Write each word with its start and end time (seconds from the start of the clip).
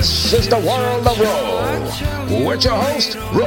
This 0.00 0.32
is 0.32 0.48
the 0.48 0.56
World 0.56 1.06
of 1.06 1.20
Row 1.20 2.46
with 2.48 2.64
your 2.64 2.72
host, 2.72 3.16
Row. 3.34 3.44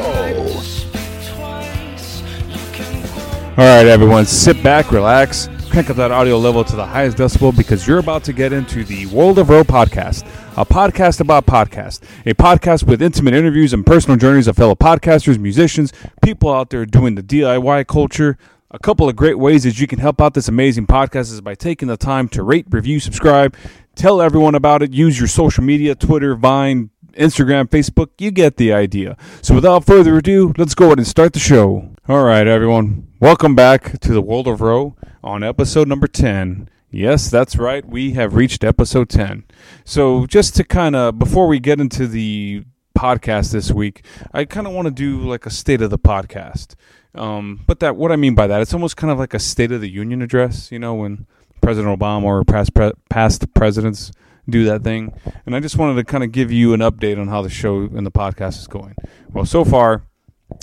All 3.57 3.65
right, 3.65 3.87
everyone, 3.87 4.27
sit 4.27 4.61
back, 4.61 4.91
relax, 4.91 5.49
crank 5.71 5.89
up 5.89 5.97
that 5.97 6.11
audio 6.11 6.37
level 6.37 6.63
to 6.63 6.75
the 6.75 6.85
highest 6.85 7.17
decibel 7.17 7.57
because 7.57 7.87
you're 7.87 7.97
about 7.97 8.23
to 8.25 8.33
get 8.33 8.53
into 8.53 8.83
the 8.83 9.07
World 9.07 9.39
of 9.39 9.49
Row 9.49 9.63
podcast, 9.63 10.27
a 10.55 10.63
podcast 10.63 11.19
about 11.21 11.47
podcast, 11.47 12.03
a 12.27 12.35
podcast 12.35 12.83
with 12.83 13.01
intimate 13.01 13.33
interviews 13.33 13.73
and 13.73 13.83
personal 13.83 14.15
journeys 14.15 14.47
of 14.47 14.55
fellow 14.55 14.75
podcasters, 14.75 15.39
musicians, 15.39 15.91
people 16.21 16.53
out 16.53 16.69
there 16.69 16.85
doing 16.85 17.15
the 17.15 17.23
DIY 17.23 17.87
culture. 17.87 18.37
A 18.69 18.79
couple 18.79 19.07
of 19.07 19.15
great 19.15 19.37
ways 19.37 19.63
that 19.63 19.79
you 19.79 19.85
can 19.85 19.99
help 19.99 20.19
out 20.19 20.33
this 20.33 20.47
amazing 20.47 20.87
podcast 20.87 21.31
is 21.31 21.41
by 21.41 21.53
taking 21.53 21.87
the 21.87 21.97
time 21.97 22.27
to 22.29 22.41
rate, 22.41 22.65
review, 22.71 22.99
subscribe, 22.99 23.55
tell 23.95 24.21
everyone 24.21 24.55
about 24.55 24.81
it, 24.81 24.93
use 24.93 25.19
your 25.19 25.27
social 25.27 25.63
media, 25.63 25.95
Twitter, 25.95 26.35
Vine, 26.35 26.89
Instagram, 27.13 27.69
Facebook, 27.69 28.09
you 28.19 28.31
get 28.31 28.57
the 28.57 28.73
idea. 28.73 29.17
So 29.41 29.55
without 29.55 29.85
further 29.85 30.17
ado, 30.17 30.53
let's 30.57 30.75
go 30.75 30.85
ahead 30.85 30.97
and 30.97 31.07
start 31.07 31.33
the 31.33 31.39
show. 31.39 31.89
All 32.07 32.23
right, 32.23 32.47
everyone. 32.47 33.07
Welcome 33.19 33.55
back 33.55 33.99
to 33.99 34.13
the 34.13 34.21
World 34.21 34.47
of 34.47 34.61
Row 34.61 34.95
on 35.23 35.43
episode 35.43 35.87
number 35.87 36.07
10. 36.07 36.69
Yes, 36.89 37.29
that's 37.29 37.55
right. 37.55 37.85
We 37.85 38.11
have 38.11 38.35
reached 38.35 38.63
episode 38.63 39.09
10. 39.09 39.45
So 39.85 40.25
just 40.25 40.55
to 40.57 40.63
kind 40.63 40.95
of, 40.95 41.17
before 41.17 41.47
we 41.47 41.59
get 41.59 41.79
into 41.79 42.07
the 42.07 42.65
podcast 42.97 43.51
this 43.51 43.71
week, 43.71 44.05
I 44.31 44.45
kind 44.45 44.67
of 44.67 44.73
want 44.73 44.87
to 44.87 44.91
do 44.91 45.19
like 45.19 45.45
a 45.45 45.49
state 45.49 45.81
of 45.81 45.89
the 45.89 45.99
podcast. 45.99 46.75
Um, 47.15 47.61
but 47.67 47.79
that, 47.79 47.95
what 47.95 48.11
I 48.11 48.15
mean 48.15 48.35
by 48.35 48.47
that, 48.47 48.61
it's 48.61 48.73
almost 48.73 48.97
kind 48.97 49.11
of 49.11 49.19
like 49.19 49.33
a 49.33 49.39
State 49.39 49.71
of 49.71 49.81
the 49.81 49.89
Union 49.89 50.21
address, 50.21 50.71
you 50.71 50.79
know, 50.79 50.95
when 50.95 51.27
President 51.63 51.99
Obama 51.99 52.23
or 52.23 52.43
past, 52.43 52.73
pre- 52.73 52.91
past 53.09 53.51
presidents 53.53 54.11
do 54.49 54.65
that 54.65 54.83
thing. 54.83 55.13
And 55.45 55.55
I 55.55 55.59
just 55.59 55.77
wanted 55.77 55.95
to 55.95 56.03
kind 56.03 56.23
of 56.23 56.31
give 56.31 56.51
you 56.51 56.73
an 56.73 56.81
update 56.81 57.19
on 57.19 57.27
how 57.27 57.41
the 57.41 57.49
show 57.49 57.81
and 57.81 58.05
the 58.05 58.11
podcast 58.11 58.59
is 58.59 58.67
going. 58.67 58.95
Well, 59.31 59.45
so 59.45 59.63
far, 59.63 60.03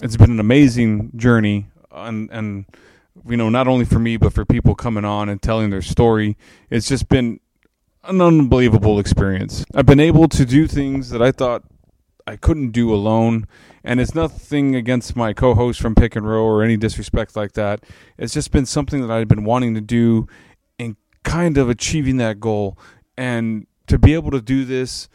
it's 0.02 0.16
been 0.16 0.30
an 0.30 0.40
amazing 0.40 1.12
journey, 1.16 1.68
and 1.90 2.30
and 2.30 2.66
you 3.26 3.36
know, 3.36 3.48
not 3.48 3.66
only 3.66 3.84
for 3.84 3.98
me 3.98 4.16
but 4.16 4.32
for 4.32 4.44
people 4.44 4.74
coming 4.74 5.04
on 5.04 5.28
and 5.28 5.42
telling 5.42 5.70
their 5.70 5.82
story. 5.82 6.36
It's 6.70 6.88
just 6.88 7.08
been 7.08 7.40
an 8.04 8.20
unbelievable 8.20 8.98
experience. 8.98 9.64
I've 9.74 9.86
been 9.86 10.00
able 10.00 10.28
to 10.28 10.44
do 10.44 10.66
things 10.66 11.10
that 11.10 11.20
I 11.20 11.32
thought 11.32 11.64
I 12.26 12.36
couldn't 12.36 12.70
do 12.70 12.94
alone. 12.94 13.46
And 13.82 13.98
it's 13.98 14.14
nothing 14.14 14.76
against 14.76 15.16
my 15.16 15.32
co 15.32 15.54
host 15.54 15.80
from 15.80 15.94
Pick 15.94 16.14
and 16.14 16.26
Row 16.28 16.44
or 16.44 16.62
any 16.62 16.76
disrespect 16.76 17.34
like 17.34 17.52
that. 17.52 17.84
It's 18.18 18.34
just 18.34 18.52
been 18.52 18.66
something 18.66 19.00
that 19.00 19.10
I've 19.10 19.28
been 19.28 19.44
wanting 19.44 19.74
to 19.74 19.80
do 19.80 20.28
kind 21.24 21.58
of 21.58 21.68
achieving 21.68 22.16
that 22.18 22.40
goal. 22.40 22.78
And 23.16 23.66
to 23.86 23.98
be 23.98 24.14
able 24.14 24.30
to 24.30 24.40
do 24.40 24.64
this 24.64 25.08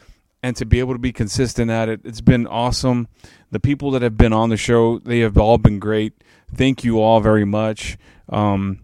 and 0.43 0.55
to 0.57 0.65
be 0.65 0.79
able 0.79 0.93
to 0.93 0.99
be 0.99 1.11
consistent 1.11 1.71
at 1.71 1.89
it, 1.89 2.01
it's 2.03 2.21
been 2.21 2.45
awesome. 2.47 3.07
The 3.51 3.59
people 3.59 3.91
that 3.91 4.01
have 4.01 4.17
been 4.17 4.33
on 4.33 4.49
the 4.49 4.57
show, 4.57 4.99
they 4.99 5.19
have 5.19 5.37
all 5.37 5.57
been 5.57 5.79
great. 5.79 6.13
Thank 6.53 6.83
you 6.83 7.01
all 7.01 7.19
very 7.19 7.45
much. 7.45 7.97
Um, 8.29 8.81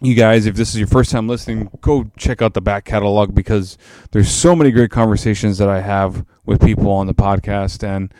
you 0.00 0.14
guys, 0.14 0.46
if 0.46 0.56
this 0.56 0.70
is 0.70 0.78
your 0.78 0.88
first 0.88 1.12
time 1.12 1.28
listening, 1.28 1.70
go 1.80 2.10
check 2.16 2.42
out 2.42 2.54
the 2.54 2.60
back 2.60 2.84
catalog 2.84 3.34
because 3.34 3.78
there's 4.10 4.30
so 4.30 4.56
many 4.56 4.72
great 4.72 4.90
conversations 4.90 5.58
that 5.58 5.68
I 5.68 5.80
have 5.80 6.26
with 6.44 6.60
people 6.60 6.90
on 6.90 7.06
the 7.06 7.14
podcast, 7.14 7.84
and 7.84 8.12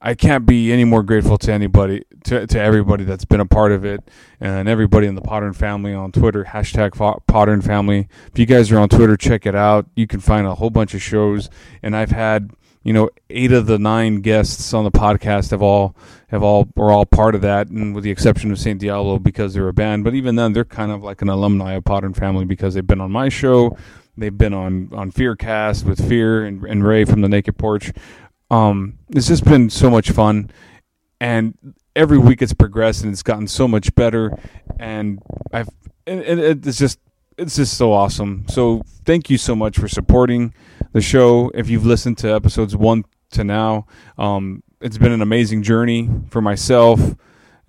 I 0.00 0.14
can't 0.14 0.46
be 0.46 0.72
any 0.72 0.84
more 0.84 1.02
grateful 1.02 1.38
to 1.38 1.52
anybody, 1.52 2.04
to, 2.24 2.46
to 2.46 2.60
everybody 2.60 3.02
that's 3.02 3.24
been 3.24 3.40
a 3.40 3.46
part 3.46 3.72
of 3.72 3.84
it, 3.84 4.08
and 4.40 4.68
everybody 4.68 5.08
in 5.08 5.16
the 5.16 5.20
Podern 5.20 5.56
family 5.56 5.92
on 5.92 6.12
Twitter, 6.12 6.44
hashtag 6.44 6.90
Podern 7.26 7.64
family. 7.64 8.08
If 8.32 8.38
you 8.38 8.46
guys 8.46 8.70
are 8.70 8.78
on 8.78 8.88
Twitter, 8.88 9.16
check 9.16 9.44
it 9.44 9.56
out. 9.56 9.86
You 9.96 10.06
can 10.06 10.20
find 10.20 10.46
a 10.46 10.54
whole 10.54 10.70
bunch 10.70 10.94
of 10.94 11.02
shows, 11.02 11.50
and 11.82 11.96
I've 11.96 12.12
had 12.12 12.52
you 12.84 12.92
know 12.92 13.10
eight 13.28 13.50
of 13.50 13.66
the 13.66 13.78
nine 13.78 14.20
guests 14.20 14.72
on 14.72 14.84
the 14.84 14.92
podcast 14.92 15.50
have 15.50 15.62
all 15.62 15.96
have 16.28 16.44
all 16.44 16.68
are 16.76 16.92
all 16.92 17.04
part 17.04 17.34
of 17.34 17.40
that, 17.40 17.66
and 17.68 17.92
with 17.92 18.04
the 18.04 18.12
exception 18.12 18.52
of 18.52 18.58
Saint 18.60 18.80
Diablo 18.80 19.18
because 19.18 19.52
they're 19.52 19.66
a 19.66 19.72
band. 19.72 20.04
But 20.04 20.14
even 20.14 20.36
then, 20.36 20.52
they're 20.52 20.64
kind 20.64 20.92
of 20.92 21.02
like 21.02 21.22
an 21.22 21.28
alumni 21.28 21.72
of 21.72 21.82
Podern 21.82 22.14
family 22.14 22.44
because 22.44 22.74
they've 22.74 22.86
been 22.86 23.00
on 23.00 23.10
my 23.10 23.28
show. 23.28 23.76
They've 24.16 24.36
been 24.36 24.54
on 24.54 24.90
on 24.92 25.10
Fearcast 25.10 25.84
with 25.84 26.08
Fear 26.08 26.44
and, 26.44 26.64
and 26.64 26.86
Ray 26.86 27.04
from 27.04 27.20
the 27.20 27.28
Naked 27.28 27.58
Porch. 27.58 27.92
Um, 28.50 28.98
it's 29.10 29.28
just 29.28 29.44
been 29.44 29.70
so 29.70 29.90
much 29.90 30.10
fun, 30.10 30.50
and 31.20 31.54
every 31.94 32.18
week 32.18 32.40
it's 32.40 32.54
progressed 32.54 33.02
and 33.02 33.12
it's 33.12 33.22
gotten 33.22 33.46
so 33.46 33.68
much 33.68 33.94
better. 33.94 34.38
And 34.78 35.20
I've 35.52 35.68
and, 36.06 36.22
it's 36.22 36.78
just 36.78 36.98
it's 37.36 37.56
just 37.56 37.76
so 37.76 37.92
awesome. 37.92 38.46
So 38.48 38.82
thank 39.04 39.30
you 39.30 39.38
so 39.38 39.54
much 39.54 39.78
for 39.78 39.88
supporting 39.88 40.54
the 40.92 41.00
show. 41.00 41.50
If 41.54 41.68
you've 41.68 41.86
listened 41.86 42.18
to 42.18 42.34
episodes 42.34 42.76
one 42.76 43.04
to 43.32 43.44
now, 43.44 43.86
um, 44.16 44.62
it's 44.80 44.98
been 44.98 45.12
an 45.12 45.22
amazing 45.22 45.62
journey 45.62 46.08
for 46.30 46.40
myself, 46.40 47.00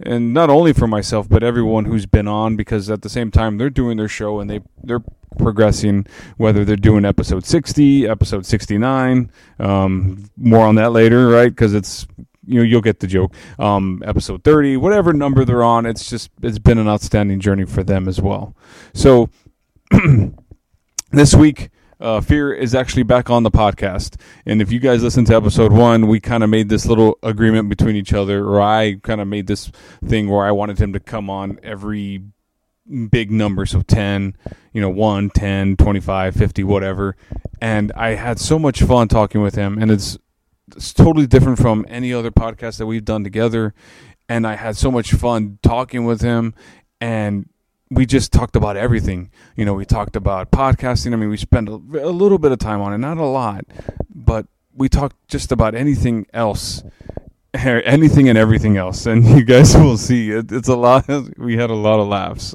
and 0.01 0.33
not 0.33 0.49
only 0.49 0.73
for 0.73 0.87
myself, 0.87 1.27
but 1.27 1.43
everyone 1.43 1.85
who's 1.85 2.05
been 2.05 2.27
on. 2.27 2.55
Because 2.55 2.89
at 2.89 3.01
the 3.01 3.09
same 3.09 3.31
time, 3.31 3.57
they're 3.57 3.69
doing 3.69 3.97
their 3.97 4.07
show 4.07 4.39
and 4.39 4.49
they 4.49 4.61
they're 4.83 5.03
progressing. 5.37 6.05
Whether 6.37 6.65
they're 6.65 6.75
doing 6.75 7.05
episode 7.05 7.45
sixty, 7.45 8.07
episode 8.07 8.45
sixty 8.45 8.77
nine, 8.77 9.31
um, 9.59 10.29
more 10.37 10.65
on 10.65 10.75
that 10.75 10.91
later, 10.91 11.27
right? 11.27 11.49
Because 11.49 11.73
it's 11.73 12.07
you 12.45 12.59
know 12.59 12.63
you'll 12.63 12.81
get 12.81 12.99
the 12.99 13.07
joke. 13.07 13.33
Um, 13.57 14.01
episode 14.05 14.43
thirty, 14.43 14.77
whatever 14.77 15.13
number 15.13 15.45
they're 15.45 15.63
on, 15.63 15.85
it's 15.85 16.09
just 16.09 16.31
it's 16.41 16.59
been 16.59 16.77
an 16.77 16.87
outstanding 16.87 17.39
journey 17.39 17.65
for 17.65 17.83
them 17.83 18.07
as 18.07 18.21
well. 18.21 18.55
So 18.93 19.29
this 21.11 21.35
week 21.35 21.69
uh, 21.99 22.21
Fear 22.21 22.53
is 22.53 22.73
actually 22.73 23.03
back 23.03 23.29
on 23.29 23.43
the 23.43 23.51
podcast. 23.51 24.19
And 24.45 24.61
if 24.61 24.71
you 24.71 24.79
guys 24.79 25.03
listen 25.03 25.25
to 25.25 25.35
episode 25.35 25.71
one, 25.71 26.07
we 26.07 26.19
kind 26.19 26.43
of 26.43 26.49
made 26.49 26.69
this 26.69 26.85
little 26.85 27.17
agreement 27.21 27.69
between 27.69 27.95
each 27.95 28.13
other, 28.13 28.45
or 28.45 28.61
I 28.61 28.95
kind 29.03 29.19
of 29.19 29.27
made 29.27 29.47
this 29.47 29.71
thing 30.05 30.29
where 30.29 30.45
I 30.45 30.51
wanted 30.51 30.79
him 30.79 30.93
to 30.93 30.99
come 30.99 31.29
on 31.29 31.59
every 31.61 32.23
big 33.11 33.31
number. 33.31 33.65
So 33.65 33.81
10, 33.81 34.35
you 34.73 34.81
know, 34.81 34.89
1, 34.89 35.29
10, 35.31 35.75
25, 35.75 36.35
50, 36.35 36.63
whatever. 36.63 37.15
And 37.61 37.91
I 37.93 38.15
had 38.15 38.39
so 38.39 38.57
much 38.57 38.81
fun 38.81 39.07
talking 39.09 39.41
with 39.41 39.55
him. 39.55 39.77
And 39.77 39.91
it's, 39.91 40.17
it's 40.75 40.93
totally 40.93 41.27
different 41.27 41.59
from 41.59 41.85
any 41.89 42.13
other 42.13 42.31
podcast 42.31 42.77
that 42.77 42.85
we've 42.85 43.05
done 43.05 43.23
together. 43.23 43.73
And 44.29 44.47
I 44.47 44.55
had 44.55 44.77
so 44.77 44.89
much 44.89 45.11
fun 45.13 45.59
talking 45.61 46.05
with 46.05 46.21
him. 46.21 46.53
And 47.01 47.49
we 47.89 48.05
just 48.05 48.31
talked 48.31 48.55
about 48.55 48.77
everything. 48.77 49.31
You 49.55 49.65
know, 49.65 49.73
we 49.73 49.85
talked 49.85 50.15
about 50.15 50.51
podcasting. 50.51 51.13
I 51.13 51.15
mean, 51.15 51.29
we 51.29 51.37
spent 51.37 51.69
a, 51.69 51.73
a, 51.73 52.11
little 52.11 52.37
bit 52.37 52.51
of 52.51 52.59
time 52.59 52.81
on 52.81 52.93
it, 52.93 52.99
not 52.99 53.17
a 53.17 53.25
lot, 53.25 53.65
but 54.13 54.45
we 54.75 54.89
talked 54.89 55.15
just 55.27 55.51
about 55.51 55.73
anything 55.73 56.27
else, 56.33 56.83
anything 57.53 58.29
and 58.29 58.37
everything 58.37 58.77
else. 58.77 59.07
And 59.07 59.25
you 59.37 59.43
guys 59.43 59.75
will 59.75 59.97
see 59.97 60.31
it, 60.31 60.51
it's 60.51 60.67
a 60.67 60.75
lot. 60.75 61.09
We 61.37 61.57
had 61.57 61.71
a 61.71 61.75
lot 61.75 61.99
of 61.99 62.07
laughs. 62.07 62.53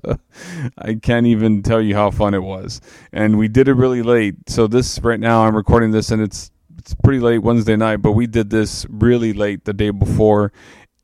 I 0.78 0.94
can't 0.94 1.27
even 1.27 1.62
tell 1.62 1.81
you 1.81 1.97
how 1.97 2.11
fun 2.11 2.34
it 2.34 2.43
was. 2.43 2.81
And 3.12 3.37
we 3.37 3.49
did 3.49 3.67
it 3.67 3.75
really 3.75 4.03
late. 4.03 4.37
So 4.49 4.69
this 4.69 5.00
right 5.00 5.21
now, 5.21 5.44
I'm 5.44 5.56
recording 5.56 5.91
this, 5.91 6.11
and 6.11 6.23
it's 6.23 6.53
it's 6.78 6.94
pretty 7.03 7.21
late 7.21 7.39
Wednesday 7.39 7.77
night, 7.77 7.97
but 8.03 8.12
we 8.12 8.27
did 8.27 8.50
this 8.50 8.84
really 8.91 9.33
late 9.33 9.65
the 9.65 9.73
day 9.73 9.89
before 9.89 10.53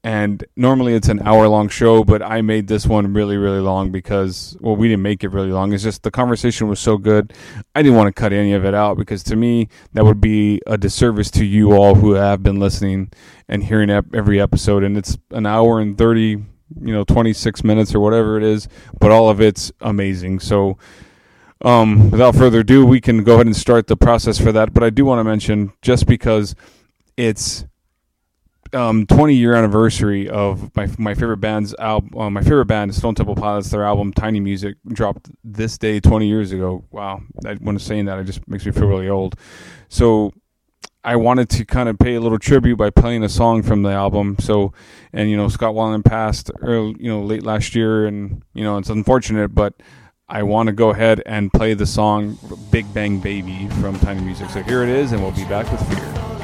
and 0.02 0.44
normally 0.56 0.94
it's 0.94 1.08
an 1.08 1.20
hour 1.26 1.46
long 1.46 1.68
show 1.68 2.02
but 2.02 2.22
i 2.22 2.40
made 2.40 2.66
this 2.68 2.86
one 2.86 3.12
really 3.12 3.36
really 3.36 3.60
long 3.60 3.90
because 3.90 4.56
well 4.60 4.76
we 4.76 4.88
didn't 4.88 5.02
make 5.02 5.22
it 5.24 5.28
really 5.28 5.52
long. 5.52 5.72
It's 5.72 5.82
just 5.82 6.02
the 6.02 6.10
conversation 6.10 6.68
was 6.68 6.80
so 6.80 6.96
good. 6.96 7.32
I 7.74 7.82
didn't 7.82 7.96
want 7.96 8.14
to 8.14 8.18
cut 8.18 8.32
any 8.32 8.52
of 8.52 8.64
it 8.64 8.74
out 8.74 8.96
because 8.96 9.22
to 9.24 9.36
me 9.36 9.68
that 9.92 10.04
would 10.04 10.20
be 10.20 10.60
a 10.66 10.78
disservice 10.78 11.30
to 11.32 11.44
you 11.44 11.72
all 11.72 11.94
who 11.94 12.12
have 12.12 12.42
been 12.42 12.58
listening 12.58 13.12
and 13.48 13.64
hearing 13.64 13.90
every 13.90 14.40
episode. 14.40 14.84
And 14.84 14.96
it's 14.96 15.18
an 15.30 15.46
hour 15.46 15.80
and 15.80 15.96
30 15.96 16.44
you 16.82 16.92
know 16.92 17.02
26 17.02 17.64
minutes 17.64 17.96
or 17.96 17.98
whatever 17.98 18.36
it 18.36 18.44
is 18.44 18.68
but 19.00 19.10
all 19.10 19.28
of 19.28 19.40
it's 19.40 19.72
amazing. 19.80 20.40
So 20.40 20.78
um, 21.62 22.10
without 22.10 22.34
further 22.34 22.60
ado 22.60 22.86
we 22.86 23.00
can 23.00 23.22
go 23.22 23.34
ahead 23.34 23.46
and 23.46 23.56
start 23.56 23.86
the 23.86 23.96
process 23.96 24.38
for 24.38 24.52
that. 24.52 24.72
But 24.72 24.82
i 24.82 24.90
do 24.90 25.04
want 25.04 25.18
to 25.18 25.24
mention 25.24 25.72
just 25.82 26.06
because 26.06 26.54
it's 27.16 27.66
um, 28.72 29.06
20 29.06 29.34
year 29.34 29.54
anniversary 29.54 30.28
of 30.28 30.74
my 30.76 30.88
my 30.98 31.14
favorite 31.14 31.38
band's 31.38 31.74
album. 31.74 32.16
Uh, 32.18 32.30
my 32.30 32.42
favorite 32.42 32.66
band, 32.66 32.94
Stone 32.94 33.14
Temple 33.14 33.34
Pilots. 33.34 33.70
Their 33.70 33.84
album 33.84 34.12
Tiny 34.12 34.40
Music 34.40 34.76
dropped 34.88 35.30
this 35.44 35.78
day 35.78 36.00
20 36.00 36.26
years 36.26 36.52
ago. 36.52 36.84
Wow! 36.90 37.22
I, 37.44 37.54
when 37.54 37.78
saying 37.78 38.06
that, 38.06 38.18
it 38.18 38.24
just 38.24 38.46
makes 38.48 38.64
me 38.64 38.72
feel 38.72 38.86
really 38.86 39.08
old. 39.08 39.34
So 39.88 40.32
I 41.02 41.16
wanted 41.16 41.48
to 41.50 41.64
kind 41.64 41.88
of 41.88 41.98
pay 41.98 42.14
a 42.14 42.20
little 42.20 42.38
tribute 42.38 42.76
by 42.76 42.90
playing 42.90 43.24
a 43.24 43.28
song 43.28 43.62
from 43.62 43.82
the 43.82 43.90
album. 43.90 44.36
So, 44.38 44.72
and 45.12 45.30
you 45.30 45.36
know, 45.36 45.48
Scott 45.48 45.74
Weiland 45.74 46.04
passed, 46.04 46.50
early, 46.60 46.94
you 46.98 47.08
know, 47.08 47.22
late 47.22 47.42
last 47.42 47.74
year, 47.74 48.06
and 48.06 48.42
you 48.54 48.64
know, 48.64 48.78
it's 48.78 48.90
unfortunate, 48.90 49.54
but 49.54 49.74
I 50.28 50.44
want 50.44 50.68
to 50.68 50.72
go 50.72 50.90
ahead 50.90 51.22
and 51.26 51.52
play 51.52 51.74
the 51.74 51.86
song 51.86 52.38
"Big 52.70 52.92
Bang 52.94 53.18
Baby" 53.18 53.68
from 53.80 53.98
Tiny 53.98 54.20
Music. 54.20 54.50
So 54.50 54.62
here 54.62 54.82
it 54.82 54.88
is, 54.88 55.12
and 55.12 55.22
we'll 55.22 55.32
be 55.32 55.44
back 55.46 55.70
with 55.72 55.82
Fear. 55.88 56.39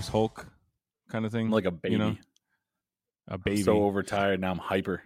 Hulk 0.00 0.46
kind 1.08 1.24
of 1.24 1.32
thing. 1.32 1.46
I'm 1.46 1.52
like 1.52 1.64
a 1.64 1.70
baby. 1.70 1.92
You 1.92 1.98
know, 1.98 2.16
a 3.28 3.34
I'm 3.34 3.40
baby. 3.40 3.62
so 3.62 3.82
overtired 3.84 4.40
now. 4.40 4.50
I'm 4.50 4.58
hyper. 4.58 5.02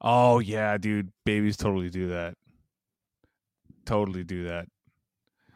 oh 0.00 0.38
yeah, 0.38 0.76
dude. 0.78 1.12
Babies 1.24 1.56
totally 1.56 1.90
do 1.90 2.08
that. 2.08 2.34
Totally 3.84 4.24
do 4.24 4.44
that. 4.44 4.66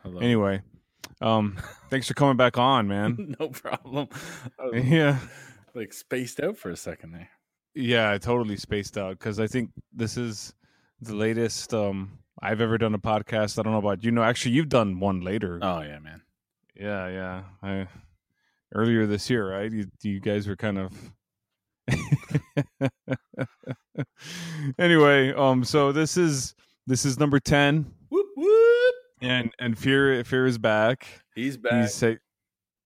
Hello. 0.02 0.20
Anyway, 0.20 0.62
um, 1.20 1.58
thanks 1.90 2.08
for 2.08 2.14
coming 2.14 2.36
back 2.36 2.58
on, 2.58 2.88
man. 2.88 3.36
no 3.40 3.48
problem. 3.48 4.08
Was, 4.58 4.84
yeah, 4.84 5.18
like 5.74 5.92
spaced 5.92 6.40
out 6.40 6.56
for 6.56 6.70
a 6.70 6.76
second 6.76 7.12
there. 7.12 7.30
yeah, 7.74 8.10
I 8.10 8.18
totally 8.18 8.56
spaced 8.56 8.96
out 8.98 9.18
because 9.18 9.38
I 9.38 9.46
think 9.46 9.70
this 9.92 10.16
is 10.16 10.54
the 11.00 11.14
latest 11.14 11.74
um 11.74 12.18
I've 12.40 12.60
ever 12.60 12.78
done 12.78 12.94
a 12.94 12.98
podcast. 12.98 13.58
I 13.58 13.62
don't 13.62 13.72
know 13.72 13.78
about 13.78 14.02
you. 14.02 14.10
Know, 14.10 14.22
actually, 14.22 14.52
you've 14.52 14.68
done 14.68 14.98
one 14.98 15.20
later. 15.20 15.58
Oh 15.62 15.80
yeah, 15.82 15.98
man. 15.98 16.22
Yeah, 16.74 17.08
yeah. 17.08 17.42
I 17.62 17.86
earlier 18.74 19.06
this 19.06 19.28
year, 19.30 19.50
right? 19.50 19.70
You, 19.70 19.86
you 20.02 20.20
guys 20.20 20.46
were 20.48 20.56
kind 20.56 20.78
of. 20.78 20.92
anyway, 24.78 25.32
um, 25.34 25.64
so 25.64 25.92
this 25.92 26.16
is 26.16 26.54
this 26.86 27.04
is 27.04 27.18
number 27.18 27.38
ten, 27.40 27.92
Whoop 28.08 28.26
whoop. 28.36 28.94
and 29.20 29.50
and 29.58 29.76
fear 29.78 30.22
fear 30.24 30.46
is 30.46 30.58
back. 30.58 31.06
He's 31.34 31.56
back. 31.56 31.82
He's 31.82 31.94
say, 31.94 32.18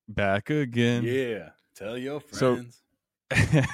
back 0.08 0.50
again. 0.50 1.02
yeah. 1.04 1.50
Tell 1.74 1.98
your 1.98 2.22
So- 2.32 2.56
friends. 2.56 2.82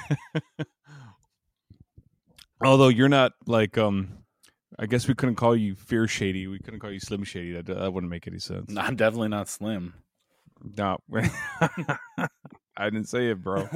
Although 2.63 2.87
you're 2.89 3.09
not 3.09 3.33
like 3.45 3.77
um, 3.77 4.19
I 4.79 4.85
guess 4.85 5.07
we 5.07 5.13
couldn't 5.15 5.35
call 5.35 5.55
you 5.55 5.75
Fear 5.75 6.07
Shady. 6.07 6.47
We 6.47 6.59
couldn't 6.59 6.79
call 6.79 6.91
you 6.91 6.99
Slim 6.99 7.23
Shady. 7.23 7.51
That 7.53 7.65
that 7.67 7.93
wouldn't 7.93 8.09
make 8.09 8.27
any 8.27 8.39
sense. 8.39 8.69
No, 8.69 8.81
I'm 8.81 8.95
definitely 8.95 9.27
not 9.29 9.49
slim. 9.49 9.93
No, 10.63 10.97
I 12.77 12.85
didn't 12.85 13.05
say 13.09 13.29
it, 13.29 13.43
bro. 13.43 13.67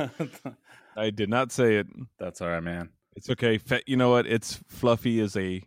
I 0.98 1.10
did 1.10 1.30
not 1.30 1.52
say 1.52 1.76
it. 1.78 1.88
That's 2.18 2.42
all 2.42 2.48
right, 2.50 2.64
man. 2.64 2.90
It's 3.16 3.30
okay. 3.30 3.58
Fe- 3.58 3.84
you 3.86 3.98
know 3.98 4.10
what? 4.12 4.26
It's 4.28 4.60
fluffy 4.68 5.20
is 5.20 5.36
a 5.36 5.64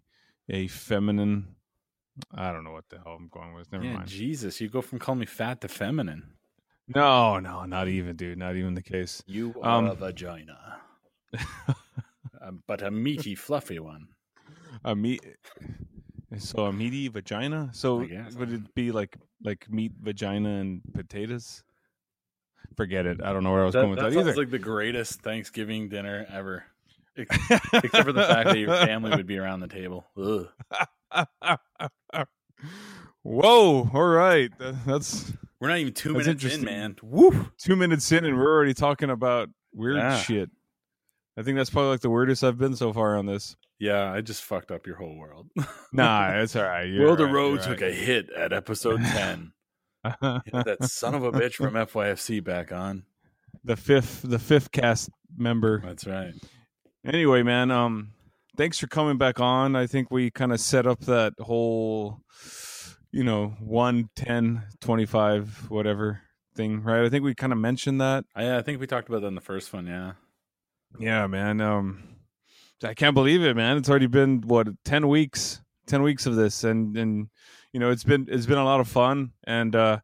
a 0.49 0.67
feminine. 0.69 1.55
I 2.34 2.52
don't 2.52 2.64
know 2.64 2.72
what 2.72 2.84
the 2.90 2.99
hell 2.99 3.17
I'm 3.19 3.28
going 3.28 3.55
with. 3.55 3.70
Never 3.72 3.84
yeah, 3.84 3.94
mind. 3.99 4.08
Jesus, 4.08 4.61
you 4.61 4.69
go 4.69 4.82
from 4.82 4.99
calling 4.99 5.20
me 5.20 5.26
fat 5.26 5.61
to 5.62 5.69
feminine. 5.69 6.34
No, 6.88 7.38
no, 7.38 7.64
not 7.66 7.88
even, 7.88 8.16
dude. 8.16 8.37
Not 8.38 8.56
even 8.56 8.75
the 8.75 8.82
case. 8.82 9.23
You 9.26 9.55
are 9.62 9.78
Um, 9.78 9.87
a 9.87 9.94
vagina, 9.94 10.81
Um, 12.43 12.62
but 12.66 12.82
a 12.82 12.90
meaty, 12.90 13.34
fluffy 13.37 13.78
one. 13.78 14.08
a 14.84 14.96
meat. 14.96 15.25
So 16.38 16.66
a 16.66 16.72
meaty 16.72 17.08
vagina. 17.08 17.70
So 17.72 18.00
guess. 18.04 18.34
would 18.36 18.52
it 18.52 18.74
be 18.74 18.92
like 18.92 19.16
like 19.42 19.68
meat 19.70 19.92
vagina 20.00 20.48
and 20.60 20.80
potatoes? 20.94 21.64
Forget 22.76 23.04
it. 23.06 23.20
I 23.22 23.32
don't 23.32 23.42
know 23.42 23.50
where 23.52 23.62
I 23.62 23.64
was 23.64 23.72
That, 23.74 23.80
going 23.80 23.90
with 23.90 23.98
that 23.98 24.04
that, 24.10 24.14
sounds 24.14 24.28
either. 24.28 24.36
like 24.36 24.50
the 24.50 24.58
greatest 24.58 25.22
Thanksgiving 25.22 25.88
dinner 25.88 26.24
ever, 26.32 26.64
except 27.16 27.66
for 28.04 28.12
the 28.12 28.22
fact 28.22 28.50
that 28.50 28.58
your 28.58 28.68
family 28.68 29.10
would 29.16 29.26
be 29.26 29.38
around 29.38 29.60
the 29.60 29.66
table. 29.68 30.06
Whoa! 33.22 33.90
All 33.92 34.06
right, 34.08 34.50
That- 34.58 34.84
that's 34.86 35.32
We're 35.60 35.68
not 35.68 35.78
even 35.78 35.92
two 35.92 36.14
minutes 36.14 36.44
in, 36.44 36.64
man. 36.64 36.96
Woo! 37.02 37.50
two 37.58 37.76
minutes 37.76 38.10
in, 38.12 38.24
and 38.24 38.36
we're 38.36 38.54
already 38.54 38.72
talking 38.74 39.10
about 39.10 39.50
weird 39.74 39.96
Yeah. 39.96 40.16
shit. 40.18 40.50
I 41.36 41.42
think 41.42 41.56
that's 41.56 41.70
probably 41.70 41.90
like 41.90 42.00
the 42.00 42.10
weirdest 42.10 42.42
I've 42.44 42.58
been 42.58 42.76
so 42.76 42.92
far 42.92 43.16
on 43.16 43.26
this. 43.26 43.56
Yeah, 43.80 44.12
I 44.12 44.20
just 44.20 44.44
fucked 44.44 44.70
up 44.70 44.86
your 44.86 44.96
whole 44.96 45.16
world. 45.16 45.48
Nah, 45.92 46.34
it's 46.42 46.54
all 46.54 46.62
right. 46.62 46.84
You're 46.88 47.04
World 47.06 47.20
of 47.20 47.32
Row 47.32 47.56
took 47.56 47.80
a 47.82 47.90
hit 47.90 48.30
at 48.30 48.52
episode 48.52 49.00
10. 49.02 49.52
that 50.04 50.76
son 50.82 51.14
of 51.16 51.24
a 51.24 51.32
bitch 51.32 51.54
from 51.54 51.74
FYFC 51.88 52.44
back 52.44 52.70
on. 52.70 53.02
the 53.64 53.74
fifth, 53.76 54.22
the 54.22 54.38
fifth 54.38 54.70
cast 54.70 55.10
member. 55.36 55.80
That's 55.84 56.06
right. 56.06 56.34
Anyway, 57.04 57.42
man, 57.42 57.70
um, 57.72 58.12
thanks 58.56 58.78
for 58.78 58.86
coming 58.86 59.18
back 59.18 59.40
on. 59.40 59.74
I 59.74 59.86
think 59.88 60.10
we 60.12 60.30
kind 60.30 60.52
of 60.52 60.60
set 60.60 60.87
up 60.87 61.00
that 61.00 61.32
whole, 61.40 62.20
you 63.10 63.25
know, 63.25 63.54
1, 63.60 64.10
10, 64.14 64.62
25, 64.80 65.70
whatever 65.70 66.20
thing, 66.54 66.82
right? 66.82 67.04
I 67.04 67.08
think 67.08 67.25
we 67.25 67.34
kind 67.34 67.52
of 67.52 67.58
mentioned 67.58 68.00
that. 68.00 68.25
I, 68.37 68.58
I 68.58 68.62
think 68.62 68.78
we 68.80 68.87
talked 68.87 69.08
about 69.08 69.22
that 69.22 69.28
in 69.28 69.34
the 69.34 69.40
first 69.40 69.72
one. 69.72 69.87
Yeah. 69.87 70.12
Yeah, 70.99 71.26
man. 71.26 71.60
Um, 71.60 72.02
I 72.82 72.94
can't 72.94 73.14
believe 73.14 73.42
it, 73.42 73.56
man. 73.56 73.76
It's 73.76 73.90
already 73.90 74.06
been 74.06 74.40
what 74.42 74.68
ten 74.84 75.08
weeks, 75.08 75.60
ten 75.87 76.02
weeks 76.02 76.26
of 76.26 76.37
this, 76.37 76.64
and 76.64 76.96
and 76.96 77.28
you 77.72 77.80
know 77.80 77.90
it's 77.90 78.04
been 78.04 78.26
it's 78.30 78.46
been 78.46 78.58
a 78.58 78.64
lot 78.64 78.80
of 78.80 78.88
fun, 78.88 79.32
and 79.44 79.75
uh, 79.76 79.99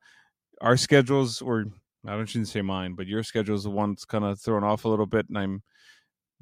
our 0.61 0.77
schedules 0.77 1.43
were 1.43 1.67
I 2.07 2.13
don't 2.13 2.27
shouldn't 2.27 2.49
say 2.49 2.63
mine, 2.63 2.95
but 2.95 3.07
your 3.07 3.23
schedule's 3.23 3.65
the 3.65 3.71
one 3.71 3.93
that's 3.93 4.05
kind 4.05 4.25
of 4.25 4.41
thrown 4.41 4.65
off 4.65 4.85
a 4.85 4.89
little 4.89 5.07
bit, 5.07 5.29
and 5.29 5.39
I'm 5.39 5.63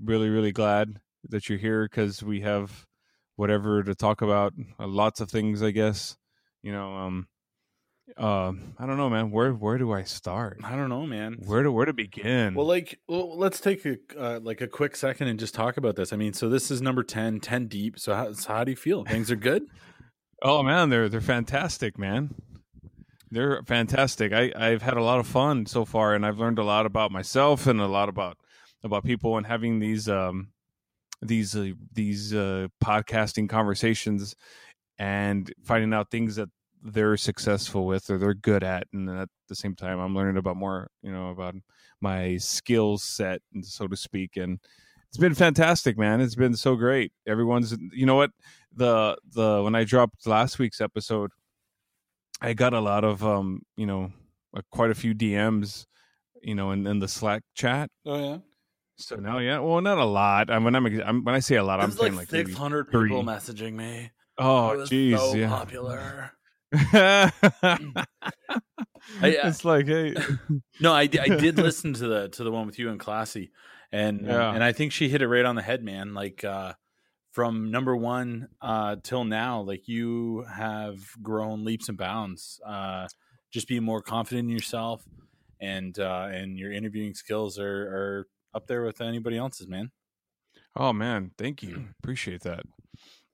really 0.03 0.29
really 0.29 0.53
glad 0.53 1.01
that 1.29 1.49
you're 1.49 1.59
here 1.59 1.85
because 1.85 2.23
we 2.23 2.41
have 2.41 2.87
whatever 3.37 3.83
to 3.83 3.95
talk 3.95 4.23
about, 4.23 4.55
uh, 4.79 4.87
lots 4.87 5.21
of 5.21 5.31
things, 5.31 5.63
I 5.63 5.71
guess. 5.71 6.17
You 6.63 6.73
know, 6.73 6.95
um, 6.97 7.29
uh, 8.19 8.53
I 8.79 8.87
don't 8.87 8.97
know, 8.97 9.09
man. 9.09 9.31
Where 9.31 9.53
where 9.53 9.79
do 9.79 9.93
I 9.93 10.05
start? 10.05 10.61
I 10.63 10.77
don't 10.77 10.89
know, 10.89 11.07
man. 11.07 11.37
Where 11.45 11.63
to 11.63 11.73
where 11.73 11.87
to 11.87 11.93
begin? 11.93 12.55
Well, 12.55 12.67
like, 12.67 13.01
well, 13.09 13.37
let's 13.37 13.61
take 13.61 13.85
a 13.87 13.97
uh, 14.17 14.41
like 14.43 14.61
a 14.61 14.67
quick 14.67 14.95
second 14.95 15.29
and 15.29 15.39
just 15.39 15.55
talk 15.55 15.77
about 15.77 15.97
this. 15.97 16.13
I 16.13 16.17
mean, 16.17 16.33
so 16.33 16.49
this 16.49 16.71
is 16.71 16.83
number 16.83 17.03
10, 17.03 17.41
10 17.41 17.67
deep. 17.67 17.99
So 17.99 18.15
how, 18.15 18.33
so 18.33 18.53
how 18.53 18.65
do 18.65 18.73
you 18.73 18.77
feel? 18.77 19.05
Things 19.05 19.31
are 19.31 19.37
good. 19.37 19.65
Oh 20.43 20.63
man, 20.63 20.91
they're 20.91 21.09
they're 21.09 21.23
fantastic, 21.23 21.97
man. 21.97 22.35
They're 23.31 23.63
fantastic. 23.63 24.35
I 24.35 24.53
I've 24.55 24.83
had 24.83 24.99
a 24.99 25.03
lot 25.03 25.19
of 25.19 25.27
fun 25.27 25.65
so 25.65 25.87
far, 25.87 26.15
and 26.15 26.27
I've 26.27 26.39
learned 26.39 26.59
a 26.59 26.65
lot 26.65 26.85
about 26.85 27.11
myself 27.11 27.67
and 27.67 27.81
a 27.81 27.87
lot 27.87 28.11
about 28.11 28.37
about 28.83 29.05
people 29.05 29.39
and 29.39 29.47
having 29.47 29.79
these 29.79 30.07
um 30.07 30.49
these 31.23 31.57
uh, 31.57 31.71
these 31.93 32.35
uh, 32.35 32.69
podcasting 32.85 33.49
conversations 33.49 34.35
and 34.99 35.51
finding 35.65 35.95
out 35.95 36.11
things 36.11 36.37
that 36.37 36.51
they're 36.85 37.17
successful 37.17 37.87
with 37.87 38.11
or 38.11 38.19
they're 38.19 38.35
good 38.35 38.63
at, 38.63 38.87
and 38.93 39.09
at 39.09 39.29
the 39.49 39.57
same 39.57 39.75
time, 39.75 39.99
I'm 39.99 40.15
learning 40.15 40.37
about 40.37 40.57
more, 40.57 40.89
you 41.03 41.11
know, 41.11 41.31
about 41.31 41.55
my 42.03 42.37
skill 42.37 42.99
set, 42.99 43.41
so 43.63 43.89
to 43.89 43.97
speak, 43.97 44.37
and 44.37 44.61
it's 45.09 45.17
been 45.17 45.35
fantastic, 45.35 45.97
man. 45.97 46.21
It's 46.21 46.35
been 46.35 46.55
so 46.55 46.77
great. 46.77 47.13
Everyone's, 47.27 47.75
you 47.93 48.05
know 48.05 48.17
what, 48.17 48.31
the 48.77 49.17
the 49.33 49.63
when 49.63 49.75
I 49.75 49.85
dropped 49.85 50.27
last 50.27 50.59
week's 50.59 50.81
episode, 50.83 51.31
I 52.43 52.53
got 52.53 52.75
a 52.75 52.81
lot 52.81 53.03
of 53.05 53.25
um, 53.25 53.63
you 53.77 53.87
know, 53.87 54.13
uh, 54.55 54.61
quite 54.71 54.91
a 54.91 54.95
few 54.95 55.15
DMs, 55.15 55.87
you 56.43 56.55
know, 56.55 56.73
in, 56.73 56.87
in 56.87 56.99
the 56.99 57.09
Slack 57.09 57.43
chat. 57.55 57.89
Oh 58.05 58.19
yeah, 58.33 58.39
So 58.97 59.17
now, 59.17 59.39
yeah, 59.39 59.59
well, 59.61 59.81
not 59.81 59.99
a 59.99 60.05
lot. 60.05 60.51
I 60.51 60.59
when 60.59 60.75
I'm, 60.75 60.85
I'm 61.01 61.25
when 61.25 61.35
I 61.35 61.41
say 61.41 61.57
a 61.57 61.65
lot, 61.65 61.81
I'm 61.81 61.93
saying 61.93 62.13
like 62.13 62.25
like, 62.25 62.33
maybe- 62.33 62.51
six 62.51 62.59
hundred 62.59 62.91
three. 62.91 63.09
people 63.09 63.25
messaging 63.25 63.73
me. 63.73 64.11
oh, 64.37 64.85
jeez, 64.87 65.17
so 65.17 65.35
yeah. 65.35 65.49
popular. 65.49 66.33
It's 69.23 69.65
uh, 69.65 69.69
like, 69.69 69.87
hey, 69.87 70.15
No, 70.81 70.93
I, 70.93 71.03
I 71.03 71.07
did 71.07 71.57
listen 71.59 71.95
to 71.95 72.07
the 72.09 72.29
to 72.31 72.45
the 72.45 72.51
one 72.51 72.67
with 72.67 72.79
you 72.79 72.91
and 72.91 72.99
Classy, 73.01 73.51
and 73.93 74.27
Yeah. 74.27 74.53
and 74.53 74.63
I 74.63 74.73
think 74.73 74.93
she 74.93 75.09
hit 75.09 75.23
it 75.23 75.29
right 75.29 75.45
on 75.45 75.57
the 75.57 75.63
head, 75.63 75.83
man. 75.83 76.15
Like 76.15 76.45
uh, 76.45 76.75
from 77.33 77.71
number 77.71 77.97
one 77.97 78.49
uh, 78.61 78.97
till 79.03 79.25
now, 79.25 79.61
like 79.61 79.89
you 79.89 80.45
have 80.53 80.99
grown 81.23 81.65
leaps 81.65 81.89
and 81.89 81.99
bounds. 81.99 82.61
Uh, 82.67 83.09
just 83.53 83.69
being 83.69 83.85
more 83.85 84.03
confident 84.03 84.49
in 84.49 84.53
yourself, 84.55 85.05
and 85.61 85.99
uh, 85.99 86.29
and 86.31 86.59
your 86.59 86.73
interviewing 86.73 87.15
skills 87.15 87.59
are 87.59 87.65
are 87.65 88.27
up 88.55 88.67
there 88.67 88.85
with 88.85 89.01
anybody 89.01 89.37
else's, 89.37 89.69
man. 89.69 89.91
Oh 90.77 90.93
man, 90.93 91.31
thank 91.39 91.63
you. 91.63 91.85
Appreciate 92.03 92.41
that. 92.43 92.65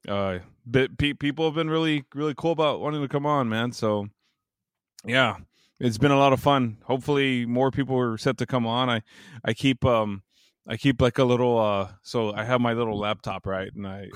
Uh 0.09 0.39
but 0.67 0.97
pe- 0.99 1.15
people 1.15 1.45
have 1.47 1.55
been 1.55 1.71
really 1.71 2.05
really 2.15 2.35
cool 2.37 2.53
about 2.53 2.81
wanting 2.81 3.03
to 3.03 3.09
come 3.09 3.27
on, 3.27 3.49
man. 3.49 3.73
So 3.73 4.09
yeah, 5.05 5.37
it's 5.79 5.99
been 5.99 6.11
a 6.11 6.19
lot 6.19 6.33
of 6.33 6.41
fun. 6.41 6.79
Hopefully 6.85 7.47
more 7.47 7.71
people 7.71 7.99
are 7.99 8.19
set 8.19 8.39
to 8.39 8.47
come 8.47 8.67
on. 8.67 8.89
I 8.89 9.03
I 9.45 9.53
keep 9.55 9.85
um 9.85 10.23
I 10.69 10.77
keep 10.77 11.01
like 11.01 11.19
a 11.19 11.25
little 11.25 11.59
uh 11.59 11.89
so 12.03 12.33
I 12.35 12.45
have 12.45 12.61
my 12.61 12.73
little 12.73 12.99
laptop, 12.99 13.47
right? 13.47 13.71
And 13.75 13.87
I 13.87 14.09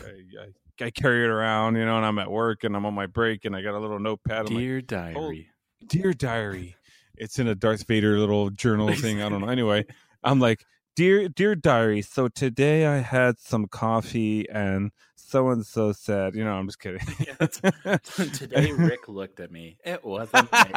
I, 0.81 0.85
I, 0.85 0.91
carry 0.91 1.25
it 1.25 1.31
around, 1.31 1.77
you 1.77 1.85
know, 1.85 1.97
and 1.97 2.05
I'm 2.05 2.19
at 2.19 2.31
work 2.31 2.65
and 2.65 2.77
I'm 2.77 2.85
on 2.85 2.95
my 2.95 3.07
break 3.07 3.45
and 3.45 3.55
I 3.55 3.63
got 3.63 3.75
a 3.75 3.79
little 3.79 3.99
notepad. 3.99 4.47
I'm 4.49 4.55
like, 4.55 4.63
Dear 4.63 4.81
diary, 4.81 5.51
dear 5.87 6.13
diary 6.13 6.77
it's 7.17 7.39
in 7.39 7.47
a 7.47 7.55
darth 7.55 7.87
vader 7.87 8.19
little 8.19 8.51
journal 8.51 8.93
thing 8.95 9.23
i 9.23 9.29
don't 9.29 9.41
know 9.41 9.49
anyway 9.49 9.85
i'm 10.23 10.41
like 10.41 10.65
dear 10.97 11.29
dear 11.29 11.55
diary 11.55 12.03
so 12.03 12.29
today 12.29 12.87
i 12.87 12.97
had 12.97 13.39
some 13.39 13.67
coffee 13.67 14.49
and 14.51 14.91
so 15.35 15.49
and 15.49 15.67
so 15.67 15.91
said 15.91 16.37
you 16.37 16.45
know 16.45 16.53
i'm 16.53 16.69
just 16.69 16.79
kidding 16.79 17.01
today 18.33 18.71
Rick 18.71 19.09
looked 19.09 19.41
at 19.41 19.51
me. 19.51 19.79
It 19.85 20.05
wasn't 20.05 20.49
amazing. 20.53 20.75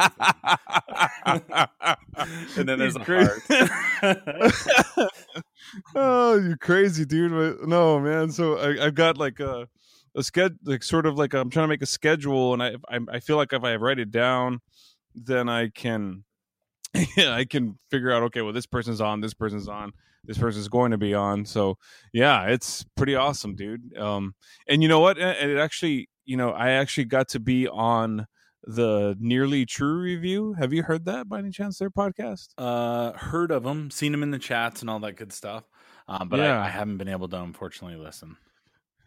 and 2.56 2.68
then 2.68 2.80
there's 2.80 2.96
a 2.96 3.04
heart. 3.04 3.40
oh 5.94 6.38
you 6.38 6.56
crazy 6.56 7.04
dude 7.04 7.68
no 7.68 8.00
man 8.00 8.32
so 8.32 8.58
I, 8.58 8.86
i've 8.86 8.96
got 8.96 9.16
like 9.16 9.38
a 9.38 9.68
a 10.16 10.24
schedule 10.24 10.56
like 10.64 10.82
sort 10.82 11.06
of 11.06 11.16
like 11.16 11.34
i'm 11.34 11.50
trying 11.50 11.64
to 11.64 11.68
make 11.68 11.82
a 11.82 11.86
schedule 11.86 12.52
and 12.52 12.60
I, 12.60 12.74
I 12.88 12.98
i 13.12 13.20
feel 13.20 13.36
like 13.36 13.52
if 13.52 13.62
i 13.62 13.76
write 13.76 14.00
it 14.00 14.10
down 14.10 14.60
then 15.14 15.48
i 15.48 15.68
can 15.68 16.24
yeah, 17.16 17.34
I 17.34 17.44
can 17.44 17.78
figure 17.90 18.10
out 18.10 18.22
okay, 18.24 18.42
well 18.42 18.52
this 18.52 18.66
person's 18.66 19.00
on, 19.00 19.20
this 19.20 19.34
person's 19.34 19.68
on, 19.68 19.92
this 20.24 20.38
person's 20.38 20.68
going 20.68 20.90
to 20.90 20.98
be 20.98 21.14
on. 21.14 21.44
So 21.44 21.76
yeah, 22.12 22.44
it's 22.46 22.84
pretty 22.96 23.14
awesome, 23.14 23.54
dude. 23.54 23.96
Um, 23.96 24.34
and 24.68 24.82
you 24.82 24.88
know 24.88 25.00
what? 25.00 25.18
And 25.18 25.50
it 25.50 25.58
actually, 25.58 26.08
you 26.24 26.36
know, 26.36 26.50
I 26.50 26.70
actually 26.70 27.04
got 27.04 27.28
to 27.30 27.40
be 27.40 27.68
on 27.68 28.26
the 28.64 29.16
Nearly 29.20 29.64
True 29.64 30.00
review. 30.00 30.54
Have 30.58 30.72
you 30.72 30.82
heard 30.82 31.04
that 31.06 31.28
by 31.28 31.38
any 31.38 31.50
chance? 31.50 31.78
Their 31.78 31.90
podcast? 31.90 32.48
Uh, 32.58 33.12
heard 33.12 33.50
of 33.50 33.62
them, 33.62 33.90
seen 33.90 34.12
them 34.12 34.22
in 34.22 34.30
the 34.30 34.38
chats 34.38 34.80
and 34.80 34.90
all 34.90 34.98
that 35.00 35.16
good 35.16 35.32
stuff. 35.32 35.64
Um, 36.06 36.28
but 36.28 36.40
Yeah. 36.40 36.58
I, 36.58 36.66
I 36.66 36.68
haven't 36.68 36.96
been 36.98 37.08
able 37.08 37.28
to 37.28 37.40
unfortunately 37.40 37.98
listen. 37.98 38.36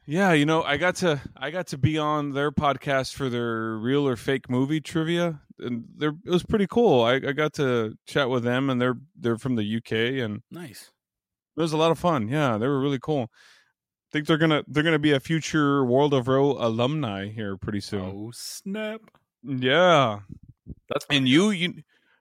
Yeah, 0.07 0.33
you 0.33 0.45
know, 0.45 0.63
I 0.63 0.77
got 0.77 0.95
to 0.97 1.21
I 1.37 1.51
got 1.51 1.67
to 1.67 1.77
be 1.77 1.97
on 1.97 2.31
their 2.31 2.51
podcast 2.51 3.13
for 3.13 3.29
their 3.29 3.75
real 3.77 4.07
or 4.07 4.15
fake 4.15 4.49
movie 4.49 4.81
trivia, 4.81 5.41
and 5.59 5.85
they're 5.95 6.15
it 6.25 6.29
was 6.29 6.43
pretty 6.43 6.67
cool. 6.67 7.03
I, 7.03 7.13
I 7.15 7.31
got 7.33 7.53
to 7.53 7.95
chat 8.07 8.29
with 8.29 8.43
them, 8.43 8.69
and 8.69 8.81
they're 8.81 8.97
they're 9.15 9.37
from 9.37 9.55
the 9.55 9.77
UK, 9.77 10.23
and 10.23 10.41
Nice. 10.49 10.91
it 11.55 11.61
was 11.61 11.71
a 11.73 11.77
lot 11.77 11.91
of 11.91 11.99
fun. 11.99 12.27
Yeah, 12.29 12.57
they 12.57 12.67
were 12.67 12.79
really 12.81 12.99
cool. 12.99 13.29
I 13.31 14.09
think 14.11 14.25
they're 14.27 14.37
gonna 14.39 14.63
they're 14.67 14.83
gonna 14.83 14.99
be 14.99 15.11
a 15.13 15.19
future 15.19 15.85
World 15.85 16.13
of 16.13 16.27
Row 16.27 16.51
alumni 16.59 17.29
here 17.29 17.55
pretty 17.55 17.79
soon. 17.79 18.01
Oh 18.01 18.31
snap! 18.33 19.01
Yeah, 19.43 20.21
That's 20.89 21.05
and 21.09 21.27
you 21.27 21.51
you 21.51 21.75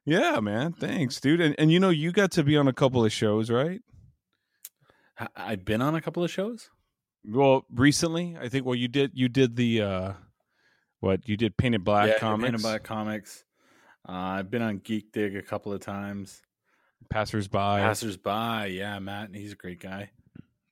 yeah 0.05 0.39
man, 0.41 0.73
thanks, 0.75 1.19
dude. 1.19 1.41
And 1.41 1.55
and 1.59 1.73
you 1.73 1.81
know 1.81 1.89
you 1.91 2.13
got 2.13 2.31
to 2.33 2.45
be 2.45 2.57
on 2.59 2.69
a 2.69 2.73
couple 2.75 3.05
of 3.05 3.11
shows, 3.13 3.51
right? 3.51 3.81
I've 5.35 5.65
been 5.65 5.83
on 5.83 5.95
a 5.95 6.01
couple 6.01 6.23
of 6.23 6.31
shows. 6.31 6.71
Well, 7.25 7.67
recently, 7.73 8.37
I 8.41 8.49
think. 8.49 8.65
Well, 8.65 8.75
you 8.75 8.89
did 8.89 9.13
you 9.15 9.29
did 9.29 9.57
the 9.57 9.83
uh 9.83 10.13
what 11.01 11.29
you 11.29 11.37
did 11.37 11.57
painted 11.57 11.85
black 11.85 12.09
yeah, 12.09 12.19
comics, 12.19 12.45
Painted 12.47 12.63
Black 12.63 12.83
Comics. 12.83 13.45
Uh, 14.09 14.13
I've 14.13 14.51
been 14.51 14.63
on 14.63 14.79
Geek 14.79 15.13
Dig 15.13 15.37
a 15.37 15.43
couple 15.43 15.73
of 15.73 15.81
times. 15.81 16.43
passersby. 17.11 17.59
Passers 17.59 18.17
by, 18.17 18.67
yeah, 18.67 18.99
Matt, 18.99 19.31
he's 19.35 19.53
a 19.53 19.57
great 19.57 19.81
guy. 19.81 20.11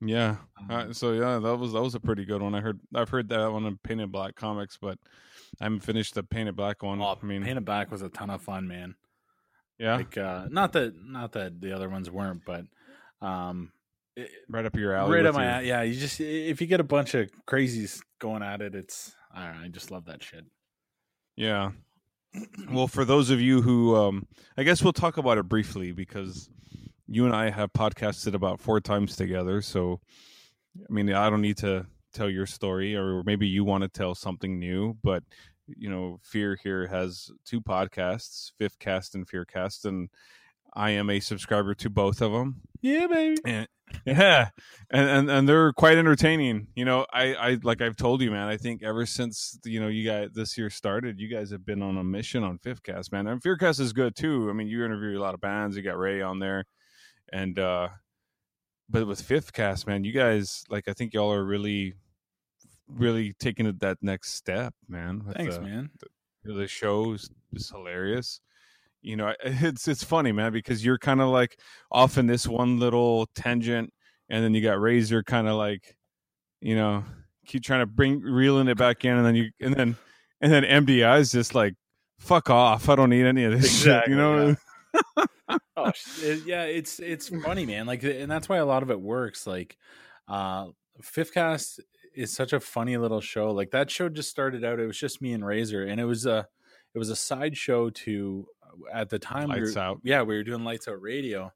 yeah. 0.01 0.37
Um, 0.59 0.71
Uh, 0.71 0.93
so 0.93 1.13
yeah, 1.13 1.39
that 1.39 1.57
was 1.57 1.73
that 1.73 1.83
was 1.83 1.95
a 1.95 2.01
pretty 2.01 2.25
good 2.25 2.43
one. 2.43 2.55
I 2.55 2.61
heard 2.61 2.81
I've 2.95 3.09
heard 3.11 3.29
that 3.31 3.53
one 3.53 3.65
on 3.65 3.79
painted 3.83 4.13
black 4.13 4.35
comics, 4.35 4.79
but 4.81 4.99
I 5.61 5.65
haven't 5.65 5.81
finished 5.81 6.15
the 6.15 6.23
painted 6.23 6.57
black 6.57 6.83
one. 6.83 7.01
oh, 7.01 7.19
I 7.21 7.27
mean, 7.27 7.43
Painted 7.43 7.65
Black 7.65 7.91
was 7.91 8.03
a 8.03 8.09
ton 8.09 8.31
of 8.31 8.43
fun, 8.43 8.69
man. 8.69 8.95
yeah, 9.79 9.97
Like, 9.97 10.17
uh, 10.17 10.47
not 10.51 10.73
that 10.73 10.95
not 11.03 11.33
that 11.33 11.61
the 11.61 11.73
other 11.73 11.89
ones 11.89 12.11
weren't, 12.11 12.43
but 12.45 12.65
um, 13.21 13.73
right 14.49 14.65
up 14.65 14.77
your 14.77 14.93
alley. 14.95 15.17
right 15.17 15.27
up 15.27 15.35
my 15.35 15.61
your- 15.61 15.69
Yeah, 15.69 15.83
you 15.83 15.99
just 15.99 16.21
if 16.21 16.61
you 16.61 16.67
get 16.67 16.81
a 16.81 16.85
bunch 16.85 17.15
of 17.15 17.31
crazies 17.47 18.01
going 18.19 18.43
at 18.43 18.61
it, 18.61 18.75
it's 18.75 19.15
I 19.35 19.47
don't 19.47 19.57
know. 19.61 19.65
I 19.65 19.69
just 19.69 19.91
love 19.91 20.07
that 20.07 20.23
shit. 20.23 20.45
Yeah. 21.37 21.71
Well, 22.71 22.89
for 22.89 23.05
those 23.05 23.31
of 23.31 23.41
you 23.41 23.63
who, 23.63 23.97
um, 23.97 24.27
I 24.57 24.63
guess 24.63 24.83
we'll 24.83 24.93
talk 24.93 25.17
about 25.17 25.39
it 25.39 25.49
briefly 25.49 25.93
because 25.93 26.51
you 27.07 27.25
and 27.25 27.35
I 27.35 27.51
have 27.51 27.73
podcasted 27.73 28.35
about 28.35 28.61
four 28.61 28.81
times 28.81 29.17
together. 29.17 29.63
So, 29.63 30.01
I 30.79 30.93
mean, 30.93 31.11
I 31.13 31.31
don't 31.31 31.41
need 31.41 31.57
to 31.59 31.87
tell 32.13 32.29
your 32.29 32.45
story, 32.47 32.95
or 32.97 33.23
maybe 33.25 33.47
you 33.47 33.65
want 33.65 33.83
to 33.83 33.89
tell 33.89 34.15
something 34.15 34.59
new. 34.59 34.97
But 35.03 35.23
you 35.67 35.89
know, 35.91 36.19
Fear 36.23 36.59
here 36.63 36.87
has 36.87 37.31
two 37.45 37.61
podcasts, 37.61 38.53
Fifth 38.59 38.79
Cast 38.79 39.15
and 39.15 39.27
Fearcast, 39.27 39.85
and 39.85 40.09
I 40.75 40.91
am 40.91 41.11
a 41.11 41.21
subscriber 41.21 41.75
to 41.77 41.91
both 41.91 42.21
of 42.21 42.33
them. 42.33 42.63
Yeah, 42.81 43.07
baby. 43.07 43.41
And 43.45 43.69
yeah, 44.05 44.51
and, 44.91 45.09
and 45.09 45.31
and 45.31 45.49
they're 45.49 45.73
quite 45.73 45.99
entertaining. 45.99 46.69
You 46.75 46.85
know, 46.85 47.07
I 47.13 47.35
I 47.35 47.59
like 47.63 47.81
I've 47.81 47.97
told 47.97 48.21
you, 48.21 48.31
man. 48.31 48.49
I 48.49 48.57
think 48.57 48.83
ever 48.83 49.07
since 49.07 49.59
you 49.65 49.81
know 49.81 49.89
you 49.89 50.09
guys 50.09 50.29
this 50.35 50.57
year 50.59 50.71
started, 50.71 51.19
you 51.19 51.29
guys 51.29 51.51
have 51.51 51.65
been 51.65 51.83
on 51.83 51.97
a 51.97 52.05
mission 52.05 52.43
on 52.45 52.59
Fifth 52.59 52.83
Cast, 52.83 53.13
man. 53.13 53.27
And 53.27 53.43
Fearcast 53.43 53.81
is 53.81 53.93
good 53.93 54.15
too. 54.15 54.49
I 54.51 54.53
mean, 54.53 54.69
you 54.69 54.85
interview 54.85 55.19
a 55.19 55.23
lot 55.23 55.35
of 55.35 55.41
bands. 55.41 55.77
You 55.77 55.83
got 55.83 55.99
Ray 55.99 56.21
on 56.21 56.39
there, 56.39 56.65
and 57.33 57.59
uh 57.59 57.89
but 58.91 59.07
with 59.07 59.21
Fifth 59.21 59.53
Cast, 59.53 59.87
man, 59.87 60.05
you 60.05 60.13
guys 60.13 60.65
like 60.69 60.89
I 60.89 60.93
think 60.93 61.15
y'all 61.15 61.33
are 61.33 61.45
really, 61.45 61.95
really 62.89 63.35
taking 63.39 63.67
it 63.67 63.81
that 63.81 63.99
next 64.01 64.35
step, 64.35 64.75
man. 64.89 65.25
Thanks, 65.35 65.57
the- 65.57 65.63
man. 65.63 65.91
the 66.45 66.67
show 66.67 67.13
is, 67.13 67.31
is 67.53 67.71
hilarious. 67.71 68.41
You 69.03 69.17
know, 69.17 69.33
it's 69.45 69.89
it's 69.89 70.05
funny, 70.05 70.33
man, 70.33 70.53
because 70.53 70.85
you're 70.85 70.99
kind 70.99 71.21
of 71.21 71.29
like 71.29 71.59
off 71.91 72.19
in 72.19 72.27
this 72.27 72.47
one 72.47 72.79
little 72.79 73.27
tangent, 73.35 73.93
and 74.29 74.45
then 74.45 74.55
you 74.55 74.63
got 74.63 74.81
Razor 74.81 75.23
kind 75.23 75.49
of 75.49 75.57
like, 75.57 75.97
you 76.61 76.75
know, 76.75 77.05
keep 77.47 77.63
trying 77.63 77.81
to 77.81 77.87
bring 77.87 78.21
reeling 78.21 78.69
it 78.69 78.77
back 78.79 79.05
in, 79.05 79.17
and 79.17 79.27
then 79.27 79.35
you 79.35 79.51
and 79.61 79.75
then 79.75 79.97
and 80.41 80.53
then 80.53 80.65
MDI 80.65 81.19
is 81.21 81.33
just 81.33 81.55
like, 81.55 81.75
fuck 82.19 82.51
off, 82.51 82.89
I 82.89 82.97
don't 82.97 83.11
need 83.11 83.27
any 83.27 83.45
of 83.45 83.53
this 83.53 83.83
shit, 83.83 84.07
you 84.09 84.17
know. 84.17 84.57
oh 85.77 85.93
it- 86.23 86.45
yeah 86.47 86.65
it's 86.65 86.99
it's 86.99 87.29
funny 87.29 87.65
man 87.65 87.87
like 87.87 88.03
and 88.03 88.31
that's 88.31 88.49
why 88.49 88.57
a 88.57 88.67
lot 88.67 88.83
of 88.83 88.91
it 88.91 89.01
works 89.01 89.47
like 89.47 89.77
uh 90.29 90.67
fifth 91.03 91.33
cast 91.33 91.81
is 92.15 92.35
such 92.35 92.53
a 92.53 92.61
funny 92.61 92.97
little 92.97 93.21
show 93.21 93.51
like 93.53 93.71
that 93.71 93.91
show 93.91 94.09
just 94.09 94.29
started 94.29 94.65
out 94.65 94.81
it 94.81 94.87
was 94.87 94.99
just 94.99 95.23
me 95.23 95.33
and 95.33 95.45
razor 95.45 95.85
and 95.85 96.01
it 96.01 96.05
was 96.05 96.27
a 96.27 96.47
it 96.95 96.99
was 96.99 97.11
a 97.11 97.17
side 97.17 97.57
show 97.57 97.91
to 97.91 98.47
at 98.93 99.09
the 99.09 99.19
time 99.19 99.51
we 99.51 99.61
were, 99.61 99.79
Out. 99.79 100.01
yeah 100.05 100.23
we 100.23 100.37
were 100.37 100.43
doing 100.45 100.65
lights 100.65 100.89
out 100.89 101.01
radio 101.01 101.53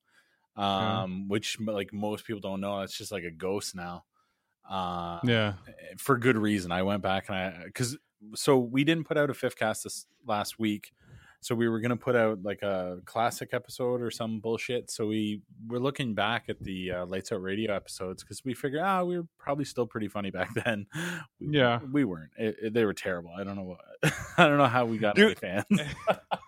Yeah. 0.56 1.02
um 1.02 1.28
which 1.28 1.58
like 1.60 1.92
most 1.92 2.26
people 2.26 2.40
don't 2.40 2.60
know 2.60 2.80
it's 2.80 2.96
just 2.96 3.12
like 3.12 3.24
a 3.24 3.30
ghost 3.30 3.74
now 3.74 4.04
uh 4.68 5.18
Yeah, 5.24 5.54
for 5.98 6.16
good 6.18 6.36
reason. 6.36 6.70
I 6.72 6.82
went 6.82 7.02
back 7.02 7.28
and 7.28 7.36
I 7.36 7.64
because 7.64 7.96
so 8.34 8.58
we 8.58 8.84
didn't 8.84 9.04
put 9.08 9.18
out 9.18 9.28
a 9.30 9.34
fifth 9.34 9.56
cast 9.56 9.82
this 9.84 10.06
last 10.24 10.58
week, 10.58 10.92
so 11.42 11.54
we 11.54 11.68
were 11.68 11.80
gonna 11.80 11.96
put 11.96 12.16
out 12.16 12.42
like 12.42 12.62
a 12.62 12.98
classic 13.04 13.50
episode 13.52 14.00
or 14.00 14.10
some 14.10 14.40
bullshit. 14.40 14.90
So 14.90 15.06
we 15.06 15.42
were 15.66 15.78
looking 15.80 16.14
back 16.14 16.44
at 16.48 16.58
the 16.60 16.92
uh, 16.92 17.06
Lights 17.06 17.30
Out 17.32 17.42
Radio 17.42 17.74
episodes 17.74 18.22
because 18.22 18.42
we 18.44 18.54
figured 18.54 18.80
ah 18.82 19.02
we 19.02 19.18
were 19.18 19.26
probably 19.38 19.64
still 19.66 19.86
pretty 19.86 20.08
funny 20.08 20.30
back 20.30 20.54
then. 20.64 20.86
We- 21.40 21.58
Yeah. 21.58 21.80
we 21.92 22.04
weren't. 22.04 22.30
It, 22.38 22.56
it- 22.62 22.72
they 22.74 22.84
were 22.86 22.94
terrible. 22.94 23.32
I 23.38 23.44
don't 23.44 23.56
know 23.56 23.64
what. 23.64 24.12
I 24.38 24.46
don't 24.48 24.56
know 24.56 24.66
how 24.66 24.86
we 24.86 24.96
got 24.98 25.18
any 25.18 25.34
Dude. 25.34 25.38
fans. 25.38 25.66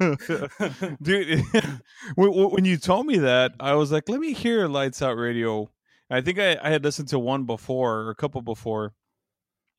dude 1.02 1.42
when, 2.16 2.32
when 2.32 2.64
you 2.64 2.76
told 2.76 3.06
me 3.06 3.18
that 3.18 3.52
i 3.60 3.74
was 3.74 3.92
like 3.92 4.08
let 4.08 4.18
me 4.20 4.32
hear 4.32 4.66
lights 4.66 5.00
out 5.02 5.16
radio 5.16 5.70
i 6.10 6.20
think 6.20 6.38
I, 6.38 6.56
I 6.60 6.70
had 6.70 6.82
listened 6.84 7.08
to 7.08 7.18
one 7.18 7.44
before 7.44 8.00
or 8.00 8.10
a 8.10 8.14
couple 8.14 8.42
before 8.42 8.92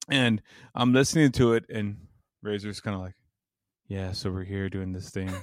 and 0.10 0.41
i'm 0.74 0.93
listening 0.93 1.31
to 1.34 1.53
it 1.53 1.65
and 1.69 1.98
razor's 2.41 2.79
kind 2.79 2.95
of 2.95 3.01
like 3.01 3.15
yeah 3.88 4.12
so 4.12 4.32
we're 4.32 4.44
here 4.44 4.70
doing 4.70 4.92
this 4.92 5.10
thing. 5.10 5.32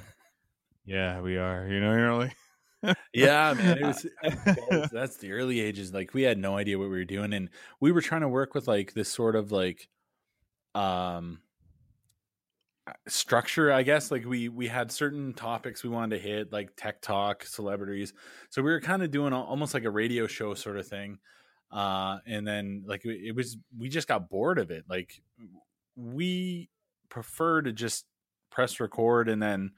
Yeah 0.85 1.21
we 1.21 1.37
are 1.37 1.69
you 1.69 1.81
know 1.81 1.93
you're 1.93 2.15
like 2.17 2.37
yeah 3.15 3.55
man 3.55 3.79
it 3.79 3.85
was 3.87 4.91
that's, 4.91 5.17
the 5.19 5.31
early 5.31 5.61
ages 5.61 5.95
like 5.95 6.13
we 6.13 6.23
had 6.23 6.39
no 6.39 6.57
idea 6.57 6.77
what 6.79 6.91
we 6.91 6.97
were 6.97 7.05
doing 7.05 7.33
and 7.33 7.51
we 7.79 7.93
were 7.93 8.03
trying 8.03 8.23
to 8.23 8.29
work 8.29 8.55
with 8.55 8.67
like 8.67 8.93
this 8.93 9.09
sort 9.09 9.37
of 9.37 9.53
like 9.53 9.89
um 10.75 11.39
uh, 12.89 12.93
structure 13.07 13.73
i 13.73 13.85
guess 13.85 14.11
like 14.11 14.25
we 14.27 14.49
we 14.49 14.67
had 14.67 14.91
certain 14.91 15.33
topics 15.35 15.85
we 15.85 15.91
wanted 15.91 16.17
to 16.17 16.23
hit 16.23 16.53
like 16.53 16.75
tech 16.77 17.01
talk 17.01 17.45
celebrities 17.45 18.13
so 18.51 18.61
we 18.61 18.73
were 18.73 18.81
kind 18.81 19.05
of 19.05 19.13
doing 19.13 19.33
al- 19.33 19.45
almost 19.45 19.75
like 19.75 19.85
a 19.85 19.91
radio 19.91 20.27
show 20.27 20.53
sort 20.53 20.77
of 20.77 20.89
thing 20.89 21.17
uh 21.71 22.19
and 22.27 22.45
then 22.45 22.83
like 22.89 23.03
it 23.05 23.37
was 23.37 23.57
we 23.79 23.89
just 23.89 24.09
got 24.09 24.29
bored 24.29 24.59
of 24.59 24.73
it 24.73 24.85
like 24.89 25.23
we 25.95 26.69
prefer 27.09 27.63
to 27.63 27.73
just 27.73 28.05
press 28.53 28.79
record 28.79 29.29
and 29.29 29.43
then 29.43 29.73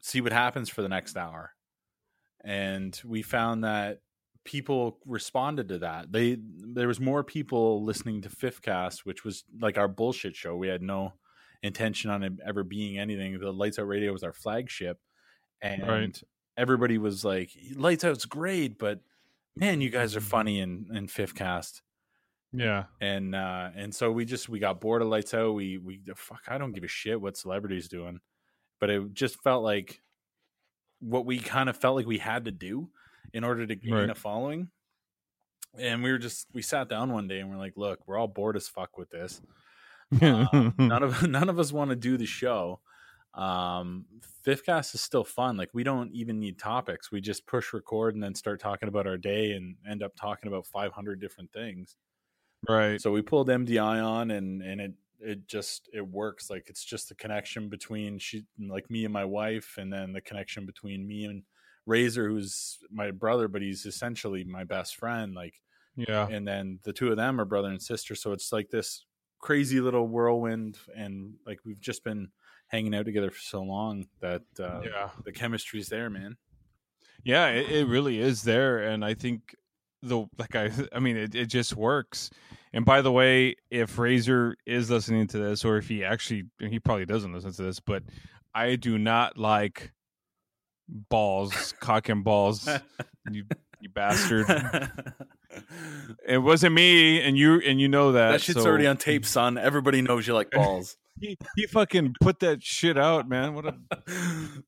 see 0.00 0.20
what 0.20 0.32
happens 0.32 0.68
for 0.68 0.82
the 0.82 0.88
next 0.88 1.16
hour. 1.16 1.52
And 2.42 2.98
we 3.04 3.22
found 3.22 3.62
that 3.62 4.00
people 4.44 4.98
responded 5.04 5.68
to 5.68 5.78
that. 5.78 6.10
They 6.10 6.38
there 6.40 6.88
was 6.88 6.98
more 6.98 7.22
people 7.22 7.84
listening 7.84 8.22
to 8.22 8.30
fifth 8.30 8.62
cast 8.62 9.04
which 9.04 9.24
was 9.24 9.44
like 9.60 9.78
our 9.78 9.88
bullshit 9.88 10.34
show. 10.34 10.56
We 10.56 10.68
had 10.68 10.82
no 10.82 11.12
intention 11.62 12.10
on 12.10 12.22
it 12.22 12.32
ever 12.44 12.64
being 12.64 12.98
anything. 12.98 13.38
The 13.38 13.52
lights 13.52 13.78
out 13.78 13.86
radio 13.86 14.12
was 14.12 14.22
our 14.24 14.32
flagship 14.32 14.98
and 15.60 15.86
Right. 15.86 16.22
everybody 16.56 16.96
was 16.96 17.24
like 17.24 17.50
lights 17.76 18.02
out's 18.04 18.24
great 18.24 18.78
but 18.78 19.00
man 19.56 19.82
you 19.82 19.90
guys 19.90 20.16
are 20.16 20.20
mm-hmm. 20.20 20.28
funny 20.28 20.60
in 20.60 20.86
in 20.94 21.06
fifth 21.06 21.34
cast 21.34 21.82
yeah. 22.52 22.84
And 23.00 23.34
uh 23.34 23.70
and 23.74 23.94
so 23.94 24.10
we 24.10 24.24
just 24.24 24.48
we 24.48 24.58
got 24.58 24.80
bored 24.80 25.02
of 25.02 25.08
lights 25.08 25.34
out 25.34 25.54
we 25.54 25.78
we 25.78 26.00
fuck 26.16 26.42
i 26.48 26.58
don't 26.58 26.72
give 26.72 26.84
a 26.84 26.88
shit 26.88 27.20
what 27.20 27.36
celebrities 27.36 27.88
doing 27.88 28.20
but 28.80 28.90
it 28.90 29.12
just 29.14 29.40
felt 29.42 29.62
like 29.62 30.00
what 31.00 31.24
we 31.26 31.38
kind 31.38 31.68
of 31.68 31.76
felt 31.76 31.96
like 31.96 32.06
we 32.06 32.18
had 32.18 32.44
to 32.46 32.50
do 32.50 32.90
in 33.32 33.44
order 33.44 33.66
to 33.66 33.74
gain 33.76 33.92
Right. 33.94 34.10
a 34.10 34.14
following. 34.14 34.68
And 35.78 36.02
we 36.02 36.10
were 36.10 36.18
just 36.18 36.46
we 36.52 36.62
sat 36.62 36.88
down 36.88 37.12
one 37.12 37.28
day 37.28 37.38
and 37.40 37.48
we're 37.50 37.56
like 37.56 37.74
look 37.76 38.00
we're 38.06 38.18
all 38.18 38.26
bored 38.28 38.56
as 38.56 38.68
fuck 38.68 38.98
with 38.98 39.10
this. 39.10 39.40
Uh, 40.20 40.70
none 40.78 41.02
of 41.02 41.22
none 41.28 41.48
of 41.48 41.58
us 41.58 41.72
want 41.72 41.90
to 41.90 41.96
do 41.96 42.16
the 42.16 42.26
show. 42.26 42.80
Um 43.34 44.06
fifth 44.42 44.66
cast 44.66 44.94
is 44.94 45.00
still 45.00 45.22
fun 45.24 45.56
like 45.56 45.70
we 45.72 45.84
don't 45.84 46.10
even 46.12 46.40
need 46.40 46.58
topics 46.58 47.12
we 47.12 47.20
just 47.20 47.46
push 47.46 47.72
record 47.72 48.14
and 48.14 48.22
then 48.24 48.34
start 48.34 48.58
talking 48.58 48.88
about 48.88 49.06
our 49.06 49.16
day 49.18 49.52
and 49.52 49.76
end 49.88 50.02
up 50.02 50.16
talking 50.16 50.48
about 50.48 50.66
500 50.66 51.20
different 51.20 51.52
things 51.52 51.94
right 52.68 53.00
so 53.00 53.10
we 53.10 53.22
pulled 53.22 53.48
MDI 53.48 54.00
on, 54.00 54.30
and 54.30 54.62
and 54.62 54.80
it 54.80 54.92
it 55.20 55.46
just 55.46 55.88
it 55.92 56.06
works 56.06 56.48
like 56.50 56.68
it's 56.68 56.84
just 56.84 57.08
the 57.08 57.14
connection 57.14 57.68
between 57.68 58.18
she 58.18 58.46
like 58.58 58.90
me 58.90 59.04
and 59.04 59.12
my 59.12 59.24
wife 59.24 59.76
and 59.78 59.92
then 59.92 60.12
the 60.12 60.20
connection 60.20 60.64
between 60.66 61.06
me 61.06 61.24
and 61.26 61.42
razor 61.86 62.28
who's 62.28 62.78
my 62.90 63.10
brother 63.10 63.46
but 63.48 63.60
he's 63.62 63.84
essentially 63.84 64.44
my 64.44 64.64
best 64.64 64.96
friend 64.96 65.34
like 65.34 65.60
Yeah. 65.96 66.28
and 66.28 66.46
then 66.48 66.80
the 66.84 66.92
two 66.92 67.10
of 67.10 67.16
them 67.18 67.40
are 67.40 67.44
brother 67.44 67.68
and 67.68 67.82
sister 67.82 68.14
so 68.14 68.32
it's 68.32 68.50
like 68.52 68.70
this 68.70 69.04
crazy 69.40 69.80
little 69.80 70.06
whirlwind 70.08 70.78
and 70.94 71.34
like 71.46 71.60
we've 71.64 71.80
just 71.80 72.02
been 72.04 72.32
hanging 72.68 72.94
out 72.94 73.04
together 73.06 73.30
for 73.30 73.40
so 73.40 73.62
long 73.62 74.08
that 74.20 74.44
uh 74.58 74.80
Yeah. 74.84 75.10
the 75.24 75.32
chemistry's 75.32 75.88
there 75.88 76.08
man 76.10 76.38
Yeah, 77.24 77.48
it, 77.48 77.70
it 77.70 77.86
really 77.86 78.18
is 78.18 78.42
there, 78.42 78.78
and 78.78 79.04
I 79.04 79.14
think 79.14 79.54
the 80.02 80.26
like 80.38 80.54
I 80.54 80.70
I 80.92 80.98
mean 80.98 81.16
it, 81.16 81.34
it 81.34 81.46
just 81.46 81.76
works. 81.76 82.30
And 82.72 82.84
by 82.84 83.02
the 83.02 83.10
way, 83.10 83.56
if 83.70 83.98
Razor 83.98 84.56
is 84.64 84.90
listening 84.90 85.26
to 85.28 85.38
this, 85.38 85.64
or 85.64 85.76
if 85.76 85.88
he 85.88 86.04
actually 86.04 86.44
he 86.60 86.78
probably 86.78 87.06
doesn't 87.06 87.32
listen 87.32 87.52
to 87.52 87.62
this, 87.62 87.80
but 87.80 88.04
I 88.54 88.76
do 88.76 88.96
not 88.96 89.36
like 89.36 89.92
balls, 90.88 91.74
cock 91.80 92.08
and 92.08 92.22
balls, 92.22 92.68
you 93.30 93.44
you 93.80 93.88
bastard. 93.88 94.46
It 96.24 96.38
wasn't 96.38 96.76
me, 96.76 97.20
and 97.20 97.36
you 97.36 97.60
and 97.60 97.80
you 97.80 97.88
know 97.88 98.12
that. 98.12 98.30
that 98.30 98.40
shit's 98.40 98.62
so 98.62 98.68
already 98.68 98.86
on 98.86 98.96
tape 98.96 99.26
son 99.26 99.58
everybody 99.58 100.00
knows 100.00 100.24
you 100.24 100.32
like 100.32 100.52
balls 100.52 100.96
He, 101.20 101.36
he 101.56 101.66
fucking 101.66 102.14
put 102.20 102.40
that 102.40 102.62
shit 102.62 102.96
out, 102.98 103.28
man. 103.28 103.54
What 103.54 103.66
a 103.66 103.74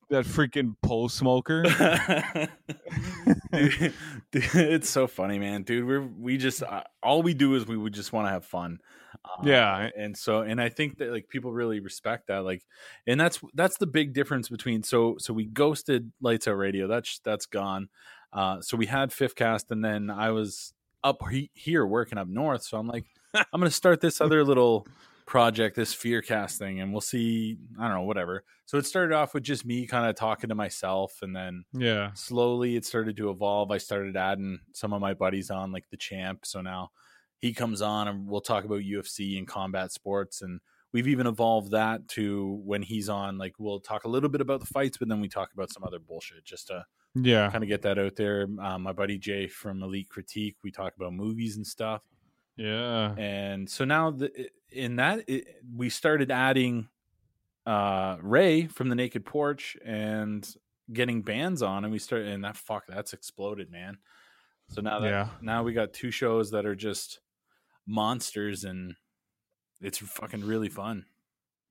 that 0.09 0.25
freaking 0.25 0.75
pole 0.83 1.09
smoker. 1.09 1.63
dude, 3.51 3.93
dude, 4.31 4.55
it's 4.55 4.89
so 4.89 5.07
funny, 5.07 5.39
man, 5.39 5.63
dude. 5.63 5.85
We're 5.85 6.01
we 6.01 6.37
just 6.37 6.63
uh, 6.63 6.83
all 7.01 7.21
we 7.23 7.33
do 7.33 7.55
is 7.55 7.65
we 7.67 7.77
would 7.77 7.93
just 7.93 8.13
want 8.13 8.27
to 8.27 8.31
have 8.31 8.45
fun. 8.45 8.79
Um, 9.25 9.47
Yeah. 9.47 9.89
and 9.97 10.17
so 10.17 10.41
and 10.41 10.61
I 10.61 10.69
think 10.69 10.97
that 10.97 11.11
like 11.11 11.27
people 11.29 11.51
really 11.51 11.79
respect 11.79 12.27
that. 12.27 12.43
Like, 12.43 12.63
and 13.07 13.19
that's 13.19 13.39
that's 13.53 13.77
the 13.77 13.87
big 13.87 14.13
difference 14.13 14.49
between 14.49 14.83
so 14.83 15.15
so 15.19 15.33
we 15.33 15.45
ghosted 15.45 16.11
Lights 16.21 16.47
Out 16.47 16.57
Radio. 16.57 16.87
That's 16.87 17.19
that's 17.23 17.45
gone. 17.45 17.89
Uh, 18.31 18.61
so 18.61 18.75
we 18.77 18.87
had 18.87 19.13
Fifth 19.13 19.35
Cast, 19.35 19.69
and 19.71 19.83
then 19.85 20.09
I 20.09 20.31
was 20.31 20.73
up 21.03 21.21
he- 21.29 21.51
here 21.53 21.85
working 21.85 22.17
up 22.17 22.27
north. 22.27 22.63
So 22.63 22.77
I'm 22.77 22.87
like, 22.87 23.05
I'm 23.33 23.45
gonna 23.53 23.69
start 23.69 24.01
this 24.01 24.19
other 24.21 24.43
little 24.43 24.87
project, 25.25 25.75
this 25.75 25.95
Fearcast 25.95 26.57
thing, 26.57 26.79
and 26.81 26.91
we'll 26.91 27.01
see. 27.01 27.57
I 27.79 27.83
don't 27.87 27.97
know, 27.97 28.01
whatever. 28.03 28.43
So 28.65 28.77
it 28.77 28.85
started 28.85 29.13
off 29.15 29.33
with 29.33 29.43
just 29.43 29.65
me 29.65 29.85
kind 29.87 30.09
of 30.09 30.15
talking 30.15 30.49
to 30.49 30.55
myself, 30.55 31.19
and 31.21 31.35
then 31.35 31.65
Yeah. 31.73 32.11
slowly 32.13 32.75
it 32.75 32.85
started 32.85 33.17
to 33.17 33.29
evolve. 33.29 33.71
I 33.71 33.77
started 33.77 34.15
adding 34.17 34.59
some 34.73 34.93
of 34.93 35.01
my 35.01 35.13
buddies 35.13 35.49
on, 35.51 35.71
like 35.71 35.89
the 35.89 35.97
champ. 35.97 36.45
So 36.45 36.61
now 36.61 36.91
he 37.39 37.53
comes 37.53 37.81
on 37.81 38.07
and 38.07 38.27
we'll 38.27 38.41
talk 38.41 38.63
about 38.63 38.83
UFC 38.83 39.37
and 39.37 39.47
combat 39.47 39.91
sports. 39.91 40.41
And 40.41 40.61
we've 40.93 41.07
even 41.07 41.27
evolved 41.27 41.71
that 41.71 42.07
to 42.09 42.61
when 42.63 42.81
he's 42.83 43.09
on, 43.09 43.37
like 43.37 43.59
we'll 43.59 43.79
talk 43.81 44.05
a 44.05 44.09
little 44.09 44.29
bit 44.29 44.41
about 44.41 44.59
the 44.61 44.65
fights, 44.65 44.97
but 44.97 45.09
then 45.09 45.19
we 45.21 45.27
talk 45.27 45.51
about 45.53 45.71
some 45.71 45.83
other 45.83 45.99
bullshit 45.99 46.45
just 46.45 46.67
to 46.67 46.85
Yeah. 47.15 47.51
kind 47.51 47.63
of 47.63 47.67
get 47.67 47.81
that 47.81 47.99
out 47.99 48.15
there. 48.15 48.47
Um, 48.61 48.83
my 48.83 48.93
buddy 48.93 49.17
Jay 49.17 49.47
from 49.47 49.83
Elite 49.83 50.09
Critique, 50.09 50.55
we 50.63 50.71
talk 50.71 50.95
about 50.95 51.13
movies 51.13 51.57
and 51.57 51.67
stuff. 51.67 52.01
Yeah. 52.55 53.15
And 53.17 53.69
so 53.69 53.85
now 53.85 54.11
the, 54.11 54.49
in 54.71 54.97
that, 54.97 55.23
it, 55.27 55.47
we 55.75 55.89
started 55.89 56.31
adding 56.31 56.87
uh, 57.65 58.17
Ray 58.21 58.67
from 58.67 58.89
the 58.89 58.95
Naked 58.95 59.25
Porch 59.25 59.77
and 59.83 60.47
getting 60.91 61.21
bands 61.21 61.61
on, 61.61 61.83
and 61.83 61.91
we 61.91 61.99
started, 61.99 62.27
and 62.27 62.43
that 62.43 62.57
fuck, 62.57 62.83
that's 62.87 63.13
exploded, 63.13 63.71
man. 63.71 63.97
So 64.69 64.81
now 64.81 64.99
that 64.99 65.09
Yeah. 65.09 65.29
now 65.41 65.63
we 65.63 65.73
got 65.73 65.93
two 65.93 66.11
shows 66.11 66.51
that 66.51 66.65
are 66.65 66.75
just 66.75 67.19
monsters, 67.85 68.63
and 68.63 68.95
it's 69.81 69.97
fucking 69.97 70.41
really 70.45 70.69
fun. 70.69 71.05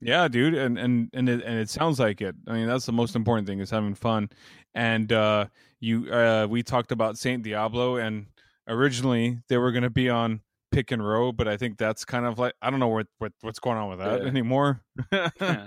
Yeah, 0.00 0.26
dude, 0.28 0.54
and 0.54 0.78
and 0.78 1.10
and 1.12 1.28
it, 1.28 1.42
and 1.44 1.58
it 1.58 1.70
sounds 1.70 2.00
like 2.00 2.20
it. 2.20 2.34
I 2.46 2.52
mean, 2.54 2.66
that's 2.66 2.86
the 2.86 2.92
most 2.92 3.14
important 3.14 3.46
thing 3.46 3.60
is 3.60 3.70
having 3.70 3.94
fun. 3.94 4.30
And 4.74 5.12
uh 5.12 5.46
you 5.80 6.10
uh 6.12 6.46
we 6.50 6.62
talked 6.62 6.90
about 6.92 7.18
Saint 7.18 7.42
Diablo 7.44 7.96
and 7.96 8.26
originally 8.66 9.38
they 9.48 9.58
were 9.58 9.70
going 9.72 9.82
to 9.82 9.90
be 9.90 10.08
on 10.08 10.40
Pick 10.72 10.90
and 10.90 11.06
Row, 11.06 11.30
but 11.30 11.46
I 11.46 11.56
think 11.56 11.78
that's 11.78 12.04
kind 12.04 12.26
of 12.26 12.38
like 12.38 12.54
I 12.60 12.70
don't 12.70 12.80
know 12.80 12.88
what 12.88 13.06
what 13.18 13.32
what's 13.42 13.60
going 13.60 13.76
on 13.78 13.90
with 13.90 13.98
that 14.00 14.22
Yeah. 14.22 14.26
anymore. 14.28 14.82
Yeah. 15.12 15.66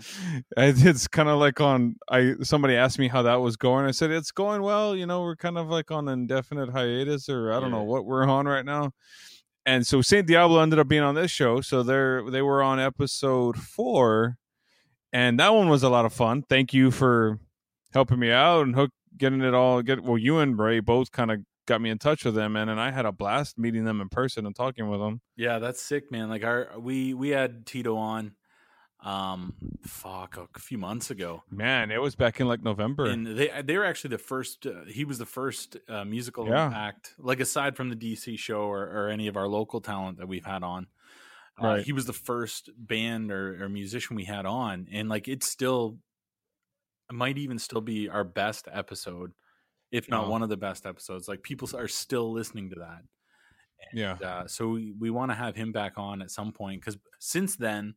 it's 0.57 1.07
kind 1.07 1.29
of 1.29 1.39
like 1.39 1.61
on 1.61 1.95
I 2.09 2.33
somebody 2.41 2.75
asked 2.75 2.99
me 2.99 3.07
how 3.07 3.21
that 3.21 3.35
was 3.35 3.55
going. 3.55 3.85
I 3.85 3.91
said 3.91 4.11
it's 4.11 4.31
going 4.31 4.61
well, 4.61 4.95
you 4.95 5.05
know, 5.05 5.21
we're 5.21 5.35
kind 5.35 5.57
of 5.57 5.67
like 5.69 5.91
on 5.91 6.07
indefinite 6.09 6.69
hiatus 6.71 7.29
or 7.29 7.53
I 7.53 7.59
don't 7.59 7.71
know 7.71 7.83
what 7.83 8.05
we're 8.05 8.27
on 8.27 8.47
right 8.47 8.65
now 8.65 8.91
and 9.67 9.85
so 9.87 10.01
Saint 10.01 10.27
Diablo 10.27 10.59
ended 10.61 10.77
up 10.79 10.87
being 10.87 11.01
on 11.01 11.15
this 11.15 11.31
show. 11.31 11.59
So 11.61 11.81
they're 11.81 12.29
they 12.29 12.41
were 12.43 12.61
on 12.61 12.79
episode 12.79 13.57
four, 13.57 14.37
and 15.11 15.39
that 15.39 15.53
one 15.55 15.69
was 15.69 15.81
a 15.81 15.89
lot 15.89 16.05
of 16.05 16.13
fun. 16.13 16.43
Thank 16.47 16.71
you 16.71 16.91
for 16.91 17.39
helping 17.91 18.19
me 18.19 18.29
out 18.31 18.61
and 18.67 18.75
hook 18.75 18.91
getting 19.17 19.41
it 19.41 19.55
all. 19.55 19.81
Get 19.81 20.03
well, 20.03 20.19
you 20.19 20.37
and 20.37 20.59
Ray 20.59 20.81
both 20.81 21.11
kind 21.11 21.31
of 21.31 21.39
got 21.65 21.81
me 21.81 21.89
in 21.89 21.97
touch 21.97 22.25
with 22.25 22.35
them, 22.35 22.53
man, 22.53 22.69
and 22.69 22.79
I 22.79 22.91
had 22.91 23.05
a 23.05 23.11
blast 23.11 23.57
meeting 23.57 23.83
them 23.85 24.01
in 24.01 24.09
person 24.09 24.45
and 24.45 24.55
talking 24.55 24.87
with 24.89 24.99
them. 24.99 25.21
Yeah, 25.35 25.59
that's 25.59 25.81
sick, 25.81 26.11
man. 26.11 26.29
Like 26.29 26.43
our 26.43 26.69
we 26.79 27.13
we 27.13 27.29
had 27.29 27.65
Tito 27.65 27.95
on, 27.97 28.35
um, 29.03 29.53
fuck, 29.83 30.37
a 30.55 30.59
few 30.59 30.77
months 30.77 31.11
ago. 31.11 31.43
Man, 31.49 31.91
it 31.91 32.01
was 32.01 32.15
back 32.15 32.39
in 32.39 32.47
like 32.47 32.63
November. 32.63 33.05
and 33.05 33.25
they 33.27 33.51
they 33.63 33.77
were 33.77 33.85
actually 33.85 34.11
the 34.11 34.17
first. 34.17 34.65
Uh, 34.65 34.85
he 34.87 35.05
was 35.05 35.17
the 35.17 35.25
first 35.25 35.77
uh, 35.89 36.05
musical 36.05 36.47
Yeah. 36.47 36.71
act, 36.73 37.13
like 37.19 37.39
aside 37.39 37.75
from 37.75 37.89
the 37.89 37.95
DC 37.95 38.37
show 38.39 38.61
or, 38.61 38.83
or 38.83 39.09
any 39.09 39.27
of 39.27 39.35
our 39.37 39.47
local 39.47 39.81
talent 39.81 40.17
that 40.19 40.27
we've 40.27 40.45
had 40.45 40.63
on. 40.63 40.87
Uh, 41.61 41.65
Right. 41.67 41.85
he 41.85 41.93
was 41.93 42.05
the 42.05 42.13
first 42.13 42.69
band 42.77 43.31
or, 43.31 43.63
or 43.63 43.69
musician 43.69 44.15
we 44.17 44.25
had 44.25 44.45
on, 44.45 44.87
and 44.91 45.07
like 45.07 45.27
it's 45.27 45.47
still 45.47 45.99
might 47.11 47.37
even 47.37 47.59
still 47.59 47.81
be 47.81 48.09
our 48.09 48.23
best 48.23 48.67
episode, 48.71 49.31
if 49.97 50.09
not 50.09 50.25
Oh. 50.25 50.29
one 50.29 50.41
of 50.43 50.49
the 50.49 50.57
best 50.57 50.85
episodes. 50.85 51.27
Like 51.27 51.41
people 51.43 51.67
are 51.75 51.87
still 51.87 52.31
listening 52.31 52.69
to 52.71 52.75
that. 52.85 53.01
yeah, 53.93 54.13
Uh, 54.29 54.47
so 54.47 54.69
we, 54.69 54.93
we 54.99 55.09
want 55.09 55.31
to 55.31 55.35
have 55.35 55.55
him 55.55 55.71
back 55.71 55.93
on 55.97 56.21
at 56.21 56.31
some 56.31 56.51
point 56.51 56.81
because 56.81 56.97
since 57.19 57.55
then, 57.55 57.95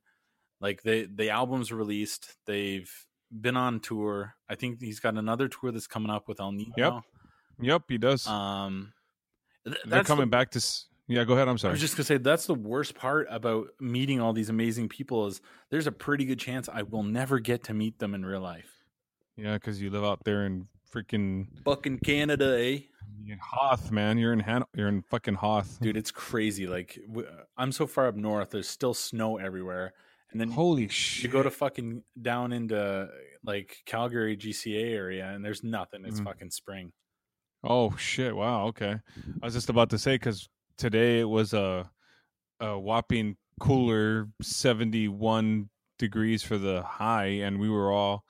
like 0.60 0.82
the 0.82 1.08
the 1.14 1.30
album's 1.30 1.72
released, 1.72 2.36
they've 2.46 2.90
been 3.30 3.56
on 3.56 3.80
tour. 3.80 4.34
I 4.48 4.54
think 4.54 4.80
he's 4.80 5.00
got 5.00 5.14
another 5.14 5.48
tour 5.48 5.70
that's 5.72 5.86
coming 5.86 6.10
up 6.10 6.28
with 6.28 6.40
El 6.40 6.52
Nino. 6.52 6.72
Yep. 6.76 6.92
yep, 7.60 7.82
he 7.88 7.98
does. 7.98 8.26
Um, 8.26 8.92
th- 9.64 9.76
They're 9.86 10.04
coming 10.04 10.26
the- 10.26 10.36
back 10.38 10.50
to. 10.52 10.60
Yeah, 11.10 11.24
go 11.24 11.32
ahead. 11.34 11.48
I'm 11.48 11.56
sorry. 11.56 11.70
I 11.70 11.72
was 11.72 11.80
just 11.80 11.96
gonna 11.96 12.04
say 12.04 12.18
that's 12.18 12.44
the 12.46 12.54
worst 12.54 12.94
part 12.94 13.26
about 13.30 13.68
meeting 13.80 14.20
all 14.20 14.34
these 14.34 14.50
amazing 14.50 14.88
people 14.90 15.26
is 15.26 15.40
there's 15.70 15.86
a 15.86 15.92
pretty 15.92 16.26
good 16.26 16.38
chance 16.38 16.68
I 16.68 16.82
will 16.82 17.02
never 17.02 17.38
get 17.38 17.64
to 17.64 17.72
meet 17.74 17.98
them 17.98 18.14
in 18.14 18.26
real 18.26 18.42
life. 18.42 18.70
yeah, 19.36 19.54
because 19.54 19.80
you 19.80 19.88
live 19.90 20.04
out 20.04 20.24
there 20.24 20.44
in 20.44 20.68
freaking 20.92 21.46
Fucking 21.64 21.98
Canada, 22.00 22.56
eh? 22.58 22.80
Hoth, 23.42 23.90
man. 23.92 24.16
You're 24.16 24.32
in 24.32 24.40
Han- 24.40 24.64
You're 24.74 24.88
in 24.88 25.02
fucking 25.02 25.34
Hoth, 25.34 25.78
Dude, 25.82 25.96
it's 25.98 26.10
crazy. 26.10 26.66
Like 26.66 26.98
I'm 27.56 27.72
so 27.72 27.86
far 27.86 28.06
up 28.08 28.14
north, 28.16 28.50
there's 28.50 28.68
still 28.68 28.94
snow 28.94 29.36
everywhere, 29.36 29.92
and 30.32 30.40
then 30.40 30.50
Holy 30.50 30.88
shit! 30.88 31.24
you 31.24 31.28
go 31.28 31.42
to 31.42 31.50
fucking 31.50 32.02
down 32.20 32.52
into 32.52 33.08
like 33.44 33.76
Calgary 33.84 34.34
GCA 34.36 34.94
area 34.94 35.28
and 35.28 35.44
there's 35.44 35.62
nothing. 35.62 36.04
It's 36.06 36.20
Mhm. 36.20 36.24
fucking 36.24 36.50
spring. 36.50 36.92
Oh 37.62 37.94
shit! 37.96 38.34
Wow. 38.34 38.68
Okay, 38.68 38.92
I 39.42 39.44
was 39.44 39.52
just 39.54 39.68
about 39.68 39.90
to 39.90 39.98
say 39.98 40.14
because 40.14 40.48
today 40.78 41.20
it 41.20 41.28
was 41.28 41.52
a 41.52 41.90
a 42.60 42.78
whopping 42.78 43.36
cooler 43.60 44.28
seventy 44.40 45.06
one 45.08 45.68
degrees 45.98 46.42
for 46.42 46.56
the 46.56 46.82
high, 46.82 47.26
and 47.26 47.58
we 47.60 47.68
were 47.68 47.92
all. 47.92 48.24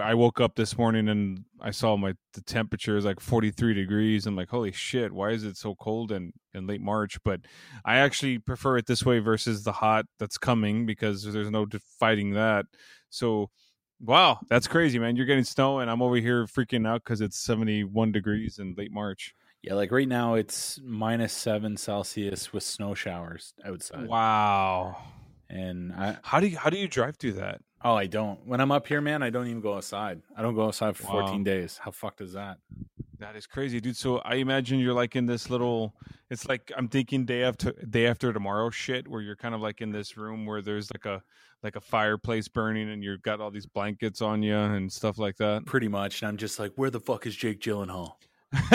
I 0.00 0.14
woke 0.14 0.40
up 0.40 0.56
this 0.56 0.76
morning 0.76 1.08
and 1.08 1.44
I 1.60 1.70
saw 1.70 1.96
my 1.96 2.14
the 2.34 2.42
temperature 2.42 2.96
is 2.96 3.04
like 3.04 3.20
forty 3.20 3.50
three 3.50 3.74
degrees. 3.74 4.26
I'm 4.26 4.36
like, 4.36 4.50
holy 4.50 4.72
shit! 4.72 5.12
Why 5.12 5.30
is 5.30 5.44
it 5.44 5.56
so 5.56 5.74
cold 5.76 6.12
in 6.12 6.32
in 6.54 6.66
late 6.66 6.80
March? 6.80 7.18
But 7.24 7.42
I 7.84 7.98
actually 7.98 8.38
prefer 8.38 8.76
it 8.76 8.86
this 8.86 9.04
way 9.04 9.20
versus 9.20 9.64
the 9.64 9.72
hot 9.72 10.06
that's 10.18 10.38
coming 10.38 10.84
because 10.86 11.22
there's 11.32 11.50
no 11.50 11.66
fighting 11.98 12.32
that. 12.32 12.66
So 13.10 13.50
Wow, 14.00 14.38
that's 14.48 14.68
crazy, 14.68 14.98
man. 14.98 15.16
You're 15.16 15.26
getting 15.26 15.44
snow, 15.44 15.80
and 15.80 15.90
I'm 15.90 16.02
over 16.02 16.16
here 16.16 16.46
freaking 16.46 16.86
out 16.86 17.02
because 17.02 17.20
it's 17.20 17.36
71 17.38 18.12
degrees 18.12 18.58
in 18.58 18.74
late 18.76 18.92
March. 18.92 19.34
Yeah, 19.62 19.74
like 19.74 19.90
right 19.90 20.06
now 20.06 20.34
it's 20.34 20.78
minus 20.84 21.32
seven 21.32 21.76
Celsius 21.76 22.52
with 22.52 22.62
snow 22.62 22.94
showers 22.94 23.54
outside. 23.64 24.06
Wow. 24.06 24.96
And 25.50 25.92
I 25.92 26.16
How 26.22 26.38
do 26.38 26.46
you 26.46 26.56
how 26.56 26.70
do 26.70 26.78
you 26.78 26.86
drive 26.86 27.16
through 27.16 27.34
that? 27.34 27.60
Oh 27.82 27.94
I 27.94 28.06
don't. 28.06 28.46
When 28.46 28.60
I'm 28.60 28.70
up 28.72 28.86
here, 28.86 29.00
man, 29.00 29.22
I 29.22 29.30
don't 29.30 29.46
even 29.46 29.60
go 29.60 29.74
outside. 29.76 30.22
I 30.36 30.42
don't 30.42 30.54
go 30.54 30.66
outside 30.66 30.96
for 30.96 31.04
Wow. 31.06 31.26
14 31.26 31.44
days. 31.44 31.78
How 31.82 31.90
fucked 31.90 32.20
is 32.20 32.32
that? 32.34 32.58
That 33.18 33.34
is 33.34 33.46
crazy, 33.46 33.80
dude. 33.80 33.96
So 33.96 34.18
I 34.18 34.36
imagine 34.36 34.78
you're 34.78 34.94
like 34.94 35.16
in 35.16 35.26
this 35.26 35.50
little. 35.50 35.92
It's 36.30 36.48
like 36.48 36.70
I'm 36.76 36.88
thinking 36.88 37.24
day 37.24 37.42
after 37.42 37.72
day 37.72 38.06
after 38.06 38.32
tomorrow 38.32 38.70
shit, 38.70 39.08
where 39.08 39.20
you're 39.20 39.34
kind 39.36 39.54
of 39.54 39.60
like 39.60 39.80
in 39.80 39.90
this 39.90 40.16
room 40.16 40.46
where 40.46 40.62
there's 40.62 40.88
like 40.92 41.04
a 41.04 41.20
like 41.64 41.74
a 41.74 41.80
fireplace 41.80 42.46
burning, 42.46 42.90
and 42.90 43.02
you've 43.02 43.22
got 43.22 43.40
all 43.40 43.50
these 43.50 43.66
blankets 43.66 44.22
on 44.22 44.42
you 44.42 44.54
and 44.56 44.92
stuff 44.92 45.18
like 45.18 45.36
that. 45.38 45.66
Pretty 45.66 45.88
much. 45.88 46.22
And 46.22 46.28
I'm 46.28 46.36
just 46.36 46.60
like, 46.60 46.72
where 46.76 46.90
the 46.90 47.00
fuck 47.00 47.26
is 47.26 47.34
Jake 47.34 47.60
Gyllenhaal? 47.60 48.12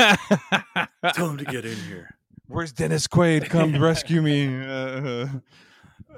Tell 1.13 1.29
him 1.29 1.37
to 1.37 1.45
get 1.45 1.63
in 1.65 1.77
here. 1.77 2.09
Where's 2.47 2.73
Dennis 2.73 3.07
Quaid? 3.07 3.49
Come 3.49 3.81
rescue 3.81 4.21
me. 4.21 4.61
Uh, 4.65 5.27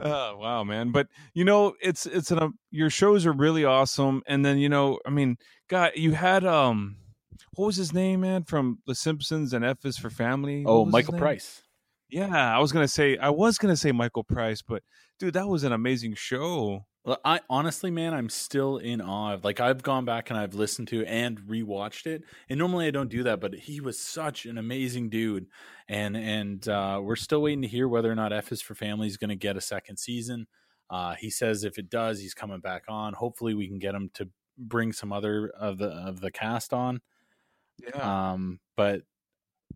Oh 0.01 0.37
wow, 0.37 0.63
man! 0.63 0.91
But 0.91 1.07
you 1.33 1.45
know, 1.45 1.73
it's 1.81 2.05
it's 2.05 2.31
an 2.31 2.39
um, 2.39 2.59
your 2.71 2.89
shows 2.89 3.25
are 3.25 3.31
really 3.31 3.63
awesome, 3.65 4.21
and 4.27 4.45
then 4.45 4.57
you 4.57 4.69
know, 4.69 4.99
I 5.05 5.09
mean, 5.09 5.37
God, 5.69 5.91
you 5.95 6.11
had 6.11 6.45
um, 6.45 6.97
what 7.55 7.67
was 7.67 7.75
his 7.77 7.93
name, 7.93 8.21
man, 8.21 8.43
from 8.43 8.79
The 8.85 8.95
Simpsons 8.95 9.53
and 9.53 9.63
F 9.63 9.85
is 9.85 9.97
for 9.97 10.09
Family? 10.09 10.63
What 10.63 10.71
Oh, 10.71 10.85
Michael? 10.85 11.17
Price. 11.17 11.61
Yeah, 12.09 12.55
I 12.55 12.59
was 12.59 12.71
gonna 12.71 12.87
say 12.87 13.17
I 13.17 13.29
was 13.29 13.57
gonna 13.57 13.75
say 13.77 13.91
Michael 13.91 14.23
Price, 14.23 14.61
but 14.61 14.83
dude, 15.19 15.33
that 15.33 15.47
was 15.47 15.63
an 15.63 15.71
amazing 15.71 16.15
show. 16.15 16.85
Well, 17.05 17.19
I 17.23 17.41
honestly, 17.51 17.91
man, 17.91 18.15
I'm 18.15 18.29
still 18.29 18.77
in 18.77 18.99
awe. 18.99 19.33
of 19.33 19.43
Like 19.43 19.59
I've 19.59 19.83
gone 19.83 20.05
back 20.05 20.31
and 20.31 20.39
I've 20.39 20.55
listened 20.55 20.87
to 20.87 21.05
and 21.05 21.39
rewatched 21.41 22.07
it, 22.07 22.23
and 22.49 22.57
normally 22.57 22.87
I 22.87 22.91
don't 22.91 23.09
do 23.09 23.23
that, 23.23 23.39
but 23.39 23.53
he 23.53 23.79
was 23.79 23.99
such 23.99 24.47
an 24.47 24.57
amazing 24.57 25.09
dude, 25.09 25.45
and 25.87 26.17
and 26.17 26.67
uh, 26.67 26.99
we're 27.03 27.15
still 27.15 27.43
waiting 27.43 27.61
to 27.61 27.67
hear 27.67 27.87
whether 27.87 28.11
or 28.11 28.15
not 28.15 28.33
F 28.33 28.51
is 28.51 28.61
for 28.61 28.73
Family 28.73 29.07
is 29.07 29.17
going 29.17 29.29
to 29.29 29.35
get 29.35 29.55
a 29.55 29.61
second 29.61 29.97
season. 29.97 30.47
Uh, 30.89 31.13
he 31.13 31.29
says 31.29 31.63
if 31.63 31.77
it 31.77 31.89
does, 31.89 32.19
he's 32.19 32.33
coming 32.33 32.59
back 32.59 32.83
on. 32.87 33.13
Hopefully, 33.13 33.53
we 33.53 33.67
can 33.67 33.77
get 33.79 33.93
him 33.93 34.09
to 34.15 34.27
bring 34.57 34.91
some 34.91 35.13
other 35.13 35.49
of 35.49 35.77
the 35.77 35.89
of 35.89 36.21
the 36.21 36.31
cast 36.31 36.73
on. 36.73 37.01
Yeah, 37.77 38.31
Um, 38.33 38.59
but 38.75 39.03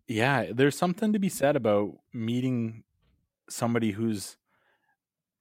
yeah, 0.08 0.52
there's 0.52 0.76
something 0.76 1.12
to 1.12 1.18
be 1.18 1.28
said 1.28 1.56
about 1.56 1.98
meeting 2.12 2.84
somebody 3.48 3.92
who's 3.92 4.36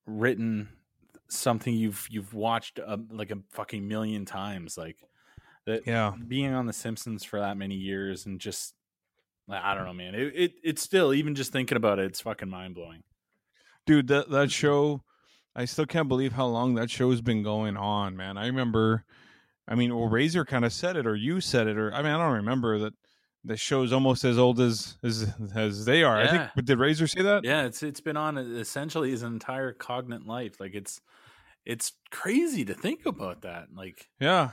written 0.06 0.70
something 1.30 1.74
you've 1.74 2.08
you've 2.10 2.34
watched 2.34 2.80
uh, 2.86 2.98
like 3.12 3.32
a 3.32 3.38
fucking 3.52 3.88
million 3.88 4.26
times, 4.26 4.78
like 4.78 4.98
that. 5.66 5.86
yeah. 5.88 6.14
Being 6.28 6.54
on 6.54 6.66
The 6.66 6.74
Simpsons 6.74 7.24
for 7.24 7.40
that 7.40 7.58
many 7.58 7.76
years 7.76 8.26
and 8.26 8.40
just 8.40 8.74
I 9.50 9.74
don't 9.74 9.86
know, 9.86 9.94
man. 9.94 10.14
It, 10.14 10.34
it 10.36 10.52
it's 10.64 10.82
still 10.82 11.14
even 11.14 11.34
just 11.36 11.52
thinking 11.52 11.76
about 11.78 11.98
it, 12.00 12.06
it's 12.06 12.22
fucking 12.22 12.50
mind 12.50 12.76
blowing. 12.76 13.04
dude 13.86 14.08
that 14.08 14.30
that 14.30 14.52
show 14.52 15.02
i 15.56 15.66
still 15.66 15.86
can't 15.86 16.08
believe 16.08 16.34
how 16.34 16.46
long 16.46 16.76
that 16.76 16.92
show's 16.92 17.22
been 17.22 17.42
going 17.42 17.76
on 17.76 18.16
man 18.16 18.38
i 18.38 18.46
remember 18.46 19.04
i 19.68 19.74
mean 19.74 19.96
well 19.96 20.08
razor 20.08 20.46
kind 20.46 20.64
of 20.64 20.72
said 20.72 20.96
it 20.96 21.08
or 21.08 21.16
you 21.16 21.42
said 21.42 21.66
it 21.68 21.76
or 21.78 21.92
i 21.94 22.04
mean 22.04 22.12
i 22.12 22.18
don't 22.24 22.36
remember 22.36 22.78
that 22.78 22.94
the 23.44 23.58
show's 23.58 23.92
almost 23.92 24.24
as 24.24 24.38
old 24.38 24.60
as 24.60 24.98
as 25.04 25.34
as 25.56 25.86
they 25.86 26.04
are 26.04 26.20
i 26.20 26.28
think 26.28 26.44
but 26.56 26.66
did 26.66 26.78
razor 26.78 27.08
say 27.08 27.24
that 27.24 27.44
Yeah, 27.44 27.64
it's 27.64 27.82
it's 27.82 28.02
been 28.02 28.18
on 28.18 28.38
essentially 28.38 29.10
his 29.10 29.24
entire 29.24 29.74
cognate 29.74 30.28
life. 30.28 30.60
Like 30.60 30.76
it's 30.76 31.02
it's 31.66 31.94
crazy 32.12 32.66
to 32.66 32.74
think 32.74 33.06
about 33.06 33.42
that. 33.42 33.68
Like 33.76 34.08
yeah 34.20 34.52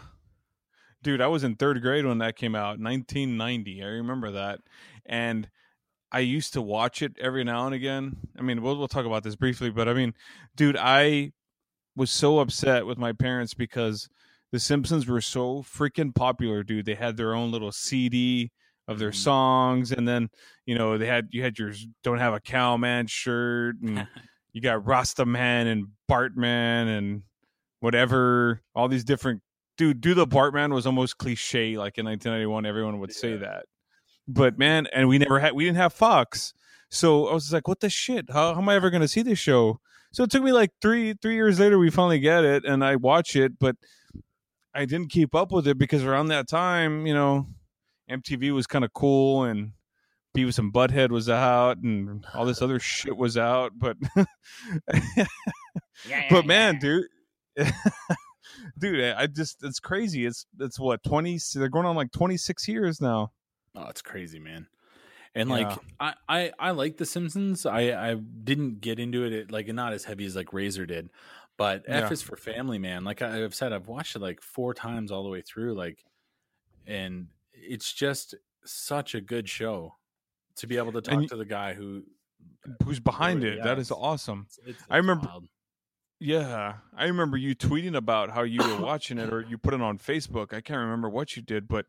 dude 1.02 1.20
i 1.20 1.26
was 1.26 1.44
in 1.44 1.54
third 1.54 1.80
grade 1.82 2.04
when 2.06 2.18
that 2.18 2.36
came 2.36 2.54
out 2.54 2.80
1990 2.80 3.82
i 3.82 3.86
remember 3.86 4.32
that 4.32 4.60
and 5.04 5.48
i 6.10 6.18
used 6.18 6.52
to 6.52 6.62
watch 6.62 7.00
it 7.02 7.12
every 7.20 7.44
now 7.44 7.66
and 7.66 7.74
again 7.74 8.16
i 8.38 8.42
mean 8.42 8.60
we'll, 8.62 8.76
we'll 8.76 8.88
talk 8.88 9.06
about 9.06 9.22
this 9.22 9.36
briefly 9.36 9.70
but 9.70 9.88
i 9.88 9.92
mean 9.92 10.14
dude 10.56 10.76
i 10.76 11.30
was 11.94 12.10
so 12.10 12.40
upset 12.40 12.86
with 12.86 12.98
my 12.98 13.12
parents 13.12 13.54
because 13.54 14.08
the 14.52 14.58
simpsons 14.58 15.06
were 15.06 15.20
so 15.20 15.62
freaking 15.62 16.14
popular 16.14 16.62
dude 16.64 16.86
they 16.86 16.94
had 16.94 17.16
their 17.16 17.34
own 17.34 17.52
little 17.52 17.72
cd 17.72 18.50
of 18.88 18.98
their 18.98 19.10
Mhm. 19.10 19.16
songs 19.16 19.92
and 19.92 20.08
then 20.08 20.28
you 20.64 20.76
know 20.76 20.98
they 20.98 21.06
had 21.06 21.28
you 21.30 21.42
had 21.42 21.58
your 21.58 21.72
don't 22.02 22.18
have 22.18 22.34
a 22.34 22.40
cow 22.40 22.76
man 22.76 23.06
shirt 23.06 23.76
and 23.82 24.08
you 24.56 24.62
got 24.62 24.86
Rasta 24.86 25.26
Man 25.26 25.66
and 25.66 25.88
Bartman 26.10 26.88
and 26.96 27.24
whatever, 27.80 28.62
all 28.74 28.88
these 28.88 29.04
different 29.04 29.42
dude. 29.76 30.00
Do 30.00 30.14
the 30.14 30.26
Bartman 30.26 30.72
was 30.72 30.86
almost 30.86 31.18
cliche. 31.18 31.76
Like 31.76 31.98
in 31.98 32.06
1991, 32.06 32.64
everyone 32.64 32.98
would 33.00 33.12
say 33.12 33.36
that. 33.36 33.66
But 34.26 34.58
man, 34.58 34.86
and 34.94 35.08
we 35.08 35.18
never 35.18 35.40
had, 35.40 35.52
we 35.52 35.66
didn't 35.66 35.76
have 35.76 35.92
Fox, 35.92 36.54
so 36.88 37.26
I 37.26 37.34
was 37.34 37.52
like, 37.52 37.68
what 37.68 37.80
the 37.80 37.90
shit? 37.90 38.30
How, 38.30 38.54
how 38.54 38.60
am 38.62 38.70
I 38.70 38.76
ever 38.76 38.88
going 38.88 39.02
to 39.02 39.08
see 39.08 39.20
this 39.20 39.38
show? 39.38 39.78
So 40.10 40.24
it 40.24 40.30
took 40.30 40.42
me 40.42 40.52
like 40.52 40.70
three 40.80 41.12
three 41.20 41.34
years 41.34 41.60
later, 41.60 41.78
we 41.78 41.90
finally 41.90 42.18
get 42.18 42.42
it, 42.42 42.64
and 42.64 42.82
I 42.82 42.96
watch 42.96 43.36
it, 43.36 43.58
but 43.58 43.76
I 44.74 44.86
didn't 44.86 45.10
keep 45.10 45.34
up 45.34 45.52
with 45.52 45.68
it 45.68 45.76
because 45.76 46.02
around 46.02 46.28
that 46.28 46.48
time, 46.48 47.06
you 47.06 47.12
know, 47.12 47.46
MTV 48.10 48.54
was 48.54 48.66
kind 48.66 48.86
of 48.86 48.94
cool 48.94 49.44
and. 49.44 49.72
Beavis 50.36 50.58
and 50.58 50.72
Butthead 50.72 51.10
was 51.10 51.28
out, 51.30 51.78
and 51.78 52.26
all 52.34 52.44
this 52.44 52.60
other 52.62 52.78
shit 52.78 53.16
was 53.16 53.38
out, 53.38 53.72
but 53.76 53.96
but 56.30 56.46
man, 56.46 56.78
dude, 56.78 57.06
dude, 58.78 59.14
I 59.14 59.26
just 59.26 59.62
it's 59.62 59.80
crazy. 59.80 60.26
It's 60.26 60.46
it's 60.60 60.78
what 60.78 61.02
twenty? 61.02 61.38
They're 61.54 61.68
going 61.68 61.86
on 61.86 61.96
like 61.96 62.12
twenty 62.12 62.36
six 62.36 62.68
years 62.68 63.00
now. 63.00 63.32
Oh, 63.74 63.86
it's 63.88 64.02
crazy, 64.02 64.38
man. 64.38 64.66
And 65.34 65.50
like 65.50 65.70
I, 66.00 66.14
I 66.28 66.52
I 66.58 66.70
like 66.70 66.96
The 66.96 67.06
Simpsons. 67.06 67.66
I 67.66 68.10
I 68.10 68.14
didn't 68.14 68.80
get 68.80 68.98
into 68.98 69.24
it 69.24 69.32
at, 69.32 69.50
like 69.52 69.66
not 69.68 69.92
as 69.92 70.04
heavy 70.04 70.24
as 70.24 70.34
like 70.36 70.52
Razor 70.52 70.86
did, 70.86 71.10
but 71.58 71.84
Yeah. 71.88 72.04
F 72.06 72.12
is 72.12 72.22
for 72.22 72.36
Family, 72.36 72.78
man. 72.78 73.04
Like 73.04 73.20
I- 73.22 73.44
I've 73.44 73.54
said, 73.54 73.72
I've 73.72 73.88
watched 73.88 74.16
it 74.16 74.20
like 74.20 74.40
four 74.40 74.72
times 74.72 75.12
all 75.12 75.22
the 75.22 75.28
way 75.28 75.42
through. 75.42 75.74
Like, 75.74 76.04
and 76.86 77.26
it's 77.52 77.92
just 77.92 78.34
such 78.64 79.14
a 79.14 79.20
good 79.20 79.48
show 79.48 79.96
to 80.56 80.66
be 80.66 80.76
able 80.76 80.92
to 80.92 81.00
talk 81.00 81.20
y- 81.20 81.26
to 81.26 81.36
the 81.36 81.44
guy 81.44 81.74
who 81.74 82.02
uh, 82.68 82.72
Who's 82.84 83.00
behind 83.00 83.42
Really, 83.42 83.56
it? 83.56 83.58
yeah, 83.58 83.64
that 83.64 83.78
is 83.78 83.90
awesome. 83.90 84.46
it's, 84.48 84.58
it's, 84.66 84.82
I 84.90 84.96
remember- 84.98 85.26
wild. 85.26 85.46
Yeah, 86.18 86.76
I 86.96 87.04
remember 87.04 87.36
you 87.36 87.54
tweeting 87.54 87.94
about 87.94 88.30
how 88.30 88.42
you 88.42 88.60
were 88.66 88.76
watching 88.80 89.18
it, 89.18 89.30
or 89.32 89.42
you 89.42 89.58
put 89.58 89.74
it 89.74 89.82
on 89.82 89.98
Facebook. 89.98 90.54
I 90.54 90.62
can't 90.62 90.80
remember 90.80 91.10
what 91.10 91.36
you 91.36 91.42
did, 91.42 91.68
but 91.68 91.86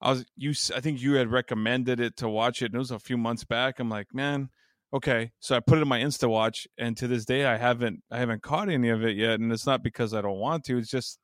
I 0.00 0.10
was 0.10 0.24
you. 0.36 0.52
I 0.74 0.80
think 0.80 1.00
you 1.00 1.14
had 1.14 1.30
recommended 1.30 2.00
it 2.00 2.16
to 2.16 2.28
watch 2.28 2.62
it, 2.62 2.66
and 2.66 2.74
it 2.74 2.78
was 2.78 2.90
a 2.90 2.98
few 2.98 3.16
months 3.16 3.44
back. 3.44 3.78
I'm 3.78 3.88
like, 3.88 4.12
man, 4.12 4.50
okay. 4.92 5.30
So 5.38 5.54
I 5.56 5.60
put 5.60 5.78
it 5.78 5.82
in 5.82 5.88
my 5.88 6.00
Insta 6.00 6.28
Watch, 6.28 6.66
and 6.78 6.96
to 6.96 7.06
this 7.06 7.24
day, 7.24 7.44
I 7.44 7.56
haven't 7.58 8.02
I 8.10 8.18
haven't 8.18 8.42
caught 8.42 8.68
any 8.68 8.88
of 8.88 9.04
it 9.04 9.16
yet. 9.16 9.38
And 9.38 9.52
it's 9.52 9.66
not 9.66 9.84
because 9.84 10.14
I 10.14 10.20
don't 10.20 10.40
want 10.40 10.64
to. 10.64 10.76
It's 10.78 10.90
just, 10.90 11.20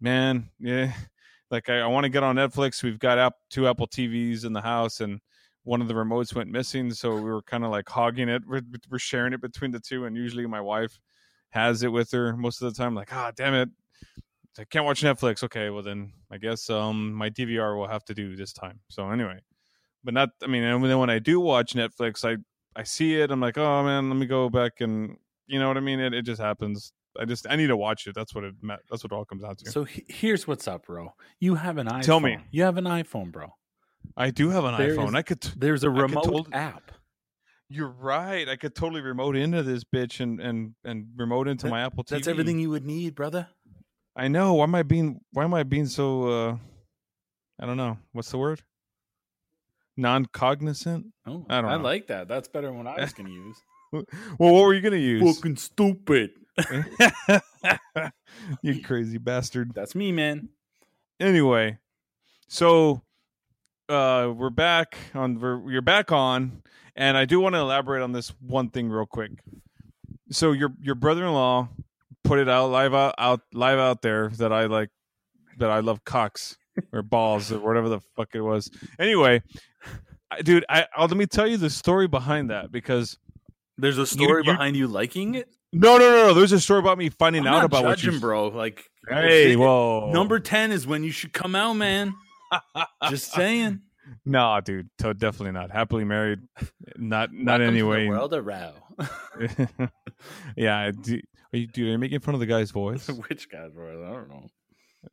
man, 0.00 0.50
yeah. 0.60 0.92
Like 1.50 1.70
I, 1.70 1.78
I 1.80 1.86
want 1.86 2.04
to 2.04 2.10
get 2.10 2.22
on 2.22 2.36
Netflix. 2.36 2.82
We've 2.82 2.98
got 2.98 3.16
app, 3.16 3.32
two 3.48 3.66
Apple 3.66 3.86
TVs 3.88 4.44
in 4.44 4.52
the 4.52 4.60
house, 4.60 5.00
and 5.00 5.18
one 5.68 5.82
of 5.82 5.88
the 5.88 5.94
remotes 5.94 6.34
went 6.34 6.50
missing, 6.50 6.90
so 6.92 7.14
we 7.14 7.30
were 7.30 7.42
kind 7.42 7.64
of 7.64 7.70
like 7.70 7.88
hogging 7.88 8.28
it. 8.28 8.42
We're, 8.46 8.62
we're 8.90 8.98
sharing 8.98 9.32
it 9.34 9.40
between 9.40 9.70
the 9.70 9.80
two, 9.80 10.06
and 10.06 10.16
usually 10.16 10.46
my 10.46 10.60
wife 10.60 10.98
has 11.50 11.82
it 11.82 11.88
with 11.92 12.10
her 12.12 12.36
most 12.36 12.62
of 12.62 12.72
the 12.72 12.76
time. 12.82 12.94
Like, 12.94 13.12
ah, 13.12 13.30
damn 13.36 13.54
it, 13.54 13.68
I 14.58 14.64
can't 14.64 14.84
watch 14.84 15.02
Netflix. 15.02 15.42
Okay, 15.44 15.70
well 15.70 15.82
then 15.82 16.12
I 16.30 16.38
guess 16.38 16.68
um 16.70 17.12
my 17.12 17.30
DVR 17.30 17.76
will 17.78 17.86
have 17.88 18.04
to 18.06 18.14
do 18.14 18.34
this 18.34 18.52
time. 18.52 18.80
So 18.88 19.10
anyway, 19.10 19.38
but 20.02 20.14
not. 20.14 20.30
I 20.42 20.46
mean, 20.46 20.62
and 20.64 20.82
then 20.84 20.98
when 20.98 21.10
I 21.10 21.18
do 21.18 21.38
watch 21.40 21.74
Netflix, 21.74 22.24
I 22.24 22.38
I 22.74 22.82
see 22.84 23.20
it. 23.20 23.30
I'm 23.30 23.40
like, 23.40 23.58
oh 23.58 23.84
man, 23.84 24.08
let 24.10 24.16
me 24.16 24.26
go 24.26 24.48
back 24.50 24.80
and 24.80 25.16
you 25.46 25.58
know 25.58 25.68
what 25.68 25.76
I 25.76 25.80
mean. 25.80 26.00
It 26.00 26.12
it 26.14 26.22
just 26.22 26.40
happens. 26.40 26.92
I 27.20 27.24
just 27.24 27.46
I 27.48 27.56
need 27.56 27.68
to 27.68 27.76
watch 27.76 28.06
it. 28.06 28.14
That's 28.14 28.34
what 28.34 28.44
it. 28.44 28.54
That's 28.62 29.02
what 29.04 29.12
it 29.12 29.14
all 29.14 29.24
comes 29.24 29.44
out 29.44 29.58
to. 29.58 29.70
So 29.70 29.84
he- 29.84 30.04
here's 30.08 30.46
what's 30.48 30.66
up, 30.68 30.86
bro. 30.86 31.14
You 31.40 31.54
have 31.56 31.76
an 31.78 31.86
iPhone. 31.88 32.02
Tell 32.02 32.20
me. 32.20 32.38
You 32.50 32.62
have 32.64 32.76
an 32.78 32.84
iPhone, 32.84 33.30
bro. 33.32 33.54
I 34.18 34.30
do 34.30 34.50
have 34.50 34.64
an 34.64 34.76
There 34.76 34.96
iPhone. 34.96 35.08
is- 35.08 35.14
I 35.14 35.22
could. 35.22 35.40
There's 35.56 35.84
a 35.84 35.90
remote 35.90 36.48
app. 36.52 36.90
you're 37.70 37.88
right. 37.88 38.48
I 38.48 38.56
could 38.56 38.74
totally 38.74 39.00
remote 39.00 39.36
into 39.36 39.62
this 39.62 39.84
bitch 39.84 40.20
and 40.20 40.40
and 40.40 40.74
and 40.84 41.06
remote 41.16 41.46
into 41.48 41.64
That- 41.66 41.70
my 41.70 41.82
Apple 41.82 42.02
TV. 42.04 42.10
That's 42.10 42.26
everything 42.28 42.58
you 42.58 42.70
would 42.70 42.84
need, 42.84 43.14
brother. 43.14 43.48
I 44.16 44.26
know. 44.28 44.54
Why 44.54 44.64
am 44.64 44.74
I 44.74 44.82
being? 44.82 45.20
Why 45.32 45.44
am 45.44 45.54
I 45.54 45.62
being 45.62 45.86
so? 45.86 46.28
uh 46.28 46.56
I 47.60 47.66
don't 47.66 47.76
know. 47.76 47.96
What's 48.12 48.30
the 48.30 48.38
word? 48.38 48.62
Non-cognizant. 49.96 51.06
Oh, 51.26 51.44
I 51.48 51.60
don't 51.60 51.70
I 51.70 51.76
know. 51.76 51.82
like 51.82 52.06
that. 52.08 52.28
That's 52.28 52.46
better 52.48 52.68
than 52.68 52.78
what 52.78 52.86
I 52.86 53.00
was 53.00 53.12
going 53.12 53.26
to 53.30 53.32
use. 53.34 53.56
Well, 53.92 54.04
what 54.54 54.62
were 54.64 54.74
you 54.74 54.80
gonna 54.80 54.96
use? 54.96 55.36
Fucking 55.36 55.56
stupid. 55.56 56.30
you 58.62 58.82
crazy 58.82 59.18
bastard. 59.18 59.72
That's 59.74 59.94
me, 59.94 60.12
man. 60.12 60.50
Anyway, 61.20 61.78
so 62.48 63.02
uh 63.88 64.32
we're 64.36 64.50
back 64.50 64.96
on. 65.14 65.40
We're, 65.40 65.70
you're 65.70 65.82
back 65.82 66.12
on, 66.12 66.62
and 66.96 67.16
I 67.16 67.24
do 67.24 67.40
want 67.40 67.54
to 67.54 67.58
elaborate 67.60 68.02
on 68.02 68.12
this 68.12 68.28
one 68.40 68.70
thing 68.70 68.88
real 68.90 69.06
quick. 69.06 69.32
So 70.30 70.52
your 70.52 70.72
your 70.80 70.94
brother-in-law 70.94 71.68
put 72.24 72.38
it 72.38 72.48
out 72.48 72.66
live 72.70 72.94
out, 72.94 73.14
out 73.18 73.40
live 73.52 73.78
out 73.78 74.02
there 74.02 74.28
that 74.38 74.52
I 74.52 74.66
like 74.66 74.90
that 75.58 75.70
I 75.70 75.80
love 75.80 76.04
cocks 76.04 76.56
or 76.92 77.02
balls 77.02 77.50
or 77.50 77.58
whatever 77.60 77.88
the 77.88 78.00
fuck 78.16 78.30
it 78.34 78.42
was. 78.42 78.70
Anyway, 78.98 79.42
I, 80.30 80.42
dude, 80.42 80.64
I 80.68 80.86
I'll, 80.94 81.08
let 81.08 81.16
me 81.16 81.26
tell 81.26 81.46
you 81.46 81.56
the 81.56 81.70
story 81.70 82.06
behind 82.08 82.50
that 82.50 82.70
because 82.70 83.18
There's 83.78 83.98
a 83.98 84.06
story 84.06 84.42
you- 84.44 84.52
behind 84.52 84.76
you 84.76 84.86
liking 84.86 85.34
it. 85.34 85.48
no, 85.72 85.96
no, 85.98 86.10
no, 86.10 86.26
no. 86.28 86.34
There's 86.34 86.52
a 86.52 86.60
story 86.60 86.80
about 86.80 86.98
me 86.98 87.08
finding 87.08 87.46
I'm 87.46 87.54
out 87.54 87.64
about 87.64 87.84
what 87.84 87.98
judging, 87.98 88.14
you. 88.14 88.20
bro. 88.20 88.48
Like, 88.48 88.84
Hey, 89.08 89.56
whoa. 89.56 90.10
number 90.12 90.38
ten 90.38 90.70
is 90.72 90.86
when 90.86 91.02
you 91.02 91.10
should 91.10 91.32
come 91.32 91.54
out, 91.54 91.72
man. 91.74 92.14
Just 93.08 93.32
saying. 93.32 93.80
no, 94.24 94.60
dude, 94.64 94.88
to- 94.98 95.14
definitely 95.14 95.52
not. 95.52 95.70
Happily 95.70 96.04
married, 96.04 96.40
not 96.96 97.32
not 97.32 97.60
Welcome 97.60 97.60
to 97.60 97.66
anyway. 97.66 98.04
The 98.04 98.10
world 98.10 98.34
of 98.34 98.46
Row. 98.46 98.72
yeah, 100.56 100.90
do, 100.90 101.20
are 101.52 101.58
you, 101.58 101.66
dude, 101.66 101.88
are 101.88 101.90
you 101.92 101.98
making 101.98 102.20
fun 102.20 102.34
of 102.34 102.40
the 102.40 102.46
guy's 102.46 102.70
voice? 102.70 103.08
Which 103.28 103.50
guy's 103.50 103.72
voice? 103.72 103.96
I 104.04 104.12
don't 104.12 104.28
know. 104.28 104.46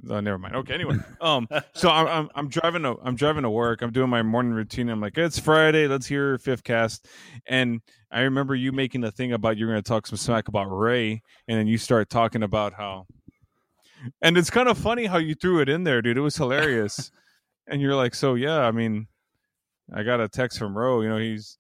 Oh, 0.10 0.20
never 0.20 0.38
mind. 0.38 0.56
Okay. 0.56 0.74
Anyway, 0.74 0.98
um, 1.22 1.48
so 1.74 1.90
I'm, 1.90 2.08
I'm 2.08 2.30
I'm 2.36 2.50
driving 2.50 2.82
to 2.84 2.98
I'm 3.04 3.16
driving 3.16 3.44
to 3.44 3.50
work. 3.50 3.82
I'm 3.82 3.92
doing 3.92 4.10
my 4.10 4.24
morning 4.24 4.52
routine. 4.52 4.90
I'm 4.90 5.00
like, 5.00 5.18
it's 5.18 5.38
Friday. 5.40 5.88
Let's 5.88 6.08
hear 6.08 6.38
fifth 6.40 6.64
cast. 6.64 7.08
And 7.46 7.82
I 8.12 8.22
remember 8.22 8.56
you 8.56 8.72
making 8.72 9.02
the 9.02 9.12
thing 9.12 9.34
about 9.34 9.58
you're 9.58 9.70
going 9.70 9.82
to 9.82 9.88
talk 9.88 10.08
some 10.08 10.18
smack 10.18 10.48
about 10.48 10.66
Ray, 10.66 11.22
and 11.48 11.60
then 11.60 11.68
you 11.68 11.78
start 11.78 12.10
talking 12.10 12.44
about 12.44 12.74
how. 12.74 13.06
And 14.22 14.38
it's 14.38 14.50
kind 14.50 14.68
of 14.68 14.78
funny 14.78 15.06
how 15.06 15.18
you 15.18 15.36
threw 15.36 15.62
it 15.62 15.70
in 15.70 15.84
there, 15.84 16.02
dude. 16.02 16.18
It 16.18 16.22
was 16.22 16.36
hilarious. 16.36 17.12
And 17.68 17.82
you're 17.82 17.96
like, 17.96 18.16
so 18.16 18.36
yeah, 18.36 18.60
I 18.62 18.72
mean, 18.72 19.08
I 19.94 20.04
got 20.04 20.20
a 20.22 20.28
text 20.30 20.58
from 20.60 20.78
Ro. 20.78 21.02
You 21.02 21.10
know, 21.10 21.18
he's 21.18 21.58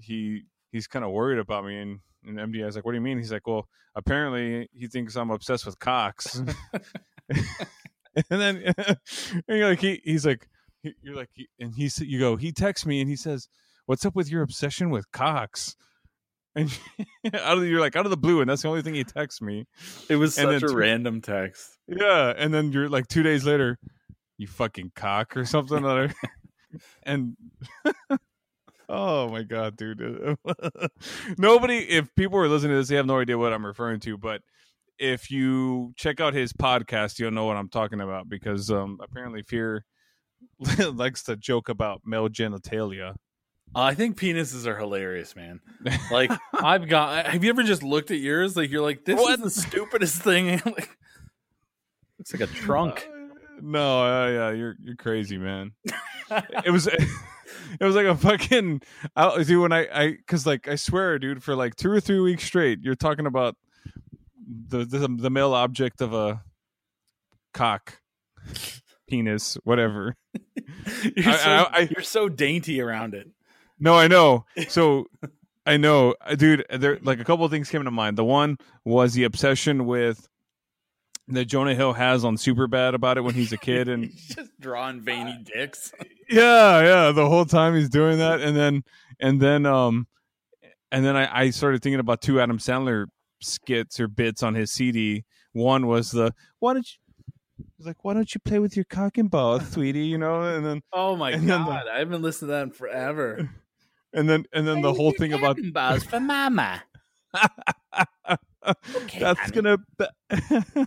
he 0.00 0.42
he's 0.72 0.86
kind 0.86 1.04
of 1.04 1.10
worried 1.12 1.38
about 1.38 1.64
me, 1.64 1.78
and 1.78 2.00
and 2.26 2.38
MD, 2.38 2.62
I 2.62 2.66
was 2.66 2.76
like, 2.76 2.84
what 2.84 2.92
do 2.92 2.96
you 2.96 3.02
mean? 3.02 3.18
He's 3.18 3.32
like, 3.32 3.46
well, 3.46 3.68
apparently 3.94 4.68
he 4.72 4.88
thinks 4.88 5.14
I'm 5.16 5.30
obsessed 5.30 5.64
with 5.66 5.78
cocks. 5.78 6.42
and 7.30 8.40
then 8.40 8.74
and 8.86 8.98
you're 9.48 9.68
like 9.68 9.80
he 9.80 10.00
he's 10.04 10.24
like 10.24 10.48
you're 11.02 11.16
like 11.16 11.28
and 11.58 11.74
he 11.74 11.90
you 12.00 12.18
go 12.20 12.36
he 12.36 12.52
texts 12.52 12.86
me 12.86 13.00
and 13.00 13.10
he 13.10 13.16
says 13.16 13.48
what's 13.86 14.04
up 14.06 14.14
with 14.14 14.30
your 14.30 14.42
obsession 14.42 14.90
with 14.90 15.10
cocks 15.10 15.74
and 16.54 16.70
out 17.34 17.56
of 17.56 17.60
the, 17.60 17.66
you're 17.68 17.80
like 17.80 17.96
out 17.96 18.06
of 18.06 18.10
the 18.10 18.16
blue 18.16 18.40
and 18.40 18.48
that's 18.48 18.62
the 18.62 18.68
only 18.68 18.80
thing 18.82 18.94
he 18.94 19.02
texts 19.04 19.42
me 19.42 19.66
It 20.08 20.16
was 20.16 20.38
And 20.38 20.48
such 20.52 20.62
a 20.62 20.68
two- 20.68 20.76
random 20.76 21.20
text. 21.20 21.76
yeah 21.88 22.32
and 22.36 22.54
then 22.54 22.70
you're 22.72 22.88
like 22.88 23.08
two 23.08 23.22
days 23.24 23.44
later 23.44 23.78
you 24.38 24.46
fucking 24.46 24.92
cock 24.94 25.36
or 25.36 25.44
something 25.44 25.84
other 25.84 26.12
and 27.02 27.36
oh 28.88 29.28
my 29.28 29.42
god 29.42 29.76
dude 29.76 30.36
nobody 31.38 31.78
if 31.78 32.14
people 32.14 32.38
are 32.38 32.48
listening 32.48 32.72
to 32.72 32.76
this 32.76 32.88
they 32.88 32.96
have 32.96 33.06
no 33.06 33.18
idea 33.18 33.36
what 33.36 33.52
i'm 33.52 33.66
referring 33.66 34.00
to 34.00 34.16
but 34.16 34.42
if 34.98 35.30
you 35.30 35.92
check 35.96 36.20
out 36.20 36.34
his 36.34 36.52
podcast 36.52 37.18
you'll 37.18 37.30
know 37.30 37.44
what 37.44 37.56
i'm 37.56 37.68
talking 37.68 38.00
about 38.00 38.28
because 38.28 38.70
um 38.70 38.98
apparently 39.02 39.42
fear 39.42 39.84
likes 40.92 41.22
to 41.22 41.36
joke 41.36 41.68
about 41.68 42.02
male 42.04 42.28
genitalia 42.28 43.14
I 43.74 43.94
think 43.94 44.18
penises 44.18 44.64
are 44.66 44.78
hilarious, 44.78 45.36
man. 45.36 45.60
Like 46.10 46.30
I've 46.54 46.88
got. 46.88 47.26
Have 47.26 47.44
you 47.44 47.50
ever 47.50 47.62
just 47.62 47.82
looked 47.82 48.10
at 48.10 48.18
yours? 48.18 48.56
Like 48.56 48.70
you're 48.70 48.80
like, 48.80 49.04
this 49.04 49.20
is 49.20 49.38
the 49.38 49.50
stupidest 49.50 50.22
thing. 50.22 50.62
like, 50.64 50.96
it's 52.18 52.32
like 52.32 52.48
a 52.48 52.52
trunk. 52.52 53.06
No 53.60 54.02
uh, 54.02 54.28
yeah 54.28 54.50
you're 54.50 54.76
you're 54.80 54.96
crazy 54.96 55.38
man. 55.38 55.72
It 56.64 56.70
was 56.72 56.86
it 57.80 57.84
was 57.84 57.94
like 57.94 58.06
a 58.06 58.16
fucking 58.16 58.82
I, 59.14 59.42
dude 59.44 59.62
when 59.62 59.72
i 59.72 59.86
i 59.94 60.10
because 60.10 60.44
like 60.44 60.66
i 60.66 60.74
swear 60.74 61.20
dude 61.20 61.40
for 61.42 61.54
like 61.54 61.76
two 61.76 61.88
or 61.88 62.00
three 62.00 62.18
weeks 62.18 62.42
straight 62.42 62.80
you're 62.82 62.96
talking 62.96 63.26
about 63.26 63.54
the 64.68 64.84
the, 64.84 65.06
the 65.06 65.30
male 65.30 65.54
object 65.54 66.00
of 66.00 66.12
a 66.12 66.42
cock 67.54 68.00
penis 69.08 69.56
whatever. 69.64 70.16
You're, 71.16 71.28
I- 71.28 71.36
so, 71.36 71.50
I- 71.50 71.68
I- 71.72 71.88
you're 71.90 72.02
so 72.02 72.28
dainty 72.28 72.80
around 72.80 73.14
it. 73.14 73.28
no 73.78 73.94
i 73.96 74.08
know. 74.08 74.44
So 74.68 75.06
i 75.64 75.76
know 75.76 76.14
dude 76.36 76.64
there 76.70 76.98
like 77.02 77.20
a 77.20 77.24
couple 77.24 77.44
of 77.44 77.50
things 77.52 77.70
came 77.70 77.84
to 77.84 77.90
mind. 77.92 78.18
The 78.18 78.24
one 78.24 78.58
was 78.84 79.14
the 79.14 79.24
obsession 79.24 79.86
with 79.86 80.28
that 81.28 81.46
jonah 81.46 81.74
hill 81.74 81.92
has 81.92 82.24
on 82.24 82.36
Superbad 82.36 82.94
about 82.94 83.18
it 83.18 83.22
when 83.22 83.34
he's 83.34 83.52
a 83.52 83.56
kid 83.58 83.88
and 83.88 84.04
He's 84.10 84.34
just 84.36 84.50
drawing 84.60 85.00
veiny 85.00 85.44
dicks. 85.44 85.92
yeah 86.30 86.82
yeah 86.82 87.12
the 87.12 87.28
whole 87.28 87.44
time 87.44 87.74
he's 87.74 87.88
doing 87.88 88.18
that 88.18 88.40
and 88.40 88.56
then 88.56 88.84
and 89.20 89.40
then 89.40 89.66
um 89.66 90.06
and 90.92 91.04
then 91.04 91.16
i 91.16 91.42
i 91.42 91.50
started 91.50 91.82
thinking 91.82 92.00
about 92.00 92.20
two 92.20 92.40
adam 92.40 92.58
sandler 92.58 93.06
skits 93.40 93.98
or 94.00 94.08
bits 94.08 94.42
on 94.42 94.54
his 94.54 94.70
cd 94.72 95.24
one 95.52 95.86
was 95.86 96.10
the 96.12 96.32
why 96.60 96.72
don't 96.74 96.86
you 96.92 97.64
he's 97.76 97.86
like 97.86 98.04
why 98.04 98.12
don't 98.14 98.34
you 98.34 98.40
play 98.44 98.58
with 98.58 98.76
your 98.76 98.84
cock 98.86 99.18
and 99.18 99.30
ball 99.30 99.58
sweetie 99.60 100.06
you 100.06 100.18
know 100.18 100.42
and 100.42 100.64
then 100.64 100.80
Oh 100.92 101.16
my 101.16 101.32
then 101.32 101.46
the- 101.46 101.56
god, 101.58 101.84
I 101.92 101.98
haven't 101.98 102.22
listened 102.22 102.48
to 102.48 102.52
that 102.52 102.62
in 102.64 102.70
forever. 102.70 103.48
and 104.12 104.28
then 104.28 104.44
and 104.52 104.66
then 104.66 104.80
the 104.82 104.92
whole 104.94 105.12
thing 105.12 105.32
about 105.32 105.58
balls 105.72 106.04
for 106.04 106.20
mama. 106.20 106.82
that's 109.18 109.40
honey. 109.40 109.52
gonna 109.54 109.78
be- 109.98 110.86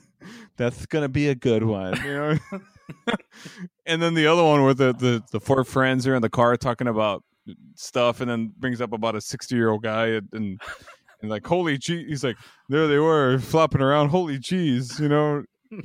that's 0.57 0.85
gonna 0.85 1.09
be 1.09 1.29
a 1.29 1.35
good 1.35 1.63
one 1.63 1.95
you 2.03 2.13
know? 2.13 2.37
And 3.85 4.01
then 4.01 4.13
the 4.15 4.27
other 4.27 4.43
one 4.43 4.63
where 4.63 4.73
the, 4.73 4.93
the 4.93 5.23
the 5.31 5.39
four 5.39 5.63
friends 5.63 6.05
are 6.07 6.15
in 6.15 6.21
the 6.21 6.29
car 6.29 6.57
talking 6.57 6.87
about 6.87 7.23
stuff 7.75 8.21
and 8.21 8.29
then 8.29 8.51
brings 8.57 8.81
up 8.81 8.93
about 8.93 9.15
a 9.15 9.21
60 9.21 9.55
year 9.55 9.69
old 9.69 9.83
guy 9.83 10.07
and, 10.07 10.27
and 10.33 10.61
and 11.21 11.29
like 11.31 11.45
holy 11.45 11.77
gee 11.77 12.05
he's 12.05 12.23
like 12.23 12.37
there 12.67 12.87
they 12.87 12.97
were 12.99 13.39
flopping 13.39 13.81
around 13.81 14.09
holy 14.09 14.37
jeez 14.39 14.99
you 14.99 15.07
know? 15.09 15.43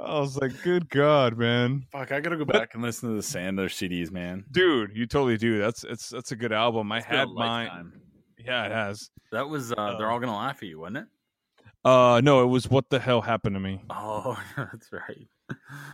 I 0.00 0.20
was 0.20 0.36
like 0.36 0.52
good 0.62 0.88
god 0.90 1.36
man. 1.36 1.82
Fuck, 1.92 2.12
I 2.12 2.20
gotta 2.20 2.36
go 2.36 2.44
back 2.44 2.74
and 2.74 2.82
listen 2.82 3.08
to 3.10 3.14
the 3.16 3.22
Sandler 3.22 3.68
CDs, 3.68 4.10
man. 4.10 4.44
dude 4.50 4.96
you 4.96 5.06
totally 5.06 5.36
do. 5.36 5.58
That's 5.58 5.84
it's 5.84 6.08
that's 6.08 6.32
a 6.32 6.36
good 6.36 6.52
album. 6.52 6.90
I 6.92 6.98
It's 6.98 7.06
been 7.06 7.14
a 7.16 7.18
had 7.20 7.28
mine 7.28 7.92
yeah 8.38 8.66
it 8.66 8.72
has. 8.72 9.10
That 9.32 9.48
was 9.48 9.72
uh, 9.72 9.96
they're 9.98 10.08
Uh, 10.08 10.12
all 10.12 10.20
gonna 10.20 10.36
laugh 10.36 10.62
at 10.62 10.68
you, 10.68 10.80
wasn't 10.80 10.98
it? 10.98 11.04
Uh 11.84 12.20
no 12.22 12.42
it 12.42 12.46
was 12.46 12.68
what 12.68 12.90
the 12.90 12.98
hell 12.98 13.20
happened 13.22 13.54
to 13.54 13.60
me 13.60 13.80
Oh, 13.90 14.36
that's 14.56 14.90
right. 14.92 15.28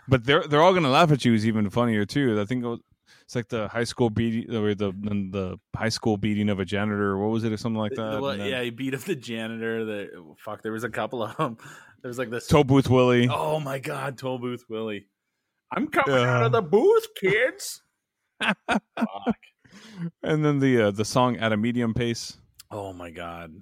but 0.09 0.25
they're 0.25 0.42
they're 0.44 0.62
all 0.62 0.75
gonna 0.75 0.90
laugh 0.90 1.12
at 1.12 1.25
you 1.25 1.35
is 1.35 1.47
even 1.47 1.70
funnier 1.70 2.05
too. 2.05 2.40
I 2.40 2.44
think 2.44 2.64
it 2.64 2.66
was, 2.68 2.81
it's 3.23 3.35
like 3.37 3.49
the 3.49 3.68
high 3.68 3.85
school 3.85 4.11
beating 4.11 4.55
or 4.55 4.75
the 4.75 4.92
the, 4.92 5.29
the 5.31 5.61
high 5.77 5.88
school 5.90 6.16
beating 6.16 6.49
of 6.49 6.59
a 6.59 6.64
janitor. 6.64 7.11
or 7.12 7.18
What 7.18 7.31
was 7.33 7.44
it 7.44 7.53
or 7.53 7.57
something 7.57 7.79
like 7.79 7.92
that? 7.94 8.20
Well, 8.20 8.37
then 8.37 8.49
yeah, 8.49 8.62
he 8.62 8.70
beat 8.70 8.94
up 8.94 9.01
the 9.01 9.14
janitor. 9.14 9.85
The 9.85 10.35
fuck, 10.38 10.62
there 10.62 10.73
was 10.73 10.85
a 10.85 10.90
couple 10.90 11.23
of 11.23 11.37
them. 11.37 11.57
There 12.03 12.09
was 12.09 12.18
like 12.18 12.31
this. 12.31 12.47
Toll 12.49 12.64
Booth 12.64 12.90
Willie. 12.90 13.29
oh 13.31 13.61
my 13.61 13.79
god, 13.79 14.18
Toll 14.18 14.38
Booth 14.38 14.64
Willie. 14.68 15.07
I'm 15.73 15.88
coming 15.88 16.14
out 16.23 16.42
of 16.44 16.53
the 16.53 16.62
booth, 16.62 17.07
kids. 17.18 17.83
fuck. 18.42 19.37
And 20.23 20.44
then 20.44 20.59
the 20.61 20.83
uh, 20.83 20.90
the 20.90 21.05
song 21.05 21.37
at 21.38 21.53
a 21.53 21.57
medium 21.57 21.94
pace. 21.94 22.37
Oh 22.70 22.92
my 22.92 23.11
god. 23.11 23.55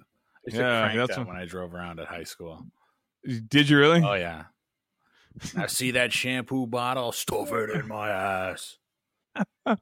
Yeah, 0.47 0.93
that's 0.95 1.15
that 1.15 1.27
when 1.27 1.37
I 1.37 1.45
drove 1.45 1.73
around 1.73 1.99
at 1.99 2.07
high 2.07 2.23
school. 2.23 2.65
Did 3.47 3.69
you 3.69 3.77
really? 3.79 4.01
Oh 4.03 4.13
yeah. 4.13 4.45
I 5.57 5.67
see 5.67 5.91
that 5.91 6.13
shampoo 6.13 6.67
bottle, 6.67 7.11
stuff 7.11 7.51
it 7.53 7.69
in 7.71 7.87
my 7.87 8.09
ass. 8.09 8.77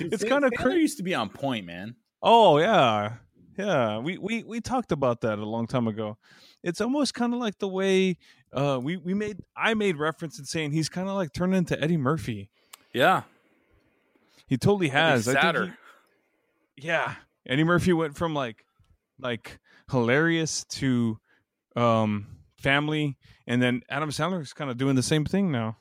It's 0.00 0.24
kinda 0.24 0.50
crazy. 0.52 0.80
used 0.80 0.96
to 0.98 1.02
be 1.02 1.14
on 1.14 1.28
point, 1.28 1.66
man. 1.66 1.96
Oh 2.22 2.56
yeah, 2.58 3.14
yeah. 3.58 3.98
We 3.98 4.16
we 4.16 4.42
we 4.42 4.60
talked 4.60 4.90
about 4.90 5.20
that 5.20 5.38
a 5.38 5.44
long 5.44 5.66
time 5.66 5.86
ago. 5.86 6.16
It's 6.62 6.80
almost 6.80 7.12
kind 7.14 7.34
of 7.34 7.40
like 7.40 7.58
the 7.58 7.68
way 7.68 8.16
uh, 8.54 8.78
we 8.82 8.96
we 8.96 9.12
made. 9.12 9.40
I 9.54 9.74
made 9.74 9.98
reference 9.98 10.38
in 10.38 10.46
saying 10.46 10.72
he's 10.72 10.88
kind 10.88 11.08
of 11.08 11.14
like 11.14 11.32
turning 11.34 11.58
into 11.58 11.78
Eddie 11.80 11.98
Murphy. 11.98 12.48
Yeah. 12.94 13.24
He 14.46 14.56
totally 14.56 14.88
has. 14.88 15.28
I 15.28 15.32
think 15.32 15.42
sadder. 15.42 15.76
he- 16.76 16.86
yeah, 16.86 17.16
Eddie 17.46 17.64
Murphy 17.64 17.92
went 17.92 18.16
from 18.16 18.34
like 18.34 18.64
like 19.18 19.58
hilarious 19.90 20.64
to 20.64 21.18
um 21.74 22.26
family, 22.60 23.16
and 23.46 23.62
then 23.62 23.82
Adam 23.88 24.10
Sandler 24.10 24.40
is 24.40 24.52
kind 24.52 24.70
of 24.70 24.76
doing 24.78 24.96
the 24.96 25.02
same 25.02 25.24
thing 25.24 25.50
now. 25.52 25.76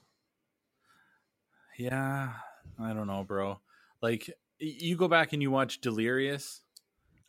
Yeah, 1.77 2.29
I 2.79 2.93
don't 2.93 3.07
know, 3.07 3.23
bro. 3.23 3.59
Like 4.01 4.29
you 4.59 4.95
go 4.95 5.07
back 5.07 5.33
and 5.33 5.41
you 5.41 5.51
watch 5.51 5.81
Delirious, 5.81 6.61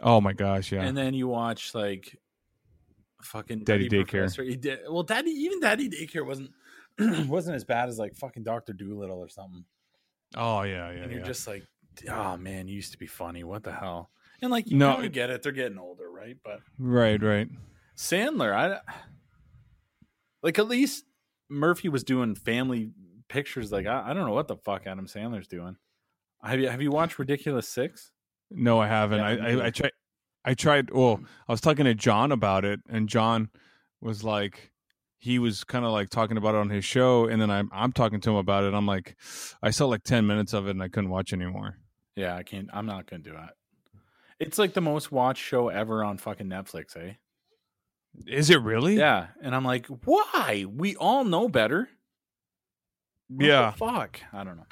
Oh 0.00 0.20
my 0.20 0.32
gosh, 0.32 0.72
yeah. 0.72 0.82
and 0.82 0.96
then 0.96 1.14
you 1.14 1.26
watch 1.28 1.74
like 1.74 2.18
fucking 3.22 3.64
Daddy 3.64 3.84
Nutty 3.84 4.04
Daycare. 4.04 4.46
He 4.46 4.56
did, 4.56 4.80
well, 4.88 5.02
Daddy 5.02 5.30
even 5.30 5.60
Daddy 5.60 5.88
Daycare 5.88 6.24
wasn't 6.26 6.50
wasn't 7.28 7.56
as 7.56 7.64
bad 7.64 7.88
as 7.88 7.98
like 7.98 8.14
fucking 8.14 8.42
Doctor 8.42 8.72
Dolittle 8.72 9.18
or 9.18 9.28
something. 9.28 9.64
oh 10.36 10.62
yeah, 10.62 10.90
yeah, 10.90 11.02
and 11.02 11.10
you're 11.10 11.20
yeah. 11.20 11.26
just 11.26 11.46
like, 11.46 11.64
oh 12.10 12.36
man, 12.36 12.68
you 12.68 12.74
used 12.74 12.92
to 12.92 12.98
be 12.98 13.06
funny. 13.06 13.42
What 13.42 13.62
the 13.62 13.72
hell? 13.72 14.10
And 14.46 14.52
like 14.52 14.70
you 14.70 14.76
No, 14.76 14.94
kind 14.94 15.06
of 15.06 15.12
get 15.12 15.30
it. 15.30 15.42
They're 15.42 15.50
getting 15.50 15.76
older, 15.76 16.08
right? 16.08 16.36
But 16.44 16.60
right, 16.78 17.20
right. 17.20 17.48
Sandler, 17.96 18.54
I 18.54 18.78
like 20.40 20.58
at 20.60 20.68
least 20.68 21.04
Murphy 21.48 21.88
was 21.88 22.04
doing 22.04 22.36
family 22.36 22.90
pictures. 23.28 23.72
Like 23.72 23.86
I, 23.86 24.10
I 24.10 24.14
don't 24.14 24.24
know 24.24 24.32
what 24.32 24.46
the 24.46 24.56
fuck 24.56 24.86
Adam 24.86 25.06
Sandler's 25.06 25.48
doing. 25.48 25.76
Have 26.44 26.60
you 26.60 26.68
have 26.68 26.80
you 26.80 26.92
watched 26.92 27.18
Ridiculous 27.18 27.68
Six? 27.68 28.12
No, 28.52 28.78
I 28.78 28.86
haven't. 28.86 29.18
Yeah, 29.18 29.46
I, 29.46 29.50
I. 29.50 29.66
I 29.66 29.70
tried. 29.70 29.92
I 30.44 30.54
tried. 30.54 30.90
Well, 30.92 31.20
I 31.48 31.52
was 31.52 31.60
talking 31.60 31.86
to 31.86 31.94
John 31.94 32.30
about 32.30 32.64
it, 32.64 32.78
and 32.88 33.08
John 33.08 33.50
was 34.00 34.22
like, 34.22 34.70
he 35.18 35.40
was 35.40 35.64
kind 35.64 35.84
of 35.84 35.90
like 35.90 36.08
talking 36.08 36.36
about 36.36 36.54
it 36.54 36.58
on 36.58 36.70
his 36.70 36.84
show, 36.84 37.26
and 37.26 37.42
then 37.42 37.50
I'm 37.50 37.68
I'm 37.72 37.90
talking 37.90 38.20
to 38.20 38.30
him 38.30 38.36
about 38.36 38.62
it. 38.62 38.74
I'm 38.74 38.86
like, 38.86 39.16
I 39.60 39.70
saw 39.70 39.86
like 39.86 40.04
ten 40.04 40.24
minutes 40.24 40.52
of 40.52 40.68
it, 40.68 40.70
and 40.70 40.82
I 40.84 40.88
couldn't 40.88 41.10
watch 41.10 41.32
anymore. 41.32 41.78
Yeah, 42.14 42.36
I 42.36 42.44
can't. 42.44 42.70
I'm 42.72 42.86
not 42.86 43.10
gonna 43.10 43.24
do 43.24 43.32
it. 43.32 43.50
It's 44.38 44.58
like 44.58 44.74
the 44.74 44.80
most 44.80 45.10
watched 45.10 45.42
show 45.42 45.68
ever 45.68 46.04
on 46.04 46.18
fucking 46.18 46.46
Netflix, 46.46 46.96
eh? 46.96 47.14
Is 48.26 48.50
it 48.50 48.60
really? 48.62 48.96
Yeah, 48.96 49.28
and 49.42 49.54
I'm 49.54 49.64
like, 49.64 49.86
why? 50.04 50.64
We 50.68 50.96
all 50.96 51.24
know 51.24 51.48
better. 51.48 51.88
What 53.28 53.46
Yeah. 53.46 53.70
fuck. 53.72 54.20
I 54.32 54.44
don't 54.44 54.56
know. 54.56 54.66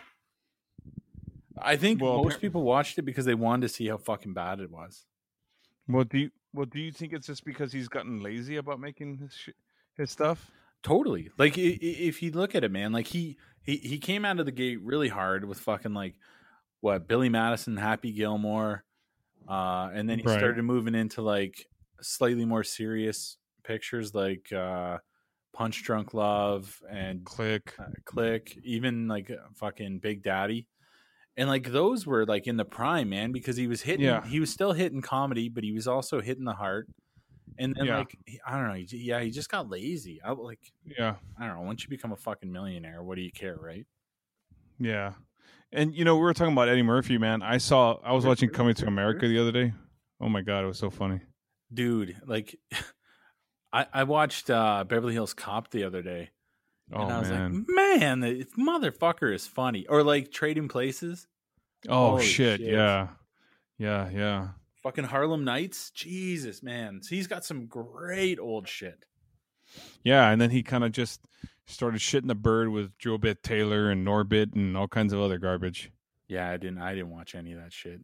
I 1.56 1.76
think 1.76 2.00
Well, 2.02 2.22
most 2.22 2.40
people 2.40 2.62
watched 2.62 2.98
it 2.98 3.02
because 3.02 3.24
they 3.24 3.34
wanted 3.34 3.68
to 3.68 3.74
see 3.74 3.86
how 3.88 3.96
fucking 3.96 4.34
bad 4.34 4.60
it 4.60 4.70
was. 4.70 5.04
Well, 5.88 6.04
do 6.04 6.18
you 6.18 6.30
well 6.52 6.66
do 6.66 6.80
you 6.80 6.92
think 6.92 7.12
it's 7.12 7.26
just 7.26 7.44
because 7.44 7.72
he's 7.72 7.88
gotten 7.88 8.20
lazy 8.22 8.56
about 8.56 8.80
making 8.80 9.18
his 9.18 9.34
sh- 9.34 9.50
his 9.96 10.10
stuff? 10.10 10.50
Totally. 10.82 11.30
Like 11.38 11.56
if 11.56 12.22
you 12.22 12.30
look 12.32 12.54
at 12.54 12.64
it, 12.64 12.70
man, 12.70 12.92
like 12.92 13.06
he 13.06 13.38
he 13.62 13.76
he 13.76 13.98
came 13.98 14.24
out 14.24 14.40
of 14.40 14.46
the 14.46 14.52
gate 14.52 14.80
really 14.82 15.08
hard 15.08 15.44
with 15.44 15.58
fucking 15.60 15.94
like 15.94 16.14
what 16.80 17.06
Billy 17.08 17.28
Madison, 17.28 17.76
Happy 17.76 18.12
Gilmore, 18.12 18.83
uh, 19.48 19.90
and 19.92 20.08
then 20.08 20.18
he 20.18 20.24
Right. 20.24 20.38
started 20.38 20.62
moving 20.62 20.94
into 20.94 21.22
like 21.22 21.66
slightly 22.00 22.44
more 22.44 22.64
serious 22.64 23.36
pictures 23.62 24.14
like 24.14 24.52
uh, 24.52 24.98
Punch 25.52 25.82
Drunk 25.84 26.14
Love 26.14 26.80
and 26.90 27.24
Click. 27.24 27.74
uh, 27.78 27.84
Click, 28.04 28.56
even 28.64 29.08
like 29.08 29.30
uh, 29.30 29.36
fucking 29.54 29.98
Big 30.00 30.22
Daddy. 30.22 30.66
And 31.36 31.48
like 31.48 31.70
those 31.72 32.06
were 32.06 32.24
like 32.26 32.46
in 32.46 32.56
the 32.56 32.64
prime, 32.64 33.08
man, 33.08 33.32
because 33.32 33.56
he 33.56 33.66
was 33.66 33.82
hitting, 33.82 34.04
Yeah. 34.06 34.24
he 34.24 34.38
was 34.40 34.50
still 34.50 34.72
hitting 34.72 35.02
comedy, 35.02 35.48
but 35.48 35.64
he 35.64 35.72
was 35.72 35.88
also 35.88 36.20
hitting 36.20 36.44
the 36.44 36.52
heart. 36.54 36.88
And 37.58 37.74
then 37.74 37.86
Yeah. 37.86 37.98
like 37.98 38.16
he- 38.26 38.40
I 38.46 38.56
don't 38.56 38.68
know, 38.68 38.74
he, 38.74 38.86
yeah, 38.98 39.20
he 39.20 39.30
just 39.30 39.48
got 39.50 39.68
lazy. 39.68 40.20
I 40.22 40.32
like 40.32 40.60
Yeah. 40.84 41.16
I 41.38 41.46
don't 41.46 41.56
know. 41.56 41.62
Once 41.62 41.82
you 41.82 41.88
become 41.88 42.12
a 42.12 42.16
fucking 42.16 42.50
millionaire, 42.52 43.02
what 43.02 43.16
do 43.16 43.22
you 43.22 43.32
care, 43.32 43.56
right? 43.56 43.86
Yeah. 44.78 45.14
And 45.74 45.94
you 45.94 46.04
know, 46.04 46.14
we 46.16 46.22
were 46.22 46.34
talking 46.34 46.52
about 46.52 46.68
Eddie 46.68 46.82
Murphy, 46.82 47.18
man. 47.18 47.42
I 47.42 47.58
saw 47.58 47.98
I 48.04 48.12
was 48.12 48.24
watching 48.24 48.48
Coming 48.50 48.74
to 48.74 48.86
America 48.86 49.26
the 49.28 49.38
other 49.40 49.52
day. 49.52 49.72
Oh 50.20 50.28
my 50.28 50.40
god, 50.42 50.64
it 50.64 50.66
was 50.68 50.78
so 50.78 50.90
funny. 50.90 51.20
Dude, 51.72 52.16
like 52.26 52.56
I 53.72 53.86
I 53.92 54.04
watched 54.04 54.50
uh 54.50 54.84
Beverly 54.84 55.12
Hills 55.14 55.34
Cop 55.34 55.70
the 55.70 55.84
other 55.84 56.02
day, 56.02 56.30
Oh 56.92 57.02
and 57.02 57.12
I 57.12 57.18
was 57.18 57.28
man. 57.30 57.52
like, 57.68 58.00
man, 58.00 58.20
the 58.20 58.46
motherfucker 58.58 59.34
is 59.34 59.46
funny. 59.46 59.86
Or 59.88 60.02
like 60.02 60.30
Trading 60.30 60.68
Places, 60.68 61.26
oh 61.88 62.10
holy 62.10 62.24
shit. 62.24 62.60
shit. 62.60 62.70
Yeah. 62.70 63.08
Yeah, 63.76 64.08
yeah. 64.10 64.48
fucking 64.84 65.04
Harlem 65.04 65.42
Nights. 65.44 65.90
Jesus, 65.90 66.62
man, 66.62 67.00
so 67.02 67.16
he's 67.16 67.26
got 67.26 67.44
some 67.44 67.66
great 67.66 68.38
old 68.38 68.68
shit. 68.68 69.04
Yeah, 70.04 70.30
and 70.30 70.40
then 70.40 70.50
he 70.50 70.62
kind 70.62 70.84
of 70.84 70.92
just 70.92 71.20
started 71.66 72.00
shitting 72.00 72.28
the 72.28 72.34
bird 72.34 72.68
with 72.68 72.96
Joe 72.98 73.18
Bit 73.18 73.42
Taylor 73.42 73.90
and 73.90 74.06
Norbit 74.06 74.54
and 74.54 74.76
all 74.76 74.88
kinds 74.88 75.12
of 75.12 75.20
other 75.20 75.38
garbage. 75.38 75.90
Yeah, 76.28 76.50
I 76.50 76.56
didn't 76.56 76.78
I 76.78 76.94
didn't 76.94 77.10
watch 77.10 77.34
any 77.34 77.52
of 77.52 77.60
that 77.60 77.72
shit. 77.72 78.00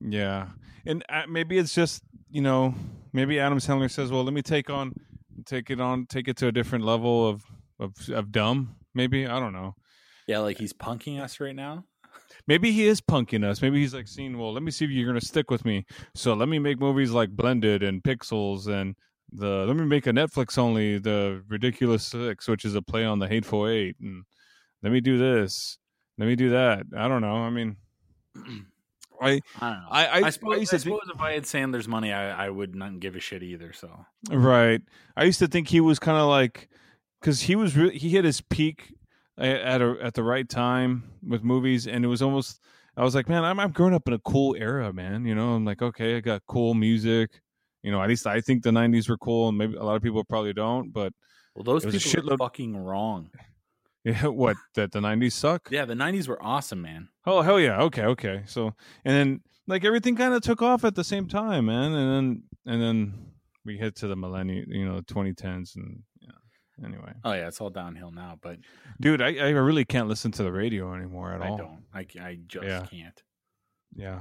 Yeah, 0.00 0.48
and 0.86 1.04
uh, 1.08 1.22
maybe 1.28 1.58
it's 1.58 1.74
just 1.74 2.02
you 2.30 2.40
know 2.40 2.74
maybe 3.12 3.38
Adam 3.38 3.58
Sandler 3.58 3.90
says, 3.90 4.10
well, 4.10 4.24
let 4.24 4.34
me 4.34 4.42
take 4.42 4.70
on, 4.70 4.94
take 5.44 5.70
it 5.70 5.80
on, 5.80 6.06
take 6.06 6.28
it 6.28 6.36
to 6.38 6.48
a 6.48 6.52
different 6.52 6.84
level 6.84 7.28
of 7.28 7.44
of 7.78 7.94
of 8.10 8.32
dumb. 8.32 8.76
Maybe 8.94 9.26
I 9.26 9.38
don't 9.38 9.52
know. 9.52 9.74
Yeah, 10.26 10.38
like 10.38 10.58
he's 10.58 10.72
punking 10.72 11.20
us 11.20 11.40
right 11.40 11.54
now. 11.54 11.84
Maybe 12.46 12.72
he 12.72 12.86
is 12.86 13.00
punking 13.00 13.44
us. 13.44 13.60
Maybe 13.62 13.80
he's 13.80 13.94
like 13.94 14.08
seeing, 14.08 14.38
well, 14.38 14.52
let 14.52 14.62
me 14.62 14.70
see 14.70 14.84
if 14.84 14.90
you're 14.90 15.06
gonna 15.06 15.20
stick 15.20 15.50
with 15.50 15.64
me. 15.64 15.84
So 16.14 16.34
let 16.34 16.48
me 16.48 16.58
make 16.58 16.80
movies 16.80 17.10
like 17.10 17.30
Blended 17.30 17.82
and 17.82 18.02
Pixels 18.02 18.66
and 18.66 18.96
the 19.32 19.64
let 19.66 19.76
me 19.76 19.84
make 19.84 20.06
a 20.06 20.10
Netflix 20.12 20.58
only 20.58 20.98
the 20.98 21.42
Ridiculous 21.48 22.06
Six, 22.06 22.48
which 22.48 22.64
is 22.64 22.74
a 22.74 22.82
play 22.82 23.04
on 23.04 23.18
the 23.18 23.28
Hateful 23.28 23.68
Eight, 23.68 23.96
and 24.00 24.24
let 24.82 24.92
me 24.92 25.00
do 25.00 25.18
this, 25.18 25.78
let 26.18 26.26
me 26.26 26.36
do 26.36 26.50
that. 26.50 26.84
I 26.96 27.08
don't 27.08 27.20
know. 27.22 27.36
I 27.36 27.50
mean, 27.50 27.76
I 29.20 29.28
I 29.30 29.40
don't 29.60 29.80
know. 29.82 29.88
I 29.90 30.06
I, 30.06 30.16
I, 30.26 30.30
suppose, 30.30 30.52
I 30.72 30.76
I 30.76 30.78
think- 30.78 31.00
if 31.14 31.20
I 31.20 31.32
had 31.32 31.42
Sandler's 31.44 31.88
money, 31.88 32.12
I, 32.12 32.46
I 32.46 32.50
would 32.50 32.74
not 32.74 33.00
give 33.00 33.16
a 33.16 33.20
shit 33.20 33.42
either. 33.42 33.72
So 33.72 34.06
Right. 34.30 34.80
I 35.16 35.24
used 35.24 35.38
to 35.40 35.46
think 35.46 35.68
he 35.68 35.80
was 35.80 35.98
kind 35.98 36.16
of 36.18 36.28
like 36.28 36.68
because 37.20 37.42
he 37.42 37.54
was 37.56 37.76
re- 37.76 37.96
he 37.98 38.08
hit 38.10 38.24
his 38.24 38.40
peak 38.40 38.94
at 39.36 39.80
a, 39.82 39.96
at 40.02 40.14
the 40.14 40.22
right 40.22 40.48
time 40.48 41.04
with 41.26 41.42
movies, 41.42 41.86
and 41.86 42.04
it 42.04 42.08
was 42.08 42.22
almost 42.22 42.60
I 42.96 43.04
was 43.04 43.14
like, 43.14 43.28
man, 43.28 43.44
I'm 43.44 43.60
I'm 43.60 43.72
growing 43.72 43.94
up 43.94 44.08
in 44.08 44.14
a 44.14 44.18
cool 44.20 44.56
era, 44.58 44.92
man. 44.92 45.24
You 45.26 45.34
know, 45.34 45.50
I'm 45.54 45.64
like, 45.66 45.82
okay, 45.82 46.16
I 46.16 46.20
got 46.20 46.42
cool 46.46 46.72
music. 46.74 47.40
You 47.82 47.90
know, 47.92 48.02
at 48.02 48.08
least 48.08 48.26
I 48.26 48.40
think 48.40 48.62
the 48.62 48.70
'90s 48.70 49.08
were 49.08 49.18
cool, 49.18 49.48
and 49.48 49.58
maybe 49.58 49.76
a 49.76 49.82
lot 49.82 49.96
of 49.96 50.02
people 50.02 50.22
probably 50.24 50.52
don't. 50.52 50.92
But 50.92 51.12
well, 51.54 51.64
those 51.64 51.84
people 51.84 51.96
are 51.96 52.00
shitload- 52.34 52.38
fucking 52.38 52.76
wrong. 52.76 53.30
yeah, 54.04 54.26
what 54.26 54.56
that 54.74 54.92
the 54.92 55.00
'90s 55.00 55.32
suck? 55.32 55.68
Yeah, 55.70 55.84
the 55.84 55.94
'90s 55.94 56.28
were 56.28 56.42
awesome, 56.42 56.82
man. 56.82 57.08
Oh 57.26 57.42
hell 57.42 57.58
yeah. 57.60 57.80
Okay, 57.82 58.04
okay. 58.04 58.42
So 58.46 58.74
and 59.04 59.14
then 59.16 59.40
like 59.66 59.84
everything 59.84 60.16
kind 60.16 60.34
of 60.34 60.42
took 60.42 60.62
off 60.62 60.84
at 60.84 60.94
the 60.94 61.04
same 61.04 61.26
time, 61.28 61.66
man. 61.66 61.92
And 61.92 62.10
then 62.12 62.42
and 62.66 62.82
then 62.82 63.26
we 63.64 63.76
hit 63.78 63.96
to 63.96 64.08
the 64.08 64.16
millennium, 64.16 64.66
you 64.70 64.86
know, 64.86 64.96
the 64.96 65.04
2010s, 65.14 65.76
and 65.76 66.02
yeah. 66.20 66.86
Anyway. 66.86 67.12
Oh 67.24 67.32
yeah, 67.32 67.46
it's 67.48 67.60
all 67.60 67.68
downhill 67.70 68.10
now. 68.10 68.38
But 68.40 68.58
Dude, 69.00 69.20
I, 69.20 69.36
I 69.36 69.48
really 69.50 69.84
can't 69.84 70.08
listen 70.08 70.32
to 70.32 70.42
the 70.42 70.52
radio 70.52 70.94
anymore 70.94 71.32
at 71.32 71.42
I 71.42 71.48
all. 71.48 71.56
don't. 71.58 71.82
I, 71.94 72.06
I 72.22 72.38
just 72.46 72.64
Yeah. 72.66 72.86
can't. 72.90 73.22
Yeah, 73.94 74.20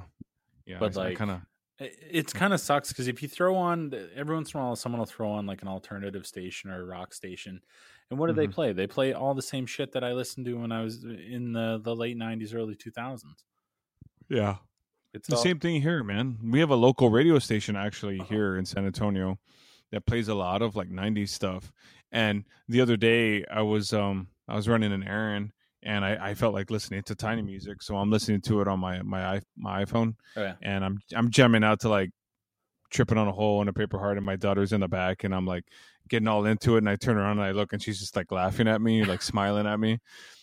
yeah. 0.66 0.78
But, 0.80 0.98
I, 0.98 1.04
like, 1.10 1.18
kind 1.18 1.32
of 1.32 1.42
It, 1.80 1.98
it's 2.02 2.34
kind 2.34 2.54
of 2.54 2.60
sucks 2.60 2.90
because 2.90 3.08
if 3.08 3.22
you 3.22 3.28
throw 3.28 3.56
on 3.56 3.94
every 4.14 4.36
once 4.36 4.54
in 4.54 4.60
a 4.60 4.64
while, 4.64 4.76
someone 4.76 5.00
will 5.00 5.06
throw 5.06 5.32
on 5.32 5.46
like 5.46 5.62
an 5.62 5.68
alternative 5.68 6.26
station 6.28 6.70
or 6.70 6.82
a 6.82 6.86
rock 6.86 7.14
station, 7.14 7.62
and 8.10 8.20
what 8.20 8.28
do 8.28 8.34
they 8.34 8.48
Mhm. 8.48 8.54
play? 8.54 8.74
They 8.74 8.88
play 8.88 9.14
all 9.14 9.34
the 9.34 9.42
same 9.42 9.66
shit 9.66 9.92
that 9.94 10.04
I 10.04 10.14
listened 10.14 10.46
to 10.48 10.56
when 10.56 10.72
I 10.72 10.82
was 10.84 11.04
in 11.06 11.54
the 11.54 11.80
the 11.84 11.96
late 11.96 12.18
'90s, 12.18 12.54
early 12.54 12.76
2000s. 12.76 13.46
yeah. 14.30 14.58
It's 15.14 15.30
The 15.30 15.36
all, 15.36 15.50
same 15.50 15.60
thing 15.60 15.82
here, 15.82 16.04
man. 16.04 16.40
We 16.52 16.60
have 16.60 16.72
a 16.72 16.76
local 16.76 17.10
radio 17.10 17.40
station 17.40 17.76
actually 17.76 18.24
here 18.24 18.58
in 18.58 18.66
San 18.66 18.86
Antonio 18.86 19.40
that 19.92 20.06
plays 20.06 20.28
a 20.28 20.36
lot 20.36 20.62
of 20.62 20.76
like 20.76 20.90
'90s 20.90 21.32
stuff. 21.32 21.72
And 22.12 22.46
the 22.68 22.82
other 22.82 22.98
day, 22.98 23.46
I 23.48 23.62
was 23.64 23.94
um 23.94 24.30
I 24.48 24.56
was 24.56 24.70
running 24.70 24.94
an 24.94 25.04
errand 25.04 25.54
and 25.84 26.04
I, 26.04 26.30
I 26.30 26.34
felt 26.34 26.54
like 26.54 26.70
listening 26.72 27.04
to 27.04 27.16
tiny 27.16 27.42
music, 27.42 27.82
so 27.82 27.96
I'm 27.98 28.10
listening 28.12 28.42
to 28.42 28.62
it 28.62 28.68
on 28.68 28.80
my 28.80 29.02
my 29.02 29.36
i- 29.36 29.42
my 29.58 29.84
iPhone, 29.86 30.16
Oh, 30.36 30.42
yeah. 30.44 30.56
and 30.62 30.84
I'm 30.86 31.00
I'm 31.16 31.30
jamming 31.30 31.64
out 31.64 31.80
to 31.82 31.90
like 31.90 32.12
tripping 32.92 33.18
on 33.18 33.28
a 33.28 33.32
hole 33.32 33.62
in 33.62 33.68
a 33.68 33.74
paper 33.74 34.00
heart, 34.00 34.18
and 34.18 34.26
my 34.26 34.36
daughter's 34.36 34.74
in 34.74 34.82
the 34.82 34.88
back, 34.88 35.24
and 35.24 35.34
I'm 35.34 35.46
like 35.46 35.64
getting 36.10 36.28
all 36.28 36.46
into 36.46 36.76
it, 36.76 36.80
and 36.80 36.90
I 36.90 36.96
turn 36.96 37.18
around 37.18 37.38
and 37.38 37.48
I 37.48 37.52
look, 37.52 37.72
and 37.74 37.82
she's 37.82 38.00
just 38.00 38.16
like 38.16 38.32
laughing 38.32 38.68
at 38.68 38.82
me, 38.82 39.04
like 39.06 39.22
smiling 39.22 39.68
at 39.68 39.80
me. 39.80 40.00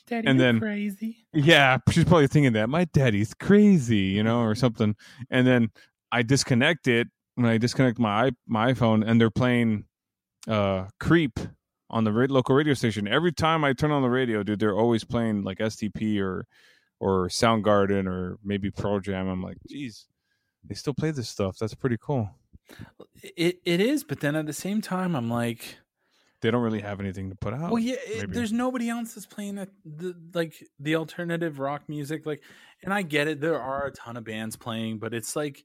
Daddy, 0.07 0.29
and 0.29 0.38
then- 0.38 0.61
crazy. 0.61 1.27
Yeah, 1.33 1.79
she's 1.90 2.05
probably 2.05 2.29
thinking 2.29 2.52
that 2.52 2.69
my 2.69 2.85
daddy's 2.85 3.35
crazy, 3.35 3.96
you 4.17 4.23
know, 4.23 4.40
or 4.42 4.54
something. 4.54 4.94
And 5.31 5.44
then 5.46 5.71
I 6.13 6.23
disconnect 6.23 6.87
it 6.87 7.08
when 7.35 7.46
I 7.46 7.58
disconnect 7.58 7.98
my 7.98 8.31
my 8.46 8.73
iPhone, 8.73 9.04
and 9.06 9.21
they're 9.21 9.31
playing 9.31 9.85
uh 10.46 10.87
"Creep" 11.00 11.40
on 11.91 12.05
the 12.05 12.11
local 12.11 12.55
radio 12.55 12.75
station. 12.75 13.07
Every 13.09 13.33
time 13.33 13.65
I 13.65 13.73
turn 13.73 13.91
on 13.91 14.03
the 14.03 14.11
radio, 14.11 14.43
dude, 14.43 14.59
they're 14.61 14.77
always 14.77 15.05
playing 15.05 15.43
like 15.45 15.59
STP 15.59 16.21
or 16.21 16.47
or 17.01 17.29
Soundgarden 17.29 18.07
or 18.07 18.39
maybe 18.43 18.71
Pearl 18.71 19.01
Jam. 19.01 19.29
I'm 19.29 19.43
like, 19.43 19.59
geez, 19.69 20.07
they 20.65 20.75
still 20.75 20.95
play 20.95 21.11
this 21.11 21.29
stuff. 21.29 21.59
That's 21.59 21.75
pretty 21.75 21.99
cool. 22.01 22.31
It 23.23 23.61
it 23.65 23.81
is, 23.81 24.05
but 24.05 24.21
then 24.21 24.35
at 24.37 24.47
the 24.47 24.53
same 24.53 24.81
time, 24.81 25.15
I'm 25.15 25.29
like, 25.31 25.79
They 26.43 26.51
don't 26.51 26.63
really 26.63 26.81
have 26.81 27.01
anything 27.01 27.31
to 27.31 27.37
put 27.37 27.55
out. 27.55 27.71
well, 27.71 27.79
yeah, 27.83 27.97
it, 28.07 28.33
there's 28.33 28.53
nobody 28.53 28.89
else 28.89 29.15
that's 29.15 29.27
playing 29.27 29.55
that 29.57 29.71
the 29.85 30.15
like 30.35 30.55
the 30.79 30.97
alternative 30.97 31.59
rock 31.59 31.89
music. 31.89 32.27
Like, 32.27 32.43
and 32.83 32.93
I 32.93 33.03
get 33.03 33.29
it, 33.29 33.41
there 33.41 33.61
are 33.61 33.87
a 33.87 33.93
ton 33.93 34.17
of 34.17 34.25
bands 34.25 34.57
playing, 34.57 34.99
but 34.99 35.15
it's 35.15 35.37
like 35.37 35.65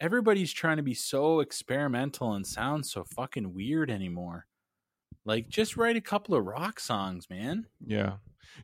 everybody's 0.00 0.52
trying 0.52 0.78
to 0.78 0.82
be 0.82 0.94
so 0.94 1.40
experimental 1.40 2.32
and 2.34 2.46
sound 2.46 2.86
so 2.86 3.04
fucking 3.04 3.54
weird 3.54 3.90
anymore. 3.90 4.46
Like, 5.24 5.48
just 5.48 5.76
write 5.76 5.96
a 5.96 6.00
couple 6.00 6.34
of 6.34 6.44
rock 6.44 6.80
songs, 6.80 7.28
man. 7.30 7.66
Yeah. 7.84 8.14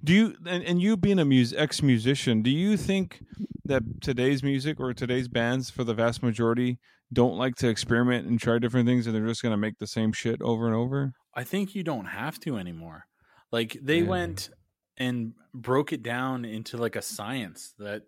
Do 0.04 0.12
you 0.12 0.36
and, 0.46 0.62
and 0.64 0.82
you 0.82 0.96
being 0.96 1.18
a 1.18 1.24
mus 1.24 1.52
ex 1.56 1.82
musician, 1.82 2.42
do 2.42 2.50
you 2.50 2.76
think 2.76 3.22
that 3.64 3.82
today's 4.02 4.42
music 4.42 4.78
or 4.80 4.92
today's 4.92 5.28
bands, 5.28 5.70
for 5.70 5.84
the 5.84 5.94
vast 5.94 6.22
majority, 6.22 6.78
don't 7.12 7.36
like 7.38 7.54
to 7.56 7.68
experiment 7.68 8.26
and 8.26 8.38
try 8.38 8.58
different 8.58 8.86
things, 8.86 9.06
and 9.06 9.14
they're 9.14 9.26
just 9.26 9.42
gonna 9.42 9.56
make 9.56 9.78
the 9.78 9.86
same 9.86 10.12
shit 10.12 10.42
over 10.42 10.66
and 10.66 10.74
over? 10.74 11.12
I 11.34 11.44
think 11.44 11.74
you 11.74 11.82
don't 11.84 12.06
have 12.06 12.38
to 12.40 12.56
anymore. 12.58 13.06
Like 13.50 13.78
they 13.82 14.00
Yeah. 14.00 14.08
went 14.08 14.50
and 14.98 15.32
broke 15.54 15.92
it 15.92 16.02
down 16.02 16.44
into 16.44 16.76
like 16.76 16.96
a 16.96 17.02
science 17.02 17.72
that 17.78 18.02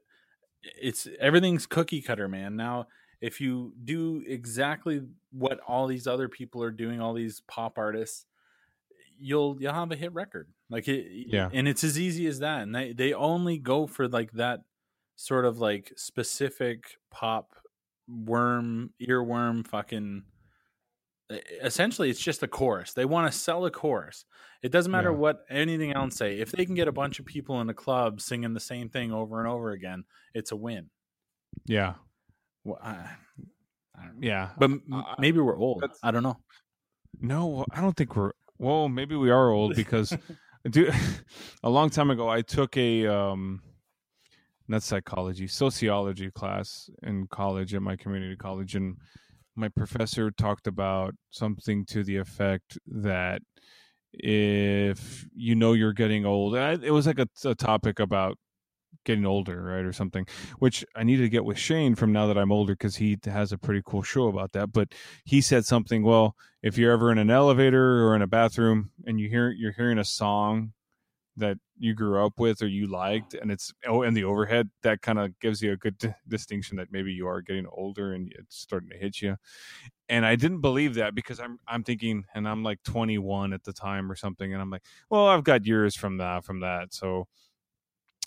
it's 0.63 1.07
everything's 1.19 1.67
cookie 1.67 2.03
cutter, 2.03 2.29
man. 2.29 2.57
Now, 2.57 2.89
if 3.23 3.41
you 3.41 3.73
do 3.83 4.23
exactly 4.27 5.01
what 5.31 5.61
all 5.67 5.87
these 5.87 6.07
other 6.07 6.29
people 6.29 6.63
are 6.63 6.71
doing, 6.71 7.01
all 7.01 7.15
these 7.15 7.41
pop 7.49 7.79
artists, 7.79 8.27
you'll 9.21 9.57
you'll 9.61 9.73
have 9.75 9.93
a 9.93 9.97
hit 9.97 10.13
record. 10.13 10.49
Like 10.71 10.89
it, 10.89 11.07
Yeah. 11.29 11.49
and 11.53 11.69
it's 11.69 11.85
as 11.85 11.99
easy 11.99 12.27
as 12.27 12.39
that. 12.41 12.63
And 12.63 12.75
they 12.75 12.93
they 12.93 13.13
only 13.13 13.59
go 13.59 13.87
for 13.87 14.09
like 14.09 14.33
that 14.33 14.61
sort 15.17 15.45
of 15.45 15.59
like 15.59 15.93
specific 15.97 16.97
pop 17.11 17.55
worm 18.09 18.91
earworm 19.01 19.67
fucking 19.67 20.25
essentially 21.63 22.11
it's 22.11 22.19
just 22.19 22.43
a 22.43 22.49
chorus 22.49 22.93
they 22.93 23.05
want 23.05 23.31
to 23.31 23.39
sell 23.39 23.65
a 23.65 23.71
chorus 23.71 24.25
it 24.63 24.73
doesn't 24.73 24.91
matter 24.91 25.11
Yeah. 25.13 25.17
what 25.17 25.45
anything 25.49 25.93
else 25.93 26.17
say 26.17 26.41
if 26.41 26.51
they 26.51 26.65
can 26.67 26.75
get 26.75 26.89
a 26.89 26.93
bunch 26.93 27.21
of 27.21 27.27
people 27.27 27.61
in 27.61 27.69
a 27.71 27.75
club 27.75 28.21
singing 28.21 28.53
the 28.53 28.59
same 28.59 28.89
thing 28.89 29.13
over 29.13 29.39
and 29.39 29.47
over 29.47 29.71
again 29.71 30.03
it's 30.35 30.51
a 30.51 30.57
win 30.57 30.91
Yeah, 31.67 31.95
well, 32.65 32.81
I, 32.83 32.97
I 33.97 34.05
don't 34.07 34.21
know. 34.21 34.27
yeah. 34.27 34.51
but 34.59 34.71
I- 34.93 35.15
maybe 35.21 35.39
we're 35.39 35.57
old 35.57 35.85
i 36.03 36.11
don't 36.11 36.25
know 36.25 36.39
No, 37.21 37.65
I 37.71 37.81
don't 37.81 37.97
think 37.97 38.17
we're. 38.17 38.33
Well, 38.61 38.91
maybe 38.91 39.17
we 39.17 39.31
are 39.31 39.51
old 39.51 39.75
because, 39.77 40.15
dude, 40.69 40.95
a 41.65 41.71
long 41.71 41.89
time 41.89 42.11
ago, 42.11 42.29
I 42.29 42.43
took 42.43 42.77
a 42.77 43.07
um, 43.07 43.63
not 44.69 44.83
psychology, 44.83 45.47
sociology 45.47 46.31
class 46.31 46.91
in 47.03 47.27
college 47.29 47.75
at 47.75 47.81
my 47.81 47.97
community 47.97 48.37
college, 48.37 48.77
and 48.77 48.99
my 49.57 49.69
professor 49.69 50.31
talked 50.31 50.67
about 50.67 51.15
something 51.31 51.87
to 51.87 52.05
the 52.05 52.19
effect 52.19 52.79
that 52.87 53.41
if 54.13 55.25
you 55.35 55.55
know 55.55 55.73
you're 55.73 55.95
getting 55.95 56.27
old. 56.27 56.55
It 56.55 56.91
was 56.91 57.07
like 57.07 57.19
a, 57.19 57.29
a 57.47 57.55
topic 57.55 57.99
about 57.99 58.37
getting 59.05 59.27
older, 59.27 59.63
right, 59.63 59.85
or 59.85 59.93
something, 59.93 60.27
which 60.59 60.85
I 60.95 61.05
need 61.05 61.19
to 61.19 61.29
get 61.29 61.45
with 61.45 61.59
Shane 61.59 61.95
from 61.95 62.13
now 62.13 62.27
that 62.27 62.39
I'm 62.39 62.53
older 62.53 62.75
because 62.75 62.97
he 62.97 63.19
has 63.25 63.53
a 63.53 63.59
pretty 63.59 63.83
cool 63.85 64.03
show 64.03 64.29
about 64.29 64.53
that. 64.53 64.73
But 64.73 64.95
he 65.25 65.41
said 65.41 65.65
something. 65.65 66.03
Well, 66.03 66.37
if 66.63 66.77
you're 66.77 66.93
ever 66.93 67.11
in 67.11 67.19
an 67.19 67.31
elevator 67.31 68.07
or 68.07 68.15
in 68.15 68.23
a 68.23 68.27
bathroom 68.27 68.91
and 69.07 69.19
you 69.21 69.29
hear 69.29 69.51
you're 69.51 69.73
hearing 69.73 69.99
a 69.99 70.05
song 70.05 70.73
that 71.37 71.59
you 71.79 71.95
grew 71.95 72.25
up 72.25 72.39
with 72.39 72.61
or 72.63 72.67
you 72.67 72.87
liked 72.87 73.35
and 73.35 73.51
it's 73.51 73.73
oh 73.87 74.03
and 74.03 74.17
the 74.17 74.25
overhead 74.25 74.69
that 74.83 75.01
kind 75.01 75.19
of 75.19 75.39
gives 75.41 75.63
you 75.63 75.73
a 75.73 75.77
good 75.77 75.97
d- 75.97 76.13
distinction 76.29 76.77
that 76.77 76.93
maybe 76.93 77.13
you 77.13 77.27
are 77.27 77.41
getting 77.41 77.67
older 77.73 78.13
and 78.13 78.33
it's 78.39 78.57
starting 78.57 78.91
to 78.91 78.97
hit 78.97 79.23
you 79.23 79.37
and 80.09 80.27
i 80.27 80.37
didn't 80.37 80.61
believe 80.61 80.95
that 80.95 81.15
because 81.15 81.41
i'm 81.41 81.59
i'm 81.67 81.83
thinking 81.83 82.25
and 82.35 82.47
i'm 82.49 82.63
like 82.63 82.83
21 82.83 83.53
at 83.53 83.65
the 83.65 83.73
time 83.73 84.11
or 84.11 84.15
something 84.15 84.53
and 84.53 84.61
i'm 84.61 84.71
like 84.71 84.85
well 85.09 85.29
i've 85.29 85.45
got 85.45 85.65
years 85.65 85.97
from 85.97 86.19
that 86.19 86.45
from 86.45 86.61
that 86.61 86.93
so 86.93 87.27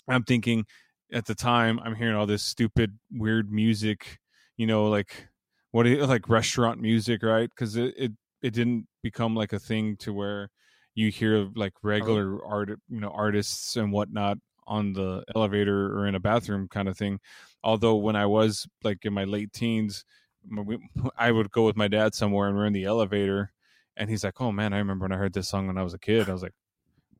i'm 0.08 0.24
thinking 0.24 0.64
at 1.12 1.26
the 1.26 1.34
time 1.34 1.78
i'm 1.84 1.94
hearing 1.94 2.14
all 2.14 2.26
this 2.26 2.42
stupid 2.42 2.98
weird 3.12 3.50
music 3.50 4.18
you 4.56 4.66
know 4.66 4.88
like 4.88 5.28
what 5.74 5.86
like 5.86 6.28
restaurant 6.28 6.80
music 6.80 7.20
right? 7.24 7.50
Because 7.50 7.74
it, 7.74 7.94
it 7.98 8.12
it 8.42 8.54
didn't 8.54 8.86
become 9.02 9.34
like 9.34 9.52
a 9.52 9.58
thing 9.58 9.96
to 9.96 10.12
where 10.12 10.48
you 10.94 11.10
hear 11.10 11.48
like 11.56 11.72
uh-huh. 11.72 11.88
regular 11.88 12.38
oh. 12.44 12.48
art 12.48 12.68
you 12.88 13.00
know 13.00 13.10
artists 13.10 13.74
and 13.76 13.92
whatnot 13.92 14.38
on 14.68 14.92
the 14.92 15.24
elevator 15.34 15.98
or 15.98 16.06
in 16.06 16.14
a 16.14 16.20
bathroom 16.20 16.68
kind 16.68 16.88
of 16.88 16.96
thing. 16.96 17.18
Although 17.64 17.96
when 17.96 18.14
i 18.14 18.24
was 18.24 18.68
like 18.84 19.04
in 19.04 19.12
my 19.12 19.24
late 19.24 19.52
teens 19.52 20.04
i 21.18 21.32
would 21.32 21.50
go 21.50 21.66
with 21.66 21.76
my 21.76 21.88
dad 21.88 22.14
somewhere 22.14 22.48
and 22.48 22.56
we're 22.56 22.66
in 22.66 22.72
the 22.72 22.84
elevator 22.84 23.50
and 23.96 24.10
he's 24.10 24.22
like 24.22 24.40
oh 24.40 24.52
man 24.52 24.74
i 24.74 24.78
remember 24.78 25.04
when 25.04 25.12
i 25.12 25.16
heard 25.16 25.32
this 25.32 25.48
song 25.48 25.66
when 25.66 25.78
i 25.78 25.82
was 25.82 25.94
a 25.94 25.98
kid. 25.98 26.28
I 26.28 26.32
was 26.32 26.42
like 26.42 26.54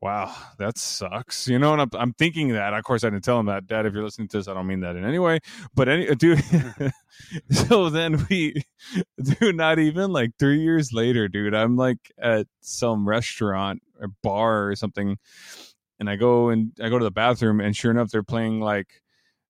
wow, 0.05 0.37
that 0.59 0.77
sucks. 0.77 1.49
You 1.49 1.59
know, 1.59 1.73
and 1.73 1.81
I'm, 1.81 1.91
I'm 1.95 2.13
thinking 2.13 2.49
that. 2.51 2.75
Of 2.75 2.85
course, 2.85 3.05
I 3.05 3.11
didn't 3.11 3.25
tell 3.25 3.41
him 3.41 3.47
that, 3.47 3.67
Dad. 3.67 3.87
If 3.87 3.95
you're 3.95 4.05
listening 4.05 4.29
to 4.29 4.37
this, 4.37 4.49
I 4.49 4.55
don't 4.55 4.67
mean 4.67 4.81
that 4.81 4.97
in 4.97 5.05
any 5.05 5.19
way. 5.19 5.41
But 5.75 5.89
any, 5.89 6.15
dude. 6.15 6.45
so 7.51 7.89
then 7.89 8.27
we, 8.29 8.63
dude, 9.23 9.57
not 9.57 9.79
even 9.79 10.13
like 10.13 10.33
three 10.39 10.61
years 10.61 10.93
later, 10.93 11.27
dude. 11.27 11.55
I'm 11.55 11.77
like 11.77 12.13
at 12.19 12.47
some 12.61 13.09
restaurant 13.09 13.83
or 13.99 14.09
bar 14.23 14.69
or 14.69 14.77
something, 14.77 15.17
and 15.99 16.11
I 16.11 16.17
go 16.17 16.51
and 16.51 16.73
I 16.81 16.91
go 16.91 16.99
to 16.99 17.05
the 17.05 17.11
bathroom, 17.11 17.61
and 17.61 17.75
sure 17.75 17.91
enough, 17.91 18.11
they're 18.11 18.23
playing 18.23 18.61
like 18.61 19.01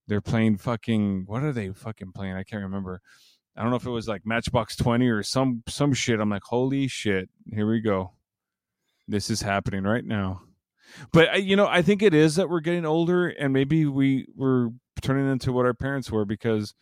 they're 0.06 0.20
playing 0.20 0.58
fucking 0.58 1.24
what 1.26 1.42
are 1.42 1.52
they 1.52 1.70
fucking 1.70 2.12
playing? 2.12 2.36
I 2.36 2.44
can't 2.44 2.62
remember. 2.62 3.00
I 3.56 3.62
don't 3.62 3.70
know 3.70 3.76
if 3.76 3.86
it 3.86 3.90
was 3.90 4.06
like 4.06 4.24
Matchbox 4.24 4.76
Twenty 4.76 5.08
or 5.08 5.24
some 5.24 5.64
some 5.68 5.94
shit. 5.94 6.20
I'm 6.20 6.30
like, 6.30 6.44
holy 6.44 6.86
shit, 6.86 7.28
here 7.52 7.68
we 7.68 7.80
go 7.80 8.12
this 9.08 9.30
is 9.30 9.42
happening 9.42 9.84
right 9.84 10.04
now. 10.04 10.42
But 11.12 11.34
uh, 11.34 11.38
you 11.38 11.56
know, 11.56 11.66
I 11.66 11.82
think 11.82 12.02
it 12.02 12.14
is 12.14 12.36
that 12.36 12.48
we're 12.48 12.60
getting 12.60 12.86
older, 12.86 13.28
and 13.28 13.52
maybe 13.52 13.86
we 13.86 14.26
we're 14.36 14.70
turning 15.02 15.30
into 15.30 15.52
what 15.52 15.66
our 15.66 15.74
parents 15.74 16.10
were 16.10 16.24
because 16.24 16.74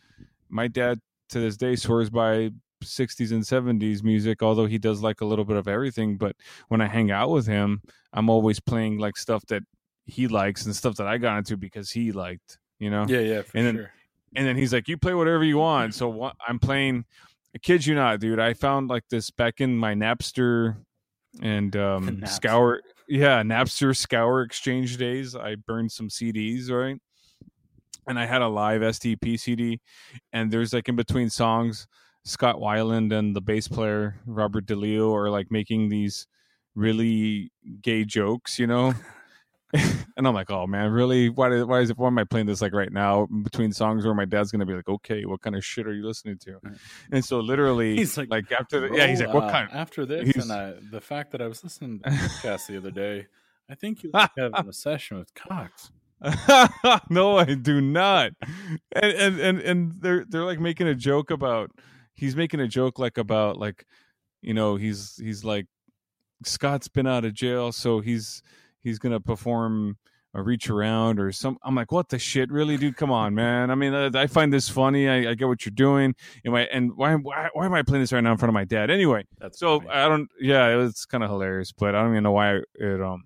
my 0.49 0.67
dad 0.67 0.99
to 1.29 1.39
this 1.39 1.57
day 1.57 1.75
swears 1.75 2.09
by 2.09 2.49
60s 2.83 3.31
and 3.31 3.43
70s 3.43 4.03
music 4.03 4.43
although 4.43 4.65
he 4.65 4.77
does 4.77 5.01
like 5.01 5.21
a 5.21 5.25
little 5.25 5.45
bit 5.45 5.55
of 5.55 5.67
everything 5.67 6.17
but 6.17 6.35
when 6.67 6.81
i 6.81 6.87
hang 6.87 7.11
out 7.11 7.29
with 7.29 7.47
him 7.47 7.81
i'm 8.11 8.29
always 8.29 8.59
playing 8.59 8.97
like 8.97 9.17
stuff 9.17 9.45
that 9.47 9.63
he 10.05 10.27
likes 10.27 10.65
and 10.65 10.75
stuff 10.75 10.95
that 10.95 11.07
i 11.07 11.17
got 11.17 11.37
into 11.37 11.55
because 11.55 11.91
he 11.91 12.11
liked 12.11 12.57
you 12.79 12.89
know 12.89 13.05
yeah 13.07 13.19
yeah 13.19 13.41
and 13.53 13.65
then 13.65 13.75
sure. 13.75 13.91
and 14.35 14.45
then 14.45 14.57
he's 14.57 14.73
like 14.73 14.87
you 14.87 14.97
play 14.97 15.13
whatever 15.13 15.43
you 15.43 15.57
want 15.57 15.93
so 15.93 16.09
what, 16.09 16.35
i'm 16.45 16.59
playing 16.59 17.05
I 17.55 17.59
kid 17.59 17.85
you 17.85 17.95
not 17.95 18.19
dude 18.19 18.39
i 18.39 18.53
found 18.53 18.89
like 18.89 19.03
this 19.09 19.31
back 19.31 19.61
in 19.61 19.77
my 19.77 19.93
napster 19.93 20.75
and 21.41 21.75
um, 21.75 22.21
scour 22.25 22.81
yeah 23.07 23.41
napster 23.41 23.95
scour 23.95 24.41
exchange 24.41 24.97
days 24.97 25.35
i 25.35 25.55
burned 25.55 25.91
some 25.91 26.09
cds 26.09 26.69
right? 26.69 26.97
And 28.07 28.19
i 28.19 28.25
had 28.25 28.41
a 28.41 28.47
live 28.47 28.81
stp 28.81 29.39
cd 29.39 29.81
and 30.31 30.51
there's 30.51 30.73
like 30.73 30.89
in 30.89 30.95
between 30.95 31.29
songs 31.29 31.87
scott 32.25 32.57
weiland 32.57 33.17
and 33.17 33.35
the 33.35 33.41
bass 33.41 33.67
player 33.67 34.19
robert 34.25 34.65
deleo 34.65 35.13
are 35.13 35.29
like 35.29 35.51
making 35.51 35.89
these 35.89 36.27
really 36.75 37.51
gay 37.81 38.03
jokes 38.03 38.59
you 38.59 38.67
know 38.67 38.93
and 40.17 40.27
I'm 40.27 40.33
like, 40.33 40.51
oh 40.51 40.67
man, 40.67 40.91
really? 40.91 41.29
Why? 41.29 41.63
why 41.63 41.79
is 41.79 41.89
it? 41.89 41.97
Why 41.97 42.07
am 42.07 42.17
I 42.19 42.23
playing 42.23 42.45
this 42.45 42.61
like 42.61 42.73
right 42.73 42.91
now 42.91 43.25
between 43.25 43.71
songs 43.71 44.05
where 44.05 44.13
my 44.13 44.25
dad's 44.25 44.51
gonna 44.51 44.65
be 44.65 44.73
like, 44.73 44.87
okay, 44.87 45.25
what 45.25 45.41
kind 45.41 45.55
of 45.55 45.65
shit 45.65 45.87
are 45.87 45.93
you 45.93 46.05
listening 46.05 46.37
to? 46.39 46.59
And 47.11 47.25
so 47.25 47.39
literally, 47.39 47.95
he's 47.97 48.17
like, 48.17 48.29
like 48.29 48.51
after 48.51 48.79
the, 48.87 48.95
yeah, 48.95 49.07
he's 49.07 49.19
like, 49.19 49.29
oh, 49.29 49.39
what 49.39 49.51
kind? 49.51 49.69
Uh, 49.71 49.77
after 49.77 50.05
this, 50.05 50.35
and 50.35 50.51
I, 50.51 50.73
the 50.91 51.01
fact 51.01 51.31
that 51.31 51.41
I 51.41 51.47
was 51.47 51.63
listening 51.63 51.99
to 51.99 52.09
the 52.09 52.15
podcast 52.15 52.67
the 52.67 52.77
other 52.77 52.91
day, 52.91 53.27
I 53.69 53.75
think 53.75 54.03
you 54.03 54.11
like 54.13 54.31
having 54.37 54.67
a 54.67 54.73
session 54.73 55.17
with 55.17 55.33
Cox. 55.33 55.91
no, 57.09 57.37
I 57.37 57.55
do 57.55 57.81
not. 57.81 58.31
And 58.95 59.11
and 59.13 59.39
and 59.39 59.59
and 59.59 60.01
they're 60.01 60.23
they're 60.29 60.45
like 60.45 60.59
making 60.59 60.87
a 60.87 60.95
joke 60.95 61.31
about. 61.31 61.71
He's 62.15 62.35
making 62.35 62.59
a 62.59 62.67
joke 62.67 62.99
like 62.99 63.17
about 63.17 63.57
like, 63.57 63.87
you 64.43 64.53
know, 64.53 64.75
he's 64.75 65.17
he's 65.17 65.43
like, 65.43 65.65
Scott's 66.45 66.87
been 66.87 67.07
out 67.07 67.25
of 67.25 67.33
jail, 67.33 67.71
so 67.71 68.01
he's 68.01 68.43
he's 68.83 68.99
gonna 68.99 69.19
perform 69.19 69.97
a 70.35 70.41
reach 70.41 70.69
around 70.69 71.19
or 71.19 71.31
some 71.31 71.57
i'm 71.63 71.75
like 71.75 71.91
what 71.91 72.09
the 72.09 72.17
shit 72.17 72.51
really 72.51 72.75
dude 72.75 72.97
come 72.97 73.11
on 73.11 73.35
man 73.35 73.69
i 73.69 73.75
mean 73.75 73.93
i, 73.93 74.09
I 74.19 74.27
find 74.27 74.51
this 74.51 74.67
funny 74.67 75.07
I, 75.07 75.31
I, 75.31 75.33
get 75.35 75.47
what 75.47 75.65
you're 75.65 75.71
doing 75.71 76.15
and, 76.43 76.55
and 76.55 76.97
why, 76.97 77.13
why, 77.15 77.49
why 77.53 77.65
am 77.65 77.73
i 77.73 77.83
playing 77.83 78.01
this 78.01 78.11
right 78.11 78.21
now 78.21 78.31
in 78.31 78.37
front 78.37 78.49
of 78.49 78.53
my 78.53 78.65
dad 78.65 78.89
anyway 78.89 79.25
That's 79.39 79.59
so 79.59 79.79
funny. 79.79 79.91
i 79.91 80.07
don't 80.07 80.29
yeah 80.39 80.79
it's 80.79 81.05
kind 81.05 81.23
of 81.23 81.29
hilarious 81.29 81.71
but 81.71 81.93
i 81.93 82.01
don't 82.01 82.11
even 82.11 82.23
know 82.23 82.31
why 82.31 82.61
it 82.75 83.01
um 83.01 83.25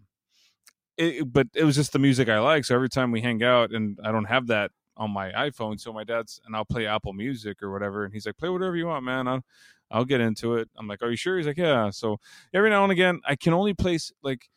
it, 0.97 1.31
but 1.31 1.47
it 1.53 1.63
was 1.63 1.75
just 1.75 1.93
the 1.93 1.99
music 1.99 2.27
i 2.27 2.39
like 2.39 2.65
so 2.65 2.75
every 2.75 2.89
time 2.89 3.11
we 3.11 3.21
hang 3.21 3.41
out 3.41 3.71
and 3.71 3.99
i 4.03 4.11
don't 4.11 4.25
have 4.25 4.47
that 4.47 4.71
on 4.97 5.11
my 5.11 5.31
iphone 5.31 5.79
so 5.79 5.93
my 5.93 6.03
dad's 6.03 6.41
and 6.45 6.55
i'll 6.55 6.65
play 6.65 6.87
apple 6.87 7.13
music 7.13 7.63
or 7.63 7.71
whatever 7.71 8.03
and 8.03 8.13
he's 8.13 8.25
like 8.25 8.35
play 8.37 8.49
whatever 8.49 8.75
you 8.75 8.87
want 8.87 9.05
man 9.05 9.27
i'll 9.27 9.43
I'll 9.89 10.03
get 10.03 10.19
into 10.19 10.55
it. 10.55 10.69
I'm 10.75 10.85
like, 10.85 11.01
are 11.01 11.09
you 11.09 11.15
sure? 11.15 11.37
He's 11.37 11.47
like, 11.47 11.57
yeah. 11.57 11.89
So 11.91 12.19
every 12.53 12.69
now 12.69 12.83
and 12.83 12.91
again, 12.91 13.21
I 13.25 13.37
can 13.37 13.53
only 13.53 13.73
place 13.73 14.11
like 14.21 14.49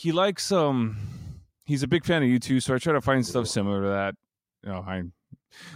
he 0.00 0.12
likes 0.12 0.50
um 0.50 0.96
he's 1.66 1.82
a 1.82 1.86
big 1.86 2.06
fan 2.06 2.22
of 2.22 2.28
U2, 2.28 2.62
so 2.62 2.74
I 2.74 2.78
try 2.78 2.94
to 2.94 3.02
find 3.02 3.24
stuff 3.26 3.46
similar 3.46 3.82
to 3.82 3.88
that. 3.88 4.14
You 4.64 4.70
know, 4.70 4.78
I 4.86 5.02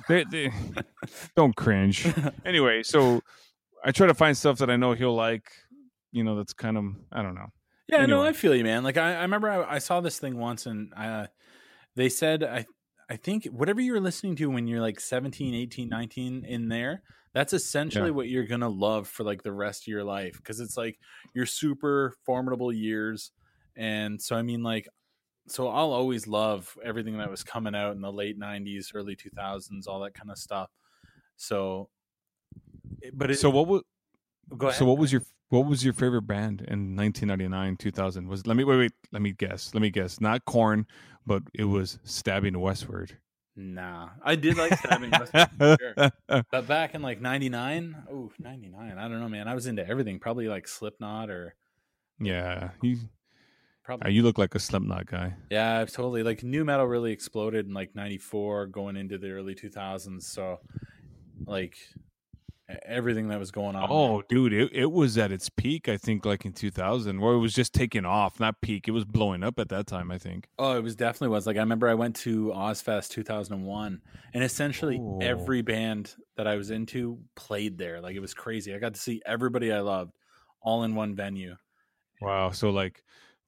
they, 0.08 0.24
they 0.24 0.50
don't 1.36 1.54
cringe. 1.54 2.06
Anyway, 2.44 2.82
so 2.82 3.20
I 3.84 3.92
try 3.92 4.06
to 4.06 4.14
find 4.14 4.34
stuff 4.34 4.58
that 4.58 4.70
I 4.70 4.76
know 4.76 4.94
he'll 4.94 5.14
like. 5.14 5.52
You 6.10 6.24
know, 6.24 6.36
that's 6.36 6.54
kind 6.54 6.78
of 6.78 6.84
I 7.12 7.22
don't 7.22 7.34
know. 7.34 7.48
Yeah, 7.86 7.98
anyway. 7.98 8.10
no, 8.10 8.22
I 8.22 8.32
feel 8.32 8.54
you, 8.54 8.64
man. 8.64 8.82
Like 8.82 8.96
I, 8.96 9.16
I 9.16 9.22
remember 9.22 9.50
I, 9.50 9.74
I, 9.74 9.78
saw 9.78 10.00
this 10.00 10.18
thing 10.18 10.38
once, 10.38 10.64
and 10.64 10.90
uh, 10.96 11.26
they 11.94 12.08
said 12.08 12.42
I 12.42 12.64
I 13.10 13.16
think 13.16 13.44
whatever 13.46 13.82
you're 13.82 14.00
listening 14.00 14.36
to 14.36 14.48
when 14.48 14.66
you're 14.66 14.80
like 14.80 15.00
17, 15.00 15.54
18, 15.54 15.90
19 15.90 16.44
in 16.46 16.68
there, 16.68 17.02
that's 17.34 17.52
essentially 17.52 18.08
yeah. 18.08 18.14
what 18.14 18.28
you're 18.28 18.46
gonna 18.46 18.70
love 18.70 19.06
for 19.06 19.22
like 19.22 19.42
the 19.42 19.52
rest 19.52 19.82
of 19.82 19.88
your 19.88 20.04
life 20.04 20.38
because 20.38 20.60
it's 20.60 20.78
like 20.78 20.98
your 21.34 21.44
super 21.44 22.14
formidable 22.24 22.72
years 22.72 23.30
and 23.76 24.20
so, 24.20 24.36
I 24.36 24.42
mean, 24.42 24.62
like, 24.62 24.88
so 25.46 25.68
I'll 25.68 25.92
always 25.92 26.26
love 26.26 26.76
everything 26.82 27.18
that 27.18 27.30
was 27.30 27.44
coming 27.44 27.74
out 27.74 27.94
in 27.94 28.00
the 28.00 28.12
late 28.12 28.38
90s, 28.38 28.92
early 28.94 29.16
2000s, 29.16 29.86
all 29.86 30.00
that 30.00 30.14
kind 30.14 30.30
of 30.30 30.38
stuff. 30.38 30.70
So, 31.36 31.88
but 33.12 33.30
it, 33.30 33.38
so 33.38 33.50
what 33.50 33.66
was, 33.66 33.82
go 34.56 34.68
ahead. 34.68 34.78
So 34.78 34.86
what 34.86 34.98
was 34.98 35.12
your, 35.12 35.22
what 35.50 35.66
was 35.66 35.84
your 35.84 35.92
favorite 35.92 36.22
band 36.22 36.62
in 36.62 36.96
1999, 36.96 37.76
2000? 37.76 38.28
Was, 38.28 38.46
let 38.46 38.56
me, 38.56 38.64
wait, 38.64 38.78
wait, 38.78 38.92
let 39.12 39.20
me 39.20 39.32
guess. 39.32 39.74
Let 39.74 39.82
me 39.82 39.90
guess. 39.90 40.20
Not 40.20 40.44
Korn 40.46 40.86
but 41.26 41.42
it 41.52 41.64
was 41.64 41.98
Stabbing 42.04 42.58
Westward. 42.58 43.16
Nah, 43.56 44.10
I 44.22 44.34
did 44.34 44.56
like 44.56 44.76
Stabbing 44.78 45.10
Westward, 45.10 45.78
sure. 45.80 46.10
But 46.50 46.66
back 46.66 46.94
in 46.94 47.02
like 47.02 47.20
99, 47.20 47.96
oh, 48.10 48.32
99, 48.38 48.98
I 48.98 49.08
don't 49.08 49.20
know, 49.20 49.28
man. 49.28 49.48
I 49.48 49.54
was 49.54 49.66
into 49.66 49.86
everything, 49.86 50.18
probably 50.18 50.48
like 50.48 50.66
Slipknot 50.66 51.30
or. 51.30 51.54
Yeah, 52.20 52.70
you 52.82 52.98
Probably. 53.84 54.06
Uh, 54.06 54.10
you 54.10 54.22
look 54.22 54.38
like 54.38 54.54
a 54.54 54.58
Slipknot 54.58 55.06
guy. 55.06 55.34
Yeah, 55.50 55.84
totally. 55.84 56.22
Like 56.22 56.42
new 56.42 56.64
metal 56.64 56.86
really 56.86 57.12
exploded 57.12 57.66
in 57.66 57.74
like 57.74 57.94
'94, 57.94 58.68
going 58.68 58.96
into 58.96 59.18
the 59.18 59.30
early 59.30 59.54
2000s. 59.54 60.22
So, 60.22 60.60
like 61.46 61.76
everything 62.86 63.28
that 63.28 63.38
was 63.38 63.50
going 63.50 63.76
on. 63.76 63.86
Oh, 63.90 64.16
there. 64.16 64.38
dude, 64.48 64.52
it, 64.54 64.70
it 64.72 64.90
was 64.90 65.18
at 65.18 65.30
its 65.30 65.50
peak. 65.50 65.90
I 65.90 65.98
think 65.98 66.24
like 66.24 66.46
in 66.46 66.54
2000, 66.54 67.20
where 67.20 67.34
it 67.34 67.38
was 67.38 67.52
just 67.52 67.74
taking 67.74 68.06
off, 68.06 68.40
not 68.40 68.58
peak. 68.62 68.88
It 68.88 68.92
was 68.92 69.04
blowing 69.04 69.42
up 69.42 69.58
at 69.58 69.68
that 69.68 69.86
time. 69.86 70.10
I 70.10 70.16
think. 70.16 70.48
Oh, 70.58 70.76
it 70.76 70.82
was 70.82 70.96
definitely 70.96 71.28
was. 71.28 71.46
Like 71.46 71.56
I 71.56 71.60
remember 71.60 71.86
I 71.86 71.94
went 71.94 72.16
to 72.16 72.52
Ozzfest 72.56 73.10
2001, 73.10 74.00
and 74.32 74.44
essentially 74.44 74.98
oh. 74.98 75.18
every 75.20 75.60
band 75.60 76.14
that 76.38 76.46
I 76.46 76.56
was 76.56 76.70
into 76.70 77.18
played 77.34 77.76
there. 77.76 78.00
Like 78.00 78.16
it 78.16 78.20
was 78.20 78.32
crazy. 78.32 78.74
I 78.74 78.78
got 78.78 78.94
to 78.94 79.00
see 79.00 79.20
everybody 79.26 79.72
I 79.72 79.80
loved 79.80 80.14
all 80.62 80.84
in 80.84 80.94
one 80.94 81.14
venue. 81.14 81.56
Wow. 82.22 82.50
So 82.50 82.70
like 82.70 83.02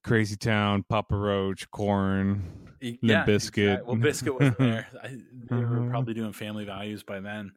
Crazy 0.07 0.35
Town, 0.35 0.83
Papa 0.83 1.15
Roach, 1.15 1.69
Korn, 1.69 2.41
yeah, 2.81 3.25
Bizkit. 3.25 3.73
Exactly. 3.73 3.85
Well, 3.85 3.95
Bizkit 3.97 4.39
was 4.39 4.55
there. 4.59 4.87
I, 5.03 5.17
they 5.49 5.55
were 5.55 5.79
uh-huh. 5.79 5.89
probably 5.89 6.13
doing 6.13 6.33
Family 6.33 6.65
Values 6.65 7.03
by 7.03 7.19
then. 7.19 7.51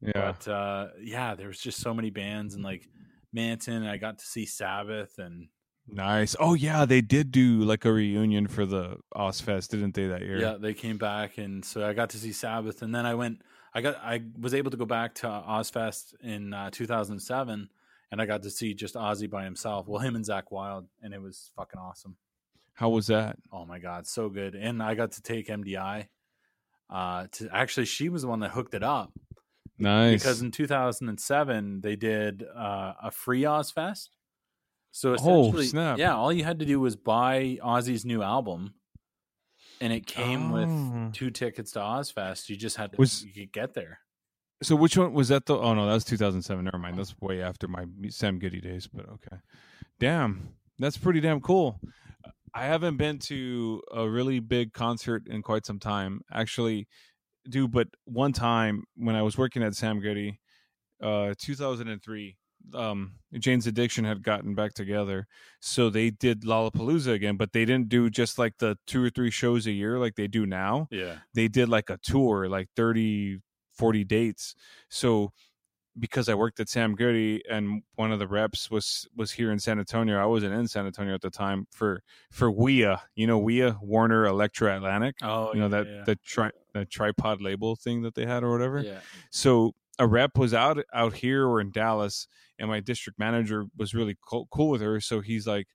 Yeah. 0.00 0.12
But 0.14 0.48
uh, 0.48 0.88
yeah, 1.00 1.34
there 1.34 1.48
was 1.48 1.58
just 1.58 1.80
so 1.80 1.92
many 1.92 2.10
bands 2.10 2.54
and 2.54 2.62
like 2.62 2.88
Manson. 3.32 3.84
I 3.84 3.96
got 3.96 4.18
to 4.18 4.24
see 4.24 4.46
Sabbath 4.46 5.18
and 5.18 5.48
Nice. 5.90 6.36
Oh 6.38 6.54
yeah, 6.54 6.84
they 6.84 7.00
did 7.00 7.32
do 7.32 7.62
like 7.62 7.84
a 7.84 7.92
reunion 7.92 8.46
for 8.46 8.66
the 8.66 8.98
Ozzfest, 9.14 9.68
didn't 9.68 9.94
they 9.94 10.06
that 10.06 10.20
year? 10.20 10.38
Yeah, 10.38 10.56
they 10.60 10.74
came 10.74 10.98
back, 10.98 11.38
and 11.38 11.64
so 11.64 11.86
I 11.86 11.94
got 11.94 12.10
to 12.10 12.18
see 12.18 12.32
Sabbath, 12.32 12.82
and 12.82 12.94
then 12.94 13.06
I 13.06 13.14
went. 13.14 13.40
I 13.72 13.80
got. 13.80 13.96
I 13.96 14.22
was 14.38 14.54
able 14.54 14.70
to 14.70 14.76
go 14.76 14.84
back 14.84 15.14
to 15.16 15.26
Ozzfest 15.26 16.14
in 16.22 16.52
uh, 16.52 16.70
2007, 16.70 17.70
and 18.10 18.20
I 18.22 18.26
got 18.26 18.42
to 18.44 18.50
see 18.50 18.74
just 18.74 18.94
Ozzy 18.94 19.28
by 19.28 19.44
himself. 19.44 19.86
Well, 19.88 20.00
him 20.00 20.16
and 20.16 20.24
Zakk 20.24 20.50
Wylde, 20.50 20.86
and 21.02 21.12
it 21.14 21.20
was 21.22 21.50
fucking 21.56 21.78
awesome. 21.80 22.16
How 22.74 22.88
was 22.90 23.08
that? 23.08 23.36
Oh 23.52 23.64
my 23.66 23.78
god, 23.78 24.06
so 24.06 24.28
good! 24.28 24.54
And 24.54 24.82
I 24.82 24.94
got 24.94 25.12
to 25.12 25.22
take 25.22 25.48
MDI. 25.48 26.06
Uh, 26.90 27.26
to 27.32 27.48
actually, 27.52 27.84
she 27.86 28.08
was 28.08 28.22
the 28.22 28.28
one 28.28 28.40
that 28.40 28.50
hooked 28.52 28.72
it 28.72 28.82
up 28.82 29.12
Nice. 29.78 30.22
because 30.22 30.40
in 30.40 30.50
2007 30.50 31.80
they 31.82 31.96
did 31.96 32.42
uh, 32.56 32.94
a 33.02 33.10
free 33.10 33.42
Ozzfest. 33.42 34.08
So 34.90 35.10
Oh, 35.20 35.40
essentially, 35.42 35.66
snap. 35.66 35.98
yeah, 35.98 36.14
all 36.16 36.32
you 36.32 36.44
had 36.44 36.60
to 36.60 36.64
do 36.64 36.80
was 36.80 36.96
buy 36.96 37.58
Ozzy's 37.62 38.06
new 38.06 38.22
album, 38.22 38.72
and 39.82 39.92
it 39.92 40.06
came 40.06 40.50
Oh. 40.52 40.54
with 41.04 41.12
two 41.14 41.30
tickets 41.30 41.72
to 41.72 41.80
Ozzfest. 41.80 42.48
You 42.48 42.56
just 42.56 42.76
had 42.76 42.92
to 42.92 42.96
Was- 42.96 43.22
you 43.24 43.32
could 43.34 43.52
get 43.52 43.74
there. 43.74 44.00
So 44.62 44.76
which 44.76 44.96
one 44.96 45.12
was 45.12 45.28
that? 45.28 45.46
The 45.46 45.56
oh 45.56 45.74
no, 45.74 45.86
that 45.86 45.94
was 45.94 46.04
2007. 46.04 46.64
Never 46.64 46.78
mind. 46.78 46.98
That's 46.98 47.14
way 47.20 47.42
after 47.42 47.68
my 47.68 47.86
Sam 48.08 48.38
Goody 48.38 48.60
days. 48.60 48.88
But 48.92 49.08
okay, 49.08 49.36
damn, 49.98 50.54
that's 50.78 50.98
pretty 50.98 51.20
damn 51.20 51.40
cool. 51.40 51.80
I 52.54 52.64
haven't 52.64 52.96
been 52.96 53.18
to 53.20 53.82
a 53.92 54.08
really 54.08 54.40
big 54.40 54.72
concert 54.72 55.28
in 55.28 55.42
quite 55.42 55.66
some 55.66 55.78
time. 55.78 56.22
Actually, 56.32 56.88
do 57.48 57.68
but 57.68 57.88
one 58.04 58.32
time 58.32 58.84
when 58.96 59.14
I 59.14 59.22
was 59.22 59.38
working 59.38 59.62
at 59.62 59.74
Sam 59.74 60.00
Goody, 60.00 60.40
uh, 61.02 61.34
2003. 61.38 62.36
Um, 62.74 63.14
Jane's 63.38 63.66
Addiction 63.66 64.04
had 64.04 64.22
gotten 64.22 64.54
back 64.54 64.74
together, 64.74 65.26
so 65.60 65.88
they 65.88 66.10
did 66.10 66.42
Lollapalooza 66.42 67.12
again, 67.14 67.36
but 67.36 67.52
they 67.52 67.64
didn't 67.64 67.88
do 67.88 68.10
just 68.10 68.36
like 68.36 68.54
the 68.58 68.76
two 68.86 69.02
or 69.02 69.08
three 69.08 69.30
shows 69.30 69.66
a 69.66 69.70
year 69.70 69.98
like 69.98 70.16
they 70.16 70.26
do 70.26 70.44
now 70.44 70.88
Yeah, 70.90 71.18
they 71.32 71.48
did 71.48 71.68
like 71.70 71.88
a 71.88 71.98
tour 72.02 72.48
like 72.48 72.68
30 72.76 73.38
40 73.78 74.04
dates 74.04 74.54
so 74.88 75.32
because 75.98 76.28
i 76.28 76.34
worked 76.34 76.60
at 76.60 76.68
sam 76.68 76.94
goody 76.94 77.42
and 77.48 77.82
one 77.94 78.12
of 78.12 78.18
the 78.18 78.28
reps 78.28 78.70
was 78.70 79.08
was 79.16 79.32
here 79.32 79.50
in 79.50 79.58
san 79.58 79.78
antonio 79.78 80.20
i 80.20 80.26
wasn't 80.26 80.52
in 80.52 80.68
san 80.68 80.84
antonio 80.84 81.14
at 81.14 81.22
the 81.22 81.30
time 81.30 81.66
for 81.70 82.02
for 82.30 82.50
wea 82.50 82.96
you 83.14 83.26
know 83.26 83.38
wea 83.38 83.72
warner 83.80 84.26
elektra 84.26 84.76
atlantic 84.76 85.14
oh, 85.22 85.52
you 85.54 85.60
know 85.60 85.66
yeah, 85.66 85.82
that 85.82 85.86
yeah. 85.86 86.02
the 86.04 86.16
tri- 86.16 86.50
tripod 86.90 87.40
label 87.40 87.74
thing 87.74 88.02
that 88.02 88.14
they 88.14 88.26
had 88.26 88.44
or 88.44 88.52
whatever 88.52 88.80
yeah. 88.80 88.98
so 89.30 89.72
a 89.98 90.06
rep 90.06 90.38
was 90.38 90.54
out 90.54 90.78
out 90.94 91.14
here 91.14 91.46
or 91.46 91.60
in 91.60 91.70
Dallas, 91.70 92.28
and 92.58 92.68
my 92.68 92.80
district 92.80 93.18
manager 93.18 93.66
was 93.76 93.94
really 93.94 94.16
cool, 94.26 94.48
cool 94.50 94.70
with 94.70 94.80
her. 94.80 95.00
So 95.00 95.20
he's 95.20 95.46
like, 95.46 95.66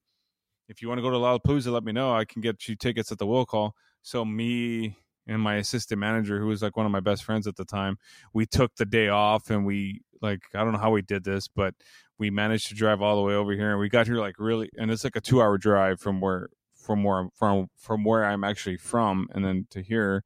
"If 0.70 0.82
you 0.82 0.88
want 0.88 1.00
to 1.00 1.02
go 1.02 1.10
to 1.10 1.18
Lollapalooza, 1.18 1.72
let 1.72 1.84
me 1.84 1.92
know. 1.92 2.14
I 2.16 2.26
can 2.26 2.42
get 2.42 2.68
you 2.68 2.76
tickets 2.76 3.12
at 3.12 3.18
the 3.18 3.28
will 3.28 3.46
call." 3.46 3.76
So 4.02 4.26
me 4.26 4.98
and 5.28 5.42
my 5.42 5.56
assistant 5.56 6.00
manager, 6.00 6.40
who 6.40 6.48
was 6.48 6.62
like 6.62 6.78
one 6.78 6.86
of 6.86 6.92
my 6.92 7.00
best 7.00 7.24
friends 7.24 7.48
at 7.48 7.56
the 7.56 7.66
time, 7.66 7.98
we 8.34 8.46
took 8.46 8.76
the 8.76 8.86
day 8.86 9.10
off, 9.10 9.50
and 9.50 9.66
we 9.66 10.02
like 10.22 10.42
I 10.54 10.64
don't 10.64 10.74
know 10.74 10.80
how 10.80 10.92
we 10.92 11.02
did 11.02 11.24
this, 11.24 11.48
but 11.48 11.76
we 12.18 12.30
managed 12.30 12.68
to 12.70 12.76
drive 12.76 13.02
all 13.02 13.16
the 13.16 13.22
way 13.22 13.34
over 13.36 13.54
here, 13.54 13.72
and 13.72 13.80
we 13.80 13.90
got 13.90 14.08
here 14.08 14.18
like 14.18 14.36
really, 14.40 14.70
and 14.78 14.92
it's 14.92 15.04
like 15.04 15.16
a 15.16 15.22
two 15.22 15.42
hour 15.42 15.58
drive 15.58 16.00
from 16.00 16.22
where 16.22 16.50
from 16.74 17.04
where 17.04 17.20
I'm 17.20 17.30
from 17.34 17.68
from 17.78 18.04
where 18.04 18.26
I'm 18.26 18.44
actually 18.44 18.78
from, 18.78 19.28
and 19.34 19.44
then 19.46 19.68
to 19.72 19.82
here, 19.82 20.24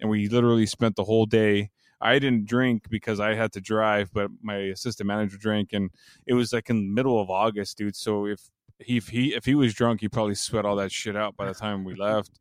and 0.00 0.10
we 0.10 0.28
literally 0.28 0.66
spent 0.66 0.96
the 0.96 1.04
whole 1.04 1.26
day. 1.26 1.70
I 1.98 2.18
didn't 2.18 2.46
drink 2.46 2.90
because 2.90 3.20
I 3.20 3.34
had 3.34 3.52
to 3.52 3.60
drive, 3.60 4.10
but 4.12 4.30
my 4.42 4.56
assistant 4.56 5.06
manager 5.06 5.38
drank, 5.38 5.72
and 5.72 5.90
it 6.26 6.34
was 6.34 6.52
like 6.52 6.68
in 6.68 6.76
the 6.76 6.94
middle 6.94 7.20
of 7.20 7.30
August, 7.30 7.78
dude. 7.78 7.96
So 7.96 8.26
if 8.26 8.50
he 8.78 8.96
if 8.98 9.08
he 9.08 9.34
if 9.34 9.44
he 9.44 9.54
was 9.54 9.74
drunk, 9.74 10.00
he 10.00 10.08
probably 10.08 10.34
sweat 10.34 10.64
all 10.64 10.76
that 10.76 10.92
shit 10.92 11.16
out 11.16 11.36
by 11.36 11.46
the 11.46 11.54
time 11.54 11.84
we 11.84 11.94
left. 11.98 12.38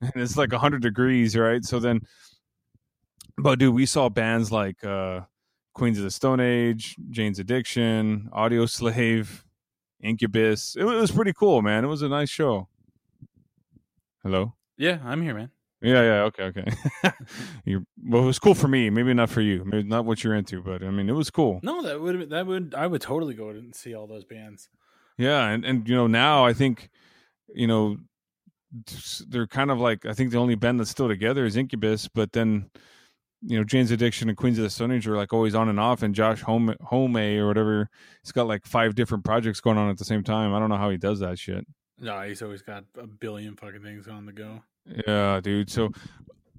And 0.00 0.12
it's 0.16 0.36
like 0.36 0.52
hundred 0.52 0.82
degrees, 0.82 1.36
right? 1.36 1.64
So 1.64 1.78
then, 1.78 2.00
but 3.38 3.58
dude, 3.58 3.74
we 3.74 3.86
saw 3.86 4.08
bands 4.08 4.52
like 4.52 4.84
uh 4.84 5.22
Queens 5.74 5.98
of 5.98 6.04
the 6.04 6.10
Stone 6.10 6.40
Age, 6.40 6.96
Jane's 7.10 7.38
Addiction, 7.38 8.28
Audioslave, 8.32 9.42
Incubus. 10.02 10.76
It 10.76 10.84
was 10.84 11.10
pretty 11.10 11.32
cool, 11.32 11.62
man. 11.62 11.84
It 11.84 11.88
was 11.88 12.02
a 12.02 12.08
nice 12.08 12.30
show. 12.30 12.68
Hello. 14.22 14.54
Yeah, 14.76 14.98
I'm 15.04 15.22
here, 15.22 15.34
man. 15.34 15.50
Yeah, 15.82 16.02
yeah, 16.02 16.22
okay, 16.22 16.44
okay. 16.44 16.64
you 17.66 17.84
well, 18.02 18.22
it 18.22 18.26
was 18.26 18.38
cool 18.38 18.54
for 18.54 18.68
me. 18.68 18.88
Maybe 18.88 19.12
not 19.12 19.28
for 19.28 19.42
you. 19.42 19.64
Maybe 19.66 19.86
not 19.86 20.06
what 20.06 20.24
you're 20.24 20.34
into, 20.34 20.62
but 20.62 20.82
I 20.82 20.90
mean, 20.90 21.10
it 21.10 21.12
was 21.12 21.30
cool. 21.30 21.60
No, 21.62 21.82
that 21.82 22.00
would 22.00 22.30
that 22.30 22.46
would 22.46 22.74
I 22.74 22.86
would 22.86 23.02
totally 23.02 23.34
go 23.34 23.50
and 23.50 23.74
see 23.74 23.94
all 23.94 24.06
those 24.06 24.24
bands. 24.24 24.70
Yeah, 25.18 25.46
and 25.48 25.62
and 25.64 25.86
you 25.86 25.94
know 25.94 26.06
now 26.06 26.46
I 26.46 26.54
think, 26.54 26.88
you 27.54 27.66
know, 27.66 27.98
they're 29.28 29.46
kind 29.46 29.70
of 29.70 29.78
like 29.78 30.04
I 30.06 30.12
think 30.12 30.30
the 30.30 30.38
only 30.38 30.54
band 30.54 30.80
that's 30.80 30.90
still 30.90 31.08
together 31.08 31.44
is 31.44 31.56
Incubus, 31.56 32.08
but 32.08 32.32
then, 32.32 32.70
you 33.42 33.58
know, 33.58 33.64
Jane's 33.64 33.90
Addiction 33.90 34.28
and 34.28 34.36
Queens 34.36 34.58
of 34.58 34.64
the 34.64 34.70
Stone 34.70 34.92
Age 34.92 35.06
are 35.06 35.16
like 35.16 35.32
always 35.32 35.54
on 35.54 35.68
and 35.68 35.78
off, 35.78 36.02
and 36.02 36.14
Josh 36.14 36.42
Homme 36.42 36.74
Home 36.82 37.16
or 37.16 37.46
whatever, 37.46 37.88
he's 38.22 38.32
got 38.32 38.46
like 38.46 38.66
five 38.66 38.94
different 38.94 39.24
projects 39.24 39.60
going 39.60 39.78
on 39.78 39.90
at 39.90 39.98
the 39.98 40.04
same 40.04 40.24
time. 40.24 40.54
I 40.54 40.58
don't 40.58 40.70
know 40.70 40.76
how 40.76 40.90
he 40.90 40.96
does 40.96 41.20
that 41.20 41.38
shit. 41.38 41.66
No, 41.98 42.20
he's 42.22 42.42
always 42.42 42.62
got 42.62 42.84
a 42.98 43.06
billion 43.06 43.56
fucking 43.56 43.82
things 43.82 44.08
on 44.08 44.26
the 44.26 44.32
go. 44.32 44.62
Yeah, 45.06 45.40
dude. 45.40 45.70
So, 45.70 45.92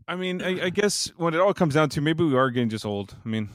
I 0.08 0.16
mean, 0.16 0.42
I, 0.42 0.66
I 0.66 0.70
guess 0.70 1.12
when 1.18 1.34
it 1.34 1.40
all 1.40 1.54
comes 1.54 1.74
down 1.74 1.90
to, 1.90 2.02
maybe 2.02 2.24
we 2.24 2.36
are 2.36 2.50
getting 2.50 2.70
just 2.70 2.86
old. 2.86 3.16
I 3.24 3.28
mean, 3.28 3.50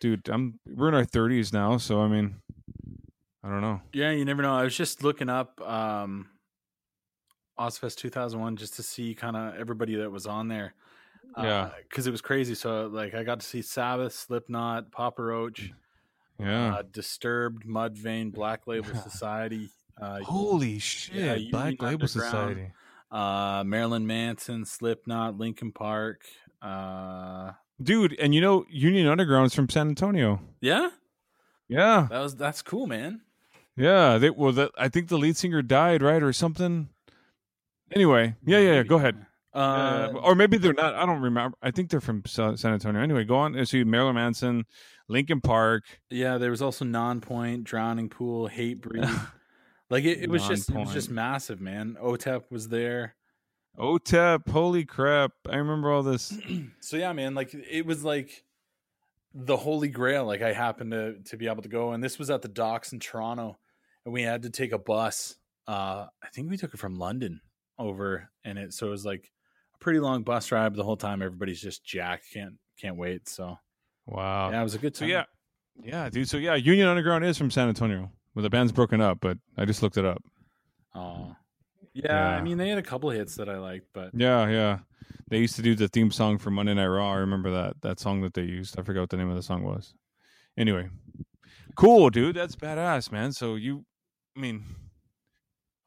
dude, 0.00 0.28
I'm 0.28 0.58
we're 0.66 0.88
in 0.88 0.94
our 0.94 1.04
thirties 1.04 1.52
now, 1.52 1.76
so 1.76 2.00
I 2.00 2.08
mean, 2.08 2.36
I 3.44 3.50
don't 3.50 3.60
know. 3.60 3.82
Yeah, 3.92 4.10
you 4.12 4.24
never 4.24 4.42
know. 4.42 4.54
I 4.54 4.64
was 4.64 4.76
just 4.76 5.04
looking 5.04 5.28
up 5.28 5.60
um 5.60 6.28
Ozzfest 7.60 7.96
2001 7.96 8.56
just 8.56 8.74
to 8.74 8.82
see 8.82 9.14
kind 9.14 9.36
of 9.36 9.54
everybody 9.60 9.94
that 9.96 10.10
was 10.10 10.26
on 10.26 10.48
there. 10.48 10.74
Yeah. 11.38 11.70
because 11.88 12.06
it 12.06 12.10
was 12.10 12.20
crazy. 12.20 12.54
So 12.54 12.86
like, 12.88 13.14
I 13.14 13.22
got 13.22 13.40
to 13.40 13.46
see 13.46 13.62
Sabbath, 13.62 14.12
Slipknot, 14.14 14.90
Papa 14.90 15.22
Roach, 15.22 15.72
Yeah. 16.38 16.76
uh, 16.76 16.82
Disturbed, 16.90 17.64
Mudvayne, 17.66 18.32
Black 18.32 18.66
Label 18.66 18.94
Society, 18.94 19.68
uh, 20.00 20.20
Holy 20.22 20.78
shit! 20.78 21.14
Union 21.14 21.50
Black 21.50 21.80
Label 21.82 22.08
Society. 22.08 22.72
uh, 23.12 23.62
Marilyn 23.66 24.06
Manson, 24.06 24.64
Slipknot, 24.64 25.36
Linkin 25.38 25.70
Park. 25.72 26.22
Uh, 26.62 27.52
Dude, 27.82 28.18
and 28.18 28.34
you 28.34 28.40
know 28.40 28.66
Union 28.68 29.06
Underground 29.06 29.46
is 29.46 29.54
from 29.54 29.68
San 29.68 29.88
Antonio. 29.88 30.40
yeah, 30.60 30.90
Yeah, 31.68 32.08
that 32.10 32.20
was 32.20 32.34
that's 32.36 32.60
cool, 32.62 32.86
man. 32.86 33.20
yeah. 33.76 34.18
They 34.18 34.30
well, 34.30 34.52
the, 34.52 34.70
I 34.76 34.88
think 34.88 35.08
the 35.08 35.16
lead 35.18 35.36
singer 35.36 35.62
died, 35.62 36.02
right, 36.02 36.22
or 36.22 36.32
something. 36.32 36.88
Anyway, 37.92 38.34
yeah, 38.44 38.58
yeah. 38.58 38.72
yeah 38.74 38.82
go 38.82 38.96
ahead. 38.96 39.26
Uh, 39.52 39.58
Uh, 39.58 40.18
or 40.22 40.34
maybe 40.34 40.58
they're 40.58 40.72
not. 40.72 40.94
I 40.94 41.04
don't 41.06 41.20
remember. 41.20 41.56
I 41.62 41.70
think 41.70 41.90
they're 41.90 42.00
from 42.00 42.22
San 42.26 42.56
Antonio. 42.64 43.00
Anyway, 43.00 43.24
go 43.24 43.36
on. 43.36 43.64
See 43.66 43.82
Marilyn 43.84 44.14
Manson, 44.14 44.64
Linkin 45.08 45.40
Park. 45.40 45.84
Yeah, 46.08 46.38
there 46.38 46.50
was 46.50 46.62
also 46.62 46.84
Nonpoint, 46.84 47.64
Drowning 47.64 48.08
Pool, 48.08 48.48
Hatebreed. 48.48 49.28
like 49.90 50.04
it, 50.04 50.22
it 50.22 50.30
was 50.30 50.46
just 50.46 50.70
it 50.70 50.76
was 50.76 50.92
just 50.92 51.10
massive, 51.10 51.60
man. 51.60 51.96
OTEP 52.00 52.44
was 52.50 52.68
there. 52.68 53.16
OTEP. 53.76 54.48
Holy 54.48 54.84
crap! 54.84 55.32
I 55.48 55.56
remember 55.56 55.90
all 55.90 56.02
this. 56.02 56.32
So 56.80 56.96
yeah, 56.96 57.12
man, 57.12 57.34
like 57.34 57.54
it 57.54 57.86
was 57.86 58.04
like 58.04 58.44
the 59.34 59.56
holy 59.56 59.88
grail. 59.88 60.24
Like 60.24 60.42
I 60.42 60.52
happened 60.52 60.92
to 60.92 61.18
to 61.24 61.36
be 61.36 61.48
able 61.48 61.62
to 61.62 61.68
go, 61.68 61.92
and 61.92 62.02
this 62.02 62.18
was 62.18 62.30
at 62.30 62.42
the 62.42 62.48
docks 62.48 62.92
in 62.92 63.00
Toronto, 63.00 63.58
and 64.04 64.14
we 64.14 64.22
had 64.22 64.42
to 64.42 64.50
take 64.50 64.72
a 64.72 64.78
bus. 64.78 65.36
Uh, 65.66 66.06
I 66.22 66.28
think 66.32 66.50
we 66.50 66.56
took 66.56 66.74
it 66.74 66.80
from 66.80 66.96
London 66.96 67.40
over, 67.80 68.30
and 68.44 68.58
it 68.58 68.72
so 68.74 68.86
it 68.86 68.90
was 68.90 69.04
like 69.04 69.30
a 69.74 69.78
pretty 69.78 69.98
long 70.00 70.22
bus 70.22 70.52
ride. 70.52 70.74
The 70.74 70.84
whole 70.84 70.96
time, 70.96 71.22
everybody's 71.22 71.60
just 71.60 71.84
jacked, 71.84 72.26
can't 72.32 72.54
can't 72.80 72.96
wait. 72.96 73.28
So 73.28 73.58
Wow. 74.06 74.50
yeah, 74.50 74.60
it 74.60 74.64
was 74.64 74.74
a 74.74 74.78
good 74.78 74.94
So 74.96 75.00
time. 75.00 75.10
yeah, 75.10 75.24
yeah, 75.82 76.08
dude. 76.10 76.28
So 76.28 76.36
yeah, 76.36 76.54
Union 76.54 76.86
Underground 76.88 77.24
is 77.24 77.36
from 77.38 77.50
San 77.50 77.68
Antonio. 77.68 78.10
Well, 78.34 78.42
the 78.42 78.50
band's 78.50 78.72
broken 78.72 79.00
up, 79.00 79.18
but 79.20 79.38
I 79.56 79.64
just 79.64 79.82
looked 79.82 79.96
it 79.96 80.04
up. 80.04 80.22
Oh. 80.94 81.34
Yeah, 81.92 82.28
I 82.36 82.40
mean 82.40 82.56
they 82.58 82.68
had 82.68 82.78
a 82.78 82.82
couple 82.82 83.10
hits 83.10 83.34
that 83.36 83.48
I 83.48 83.58
liked, 83.58 83.86
but 83.92 84.10
Yeah, 84.14 84.48
yeah. 84.48 84.78
They 85.28 85.38
used 85.38 85.56
to 85.56 85.62
do 85.62 85.74
the 85.74 85.88
theme 85.88 86.10
song 86.12 86.38
for 86.38 86.50
Monday 86.50 86.74
Night 86.74 86.86
Raw. 86.86 87.12
I 87.12 87.16
remember 87.16 87.50
that 87.50 87.80
that 87.82 87.98
song 88.00 88.20
that 88.22 88.34
they 88.34 88.42
used. 88.42 88.78
I 88.78 88.82
forgot 88.82 89.00
what 89.00 89.10
the 89.10 89.16
name 89.16 89.28
of 89.28 89.36
the 89.36 89.42
song 89.42 89.62
was. 89.64 89.94
Anyway, 90.56 90.88
cool, 91.76 92.10
dude. 92.10 92.36
That's 92.36 92.54
badass, 92.56 93.10
man. 93.12 93.32
So 93.32 93.54
you, 93.56 93.84
I 94.36 94.40
mean, 94.40 94.64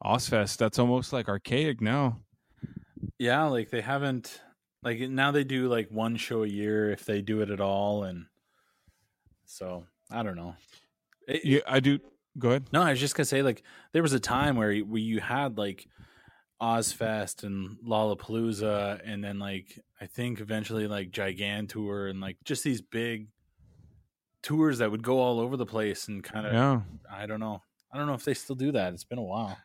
Ozzfest. 0.04 0.58
That's 0.58 0.78
almost 0.78 1.12
like 1.12 1.28
archaic 1.28 1.80
now. 1.80 2.20
yeah, 3.18 3.44
like 3.44 3.70
they 3.70 3.80
haven't 3.80 4.40
like 4.82 4.98
now 5.00 5.30
they 5.30 5.44
do 5.44 5.68
like 5.68 5.90
one 5.90 6.16
show 6.16 6.42
a 6.42 6.46
year 6.48 6.90
if 6.90 7.04
they 7.04 7.22
do 7.22 7.40
it 7.40 7.50
at 7.50 7.60
all, 7.60 8.04
and 8.04 8.26
so 9.46 9.84
I 10.10 10.22
don't 10.22 10.36
know. 10.36 10.54
It- 11.28 11.44
Yeah, 11.44 11.60
I 11.66 11.80
do. 11.80 11.98
Go 12.38 12.50
ahead. 12.50 12.64
No, 12.72 12.82
I 12.82 12.90
was 12.90 13.00
just 13.00 13.14
gonna 13.14 13.24
say 13.26 13.42
like 13.42 13.62
there 13.92 14.02
was 14.02 14.12
a 14.12 14.20
time 14.20 14.56
where 14.56 14.76
where 14.80 15.00
you 15.00 15.20
had 15.20 15.56
like 15.56 15.86
Ozzfest 16.60 17.44
and 17.44 17.76
Lollapalooza, 17.86 19.00
and 19.04 19.22
then 19.22 19.38
like 19.38 19.78
I 20.00 20.06
think 20.06 20.40
eventually 20.40 20.86
like 20.86 21.10
Gigantour 21.12 22.08
and 22.08 22.20
like 22.20 22.36
just 22.44 22.64
these 22.64 22.80
big 22.82 23.28
tours 24.42 24.78
that 24.78 24.90
would 24.90 25.02
go 25.02 25.18
all 25.20 25.40
over 25.40 25.56
the 25.56 25.64
place 25.66 26.08
and 26.08 26.22
kind 26.22 26.46
of 26.46 26.52
Yeah, 26.52 26.80
I 27.10 27.26
don't 27.26 27.40
know. 27.40 27.62
I 27.92 27.96
don't 27.96 28.06
know 28.06 28.14
if 28.14 28.24
they 28.24 28.34
still 28.34 28.56
do 28.56 28.72
that. 28.72 28.92
It's 28.92 29.04
been 29.04 29.18
a 29.18 29.22
while. 29.22 29.56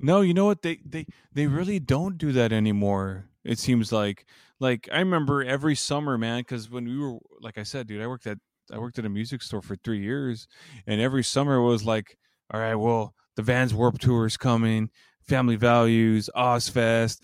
No, 0.00 0.20
you 0.20 0.34
know 0.34 0.46
what? 0.46 0.62
They 0.62 0.78
they 0.84 1.06
they 1.32 1.46
really 1.46 1.78
don't 1.78 2.18
do 2.18 2.32
that 2.32 2.52
anymore. 2.52 3.30
It 3.44 3.58
seems 3.58 3.92
like 3.92 4.26
like 4.60 4.88
I 4.92 4.98
remember 4.98 5.42
every 5.42 5.74
summer, 5.76 6.18
man, 6.18 6.40
because 6.40 6.68
when 6.70 6.84
we 6.86 6.98
were 6.98 7.18
like 7.40 7.58
I 7.58 7.62
said, 7.62 7.86
dude, 7.86 8.02
I 8.02 8.06
worked 8.06 8.26
at 8.26 8.38
I 8.72 8.78
worked 8.78 8.98
at 8.98 9.04
a 9.04 9.08
music 9.08 9.42
store 9.42 9.62
for 9.62 9.76
three 9.76 10.00
years, 10.00 10.48
and 10.86 11.00
every 11.00 11.22
summer 11.22 11.60
was 11.60 11.84
like, 11.84 12.18
all 12.52 12.60
right, 12.60 12.74
well, 12.74 13.14
the 13.36 13.42
Vans 13.42 13.72
Warp 13.74 13.98
Tour 13.98 14.26
is 14.26 14.36
coming, 14.36 14.90
Family 15.22 15.56
Values, 15.56 16.28
Ozzfest, 16.36 17.20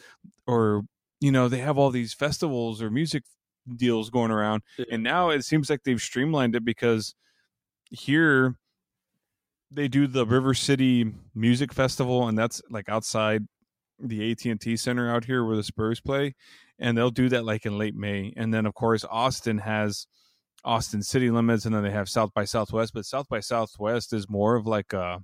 or 0.46 0.82
you 1.20 1.32
know, 1.32 1.48
they 1.48 1.58
have 1.58 1.76
all 1.76 1.90
these 1.90 2.14
festivals 2.14 2.80
or 2.80 2.90
music 2.90 3.24
deals 3.76 4.10
going 4.10 4.30
around, 4.30 4.62
and 4.90 5.02
now 5.02 5.30
it 5.30 5.44
seems 5.44 5.68
like 5.70 5.82
they've 5.82 6.00
streamlined 6.00 6.54
it 6.54 6.64
because 6.64 7.14
here 7.90 8.56
they 9.70 9.88
do 9.88 10.06
the 10.06 10.26
River 10.26 10.54
City 10.54 11.12
Music 11.34 11.72
Festival, 11.72 12.28
and 12.28 12.36
that's 12.36 12.60
like 12.70 12.88
outside 12.88 13.46
the 13.98 14.30
AT 14.30 14.44
and 14.44 14.60
T 14.60 14.76
Center 14.76 15.14
out 15.14 15.26
here 15.26 15.44
where 15.44 15.56
the 15.56 15.62
Spurs 15.62 16.00
play, 16.00 16.34
and 16.78 16.96
they'll 16.96 17.10
do 17.10 17.28
that 17.28 17.44
like 17.44 17.66
in 17.66 17.78
late 17.78 17.94
May. 17.94 18.32
And 18.36 18.52
then 18.52 18.66
of 18.66 18.74
course 18.74 19.04
Austin 19.08 19.58
has 19.58 20.06
Austin 20.64 21.02
City 21.02 21.30
Limits, 21.30 21.64
and 21.64 21.74
then 21.74 21.82
they 21.82 21.90
have 21.90 22.08
South 22.08 22.32
by 22.34 22.44
Southwest. 22.44 22.92
But 22.94 23.04
South 23.04 23.28
by 23.28 23.40
Southwest 23.40 24.12
is 24.12 24.28
more 24.28 24.56
of 24.56 24.66
like 24.66 24.92
uh, 24.92 25.18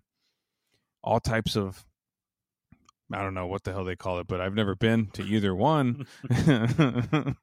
all 1.03 1.21
types 1.21 1.57
of 1.57 1.85
I 3.13 3.23
don't 3.23 3.35
know 3.35 3.47
what 3.47 3.63
the 3.63 3.73
hell 3.73 3.85
they 3.85 3.95
call 3.95 4.19
it, 4.19 4.27
but 4.27 4.41
I've 4.41 4.55
never 4.55 4.75
been 4.75 5.07
to 5.13 5.23
either 5.23 5.55
one. 5.55 6.07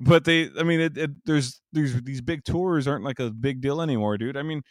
but 0.00 0.24
they, 0.24 0.50
I 0.58 0.64
mean, 0.64 0.80
it, 0.80 0.98
it, 0.98 1.10
there's 1.24 1.60
there's 1.72 2.02
these 2.02 2.20
big 2.20 2.44
tours 2.44 2.88
aren't 2.88 3.04
like 3.04 3.20
a 3.20 3.30
big 3.30 3.60
deal 3.60 3.80
anymore, 3.80 4.18
dude. 4.18 4.36
I 4.36 4.42
mean, 4.42 4.62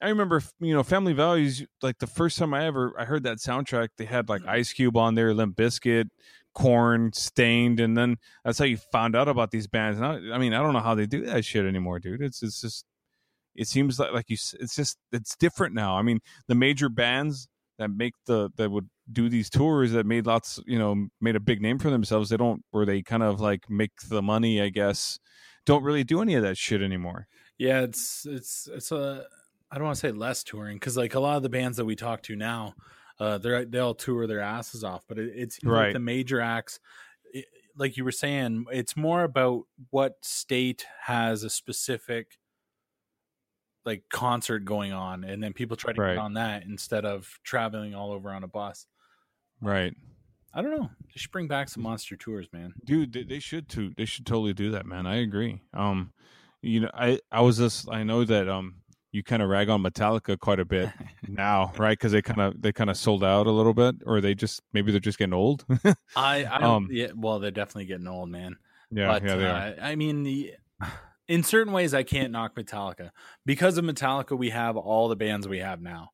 I 0.00 0.08
remember, 0.08 0.42
you 0.60 0.74
know, 0.74 0.82
Family 0.82 1.12
Values. 1.12 1.64
Like 1.82 1.98
the 1.98 2.06
first 2.06 2.38
time 2.38 2.52
I 2.52 2.66
ever 2.66 2.94
I 2.98 3.04
heard 3.04 3.22
that 3.22 3.38
soundtrack, 3.38 3.88
they 3.96 4.04
had 4.04 4.28
like 4.28 4.42
mm. 4.42 4.48
Ice 4.48 4.72
Cube 4.72 4.96
on 4.96 5.14
there, 5.14 5.32
Limp 5.32 5.56
Bizkit, 5.56 6.08
Korn, 6.54 7.12
Staind, 7.14 7.80
and 7.80 7.96
then 7.96 8.16
that's 8.44 8.58
how 8.58 8.64
you 8.66 8.76
found 8.76 9.16
out 9.16 9.28
about 9.28 9.50
these 9.50 9.66
bands. 9.66 9.98
And 9.98 10.06
I, 10.06 10.34
I 10.34 10.38
mean, 10.38 10.52
I 10.52 10.62
don't 10.62 10.74
know 10.74 10.80
how 10.80 10.94
they 10.94 11.06
do 11.06 11.24
that 11.26 11.44
shit 11.44 11.64
anymore, 11.64 11.98
dude. 11.98 12.22
It's 12.22 12.42
it's 12.42 12.60
just 12.60 12.84
it 13.54 13.68
seems 13.68 13.98
like 13.98 14.12
like 14.12 14.28
you, 14.28 14.36
it's 14.60 14.76
just 14.76 14.98
it's 15.12 15.36
different 15.36 15.74
now. 15.74 15.96
I 15.96 16.02
mean, 16.02 16.20
the 16.46 16.54
major 16.54 16.88
bands 16.88 17.48
that 17.78 17.88
make 17.88 18.14
the 18.26 18.50
that 18.56 18.70
would 18.70 18.88
do 19.10 19.28
these 19.28 19.48
tours 19.48 19.92
that 19.92 20.06
made 20.06 20.26
lots, 20.26 20.60
you 20.66 20.78
know, 20.78 21.08
made 21.20 21.36
a 21.36 21.40
big 21.40 21.62
name 21.62 21.78
for 21.78 21.90
themselves. 21.90 22.30
They 22.30 22.36
don't 22.36 22.62
where 22.70 22.86
they 22.86 23.02
kind 23.02 23.22
of 23.22 23.40
like 23.40 23.70
make 23.70 23.92
the 24.08 24.22
money, 24.22 24.60
I 24.60 24.68
guess. 24.68 25.18
Don't 25.64 25.82
really 25.82 26.04
do 26.04 26.20
any 26.20 26.34
of 26.34 26.42
that 26.42 26.56
shit 26.56 26.82
anymore. 26.82 27.28
Yeah, 27.58 27.80
it's 27.80 28.26
it's 28.26 28.68
it's 28.72 28.92
a 28.92 29.24
I 29.70 29.76
don't 29.76 29.84
want 29.84 29.96
to 29.96 30.00
say 30.00 30.12
less 30.12 30.44
touring 30.44 30.76
because 30.76 30.96
like 30.96 31.14
a 31.14 31.20
lot 31.20 31.36
of 31.36 31.42
the 31.42 31.48
bands 31.48 31.76
that 31.76 31.84
we 31.84 31.96
talk 31.96 32.22
to 32.24 32.36
now, 32.36 32.74
uh, 33.18 33.38
they're 33.38 33.64
they'll 33.64 33.94
tour 33.94 34.26
their 34.26 34.40
asses 34.40 34.84
off, 34.84 35.02
but 35.08 35.18
it, 35.18 35.32
it's 35.34 35.58
Right. 35.64 35.86
like 35.86 35.92
the 35.92 35.98
major 36.00 36.40
acts. 36.40 36.78
it- 37.32 37.46
like 37.78 37.96
you 37.98 38.04
were 38.04 38.12
saying, 38.12 38.64
it's 38.72 38.96
more 38.96 39.22
about 39.24 39.64
what 39.90 40.14
state 40.24 40.86
has 41.02 41.42
a 41.42 41.50
specific 41.50 42.38
like 43.84 44.04
concert 44.10 44.64
going 44.64 44.92
on, 44.92 45.24
and 45.24 45.42
then 45.42 45.52
people 45.52 45.76
try 45.76 45.92
to 45.92 46.00
Right. 46.00 46.14
get 46.14 46.18
on 46.18 46.34
that 46.34 46.64
instead 46.64 47.04
of 47.04 47.38
traveling 47.44 47.94
all 47.94 48.12
over 48.12 48.30
on 48.32 48.42
a 48.42 48.48
bus. 48.48 48.86
Right. 49.60 49.94
I 50.54 50.62
don't 50.62 50.70
know. 50.70 50.90
They 51.04 51.12
should 51.16 51.30
bring 51.32 51.48
back 51.48 51.68
some 51.68 51.82
monster 51.82 52.16
tours, 52.16 52.46
man. 52.52 52.72
dude 52.84 53.12
they, 53.12 53.22
they 53.24 53.38
should 53.38 53.68
too 53.68 53.92
they 53.96 54.06
should 54.06 54.24
totally 54.26 54.54
do 54.54 54.70
that 54.70 54.86
man 54.86 55.06
i 55.06 55.16
agree 55.16 55.60
um 55.74 56.12
you 56.62 56.80
know 56.80 56.90
i 56.94 57.20
i 57.30 57.40
was 57.42 57.58
just 57.58 57.88
i 57.90 58.02
know 58.02 58.24
that 58.24 58.48
um 58.48 58.76
you 59.12 59.22
kind 59.22 59.42
of 59.42 59.48
rag 59.48 59.68
on 59.68 59.82
metallica 59.82 60.38
quite 60.38 60.60
a 60.60 60.64
bit 60.64 60.90
now 61.28 61.72
right 61.78 61.98
because 61.98 62.12
they 62.12 62.20
kind 62.22 62.40
of 62.40 62.60
they 62.60 62.72
kind 62.72 62.90
of 62.90 62.96
sold 62.96 63.24
out 63.24 63.46
a 63.46 63.50
little 63.50 63.72
bit 63.74 63.94
or 64.04 64.20
they 64.20 64.34
just 64.34 64.60
maybe 64.72 64.90
they're 64.90 65.00
just 65.00 65.18
getting 65.18 65.32
old 65.32 65.64
I, 66.16 66.44
I 66.44 66.62
Um, 66.62 66.88
yeah, 66.90 67.08
well, 67.14 67.38
they're 67.38 67.50
definitely 67.50 67.86
getting 67.86 68.08
old, 68.08 68.28
man. 68.28 68.56
yeah 68.90 69.06
but 69.08 69.22
yeah 69.24 69.36
they 69.36 69.46
are 69.46 69.56
uh, 69.56 69.72
I 69.80 69.94
mean, 69.96 70.22
the, 70.22 70.54
in 71.28 71.42
certain 71.42 71.72
ways, 71.72 71.94
I 71.94 72.02
can't 72.02 72.30
knock 72.32 72.54
Metallica 72.56 73.10
because 73.44 73.78
of 73.78 73.84
Metallica. 73.84 74.36
We 74.36 74.50
have 74.50 74.76
all 74.76 75.08
the 75.08 75.16
bands 75.16 75.48
we 75.48 75.58
have 75.58 75.80
now. 75.80 76.10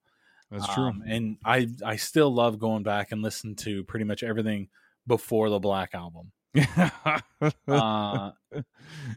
that's 0.50 0.72
true 0.72 0.86
Um, 0.88 1.02
and 1.06 1.36
I 1.44 1.68
I 1.84 1.96
still 1.96 2.32
love 2.32 2.58
going 2.58 2.82
back 2.82 3.12
and 3.12 3.22
listen 3.22 3.56
to 3.56 3.84
pretty 3.84 4.04
much 4.04 4.22
everything 4.22 4.68
before 5.06 5.50
the 5.50 5.58
Black 5.58 5.94
album. 5.94 6.32
Uh, 7.66 8.30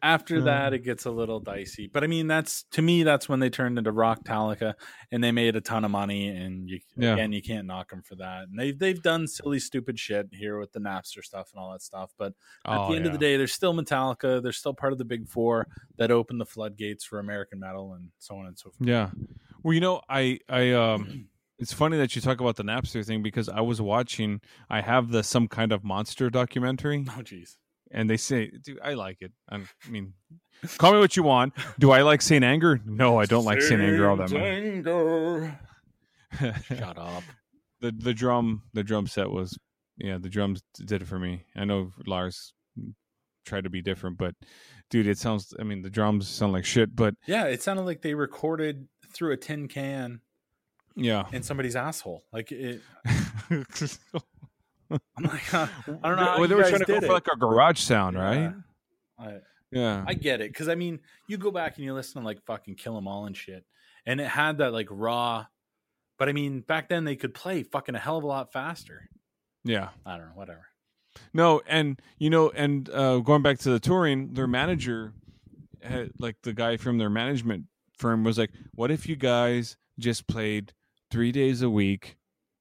after 0.02 0.42
that, 0.42 0.74
it 0.74 0.80
gets 0.80 1.06
a 1.06 1.12
little 1.12 1.40
dicey. 1.40 1.88
But 1.92 2.04
I 2.04 2.08
mean, 2.08 2.28
that's 2.28 2.64
to 2.72 2.82
me, 2.82 3.04
that's 3.04 3.28
when 3.30 3.40
they 3.40 3.50
turned 3.50 3.78
into 3.78 3.92
Rock 3.92 4.24
Talica, 4.24 4.74
and 5.12 5.24
they 5.24 5.32
made 5.32 5.56
a 5.56 5.62
ton 5.62 5.86
of 5.86 5.92
money. 5.92 6.28
And 6.30 6.68
you 6.70 6.80
Yeah. 6.98 7.14
again, 7.14 7.32
you 7.34 7.42
can't 7.42 7.68
knock 7.68 7.90
them 7.90 8.02
for 8.02 8.16
that. 8.16 8.48
And 8.48 8.58
they've 8.58 8.78
they've 8.78 9.02
done 9.02 9.28
silly, 9.28 9.60
stupid 9.60 10.00
shit 10.00 10.30
here 10.32 10.58
with 10.60 10.72
the 10.72 10.80
Napster 10.80 11.24
stuff 11.24 11.52
and 11.54 11.60
all 11.62 11.72
that 11.74 11.82
stuff. 11.82 12.12
But 12.18 12.28
at 12.28 12.34
Oh, 12.66 12.88
the 12.90 12.96
end 12.96 13.06
of 13.06 13.12
the 13.12 13.18
day, 13.20 13.38
they're 13.38 13.48
still 13.48 13.74
Metallica. 13.74 14.42
They're 14.42 14.52
still 14.52 14.74
part 14.74 14.94
of 14.94 14.98
the 15.00 15.06
Big 15.06 15.28
Four 15.28 15.68
that 15.98 16.10
opened 16.12 16.42
the 16.42 16.46
floodgates 16.46 17.04
for 17.06 17.20
American 17.20 17.60
metal 17.60 17.94
and 17.94 18.10
so 18.18 18.38
on 18.38 18.48
and 18.48 18.58
so 18.58 18.72
forth. 18.72 18.90
yeah 18.90 19.10
well 19.64 19.74
you 19.74 19.80
know 19.80 20.02
i 20.10 20.40
i 20.50 20.72
um 20.72 21.28
it's 21.60 21.74
funny 21.74 21.98
that 21.98 22.16
you 22.16 22.22
talk 22.22 22.40
about 22.42 22.56
the 22.58 22.64
napster 22.64 23.06
thing 23.06 23.22
because 23.24 23.48
i 23.50 23.62
was 23.62 23.82
watching 23.82 24.42
i 24.70 24.82
have 24.82 25.12
the 25.12 25.24
some 25.24 25.48
kind 25.48 25.72
of 25.72 25.84
monster 25.84 26.30
documentary 26.30 27.06
Oh, 27.10 27.22
jeez. 27.22 27.56
and 27.92 28.10
they 28.10 28.18
say, 28.18 28.52
"Dude, 28.64 28.80
I 28.84 28.94
like 28.94 29.22
it." 29.22 29.32
I 29.50 29.62
mean, 29.90 30.14
call 30.78 30.92
me 30.94 31.00
what 31.00 31.16
you 31.16 31.24
want. 31.24 31.54
Do 31.80 31.92
I 31.92 32.02
like 32.02 32.22
Saint 32.22 32.44
Anger? 32.44 32.82
No, 32.86 33.20
I 33.20 33.26
don't 33.26 33.46
like 33.46 33.62
Saint 33.62 33.82
Anger 33.82 34.10
all 34.10 34.18
that 34.18 34.32
much. 34.32 35.56
Shut 36.66 36.98
up. 36.98 37.24
the 37.82 37.92
the 37.92 38.14
drum 38.14 38.64
the 38.74 38.84
drum 38.84 39.08
set 39.08 39.30
was 39.30 39.58
yeah 39.98 40.18
the 40.18 40.30
drums 40.30 40.62
did 40.84 41.02
it 41.04 41.08
for 41.08 41.20
me. 41.20 41.44
I 41.56 41.66
know 41.66 41.92
Lars 42.06 42.54
tried 43.46 43.64
to 43.66 43.70
be 43.70 43.82
different, 43.82 44.18
but 44.18 44.34
dude, 44.90 45.08
it 45.08 45.18
sounds. 45.18 45.54
I 45.60 45.64
mean, 45.64 45.82
the 45.84 45.90
drums 45.90 46.28
sound 46.28 46.52
like 46.54 46.66
shit, 46.66 46.96
but 46.96 47.14
Yeah, 47.28 47.46
it 47.46 47.62
sounded 47.62 47.84
like 47.84 48.02
they 48.02 48.16
recorded 48.16 48.88
through 49.14 49.32
a 49.34 49.38
tin 49.38 49.68
can 49.68 50.22
yeah. 50.96 51.26
in 51.32 51.44
somebody's 51.44 51.76
asshole. 51.76 52.24
Like 52.32 52.52
it. 52.52 52.82
I'm 54.90 55.24
like, 55.24 55.54
uh, 55.54 55.68
I 56.04 56.10
don't 56.10 56.18
know. 56.18 56.36
Well, 56.40 56.48
they 56.48 56.56
were 56.56 56.64
trying 56.64 56.80
to 56.80 56.86
go 56.86 57.00
did 57.00 57.08
for 57.08 57.14
like 57.14 57.28
a 57.32 57.38
garage 57.38 57.80
sound, 57.80 58.18
right? 58.18 58.54
I, 59.18 59.38
Yeah. 59.72 60.04
I 60.08 60.14
get 60.14 60.42
it 60.42 60.52
because 60.52 60.70
I 60.70 60.76
mean, 60.76 61.00
you 61.28 61.38
go 61.38 61.52
back 61.52 61.78
and 61.78 61.86
you 61.86 61.94
listen 61.94 62.22
to 62.22 62.26
like 62.26 62.44
fucking 62.46 62.76
Kill 62.76 62.98
'Em 62.98 63.08
All 63.08 63.26
and 63.26 63.36
shit, 63.36 63.66
and 64.06 64.22
it 64.22 64.28
had 64.28 64.60
that 64.60 64.74
like 64.74 64.88
raw. 64.92 65.46
But 66.18 66.30
I 66.30 66.34
mean, 66.34 66.62
back 66.62 66.88
then 66.90 67.04
they 67.04 67.16
could 67.16 67.34
play 67.34 67.64
fucking 67.64 67.96
a 67.96 68.00
hell 68.00 68.18
of 68.18 68.24
a 68.24 68.28
lot 68.28 68.54
faster. 68.54 69.10
yeah. 69.64 69.90
I 70.06 70.18
don't 70.18 70.28
know, 70.28 70.36
whatever. 70.36 70.68
No, 71.34 71.62
and 71.68 72.00
you 72.20 72.30
know, 72.30 72.52
and 72.52 72.90
uh, 72.90 73.20
going 73.20 73.42
back 73.42 73.58
to 73.60 73.70
the 73.70 73.80
touring, 73.80 74.34
their 74.34 74.48
manager, 74.48 75.14
had, 75.82 76.12
like 76.20 76.36
the 76.44 76.54
guy 76.54 76.78
from 76.78 76.98
their 76.98 77.10
management 77.10 77.66
firm, 77.98 78.24
was 78.24 78.38
like, 78.38 78.52
"What 78.74 78.92
if 78.92 79.08
you 79.08 79.16
guys 79.16 79.78
just 79.98 80.28
played 80.28 80.74
three 81.12 81.32
days 81.32 81.62
a 81.62 81.70
week, 81.70 82.18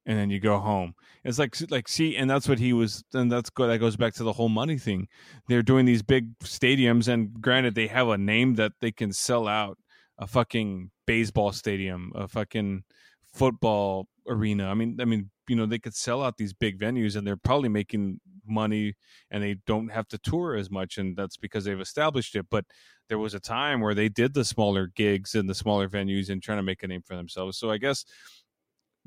and 0.07 0.19
then 0.19 0.31
you 0.31 0.41
go 0.41 0.59
home?" 0.59 0.95
It's 1.25 1.39
like, 1.39 1.57
like, 1.71 1.89
see, 1.89 2.17
and 2.17 2.29
that's 2.29 2.49
what 2.49 2.59
he 2.59 2.73
was, 2.73 3.05
and 3.15 3.31
that's 3.33 3.51
go 3.51 3.67
that 3.67 3.79
goes 3.79 3.97
back 3.97 4.15
to 4.15 4.25
the 4.25 4.35
whole 4.35 4.49
money 4.49 4.79
thing. 4.79 5.09
They're 5.49 5.63
doing 5.63 5.87
these 5.87 6.03
big 6.03 6.39
stadiums, 6.41 7.09
and 7.09 7.41
granted, 7.41 7.75
they 7.75 7.87
have 7.89 8.09
a 8.09 8.19
name 8.19 8.55
that 8.57 8.73
they 8.81 8.93
can 8.93 9.13
sell 9.13 9.49
out 9.49 9.79
a 10.19 10.27
fucking 10.27 10.91
baseball 11.07 11.53
stadium, 11.53 12.13
a 12.15 12.29
fucking 12.29 12.85
football 13.33 14.09
arena. 14.29 14.69
I 14.69 14.75
mean, 14.75 14.99
I 15.01 15.05
mean, 15.05 15.31
you 15.49 15.57
know, 15.57 15.67
they 15.67 15.79
could 15.79 15.95
sell 15.95 16.23
out 16.23 16.37
these 16.37 16.53
big 16.53 16.79
venues, 16.79 17.17
and 17.17 17.27
they're 17.27 17.37
probably 17.37 17.69
making 17.69 18.21
money 18.47 18.95
and 19.31 19.43
they 19.43 19.57
don't 19.67 19.89
have 19.89 20.09
to 20.09 20.19
tour 20.19 20.55
as 20.55 20.71
much 20.71 20.99
and 20.99 21.17
that's 21.17 21.37
because 21.37 21.65
they've 21.65 21.81
established 21.81 22.37
it 22.37 22.47
but 22.51 22.65
there 23.09 23.19
was 23.19 23.35
a 23.35 23.41
time 23.41 23.81
where 23.81 23.95
they 23.95 24.09
did 24.09 24.35
the 24.35 24.45
smaller 24.45 24.87
gigs 24.95 25.35
and 25.35 25.49
the 25.49 25.55
smaller 25.55 25.89
venues 25.89 26.29
and 26.31 26.43
trying 26.43 26.59
to 26.59 26.63
make 26.63 26.83
a 26.83 26.87
name 26.87 27.03
for 27.03 27.17
themselves. 27.17 27.59
So 27.59 27.71
i 27.71 27.79
guess 27.79 28.05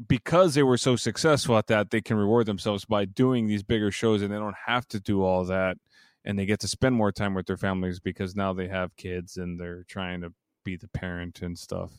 because 0.08 0.54
they 0.54 0.64
were 0.64 0.78
so 0.78 0.96
successful 0.96 1.58
at 1.58 1.68
that 1.68 1.90
they 1.90 2.02
can 2.02 2.18
reward 2.18 2.46
themselves 2.46 2.86
by 2.86 3.06
doing 3.06 3.48
these 3.48 3.64
bigger 3.64 3.92
shows 3.92 4.22
and 4.22 4.32
they 4.32 4.38
don't 4.38 4.56
have 4.66 4.88
to 4.90 5.00
do 5.00 5.24
all 5.24 5.44
that 5.46 5.78
and 6.24 6.38
they 6.38 6.46
get 6.46 6.60
to 6.60 6.68
spend 6.68 6.96
more 6.96 7.12
time 7.12 7.34
with 7.34 7.48
their 7.48 7.58
families 7.58 8.00
because 8.00 8.36
now 8.36 8.54
they 8.54 8.68
have 8.68 8.96
kids 8.96 9.38
and 9.38 9.60
they're 9.60 9.84
trying 9.88 10.22
to 10.22 10.34
be 10.64 10.76
the 10.76 10.90
parent 10.90 11.42
and 11.42 11.58
stuff 11.58 11.92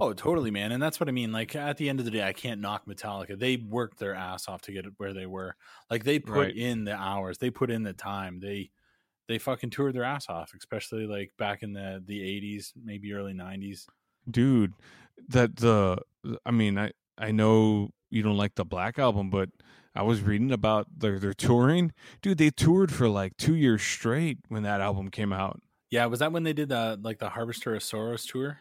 Oh, 0.00 0.12
totally, 0.14 0.50
man. 0.50 0.72
And 0.72 0.82
that's 0.82 0.98
what 0.98 1.08
I 1.08 1.12
mean. 1.12 1.30
Like 1.30 1.54
at 1.54 1.76
the 1.76 1.88
end 1.88 1.98
of 1.98 2.04
the 2.06 2.10
day, 2.10 2.26
I 2.26 2.32
can't 2.32 2.60
knock 2.60 2.86
Metallica. 2.86 3.38
They 3.38 3.56
worked 3.58 3.98
their 3.98 4.14
ass 4.14 4.48
off 4.48 4.62
to 4.62 4.72
get 4.72 4.86
it 4.86 4.94
where 4.96 5.12
they 5.12 5.26
were. 5.26 5.56
Like 5.90 6.04
they 6.04 6.18
put 6.18 6.32
Right. 6.38 6.56
in 6.56 6.84
the 6.84 6.94
hours, 6.94 7.38
they 7.38 7.50
put 7.50 7.70
in 7.70 7.82
the 7.82 7.92
time. 7.92 8.40
They 8.40 8.70
they 9.28 9.38
fucking 9.38 9.70
toured 9.70 9.94
their 9.94 10.02
ass 10.04 10.28
off, 10.28 10.52
especially 10.56 11.06
like 11.06 11.32
back 11.38 11.62
in 11.62 11.72
the 11.74 12.02
the 12.04 12.22
eighties, 12.22 12.72
maybe 12.82 13.12
early 13.12 13.34
nineties. 13.34 13.86
dude 14.30 14.72
that 15.28 15.56
the 15.56 15.98
i 16.46 16.50
mean 16.50 16.78
i 16.78 16.90
i 17.18 17.30
know 17.30 17.90
you 18.10 18.22
don't 18.22 18.36
like 18.36 18.54
the 18.54 18.64
black 18.64 18.98
album 18.98 19.28
but 19.30 19.48
i 19.94 20.02
was 20.02 20.22
reading 20.22 20.50
about 20.52 20.86
their 20.96 21.18
their 21.18 21.32
touring 21.34 21.92
dude 22.22 22.38
they 22.38 22.50
toured 22.50 22.90
for 22.92 23.08
like 23.08 23.36
two 23.36 23.54
years 23.54 23.82
straight 23.82 24.38
when 24.48 24.62
that 24.62 24.80
album 24.80 25.08
came 25.10 25.32
out 25.32 25.60
Yeah, 25.90 26.06
was 26.06 26.20
that 26.20 26.32
when 26.32 26.42
they 26.44 26.52
did 26.54 26.68
the 26.70 26.98
like 27.02 27.18
the 27.18 27.30
Harvester 27.30 27.74
of 27.74 27.82
Sorrows 27.82 28.24
tour? 28.26 28.60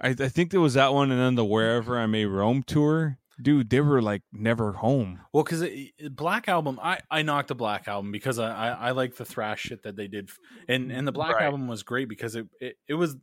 I, 0.00 0.08
I 0.10 0.28
think 0.28 0.50
there 0.50 0.60
was 0.60 0.74
that 0.74 0.92
one, 0.92 1.10
and 1.10 1.20
then 1.20 1.34
the 1.34 1.44
Wherever 1.44 1.98
I 1.98 2.06
May 2.06 2.24
Roam 2.26 2.62
tour. 2.62 3.18
Dude, 3.40 3.68
they 3.68 3.82
were 3.82 4.00
like 4.00 4.22
never 4.32 4.72
home. 4.72 5.20
Well, 5.32 5.44
because 5.44 5.62
Black 6.10 6.48
Album, 6.48 6.80
I 6.82 7.00
I 7.10 7.20
knocked 7.20 7.48
the 7.48 7.54
Black 7.54 7.86
Album 7.86 8.10
because 8.10 8.38
I, 8.38 8.50
I 8.50 8.68
I 8.70 8.90
like 8.92 9.16
the 9.16 9.26
thrash 9.26 9.60
shit 9.60 9.82
that 9.82 9.94
they 9.94 10.08
did, 10.08 10.30
and 10.68 10.90
and 10.90 11.06
the 11.06 11.12
Black 11.12 11.34
Right. 11.34 11.44
Album 11.44 11.68
was 11.68 11.82
great 11.82 12.08
because 12.08 12.34
it, 12.34 12.46
it 12.60 12.76
it 12.88 12.94
was 12.94 13.16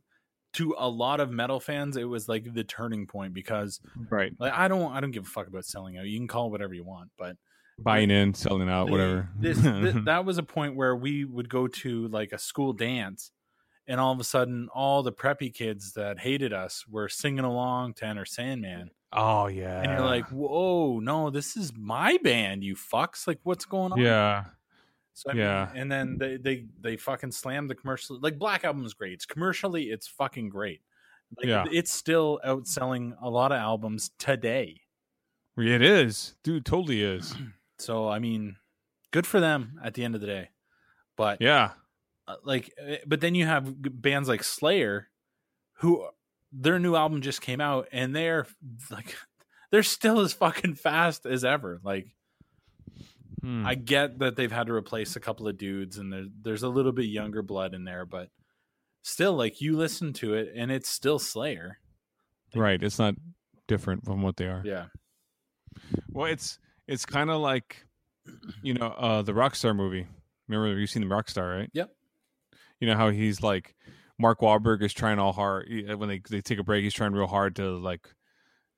to 0.52 0.72
a 0.78 0.88
lot 0.88 1.18
of 1.18 1.32
metal 1.32 1.58
fans 1.58 1.96
it 1.96 2.04
was 2.04 2.28
like 2.28 2.54
the 2.54 2.62
turning 2.62 3.08
point 3.08 3.34
because 3.34 3.80
Right. 4.08 4.32
like 4.38 4.52
I 4.52 4.68
don't 4.68 4.92
I 4.92 5.00
don't 5.00 5.10
give 5.10 5.24
a 5.24 5.28
fuck 5.28 5.48
about 5.48 5.64
selling 5.64 5.98
out. 5.98 6.04
You 6.06 6.16
can 6.16 6.28
call 6.28 6.46
it 6.46 6.50
whatever 6.50 6.74
you 6.74 6.84
want, 6.84 7.10
but 7.18 7.36
Buying 7.76 8.12
in, 8.12 8.34
selling 8.34 8.68
out, 8.68 8.88
whatever. 8.88 9.28
This, 9.36 9.60
th- 9.60 9.96
that 10.04 10.24
was 10.24 10.38
a 10.38 10.44
point 10.44 10.76
where 10.76 10.94
we 10.94 11.24
would 11.24 11.48
go 11.48 11.66
to 11.66 12.06
like 12.06 12.30
a 12.30 12.38
school 12.38 12.72
dance, 12.72 13.32
and 13.86 14.00
all 14.00 14.12
of 14.12 14.20
a 14.20 14.24
sudden, 14.24 14.68
all 14.74 15.02
the 15.02 15.12
preppy 15.12 15.52
kids 15.52 15.92
that 15.94 16.18
hated 16.18 16.52
us 16.52 16.86
were 16.88 17.08
singing 17.08 17.44
along 17.44 17.94
to 17.94 18.06
Enter 18.06 18.24
Sandman, 18.24 18.90
oh 19.12 19.46
yeah. 19.46 19.80
and 19.82 19.92
you're 19.92 20.00
like, 20.06 20.26
"Whoa, 20.28 21.00
no, 21.00 21.30
this 21.30 21.56
is 21.56 21.72
my 21.76 22.18
band, 22.22 22.64
you 22.64 22.74
fucks! 22.76 23.26
Like, 23.26 23.40
what's 23.42 23.64
going 23.64 23.92
on?" 23.92 24.00
yeah, 24.00 24.44
So, 25.12 25.30
I 25.30 25.34
mean, 25.34 25.42
Yeah. 25.42 25.70
and 25.74 25.90
then 25.92 26.18
they 26.18 26.36
they 26.36 26.66
they 26.80 26.96
fucking 26.96 27.32
slammed 27.32 27.68
the 27.70 27.74
commercial. 27.74 28.18
Like 28.20 28.38
Black 28.38 28.64
Album 28.64 28.84
is 28.84 28.94
great. 28.94 29.12
It's 29.12 29.26
commercially, 29.26 29.84
it's 29.90 30.06
fucking 30.08 30.48
great. 30.48 30.80
Like, 31.38 31.46
Yeah. 31.46 31.64
it's 31.72 31.92
still 31.92 32.40
outselling 32.44 33.16
a 33.20 33.28
lot 33.30 33.52
of 33.52 33.58
albums 33.58 34.10
today. 34.18 34.80
it 35.56 35.82
is, 35.82 36.34
dude. 36.42 36.64
Totally 36.66 37.02
is. 37.02 37.34
So 37.78 38.08
I 38.08 38.20
mean, 38.20 38.56
good 39.10 39.26
for 39.26 39.40
them 39.40 39.80
at 39.82 39.94
the 39.94 40.04
end 40.04 40.14
of 40.14 40.20
the 40.20 40.28
day. 40.28 40.50
But 41.16 41.40
Yeah. 41.40 41.72
Uh, 42.28 42.36
like 42.44 42.72
uh, 42.80 42.96
but 43.06 43.20
then 43.20 43.34
you 43.34 43.46
have 43.46 43.72
bands 44.02 44.28
like 44.28 44.42
slayer 44.44 45.08
who 45.78 46.06
their 46.52 46.78
new 46.78 46.94
album 46.94 47.20
just 47.20 47.40
came 47.42 47.60
out 47.60 47.88
and 47.92 48.14
they're 48.14 48.46
like 48.90 49.14
they're 49.70 49.82
still 49.82 50.20
as 50.20 50.32
fucking 50.32 50.74
fast 50.74 51.26
as 51.26 51.44
ever 51.44 51.80
like 51.84 52.06
Hmm. 53.42 53.66
i 53.66 53.74
get 53.74 54.20
that 54.20 54.36
they've 54.36 54.50
had 54.50 54.68
to 54.68 54.72
replace 54.72 55.16
a 55.16 55.20
couple 55.20 55.46
of 55.48 55.58
dudes 55.58 55.98
and 55.98 56.10
there, 56.10 56.24
there's 56.42 56.62
a 56.62 56.68
little 56.68 56.92
bit 56.92 57.06
younger 57.06 57.42
blood 57.42 57.74
in 57.74 57.84
there 57.84 58.06
but 58.06 58.30
still 59.02 59.34
like 59.34 59.60
you 59.60 59.76
listen 59.76 60.14
to 60.14 60.32
it 60.32 60.52
and 60.56 60.70
it's 60.72 60.88
still 60.88 61.18
slayer 61.18 61.78
right. 62.54 62.82
It's 62.82 62.98
not 62.98 63.16
different 63.68 64.04
from 64.06 64.22
what 64.22 64.36
they 64.38 64.46
are. 64.46 64.62
yeah 64.64 64.86
Well, 66.10 66.26
it's 66.32 66.58
it's 66.86 67.04
kind 67.04 67.28
of 67.30 67.40
like 67.40 67.84
you 68.62 68.72
know 68.74 68.86
uh 68.86 69.20
the 69.22 69.32
Rockstar 69.32 69.74
movie. 69.76 70.06
Remember 70.48 70.78
you've 70.78 70.88
seen 70.88 71.06
the 71.06 71.14
Rockstar, 71.14 71.58
right? 71.58 71.70
Yep. 71.74 71.90
You 72.80 72.88
know 72.88 72.96
how 72.96 73.10
he's 73.10 73.42
like 73.42 73.74
Mark 74.18 74.40
Wahlberg 74.40 74.82
is 74.82 74.92
trying 74.92 75.18
all 75.18 75.32
hard 75.32 75.68
uh, 75.90 75.96
when 75.96 76.08
they 76.08 76.20
they 76.28 76.40
take 76.40 76.58
a 76.58 76.64
break. 76.64 76.84
He's 76.84 76.94
trying 76.94 77.12
real 77.12 77.26
hard 77.26 77.56
to 77.56 77.76
like 77.78 78.08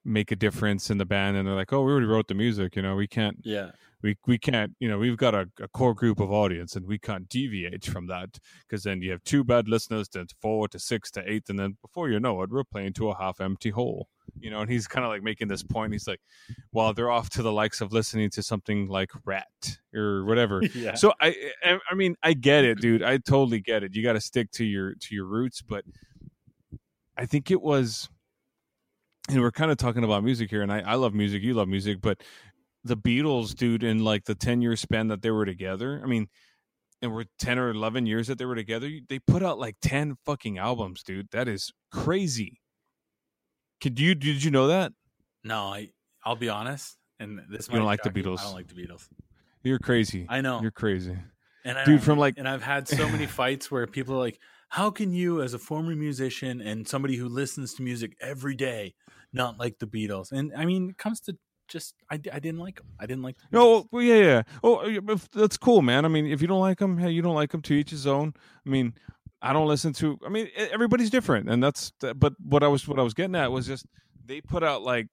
make 0.05 0.31
a 0.31 0.37
difference 0.37 0.91
in 0.91 0.99
the 0.99 1.07
band, 1.07 1.37
and 1.37 1.47
they're 1.47 1.55
like, 1.55 1.73
"Oh, 1.73 1.83
we 1.83 1.93
already 1.93 2.07
wrote 2.07 2.29
the 2.29 2.35
music. 2.35 2.77
You 2.77 2.83
know, 2.83 2.97
we 2.97 3.07
can't 3.07 3.39
yeah 3.43 3.71
we 4.03 4.17
we 4.27 4.39
can't 4.39 4.73
you 4.79 4.89
know 4.89 4.99
we've 4.99 5.17
got 5.17 5.35
a, 5.35 5.49
a 5.61 5.69
core 5.69 5.95
group 5.95 6.21
of 6.21 6.31
audience 6.31 6.77
and 6.77 6.87
we 6.87 6.99
can't 6.99 7.29
deviate 7.29 7.85
from 7.85 8.07
that 8.07 8.39
because 8.61 8.85
then 8.85 9.03
you 9.03 9.11
have 9.11 9.23
two 9.25 9.43
bad 9.43 9.69
listeners 9.69 10.09
to 10.09 10.27
four 10.41 10.69
to 10.69 10.79
six 10.79 11.11
to 11.11 11.23
eight 11.31 11.49
and 11.49 11.59
then 11.59 11.77
before 11.83 12.09
you 12.09 12.21
know 12.21 12.43
it 12.43 12.51
we're 12.51 12.65
playing 12.65 12.93
to 12.93 13.11
a 13.11 13.17
half 13.17 13.41
empty 13.41 13.71
hole 13.71 14.09
you 14.41 14.51
know 14.51 14.61
and 14.61 14.70
he's 14.70 14.87
kind 14.87 15.05
of 15.05 15.11
like 15.11 15.22
making 15.22 15.49
this 15.49 15.62
point 15.62 15.93
he's 15.93 16.07
like 16.07 16.20
well 16.72 16.93
they're 16.93 17.11
off 17.11 17.30
to 17.30 17.43
the 17.43 17.53
likes 17.53 17.80
of 17.80 17.93
listening 17.93 18.30
to 18.30 18.43
something 18.43 18.89
like 18.89 19.11
rat 19.24 19.78
or 19.95 20.24
whatever. 20.24 20.62
Yeah. 20.74 20.95
So 20.95 21.12
I, 21.20 21.34
I 21.64 21.78
i 21.91 21.95
mean 21.95 22.16
i 22.22 22.32
get 22.34 22.64
it 22.64 22.80
dude. 22.80 23.03
I 23.03 23.16
totally 23.18 23.61
get 23.61 23.82
it. 23.82 23.95
You 23.95 24.03
got 24.03 24.12
to 24.12 24.20
stick 24.20 24.51
to 24.53 24.64
your 24.64 24.95
to 24.95 25.14
your 25.14 25.24
roots 25.24 25.62
but 25.62 25.84
i 27.16 27.24
think 27.24 27.51
it 27.51 27.61
was 27.61 28.09
and 29.28 29.41
we're 29.41 29.51
kind 29.51 29.70
of 29.70 29.78
talking 29.78 30.05
about 30.05 30.22
music 30.22 30.51
here 30.51 30.62
and 30.62 30.72
i 30.72 30.80
i 30.80 30.95
love 30.95 31.14
music 31.14 31.43
you 31.43 31.55
love 31.55 31.68
music 31.68 31.99
but 32.01 32.22
the 32.84 32.97
beatles 32.97 33.55
dude 33.55 33.82
in 33.82 34.05
like 34.05 34.24
the 34.24 34.34
10 34.34 34.61
year 34.61 34.76
span 34.76 35.09
that 35.09 35.22
they 35.22 35.30
were 35.30 35.47
together 35.47 36.01
i 36.03 36.07
mean 36.07 36.28
and 37.03 37.12
we're 37.12 37.24
10 37.39 37.59
or 37.59 37.70
11 37.70 38.07
years 38.07 38.26
that 38.26 38.39
they 38.39 38.45
were 38.45 38.55
together 38.55 38.91
they 39.09 39.18
put 39.18 39.43
out 39.43 39.59
like 39.59 39.76
10 39.82 40.16
fucking 40.24 40.59
albums 40.59 41.03
dude. 41.03 41.28
That 41.30 41.49
is 41.49 41.72
crazy 41.91 42.61
could 43.81 43.99
you 44.01 44.14
did 44.14 44.43
you 44.43 44.51
know 44.51 44.68
that 44.68 44.93
no 45.45 45.64
i 45.64 45.89
i'll 46.24 46.37
be 46.37 46.49
honest 46.49 46.97
and 47.20 47.41
this 47.51 47.68
You 47.68 47.77
don't 47.77 47.87
like 47.87 48.03
the 48.03 48.12
you, 48.14 48.22
Beatles. 48.22 48.41
i 48.41 48.45
don't 48.45 48.55
like 48.55 48.68
the 48.68 48.74
beatles 48.74 49.09
you're 49.62 49.79
crazy 49.79 50.27
i 50.29 50.41
know 50.41 50.61
you're 50.61 50.70
crazy 50.70 51.16
And 51.64 51.77
I, 51.79 51.85
Dude, 51.85 52.01
from, 52.03 52.18
like- 52.18 52.35
and 52.39 52.49
I've 52.49 52.62
had 52.62 52.87
so 52.87 53.09
many 53.09 53.27
fights 53.41 53.70
where 53.72 53.89
people 53.89 54.14
are 54.14 54.18
like, 54.29 54.39
"How 54.68 54.89
can 54.89 55.11
you, 55.12 55.43
as 55.43 55.53
a 55.53 55.59
former 55.59 55.97
musician 55.97 56.61
and 56.61 56.87
somebody 56.87 57.16
who 57.16 57.29
listens 57.29 57.74
to 57.74 57.83
music 57.83 58.14
every 58.20 58.55
day, 58.55 58.95
not 59.33 59.59
like 59.59 59.81
the 59.81 59.87
Beatles?" 59.89 60.31
And 60.31 60.53
I 60.57 60.64
mean, 60.64 60.91
it 60.91 60.97
comes 60.97 61.18
to 61.22 61.37
just 61.66 61.95
I, 62.09 62.14
I 62.33 62.39
didn't 62.39 62.61
like 62.61 62.77
them. 62.77 62.87
I 63.01 63.07
didn't 63.07 63.24
like. 63.24 63.37
The 63.39 63.43
Beatles. 63.47 63.53
No, 63.83 63.89
well, 63.91 64.03
yeah, 64.05 64.22
yeah. 64.31 64.43
Oh, 64.62 65.18
that's 65.35 65.57
cool, 65.57 65.83
man. 65.83 66.05
I 66.05 66.09
mean, 66.09 66.27
if 66.27 66.41
you 66.41 66.47
don't 66.47 66.61
like 66.61 66.79
them, 66.79 66.99
hey, 66.99 67.11
you 67.11 67.20
don't 67.20 67.35
like 67.35 67.51
them. 67.51 67.62
To 67.62 67.74
each 67.74 67.91
his 67.91 68.07
own. 68.07 68.33
I 68.64 68.68
mean, 68.70 68.95
I 69.43 69.53
don't 69.53 69.68
listen 69.68 69.93
to. 69.95 70.18
I 70.24 70.28
mean, 70.28 70.49
everybody's 70.57 71.11
different, 71.11 71.49
and 71.49 71.62
that's. 71.62 71.93
But 72.01 72.34
what 72.43 72.62
I 72.62 72.68
was 72.68 72.87
what 72.89 72.99
I 72.99 73.03
was 73.03 73.14
getting 73.14 73.37
at 73.37 73.53
was 73.53 73.66
just 73.66 73.87
they 74.24 74.41
put 74.41 74.62
out 74.62 74.82
like 74.82 75.09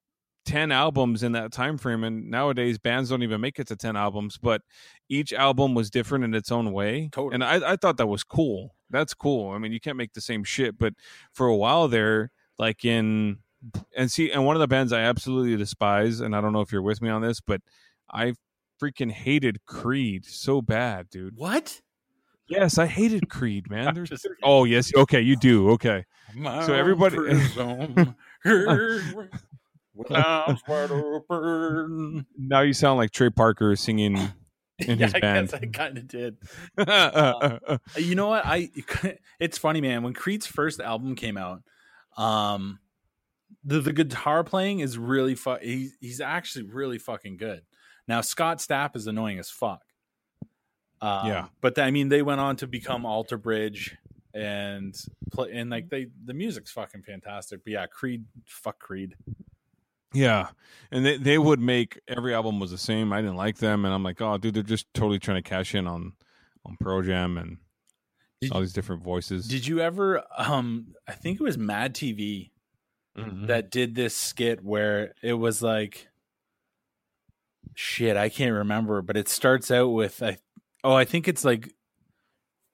ten 0.46 0.72
albums 0.72 1.24
in 1.24 1.34
that 1.34 1.52
time 1.52 1.78
frame, 1.78 2.04
and 2.04 2.30
nowadays 2.30 2.78
bands 2.78 3.10
don't 3.10 3.24
even 3.24 3.42
make 3.42 3.60
it 3.60 3.68
to 3.68 3.76
ten 3.76 3.96
albums. 3.96 4.38
But 4.42 4.62
each 5.10 5.34
album 5.34 5.74
was 5.76 5.90
different 5.90 6.24
in 6.24 6.34
its 6.34 6.52
own 6.52 6.72
way, 6.72 7.10
Totally. 7.12 7.36
and 7.36 7.44
I 7.44 7.74
I 7.74 7.76
thought 7.76 7.98
that 7.98 8.08
was 8.08 8.24
cool. 8.24 8.76
That's 8.90 9.14
cool. 9.14 9.52
I 9.52 9.58
mean, 9.58 9.72
you 9.72 9.80
can't 9.80 9.98
make 9.98 10.14
the 10.14 10.22
same 10.22 10.44
shit, 10.44 10.78
but 10.78 10.94
for 11.34 11.48
a 11.48 11.56
while 11.56 11.88
there, 11.88 12.32
like 12.58 12.86
in 12.86 13.40
and 13.96 14.12
see, 14.12 14.32
and 14.32 14.46
one 14.46 14.56
of 14.56 14.60
the 14.60 14.68
bands 14.68 14.92
I 14.94 15.02
absolutely 15.02 15.56
despise, 15.58 16.20
and 16.20 16.36
I 16.36 16.42
don't 16.42 16.54
know 16.54 16.62
if 16.62 16.72
you're 16.72 16.82
with 16.82 17.02
me 17.02 17.10
on 17.10 17.22
this, 17.22 17.40
but 17.42 17.62
I 18.12 18.34
freaking 18.82 19.12
hated 19.12 19.64
Creed 19.66 20.26
so 20.26 20.62
bad, 20.62 21.10
dude. 21.10 21.38
What? 21.38 21.82
Yes, 22.56 22.78
I 22.78 22.86
hated 22.86 23.30
Creed, 23.30 23.70
man. 23.70 23.94
There's, 23.94 24.10
just- 24.10 24.28
oh 24.44 24.64
yes, 24.66 24.92
okay, 24.96 25.22
you 25.22 25.36
do. 25.36 25.72
Okay, 25.72 26.06
So 26.66 26.74
everybody- 26.74 27.18
now 32.38 32.62
you 32.62 32.74
sound 32.74 32.98
like 32.98 33.12
Trey 33.12 33.30
Parker 33.30 33.76
singing 33.76 34.16
in 34.80 35.00
yeah, 35.00 35.06
his 35.06 35.14
I 35.14 35.20
band. 35.20 35.50
guess 35.52 35.60
I 35.62 35.66
kind 35.68 35.98
of 35.98 36.08
did. 36.08 36.38
uh, 36.78 37.58
You 37.98 38.16
know 38.16 38.28
what? 38.28 38.46
I 38.46 38.70
it's 39.40 39.58
funny, 39.58 39.82
man. 39.82 40.04
When 40.04 40.14
Creed's 40.14 40.48
first 40.48 40.80
album 40.80 41.16
came 41.16 41.38
out, 41.38 41.62
um, 42.18 42.80
the 43.64 43.80
the 43.82 43.94
guitar 43.94 44.44
playing 44.44 44.80
is 44.80 44.98
really 44.98 45.36
fu- 45.36 45.58
he, 45.62 45.90
He's 46.02 46.22
actually 46.22 46.66
really 46.66 46.98
fucking 46.98 47.38
good. 47.38 47.62
Now 48.08 48.22
Scott 48.22 48.60
Stapp 48.60 48.96
is 48.96 49.08
annoying 49.08 49.40
as 49.40 49.50
fuck. 49.50 49.82
Um, 51.04 51.28
Yeah. 51.28 51.48
but 51.62 51.78
I 51.80 51.92
mean, 51.92 52.10
they 52.10 52.22
went 52.22 52.40
on 52.42 52.56
to 52.58 52.68
become 52.68 53.06
Alter 53.06 53.38
Bridge 53.38 53.98
and 54.34 54.96
play 55.32 55.52
and 55.54 55.70
like 55.70 55.90
they 55.90 56.08
the 56.26 56.34
music's 56.34 56.72
fucking 56.72 57.04
fantastic. 57.04 57.64
But 57.64 57.74
yeah, 57.74 57.86
Creed, 57.88 58.26
fuck 58.46 58.80
Creed. 58.80 59.16
yeah, 60.14 60.50
and 60.92 61.06
they 61.06 61.18
they 61.18 61.38
would 61.38 61.60
make 61.60 62.00
every 62.08 62.34
album 62.34 62.60
was 62.60 62.72
the 62.72 62.78
same. 62.78 63.12
I 63.14 63.22
didn't 63.22 63.36
like 63.36 63.58
them, 63.58 63.86
and 63.86 63.94
I'm 63.94 64.04
like, 64.04 64.22
oh, 64.22 64.38
dude, 64.38 64.54
they're 64.54 64.64
just 64.64 64.92
totally 64.94 65.20
trying 65.20 65.42
to 65.44 65.48
cash 65.50 65.76
in 65.76 65.88
on 65.88 66.14
on 66.66 66.78
Pearl 66.80 67.02
Jam 67.02 67.38
and 67.38 67.58
Did- 68.42 68.52
all 68.52 68.62
these 68.62 68.74
different 68.74 69.04
voices. 69.04 69.48
Did 69.48 69.68
you 69.68 69.80
ever? 69.82 70.24
Um, 70.38 70.96
I 71.08 71.12
think 71.14 71.40
it 71.40 71.44
was 71.44 71.58
Mad 71.58 71.94
TV 71.94 72.52
Mhm. 73.18 73.46
that 73.48 73.70
did 73.70 73.94
this 73.94 74.16
skit 74.16 74.64
where 74.64 75.14
it 75.22 75.34
was 75.34 75.62
like 75.62 76.08
shit 77.76 78.18
i 78.18 78.30
can't 78.30 78.54
remember 78.54 79.02
but 79.02 79.18
it 79.18 79.28
starts 79.30 79.72
out 79.72 79.88
with 79.90 80.22
I, 80.22 80.38
oh 80.84 80.94
i 80.94 81.06
think 81.06 81.28
it's 81.28 81.46
like 81.46 81.74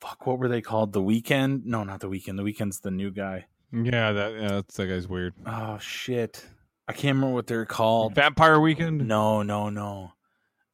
fuck 0.01 0.26
what 0.26 0.39
were 0.39 0.47
they 0.47 0.62
called 0.62 0.93
the 0.93 1.01
weekend 1.01 1.66
no 1.66 1.84
not 1.84 1.99
the 1.99 2.10
weekend 2.10 2.38
the 2.39 2.43
weekend's 2.43 2.80
the 2.80 2.91
new 2.91 3.12
guy 3.12 3.45
yeah, 3.72 4.12
that 4.12 4.34
yeah, 4.34 4.47
that's, 4.47 4.78
that 4.78 4.88
guy's 4.88 5.07
weird. 5.07 5.34
oh 5.45 5.78
shit 5.78 6.45
i 6.88 6.93
can't 6.93 7.16
remember 7.16 7.36
what 7.36 7.47
they're 7.47 7.66
called 7.66 8.16
Vampire 8.16 8.60
Weekend. 8.60 9.07
no 9.07 9.43
no 9.43 9.70
no 9.70 10.14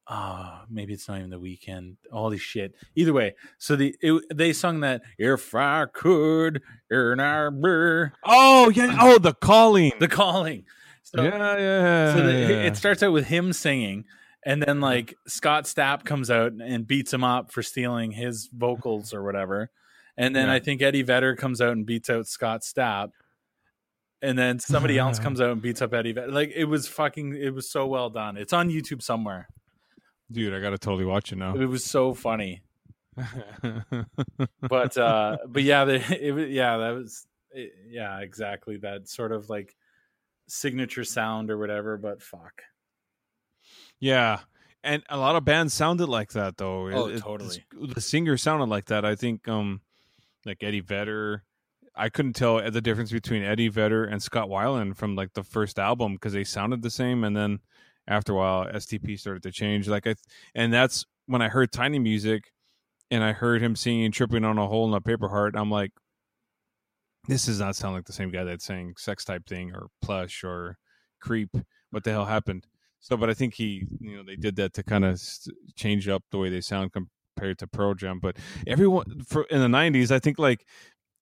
uh 0.08 0.60
maybe 0.70 0.94
it's 0.94 1.08
not 1.08 1.18
even 1.18 1.32
the 1.32 1.40
weekend 1.40 1.98
holy 2.12 2.38
shit 2.38 2.76
either 2.96 3.12
way 3.12 3.34
so 3.58 3.76
the 3.76 3.96
it, 4.02 4.22
they 4.34 4.54
sung 4.54 4.82
that 4.82 5.02
if 5.18 5.56
i 5.56 5.86
could 5.92 6.62
earn 6.92 7.20
our 7.20 8.14
Oh 8.24 8.70
yeah. 8.70 8.98
Oh, 9.02 9.18
the 9.18 9.34
calling. 9.34 9.94
the 10.00 10.08
calling 10.08 10.66
so 11.06 11.24
yeah, 11.24 11.58
yeah. 11.58 12.14
So 12.14 12.26
the, 12.26 12.34
yeah. 12.34 12.48
it 12.64 12.76
starts 12.76 13.04
out 13.04 13.14
with 13.14 13.28
him 13.28 13.54
singing, 13.54 14.06
and 14.46 14.62
then 14.62 14.80
like 14.80 15.16
Scott 15.28 15.66
Stapp 15.66 16.06
comes 16.06 16.30
out 16.30 16.54
and 16.54 16.86
beats 16.88 17.14
him 17.14 17.24
up 17.24 17.52
for 17.52 17.64
stealing 17.64 18.12
his 18.12 18.48
vocals 18.54 19.14
or 19.14 19.24
whatever. 19.24 19.72
And 20.18 20.36
then 20.36 20.48
Yeah. 20.48 20.54
I 20.54 20.60
think 20.60 20.82
Eddie 20.82 21.02
Vedder 21.02 21.36
comes 21.36 21.60
out 21.60 21.72
and 21.74 21.86
beats 21.86 22.10
out 22.10 22.28
Scott 22.28 22.62
Stapp. 22.62 23.10
And 24.22 24.38
then 24.40 24.60
somebody 24.60 24.98
else 24.98 25.20
comes 25.26 25.42
out 25.42 25.52
and 25.52 25.62
beats 25.62 25.82
up 25.82 25.94
Eddie 25.94 26.14
Vedder. 26.14 26.32
Like 26.32 26.52
it 26.56 26.66
was 26.66 26.88
fucking, 26.88 27.36
it 27.36 27.54
was 27.54 27.70
so 27.70 27.86
well 27.88 28.10
done. 28.10 28.38
It's 28.38 28.54
on 28.54 28.70
YouTube 28.70 29.02
somewhere. 29.02 29.50
Dude, 30.32 30.54
I 30.54 30.60
gotta 30.60 30.78
totally 30.78 31.06
watch 31.06 31.32
it 31.32 31.36
now. 31.38 31.56
It 31.56 31.66
was 31.66 31.84
so 31.84 32.14
funny. 32.14 32.62
But 34.62 34.98
uh 34.98 35.38
but 35.48 35.64
yeah, 35.64 35.86
it 35.86 36.50
yeah, 36.50 36.78
that 36.78 36.90
was 36.92 37.26
it, 37.52 37.72
yeah, 37.88 38.20
exactly 38.20 38.78
that 38.78 39.08
sort 39.08 39.32
of 39.32 39.50
like 39.50 39.76
signature 40.48 41.04
sound 41.04 41.50
or 41.52 41.58
whatever. 41.58 41.98
But 41.98 42.22
fuck, 42.22 42.62
Yeah, 44.00 44.40
and 44.84 45.04
a 45.10 45.18
lot 45.18 45.36
of 45.36 45.46
bands 45.46 45.74
sounded 45.74 46.08
like 46.08 46.32
that 46.34 46.58
though. 46.58 46.90
Oh, 46.90 47.08
It- 47.08 47.16
it- 47.16 47.22
totally. 47.22 47.64
The 47.74 48.02
singer 48.02 48.38
sounded 48.38 48.70
like 48.70 48.86
that. 48.86 49.06
I 49.06 49.16
think, 49.16 49.48
um, 49.48 49.82
like 50.46 50.64
Eddie 50.64 50.82
Vedder. 50.82 51.44
I 51.96 52.10
couldn't 52.10 52.34
tell 52.34 52.62
the 52.70 52.82
difference 52.82 53.12
between 53.12 53.42
Eddie 53.42 53.70
Vedder 53.70 54.04
and 54.04 54.22
Scott 54.22 54.50
Weiland 54.50 54.98
from 54.98 55.16
like 55.16 55.34
the 55.34 55.44
first 55.44 55.80
album 55.80 56.14
because 56.16 56.34
they 56.34 56.44
sounded 56.44 56.82
the 56.82 56.90
same, 56.90 57.24
and 57.24 57.36
then 57.38 57.60
after 58.08 58.34
a 58.34 58.36
while, 58.36 58.66
STP 58.66 59.18
started 59.18 59.44
to 59.44 59.52
change. 59.52 59.88
Like 59.88 60.06
I, 60.06 60.16
and 60.54 60.74
that's 60.74 61.06
when 61.26 61.42
I 61.42 61.48
heard 61.48 61.72
Tiny 61.72 61.98
Music, 62.00 62.52
and 63.10 63.24
I 63.24 63.32
heard 63.32 63.62
him 63.64 63.76
singing 63.78 64.12
"Tripping 64.12 64.44
on 64.44 64.58
a 64.58 64.68
Hole 64.68 64.88
in 64.90 64.94
a 64.94 65.00
Paper 65.02 65.30
Heart." 65.30 65.56
I'm 65.56 65.72
like, 65.72 65.92
this 67.28 67.46
does 67.46 67.60
not 67.60 67.76
sound 67.76 67.96
like 67.96 68.06
the 68.06 68.14
same 68.14 68.30
guy 68.30 68.44
that 68.44 68.62
sang 68.62 68.94
"Sex 68.98 69.24
Type 69.24 69.48
Thing" 69.48 69.72
or 69.74 69.88
"Plush" 70.02 70.44
or 70.44 70.78
"Creep." 71.22 71.50
What 71.92 72.04
the 72.04 72.12
hell 72.12 72.26
happened? 72.26 72.68
So, 73.06 73.16
but 73.16 73.30
I 73.30 73.36
think 73.36 73.54
he, 73.54 73.86
you 74.00 74.18
know, 74.18 74.24
they 74.24 74.36
did 74.36 74.56
that 74.56 74.74
to 74.74 74.84
kind 74.84 75.06
of 75.06 75.22
change 75.76 76.08
up 76.08 76.24
the 76.32 76.40
way 76.40 76.50
they 76.50 76.60
sound 76.60 76.92
compared 76.92 77.60
to 77.60 77.68
Pearl 77.68 77.94
Jam. 77.94 78.20
But 78.20 78.38
everyone 78.66 79.22
for 79.28 79.44
in 79.44 79.62
the 79.62 79.68
'90s, 79.68 80.10
I 80.10 80.18
think 80.18 80.40
like 80.40 80.66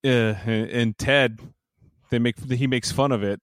eh, 0.02 0.32
uh, 0.46 0.50
in 0.50 0.94
Ted, 0.94 1.40
they 2.08 2.18
make 2.18 2.42
he 2.50 2.66
makes 2.66 2.90
fun 2.90 3.12
of 3.12 3.22
it 3.22 3.38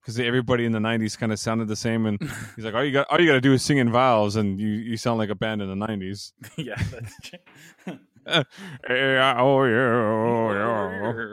because 0.00 0.18
everybody 0.18 0.64
in 0.64 0.72
the 0.72 0.78
'90s 0.78 1.18
kind 1.18 1.32
of 1.32 1.38
sounded 1.38 1.68
the 1.68 1.76
same, 1.76 2.06
and 2.06 2.18
he's 2.56 2.64
like, 2.64 2.72
all 2.72 2.82
you 2.82 2.92
got, 2.92 3.08
all 3.10 3.20
you 3.20 3.26
got 3.26 3.34
to 3.34 3.42
do 3.42 3.52
is 3.52 3.62
sing 3.62 3.76
in 3.76 3.92
vowels, 3.92 4.36
and 4.36 4.58
you 4.58 4.68
you 4.68 4.96
sound 4.96 5.18
like 5.18 5.28
a 5.28 5.34
band 5.34 5.60
in 5.60 5.68
the 5.68 5.86
'90s. 5.86 6.32
yeah, 6.56 6.82
that's 6.90 7.20
true. 7.20 7.38
Hey, 7.84 7.98
eh, 8.26 8.42
eh, 8.88 9.18
ah, 9.20 9.36
oh 9.38 9.64
yeah, 9.64 9.92
oh 10.24 11.28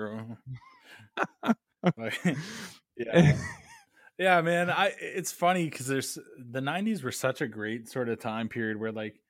yeah. 2.18 2.26
Yeah. 2.98 3.38
Yeah, 4.20 4.42
man. 4.42 4.70
I 4.70 4.94
it's 5.00 5.32
funny 5.32 5.66
because 5.70 5.88
there's 5.88 6.18
the 6.38 6.62
'90s 6.62 7.04
were 7.04 7.12
such 7.12 7.42
a 7.42 7.48
great 7.48 7.90
sort 7.90 8.10
of 8.10 8.20
time 8.20 8.50
period 8.50 8.78
where 8.80 8.92
like 8.92 9.22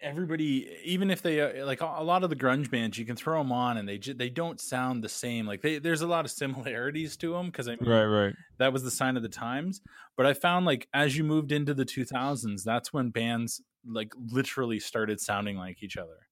everybody, 0.00 0.68
even 0.84 1.10
if 1.10 1.22
they 1.22 1.40
uh, 1.40 1.66
like 1.66 1.80
a 1.80 2.02
lot 2.02 2.24
of 2.24 2.30
the 2.30 2.36
grunge 2.36 2.70
bands, 2.70 2.98
you 2.98 3.06
can 3.06 3.16
throw 3.16 3.38
them 3.38 3.52
on 3.52 3.76
and 3.76 3.88
they 3.88 3.98
they 3.98 4.30
don't 4.30 4.60
sound 4.60 5.02
the 5.02 5.08
same. 5.08 5.46
Like 5.46 5.62
they 5.62 5.78
there's 5.78 6.02
a 6.02 6.06
lot 6.06 6.24
of 6.24 6.30
similarities 6.30 7.16
to 7.18 7.32
them 7.32 7.46
because 7.46 7.68
I 7.68 7.76
mean, 7.76 7.80
Right, 7.80 8.04
right. 8.06 8.34
that 8.58 8.72
was 8.72 8.82
the 8.82 8.90
sign 8.90 9.16
of 9.16 9.22
the 9.22 9.28
times. 9.28 9.80
But 10.16 10.26
I 10.26 10.34
found 10.34 10.66
like 10.66 10.88
as 10.94 11.16
you 11.16 11.24
moved 11.24 11.52
into 11.52 11.74
the 11.74 11.86
2000s, 11.86 12.64
that's 12.64 12.92
when 12.92 13.10
bands 13.10 13.62
like 13.86 14.12
literally 14.16 14.80
started 14.80 15.20
sounding 15.20 15.56
like 15.56 15.82
each 15.82 15.96
other, 15.96 16.28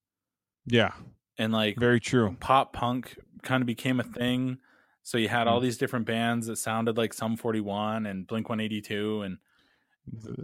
Yeah, 0.66 0.92
and 1.38 1.52
like 1.52 1.78
very 1.78 2.00
true. 2.00 2.36
pop 2.40 2.72
punk 2.72 3.18
kind 3.42 3.62
of 3.62 3.66
became 3.66 4.00
a 4.00 4.04
thing. 4.04 4.58
So 5.06 5.18
you 5.18 5.28
had 5.28 5.46
all 5.46 5.60
Mm. 5.60 5.62
these 5.62 5.78
different 5.78 6.04
bands 6.04 6.48
that 6.48 6.56
sounded 6.56 6.96
like 6.96 7.14
Sum 7.14 7.36
41 7.36 8.06
and 8.06 8.26
Blink 8.26 8.48
182 8.48 9.22
and 9.22 9.38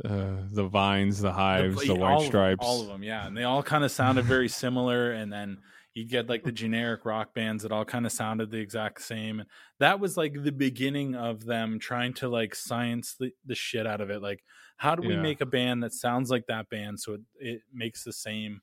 Uh, 0.04 0.42
the 0.52 0.68
vines, 0.68 1.20
the 1.20 1.32
hives, 1.32 1.82
the, 1.82 1.90
all 1.90 1.98
white 1.98 2.20
of- 2.20 2.26
stripes. 2.26 2.64
all 2.64 2.80
of 2.82 2.86
them, 2.86 3.02
yeah. 3.02 3.26
And 3.26 3.36
they 3.36 3.42
all 3.42 3.60
kind 3.62 3.82
of 3.82 3.90
sounded 3.90 4.24
very 4.24 4.48
similar. 4.48 5.10
And 5.10 5.32
then 5.32 5.58
you'd 5.94 6.08
get 6.10 6.28
like 6.28 6.44
the 6.44 6.52
generic 6.64 7.04
rock 7.04 7.34
bands 7.34 7.64
that 7.64 7.72
all 7.72 7.84
kind 7.84 8.06
of 8.06 8.12
sounded 8.12 8.50
the 8.52 8.58
exact 8.58 9.02
same. 9.02 9.40
And 9.40 9.48
that 9.80 9.98
was 9.98 10.16
like 10.16 10.32
the 10.44 10.52
beginning 10.52 11.16
of 11.16 11.44
them 11.44 11.80
trying 11.80 12.14
to 12.14 12.28
like 12.28 12.54
science 12.54 13.14
the, 13.14 13.32
the 13.44 13.56
shit 13.56 13.84
out 13.84 14.00
of 14.00 14.10
it. 14.10 14.22
Like, 14.22 14.44
how 14.76 14.94
do 14.94 15.06
we 15.08 15.14
Yeah. 15.14 15.22
make 15.22 15.40
a 15.40 15.46
band 15.46 15.82
that 15.82 15.92
sounds 15.92 16.30
like 16.30 16.46
that 16.46 16.68
band 16.68 17.00
so 17.00 17.14
it, 17.14 17.20
it 17.40 17.62
makes 17.72 18.04
the 18.04 18.12
same? 18.12 18.62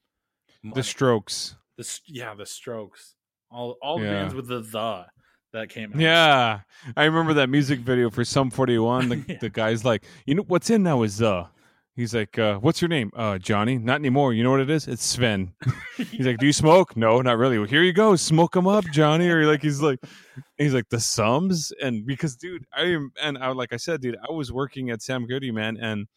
the? 0.64 0.82
Strokes. 0.84 1.58
The 1.76 2.00
yeah, 2.06 2.34
the 2.36 2.46
Strokes. 2.46 3.16
All 3.52 3.78
all 3.82 4.02
Yeah. 4.02 4.12
bands 4.12 4.34
with 4.34 4.48
the 4.48 4.62
the 4.62 5.06
that 5.54 5.70
came 5.70 5.94
out. 5.94 6.00
Yeah, 6.00 6.60
I 6.96 7.06
remember 7.06 7.34
that 7.36 7.50
music 7.50 7.80
video 7.92 8.10
for 8.10 8.24
Sum 8.26 8.50
41. 8.50 9.10
The, 9.10 9.16
Yeah. 9.28 9.38
the 9.42 9.50
guy's 9.50 9.84
like, 9.86 10.04
you 10.26 10.36
know 10.36 10.44
what's 10.48 10.70
in 10.70 10.84
now 10.84 11.04
is 11.04 11.22
uh. 11.22 11.48
He's 11.96 12.16
like, 12.16 12.40
uh, 12.40 12.60
"What's 12.60 12.82
your 12.82 12.88
name? 12.88 13.12
Uh, 13.14 13.38
Johnny. 13.40 13.78
Not 13.78 13.96
anymore. 13.96 14.32
You 14.34 14.42
know 14.42 14.52
what 14.52 14.62
it 14.62 14.70
is? 14.70 14.88
It's 14.88 15.04
Sven." 15.04 15.52
he's 15.98 16.26
like, 16.26 16.38
"Do 16.38 16.46
you 16.46 16.54
smoke? 16.54 16.96
No, 16.96 17.22
not 17.22 17.38
really. 17.38 17.58
Well, 17.58 17.68
here 17.68 17.84
you 17.84 17.92
go. 17.92 18.16
Smoke 18.16 18.54
them 18.54 18.68
up, 18.68 18.86
Johnny." 18.94 19.28
Or 19.28 19.46
like, 19.46 19.62
he's 19.62 19.82
like, 19.82 20.00
he's 20.58 20.74
like 20.74 20.88
the 20.88 21.00
sums, 21.02 21.74
and 21.82 22.06
because, 22.06 22.38
dude, 22.38 22.64
I 22.74 22.84
am, 22.84 23.12
and 23.22 23.38
I 23.38 23.50
like 23.50 23.74
I 23.74 23.78
said, 23.78 24.00
dude, 24.00 24.16
I 24.18 24.32
was 24.32 24.50
working 24.50 24.92
at 24.92 25.02
Sam 25.02 25.26
Goody, 25.28 25.52
man, 25.52 25.76
and 25.76 26.08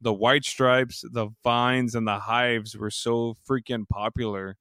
the 0.00 0.14
white 0.14 0.46
stripes, 0.46 1.04
the 1.12 1.28
vines, 1.44 1.94
and 1.94 2.08
the 2.08 2.18
hives 2.18 2.74
were 2.74 2.90
so 2.90 3.34
freaking 3.46 3.86
popular, 3.90 4.56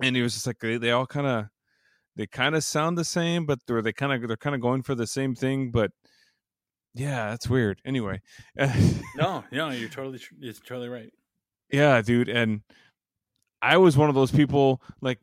and 0.00 0.16
it 0.16 0.22
was 0.22 0.34
just 0.34 0.46
like 0.46 0.60
they, 0.60 0.76
they 0.76 0.92
all 0.92 1.06
kind 1.06 1.26
of 1.26 1.46
they 2.16 2.26
kind 2.26 2.54
of 2.54 2.64
sound 2.64 2.96
the 2.96 3.04
same, 3.04 3.46
but 3.46 3.58
they're 3.66 3.82
they 3.82 3.92
kind 3.92 4.12
of 4.12 4.28
they're 4.28 4.36
kind 4.36 4.54
of 4.54 4.60
going 4.60 4.82
for 4.82 4.94
the 4.94 5.06
same 5.06 5.34
thing, 5.34 5.70
but 5.70 5.90
yeah, 6.94 7.30
that's 7.30 7.48
weird. 7.48 7.80
Anyway, 7.84 8.20
No, 8.56 9.44
no, 9.52 9.70
you're 9.70 9.88
totally 9.88 10.20
it's 10.40 10.60
totally 10.60 10.88
right. 10.88 11.10
yeah, 11.70 12.00
dude, 12.02 12.28
and 12.28 12.60
I 13.60 13.78
was 13.78 13.96
one 13.96 14.08
of 14.08 14.14
those 14.14 14.30
people 14.30 14.80
like 15.00 15.18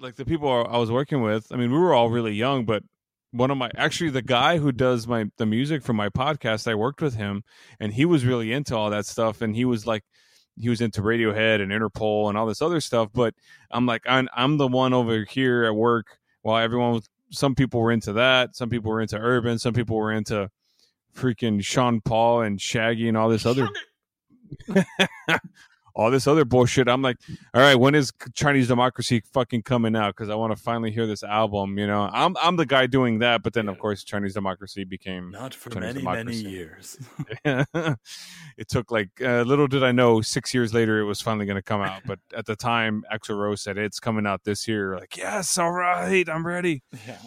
like 0.00 0.16
the 0.16 0.24
people 0.24 0.48
I 0.48 0.78
was 0.78 0.90
working 0.90 1.22
with. 1.22 1.46
I 1.50 1.56
mean, 1.56 1.70
we 1.70 1.78
were 1.78 1.94
all 1.94 2.08
really 2.10 2.32
young, 2.32 2.64
but 2.64 2.82
one 3.32 3.50
of 3.50 3.58
my 3.58 3.70
actually 3.76 4.10
the 4.10 4.22
guy 4.22 4.58
who 4.58 4.72
does 4.72 5.06
my 5.06 5.26
the 5.36 5.46
music 5.46 5.82
for 5.82 5.92
my 5.92 6.08
podcast, 6.08 6.70
I 6.70 6.74
worked 6.74 7.02
with 7.02 7.14
him, 7.14 7.42
and 7.78 7.92
he 7.92 8.04
was 8.06 8.24
really 8.24 8.52
into 8.52 8.76
all 8.76 8.90
that 8.90 9.06
stuff, 9.06 9.42
and 9.42 9.54
he 9.54 9.64
was 9.64 9.86
like. 9.86 10.02
He 10.58 10.68
was 10.68 10.82
into 10.82 11.00
Radiohead 11.00 11.62
and 11.62 11.72
Interpol 11.72 12.28
and 12.28 12.36
all 12.36 12.44
this 12.44 12.60
other 12.60 12.80
stuff, 12.80 13.08
but 13.14 13.34
I'm 13.70 13.86
like, 13.86 14.02
I'm, 14.06 14.28
I'm 14.36 14.58
the 14.58 14.66
one 14.66 14.92
over 14.92 15.24
here 15.24 15.64
at 15.64 15.74
work 15.74 16.18
while 16.42 16.62
everyone 16.62 16.92
was, 16.92 17.08
some 17.30 17.54
people 17.54 17.80
were 17.80 17.92
into 17.92 18.12
that, 18.14 18.56
some 18.56 18.68
people 18.70 18.90
were 18.90 19.00
into 19.00 19.16
urban, 19.18 19.58
some 19.58 19.74
people 19.74 19.96
were 19.96 20.12
into 20.12 20.50
freaking 21.14 21.62
Sean 21.62 22.00
Paul 22.00 22.42
and 22.42 22.60
Shaggy 22.60 23.08
and 23.08 23.16
all 23.16 23.28
this 23.28 23.46
other 23.46 23.68
all 26.00 26.10
this 26.10 26.26
other 26.26 26.46
bullshit. 26.46 26.88
I'm 26.88 27.02
like, 27.02 27.18
all 27.52 27.60
right, 27.60 27.74
when 27.74 27.94
is 27.94 28.10
Chinese 28.32 28.68
Democracy 28.68 29.22
fucking 29.34 29.62
coming 29.62 29.94
out? 29.94 30.16
Because 30.16 30.30
I 30.30 30.34
want 30.34 30.56
to 30.56 30.60
finally 30.60 30.90
hear 30.90 31.06
this 31.06 31.22
album. 31.22 31.78
You 31.78 31.86
know, 31.86 32.08
I'm 32.10 32.38
I'm 32.38 32.56
the 32.56 32.64
guy 32.64 32.86
doing 32.86 33.18
that, 33.18 33.42
but 33.42 33.52
then 33.52 33.68
of 33.68 33.78
course 33.78 34.02
Chinese 34.02 34.32
Democracy 34.32 34.84
became. 34.84 35.30
Not 35.30 35.52
for 35.52 35.68
Chinese 35.68 36.02
many, 36.02 36.02
many 36.02 36.42
democracy. 36.42 36.50
years. 36.50 36.98
it 38.56 38.68
took 38.68 38.90
like 38.90 39.10
uh, 39.20 39.42
little 39.42 39.66
did 39.66 39.84
I 39.84 39.92
know 39.92 40.22
six 40.22 40.54
years 40.54 40.72
later 40.72 41.00
it 41.00 41.04
was 41.04 41.20
finally 41.20 41.44
going 41.44 41.56
to 41.56 41.62
come 41.62 41.82
out. 41.82 42.00
But 42.06 42.18
at 42.34 42.46
the 42.46 42.56
time, 42.56 43.04
Axl 43.12 43.36
Rose 43.36 43.60
said 43.60 43.76
it's 43.76 44.00
coming 44.00 44.26
out 44.26 44.44
this 44.44 44.66
year. 44.66 44.96
Like, 44.96 45.18
yes, 45.18 45.58
all 45.58 45.70
right, 45.70 46.26
I'm 46.30 46.46
ready. 46.46 46.82
yeah. 47.06 47.18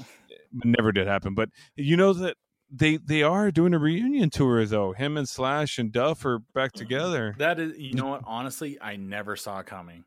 But 0.52 0.68
never 0.68 0.92
did 0.92 1.06
happen. 1.06 1.36
But 1.36 1.50
you 1.76 1.96
know 1.96 2.14
that 2.14 2.38
they 2.76 2.98
they 2.98 3.22
are 3.22 3.52
doing 3.52 3.74
a 3.74 3.80
reunion 3.80 4.30
tour 4.30 4.66
though. 4.66 4.94
Him 4.94 5.16
and 5.16 5.30
Slash 5.30 5.78
and 5.78 5.92
Duff 5.92 6.26
are 6.26 6.40
back 6.40 6.72
mm-hmm. 6.72 6.80
together. 6.80 7.36
That 7.38 7.60
is, 7.60 7.78
you 7.78 7.94
know 7.94 8.08
what? 8.08 8.22
Honestly, 8.26 8.78
I 8.82 8.96
never 8.96 9.36
saw 9.36 9.62
coming. 9.62 10.04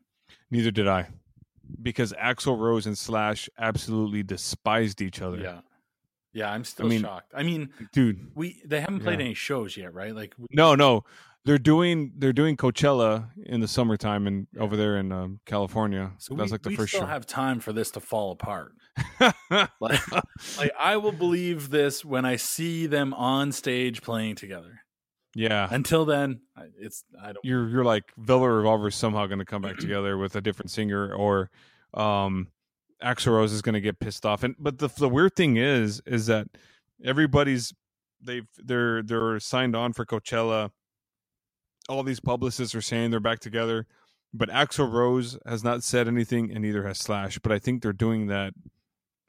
Neither 0.51 0.71
did 0.71 0.87
I, 0.87 1.07
because 1.81 2.13
Axl 2.13 2.59
Rose 2.59 2.85
and 2.85 2.97
Slash 2.97 3.49
absolutely 3.57 4.23
despised 4.23 5.01
each 5.01 5.21
other. 5.21 5.37
Yeah, 5.37 5.59
yeah. 6.33 6.51
I'm 6.51 6.65
still 6.65 6.87
mean- 6.87 7.01
shocked. 7.01 7.31
I 7.33 7.43
mean, 7.43 7.69
dude. 7.93 8.31
we 8.35 8.61
they 8.65 8.81
haven't 8.81 8.99
played 8.99 9.19
Yeah. 9.19 9.25
any 9.25 9.33
shows 9.33 9.77
yet, 9.77 9.93
right? 9.93 10.13
Like, 10.13 10.35
we, 10.37 10.47
No, 10.51 10.75
no, 10.75 11.03
they're 11.47 11.57
doing 11.57 12.11
they're 12.17 12.33
doing 12.33 12.57
Coachella 12.57 13.29
in 13.45 13.61
the 13.61 13.67
summertime 13.67 14.27
and 14.27 14.47
Yeah. 14.53 14.61
over 14.63 14.75
there 14.75 14.97
in 14.97 15.11
um, 15.11 15.39
California. 15.45 16.11
so 16.19 16.35
That's 16.35 16.51
we, 16.51 16.55
like 16.55 16.61
the 16.61 16.69
we 16.69 16.75
first 16.75 16.91
still 16.93 17.01
show. 17.03 17.07
have 17.07 17.25
time 17.25 17.59
for 17.61 17.71
this 17.73 17.89
to 17.91 17.99
fall 17.99 18.31
apart. 18.31 18.73
Like, 19.79 20.01
like 20.57 20.71
I 20.77 20.97
will 20.97 21.11
believe 21.13 21.69
this 21.69 22.03
when 22.03 22.25
I 22.25 22.35
see 22.35 22.85
them 22.87 23.13
on 23.13 23.51
stage 23.51 24.01
playing 24.01 24.35
together. 24.35 24.81
yeah, 25.35 25.67
Until 25.71 26.03
then, 26.05 26.41
it's 26.79 27.03
I 27.21 27.27
don't. 27.27 27.45
you're 27.45 27.69
you're 27.69 27.85
like 27.85 28.03
Velvet 28.17 28.49
Revolver 28.49 28.87
is 28.89 28.95
somehow 28.95 29.25
going 29.27 29.39
to 29.39 29.45
come 29.45 29.61
back 29.61 29.77
together 29.85 30.17
with 30.17 30.35
a 30.35 30.41
different 30.41 30.71
singer, 30.71 31.13
or 31.13 31.49
um, 31.93 32.47
Axl 33.03 33.27
Rose 33.33 33.53
is 33.53 33.61
going 33.61 33.73
to 33.75 33.81
get 33.81 33.99
pissed 33.99 34.25
off. 34.25 34.43
And 34.43 34.55
but 34.59 34.79
the 34.79 34.89
the 34.97 35.07
weird 35.09 35.35
thing 35.35 35.55
is, 35.57 36.01
is 36.05 36.25
that 36.25 36.47
everybody's 37.05 37.73
they've 38.21 38.47
they're 38.57 39.03
they're 39.03 39.39
signed 39.39 39.75
on 39.75 39.93
for 39.93 40.05
Coachella. 40.05 40.71
All 41.89 42.03
these 42.03 42.19
publicists 42.19 42.75
are 42.75 42.81
saying 42.81 43.11
they're 43.11 43.19
back 43.19 43.39
together, 43.39 43.87
but 44.33 44.49
Axl 44.49 44.91
Rose 44.91 45.37
has 45.45 45.63
not 45.63 45.83
said 45.83 46.07
anything, 46.07 46.51
and 46.51 46.61
neither 46.61 46.85
has 46.85 46.99
Slash. 46.99 47.39
But 47.39 47.51
I 47.51 47.59
think 47.59 47.81
they're 47.81 47.93
doing 47.93 48.27
that 48.27 48.53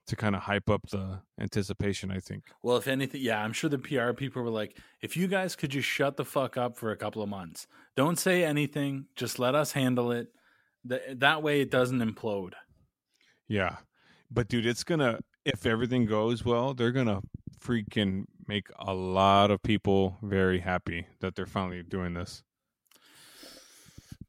to 0.08 0.16
kind 0.16 0.34
of 0.34 0.42
hype 0.42 0.68
up 0.68 0.88
the 0.90 1.20
anticipation. 1.40 2.10
I 2.10 2.18
think. 2.18 2.44
Well, 2.62 2.76
if 2.76 2.88
anything, 2.88 3.20
yeah, 3.20 3.42
I'm 3.42 3.52
sure 3.52 3.70
the 3.70 3.78
PR 3.78 4.12
people 4.12 4.42
were 4.42 4.50
like, 4.50 4.76
if 5.02 5.16
you 5.16 5.28
guys 5.28 5.54
could 5.54 5.70
just 5.70 5.88
shut 5.88 6.16
the 6.16 6.24
fuck 6.24 6.56
up 6.56 6.76
for 6.76 6.90
a 6.90 6.96
couple 6.96 7.22
of 7.22 7.28
months, 7.28 7.66
don't 7.96 8.18
say 8.18 8.44
anything, 8.44 9.06
just 9.16 9.38
let 9.38 9.54
us 9.54 9.72
handle 9.72 10.10
it. 10.12 10.28
That 10.84 11.20
that 11.20 11.42
way, 11.42 11.60
it 11.60 11.70
doesn't 11.70 12.00
implode. 12.00 12.54
Yeah. 13.46 13.76
But 14.30 14.48
dude, 14.48 14.66
it's 14.66 14.84
gonna 14.84 15.20
if 15.44 15.64
everything 15.64 16.06
goes 16.06 16.44
well, 16.44 16.74
they're 16.74 16.92
gonna 16.92 17.20
freaking 17.60 18.24
make 18.46 18.68
a 18.78 18.94
lot 18.94 19.50
of 19.50 19.62
people 19.62 20.16
very 20.22 20.60
happy 20.60 21.06
that 21.20 21.34
they're 21.34 21.46
finally 21.46 21.82
doing 21.82 22.14
this. 22.14 22.42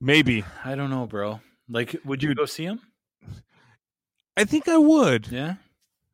Maybe. 0.02 0.44
I 0.64 0.76
don't 0.76 0.90
know, 0.90 1.06
bro. 1.06 1.42
Like, 1.68 1.96
would 2.06 2.24
you 2.24 2.34
go 2.34 2.46
see 2.46 2.66
him? 2.66 2.80
I 4.38 4.46
think 4.46 4.68
I 4.68 4.78
would. 4.78 5.28
Yeah. 5.28 5.56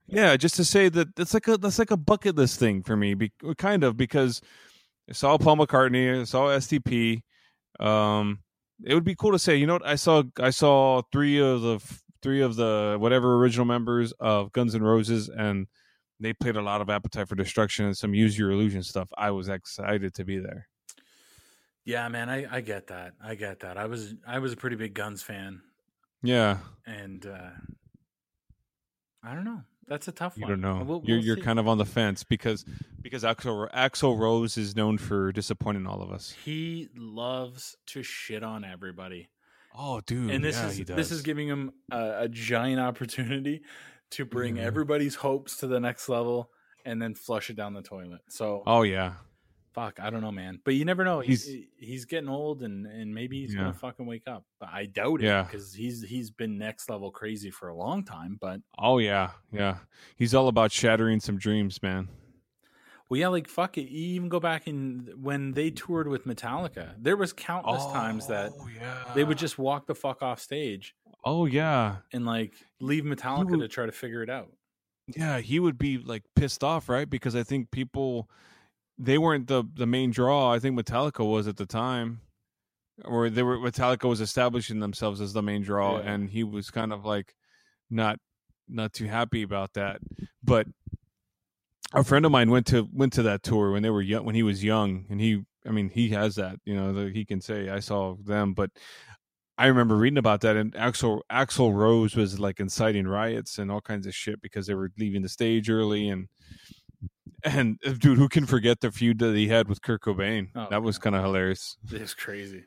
Yeah, 0.07 0.37
just 0.37 0.55
to 0.55 0.65
say 0.65 0.89
that 0.89 1.07
it's 1.17 1.33
like 1.33 1.47
a 1.47 1.57
that's 1.57 1.79
like 1.79 1.91
a 1.91 1.97
bucket 1.97 2.35
list 2.35 2.59
thing 2.59 2.83
for 2.83 2.95
me, 2.95 3.15
be, 3.15 3.31
kind 3.57 3.83
of 3.83 3.97
because 3.97 4.41
I 5.09 5.13
saw 5.13 5.37
Paul 5.37 5.57
McCartney, 5.57 6.21
I 6.21 6.23
saw 6.25 6.47
STP. 6.47 7.21
Um, 7.79 8.39
it 8.83 8.93
would 8.93 9.03
be 9.03 9.15
cool 9.15 9.31
to 9.31 9.39
say, 9.39 9.55
you 9.55 9.65
know 9.65 9.73
what? 9.73 9.85
I 9.85 9.95
saw 9.95 10.23
I 10.39 10.51
saw 10.51 11.01
three 11.11 11.39
of 11.39 11.61
the 11.61 11.79
three 12.21 12.41
of 12.41 12.55
the 12.55 12.97
whatever 12.99 13.35
original 13.35 13.65
members 13.65 14.11
of 14.19 14.51
Guns 14.51 14.75
N' 14.75 14.83
Roses, 14.83 15.29
and 15.29 15.67
they 16.19 16.33
played 16.33 16.55
a 16.55 16.61
lot 16.61 16.81
of 16.81 16.89
Appetite 16.89 17.27
for 17.27 17.35
Destruction 17.35 17.85
and 17.85 17.97
some 17.97 18.13
Use 18.13 18.37
Your 18.37 18.51
Illusion 18.51 18.83
stuff. 18.83 19.09
I 19.17 19.31
was 19.31 19.49
excited 19.49 20.13
to 20.15 20.25
be 20.25 20.37
there. 20.37 20.67
Yeah, 21.85 22.07
man, 22.09 22.29
I, 22.29 22.47
I 22.57 22.61
get 22.61 22.87
that. 22.87 23.13
I 23.23 23.35
get 23.35 23.59
that. 23.61 23.77
I 23.77 23.85
was 23.85 24.15
I 24.27 24.39
was 24.39 24.53
a 24.53 24.57
pretty 24.57 24.75
big 24.75 24.93
Guns 24.95 25.21
fan, 25.21 25.61
Yeah, 26.23 26.57
and 26.85 27.25
uh, 27.25 27.49
I 29.23 29.33
don't 29.33 29.45
know. 29.45 29.61
That's 29.87 30.07
a 30.07 30.11
tough 30.11 30.35
you 30.35 30.43
one. 30.47 30.49
don't 30.49 30.61
know. 30.61 30.83
We'll- 30.83 31.01
you're 31.05 31.17
we'll 31.17 31.25
you're 31.25 31.35
see. 31.35 31.41
kind 31.43 31.59
of 31.59 31.67
on 31.67 31.77
the 31.77 31.85
fence 31.85 32.23
because 32.23 32.65
because 33.01 33.23
Axl 33.23 33.71
Axl 33.71 34.17
Rose 34.17 34.57
is 34.57 34.75
known 34.75 34.97
for 34.97 35.31
disappointing 35.31 35.85
all 35.85 36.01
of 36.01 36.11
us. 36.11 36.31
He 36.43 36.89
loves 36.95 37.75
to 37.87 38.01
shit 38.01 38.41
on 38.43 38.63
everybody, 38.65 39.29
Oh, 39.75 40.01
dude, 40.01 40.31
and 40.31 40.43
this 40.43 40.55
yeah, 40.57 40.67
is 40.69 40.85
this 40.85 41.11
is 41.11 41.21
giving 41.21 41.47
him 41.47 41.71
a, 41.91 42.21
a 42.21 42.27
giant 42.29 42.79
opportunity 42.79 43.61
to 44.11 44.25
bring 44.25 44.55
Mhm. 44.55 44.61
everybody's 44.61 45.15
hopes 45.15 45.57
to 45.57 45.67
the 45.67 45.79
next 45.79 46.09
level 46.09 46.49
and 46.83 46.99
then 47.01 47.13
flush 47.13 47.49
it 47.51 47.55
down 47.55 47.73
the 47.75 47.81
toilet. 47.83 48.21
So 48.29 48.63
Oh 48.65 48.81
yeah, 48.81 49.13
fuck, 49.75 49.99
I 49.99 50.09
don't 50.09 50.21
know, 50.21 50.31
man. 50.31 50.59
But 50.65 50.73
you 50.75 50.85
never 50.85 51.03
know. 51.03 51.19
He's 51.19 51.45
He's- 51.45 51.63
eh, 51.63 51.85
he's 51.85 52.05
getting 52.05 52.29
old, 52.29 52.63
and 52.63 52.87
and 52.87 53.13
maybe 53.13 53.41
he's 53.41 53.53
Yeah. 53.53 53.61
gonna 53.61 53.73
fucking 53.73 54.05
wake 54.05 54.27
up. 54.27 54.45
But 54.59 54.69
I 54.71 54.85
doubt 54.87 55.21
it 55.21 55.25
Yeah. 55.25 55.43
because 55.43 55.73
he's 55.73 56.01
he's 56.01 56.31
been 56.31 56.57
next 56.57 56.89
level 56.89 57.11
crazy 57.11 57.51
for 57.51 57.67
a 57.67 57.75
long 57.75 58.03
time. 58.03 58.37
But 58.41 58.61
oh 58.79 58.97
yeah, 58.97 59.31
yeah. 59.51 59.79
He's 60.15 60.33
all 60.33 60.47
about 60.47 60.71
shattering 60.71 61.19
some 61.19 61.37
dreams, 61.37 61.83
man. 61.83 62.07
well, 63.09 63.19
yeah, 63.19 63.27
like 63.27 63.47
fuck 63.47 63.77
it. 63.77 63.89
You 63.89 64.15
even 64.15 64.29
go 64.29 64.39
back 64.39 64.67
in 64.67 65.11
when 65.21 65.51
they 65.51 65.69
toured 65.69 66.07
with 66.07 66.25
Metallica. 66.25 66.95
There 66.97 67.15
was 67.17 67.33
countless 67.33 67.85
times 67.87 68.25
that 68.27 68.51
Oh, 68.59 68.67
yeah. 68.75 69.11
they 69.13 69.23
would 69.23 69.37
just 69.37 69.59
walk 69.59 69.85
the 69.85 69.93
fuck 69.93 70.23
off 70.23 70.39
stage 70.39 70.95
Oh 71.23 71.45
yeah, 71.45 71.97
and 72.13 72.25
like 72.25 72.53
leave 72.79 73.03
Metallica 73.03 73.51
would- 73.51 73.59
to 73.59 73.67
try 73.67 73.85
to 73.85 73.91
figure 73.91 74.23
it 74.23 74.29
out. 74.29 74.51
yeah. 75.15 75.39
He 75.39 75.59
would 75.59 75.77
be 75.77 75.97
like 75.99 76.23
pissed 76.35 76.63
off, 76.63 76.89
right? 76.89 77.07
Because 77.07 77.35
I 77.35 77.43
think 77.43 77.69
people 77.69 78.27
they 78.97 79.17
weren't 79.17 79.47
the 79.47 79.63
the 79.73 79.85
main 79.85 80.11
draw. 80.11 80.51
I 80.53 80.59
think 80.59 80.77
Metallica 80.79 81.29
was 81.29 81.47
at 81.47 81.57
the 81.57 81.65
time, 81.65 82.21
or 83.03 83.29
they 83.29 83.43
were 83.43 83.57
Metallica 83.57 84.07
was 84.07 84.21
establishing 84.21 84.79
themselves 84.79 85.21
as 85.21 85.33
the 85.33 85.41
main 85.41 85.61
draw, 85.63 85.97
Yeah. 85.99 86.11
and 86.13 86.29
he 86.29 86.43
was 86.43 86.71
kind 86.71 86.93
of 86.93 87.05
like 87.05 87.35
not 87.89 88.19
not 88.67 88.93
too 88.93 89.05
happy 89.05 89.43
about 89.43 89.73
that. 89.73 89.99
But 90.43 90.67
a 91.93 92.03
friend 92.03 92.25
of 92.25 92.31
mine 92.31 92.49
went 92.51 92.67
to 92.67 92.87
went 92.93 93.13
to 93.13 93.23
that 93.23 93.43
tour 93.43 93.71
when 93.71 93.83
they 93.83 93.89
were 93.89 94.01
young, 94.01 94.25
when 94.25 94.35
he 94.35 94.43
was 94.43 94.63
young, 94.63 95.05
and 95.09 95.19
he, 95.21 95.43
I 95.65 95.71
mean, 95.71 95.89
he 95.89 96.09
has 96.09 96.35
that, 96.35 96.57
you 96.65 96.75
know, 96.75 96.93
that 96.93 97.13
he 97.15 97.25
can 97.25 97.41
say 97.41 97.69
I 97.69 97.79
saw 97.79 98.15
them, 98.23 98.53
but. 98.53 98.71
I 99.57 99.67
remember 99.67 99.95
reading 99.95 100.17
about 100.17 100.41
that, 100.41 100.57
and 100.57 100.73
Axl 100.73 101.21
Axl 101.31 101.73
Rose 101.73 102.13
was 102.13 102.37
like 102.41 102.59
inciting 102.59 103.07
riots 103.07 103.57
and 103.57 103.71
all 103.71 103.79
kinds 103.79 104.05
of 104.05 104.13
shit 104.13 104.41
because 104.41 104.67
they 104.67 104.73
were 104.73 104.91
leaving 104.99 105.21
the 105.21 105.29
stage 105.29 105.69
early, 105.69 106.09
and 106.09 106.27
and 107.45 107.79
dude, 107.99 108.17
who 108.17 108.27
can 108.27 108.45
forget 108.45 108.81
the 108.81 108.91
feud 108.91 109.19
that 109.19 109.35
he 109.35 109.47
had 109.47 109.67
with 109.69 109.81
Kurt 109.81 110.01
Cobain? 110.01 110.49
Oh, 110.55 110.67
that 110.69 110.83
was 110.83 110.97
kind 110.97 111.15
of 111.15 111.23
hilarious, 111.23 111.77
It's 111.91 112.13
crazy. 112.13 112.65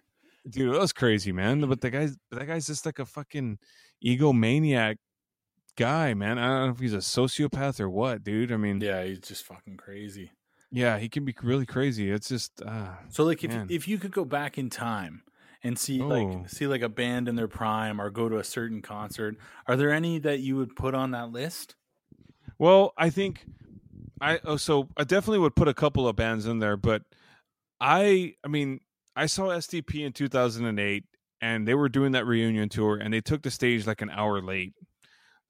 dude. 0.48 0.74
That 0.74 0.80
was 0.80 0.92
crazy, 0.92 1.32
man. 1.32 1.60
But 1.68 1.80
the 1.80 1.90
guy's 1.90 2.16
that 2.30 2.46
guy's 2.46 2.66
just 2.66 2.86
like 2.86 2.98
a 2.98 3.04
fucking 3.04 3.58
egomaniac 4.04 4.96
guy, 5.76 6.14
man. 6.14 6.38
I 6.38 6.46
don't 6.48 6.66
know 6.66 6.72
if 6.72 6.78
he's 6.80 6.94
a 6.94 6.98
sociopath 6.98 7.80
or 7.80 7.88
what, 7.90 8.22
dude. 8.24 8.52
I 8.52 8.56
mean, 8.56 8.80
Yeah, 8.80 9.04
he's 9.04 9.20
just 9.20 9.44
fucking 9.44 9.76
crazy. 9.76 10.32
yeah, 10.70 10.98
he 10.98 11.08
can 11.08 11.24
be 11.24 11.34
really 11.42 11.66
crazy. 11.66 12.10
It's 12.10 12.28
just, 12.28 12.62
uh, 12.62 12.94
So 13.10 13.24
like 13.24 13.44
if 13.44 13.50
Man. 13.50 13.66
if 13.70 13.86
you 13.88 13.98
could 13.98 14.12
go 14.12 14.24
back 14.24 14.58
in 14.58 14.70
time 14.70 15.22
and 15.62 15.78
see 15.78 16.00
Oh. 16.00 16.06
like 16.08 16.48
see 16.48 16.66
like 16.66 16.82
a 16.82 16.88
band 16.88 17.28
in 17.28 17.34
their 17.36 17.48
prime 17.48 18.00
or 18.00 18.10
go 18.10 18.28
to 18.28 18.38
a 18.38 18.44
certain 18.44 18.80
concert, 18.82 19.36
are 19.66 19.76
there 19.76 19.90
any 19.92 20.18
that 20.20 20.40
you 20.40 20.56
would 20.56 20.74
put 20.76 20.94
on 20.94 21.10
that 21.12 21.30
list? 21.30 21.74
Well, 22.58 22.92
I 22.96 23.10
think 23.10 23.44
I 24.20 24.40
oh, 24.44 24.56
so 24.56 24.88
I 24.96 25.04
definitely 25.04 25.40
would 25.40 25.56
put 25.56 25.68
a 25.68 25.74
couple 25.74 26.08
of 26.08 26.16
bands 26.16 26.46
in 26.46 26.58
there, 26.58 26.76
but 26.76 27.02
I 27.80 28.34
I 28.44 28.48
mean 28.48 28.80
I 29.16 29.26
saw 29.26 29.48
STP 29.48 30.04
in 30.06 30.12
2008 30.12 31.04
and 31.40 31.66
they 31.66 31.74
were 31.74 31.88
doing 31.88 32.12
that 32.12 32.26
reunion 32.26 32.68
tour 32.68 32.96
and 32.96 33.12
they 33.12 33.20
took 33.20 33.42
the 33.42 33.50
stage 33.50 33.86
like 33.86 34.02
an 34.02 34.10
hour 34.10 34.40
late. 34.40 34.74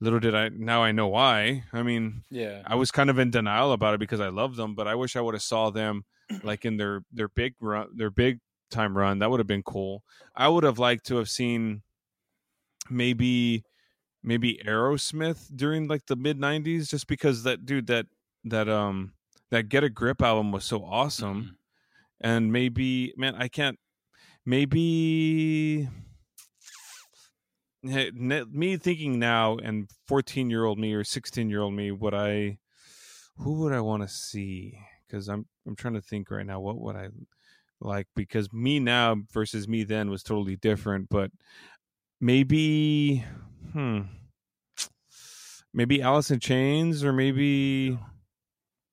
Little 0.01 0.21
did 0.21 0.35
I 0.35 0.49
now 0.51 0.83
I 0.83 0.93
know 0.93 1.09
why. 1.09 1.65
I 1.73 1.83
mean, 1.83 2.23
Yeah. 2.31 2.63
I 2.67 2.77
was 2.77 2.91
kind 2.91 3.11
of 3.11 3.19
in 3.19 3.31
denial 3.31 3.73
about 3.73 3.95
it 3.95 4.01
because 4.01 4.21
I 4.21 4.29
love 4.29 4.57
them, 4.57 4.75
but 4.75 4.87
I 4.87 4.95
wish 4.95 5.17
I 5.17 5.21
would 5.21 5.35
have 5.35 5.43
saw 5.43 5.71
them 5.71 6.05
like 6.43 6.65
in 6.65 6.77
their 6.77 7.03
their 7.13 7.29
big 7.29 7.55
run, 7.61 7.89
their 7.97 8.11
big 8.11 8.39
time 8.71 8.97
run. 8.97 9.19
That 9.19 9.31
would 9.31 9.41
have 9.41 9.47
been 9.47 9.63
cool. 9.63 10.03
I 10.37 10.49
would 10.49 10.65
have 10.65 10.79
liked 10.79 11.07
to 11.07 11.17
have 11.17 11.29
seen 11.29 11.83
maybe 12.91 13.65
maybe 14.23 14.61
Aerosmith 14.65 15.49
during 15.55 15.89
like 15.89 16.07
the 16.07 16.17
mid 16.17 16.39
90s 16.39 16.89
just 16.89 17.07
because 17.07 17.43
that 17.45 17.65
dude 17.65 17.87
that 17.87 18.07
that 18.51 18.69
um 18.69 19.15
that 19.51 19.69
Get 19.69 19.85
a 19.85 19.91
Grip 19.91 20.23
album 20.23 20.53
was 20.53 20.65
so 20.65 20.85
awesome 20.85 21.43
Mhm. 21.45 21.57
and 22.21 22.53
maybe 22.53 23.15
man 23.17 23.35
I 23.35 23.49
can't 23.49 23.79
maybe 24.45 25.89
Hey, 27.83 28.11
me 28.11 28.77
thinking 28.77 29.21
now 29.21 29.57
and 29.57 29.89
14 30.09 30.51
year 30.51 30.65
old 30.65 30.79
me 30.79 30.95
or 30.95 31.05
16 31.05 31.49
year 31.49 31.61
old 31.61 31.75
me 31.75 31.93
would 31.93 32.13
i 32.15 32.59
who 33.37 33.61
would 33.61 33.73
i 33.73 33.81
want 33.81 34.03
to 34.03 34.09
see 34.09 34.79
because 35.07 35.29
i'm 35.29 35.47
i'm 35.67 35.77
trying 35.77 35.95
to 35.95 36.03
think 36.03 36.31
right 36.31 36.45
now 36.45 36.59
what 36.61 36.81
would 36.81 36.97
i 36.97 37.09
like 37.81 38.09
because 38.17 38.53
me 38.53 38.81
now 38.81 39.17
versus 39.33 39.69
me 39.69 39.85
then 39.85 40.11
was 40.11 40.25
totally 40.25 40.57
different 40.57 41.09
but 41.09 41.31
maybe 42.21 43.25
hmm 43.73 44.03
maybe 45.73 46.03
alice 46.03 46.31
in 46.31 46.41
chains 46.41 47.05
or 47.05 47.13
maybe 47.13 47.99
yeah 48.01 48.18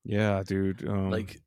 dude 0.05 0.87
um, 0.87 1.09
Like 1.09 1.39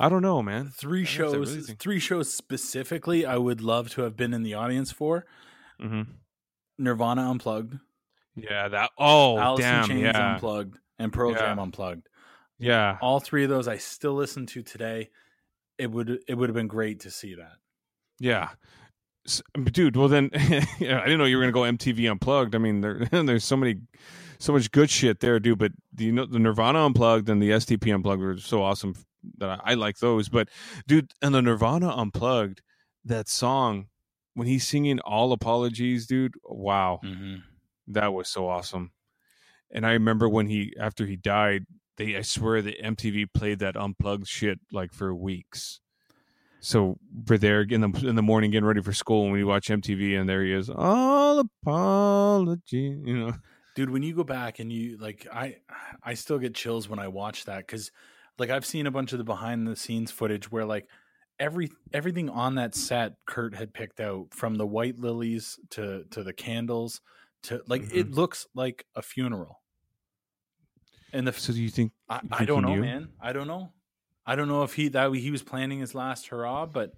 i 0.00 0.08
don't 0.08 0.22
know 0.22 0.42
man 0.42 0.68
three 0.74 1.04
I'd 1.06 1.18
really 1.18 1.44
shows 1.44 1.70
three 1.78 1.98
shows 1.98 2.32
specifically 2.32 3.26
I 3.26 3.36
would 3.36 3.60
love 3.60 3.90
to 3.90 4.02
have 4.02 4.16
been 4.16 4.32
in 4.34 4.42
the 4.42 4.54
audience 4.54 4.90
for. 4.92 5.26
hmm 5.80 6.02
Nirvana 6.78 7.30
Unplugged, 7.30 7.78
yeah 8.34 8.68
that 8.68 8.90
oh 8.98 9.38
Alice 9.38 9.60
damn 9.60 9.82
in 9.84 9.88
Chains 9.88 10.02
yeah 10.02 10.34
Unplugged, 10.34 10.78
and 10.98 11.12
Pearl 11.12 11.32
Yeah. 11.32 11.38
Jam 11.38 11.58
Unplugged. 11.58 12.06
yeah 12.58 12.98
All 13.00 13.20
three 13.20 13.44
of 13.44 13.50
those 13.50 13.66
I 13.68 13.76
still 13.78 14.14
listen 14.14 14.44
to 14.46 14.62
today. 14.62 15.10
It 15.78 15.90
would 15.90 16.20
it 16.28 16.34
would 16.34 16.48
have 16.48 16.54
been 16.56 16.68
great 16.68 17.00
to 17.00 17.10
see 17.10 17.34
that. 17.34 17.52
Yeah. 18.20 18.48
Dude, 19.72 19.96
well 19.96 20.08
then, 20.08 20.30
yeah, 20.78 21.00
I 21.00 21.04
didn't 21.04 21.18
know 21.18 21.24
you 21.24 21.36
were 21.36 21.42
gonna 21.42 21.52
go 21.52 21.62
MTV 21.62 22.10
Unplugged. 22.10 22.54
I 22.54 22.58
mean, 22.58 22.80
there, 22.80 23.00
there's 23.10 23.44
so 23.44 23.56
many, 23.56 23.80
so 24.38 24.52
much 24.52 24.70
good 24.70 24.90
shit 24.90 25.20
there, 25.20 25.38
dude. 25.40 25.58
But 25.58 25.72
you 25.98 26.12
know 26.12 26.26
the 26.26 26.38
Nirvana 26.38 26.84
Unplugged 26.84 27.28
and 27.28 27.40
the 27.42 27.50
STP 27.50 27.94
Unplugged 27.94 28.22
were 28.22 28.38
so 28.38 28.62
awesome 28.62 28.94
that 29.38 29.50
I, 29.50 29.60
I 29.72 29.74
like 29.74 29.98
those. 29.98 30.28
But 30.28 30.48
dude, 30.86 31.12
and 31.22 31.34
the 31.34 31.42
Nirvana 31.42 31.94
Unplugged, 31.94 32.62
that 33.04 33.28
song 33.28 33.86
when 34.34 34.46
he's 34.46 34.66
singing 34.66 35.00
"All 35.00 35.32
Apologies," 35.32 36.06
dude, 36.06 36.34
wow, 36.44 37.00
Mm-hmm. 37.04 37.36
that 37.88 38.12
was 38.12 38.28
so 38.28 38.48
awesome. 38.48 38.92
And 39.70 39.86
I 39.86 39.92
remember 39.92 40.28
when 40.28 40.46
he 40.46 40.72
after 40.78 41.06
he 41.06 41.16
died, 41.16 41.64
they 41.96 42.16
I 42.16 42.22
swear 42.22 42.62
the 42.62 42.76
MTV 42.82 43.26
played 43.34 43.58
that 43.60 43.76
unplugged 43.76 44.28
shit 44.28 44.60
like 44.70 44.92
for 44.92 45.14
weeks. 45.14 45.80
So 46.60 46.98
we're 47.28 47.38
there 47.38 47.62
in 47.62 47.80
the 47.80 48.06
in 48.08 48.16
the 48.16 48.22
morning 48.22 48.50
getting 48.50 48.66
ready 48.66 48.80
for 48.82 48.92
school 48.92 49.24
and 49.24 49.32
we 49.32 49.44
watch 49.44 49.68
MTV 49.68 50.18
and 50.18 50.28
there 50.28 50.42
he 50.44 50.52
is. 50.52 50.68
All 50.70 51.38
apology, 51.38 52.96
you 53.04 53.18
know. 53.18 53.34
Dude 53.76 53.90
when 53.90 54.02
you 54.02 54.12
go 54.12 54.24
back 54.24 54.58
and 54.58 54.72
you 54.72 54.96
like 54.98 55.28
i 55.32 55.56
i 56.02 56.14
still 56.14 56.38
get 56.38 56.54
chills 56.54 56.88
when 56.88 56.98
i 56.98 57.06
watch 57.06 57.44
that 57.44 57.58
because 57.58 57.92
like 58.38 58.50
i've 58.50 58.66
seen 58.66 58.88
a 58.88 58.90
bunch 58.90 59.12
of 59.12 59.18
the 59.18 59.24
behind 59.24 59.68
the 59.68 59.76
scenes 59.76 60.10
footage 60.10 60.50
where 60.50 60.64
like 60.64 60.88
every 61.38 61.70
everything 61.92 62.28
on 62.28 62.56
that 62.56 62.74
set 62.74 63.14
kurt 63.26 63.54
had 63.54 63.72
picked 63.72 64.00
out 64.00 64.26
from 64.32 64.56
the 64.56 64.66
white 64.66 64.98
lilies 64.98 65.60
to 65.70 66.04
to 66.10 66.24
the 66.24 66.32
candles 66.32 67.00
to 67.46 67.62
like 67.66 67.82
it 67.82 68.06
mm-hmm. 68.06 68.14
looks 68.14 68.46
like 68.54 68.86
a 68.94 69.02
funeral. 69.02 69.60
And 71.12 71.26
the 71.26 71.32
So 71.32 71.52
do 71.52 71.62
you 71.62 71.70
think 71.70 71.92
I, 72.08 72.20
you 72.22 72.28
I 72.32 72.44
don't 72.44 72.62
know 72.62 72.74
knew? 72.74 72.80
man. 72.82 73.08
I 73.20 73.32
don't 73.32 73.46
know. 73.46 73.72
I 74.26 74.34
don't 74.34 74.48
know 74.48 74.64
if 74.64 74.74
he 74.74 74.88
that 74.88 75.14
he 75.14 75.30
was 75.30 75.42
planning 75.42 75.78
his 75.78 75.94
last 75.94 76.28
hurrah 76.28 76.66
but 76.66 76.92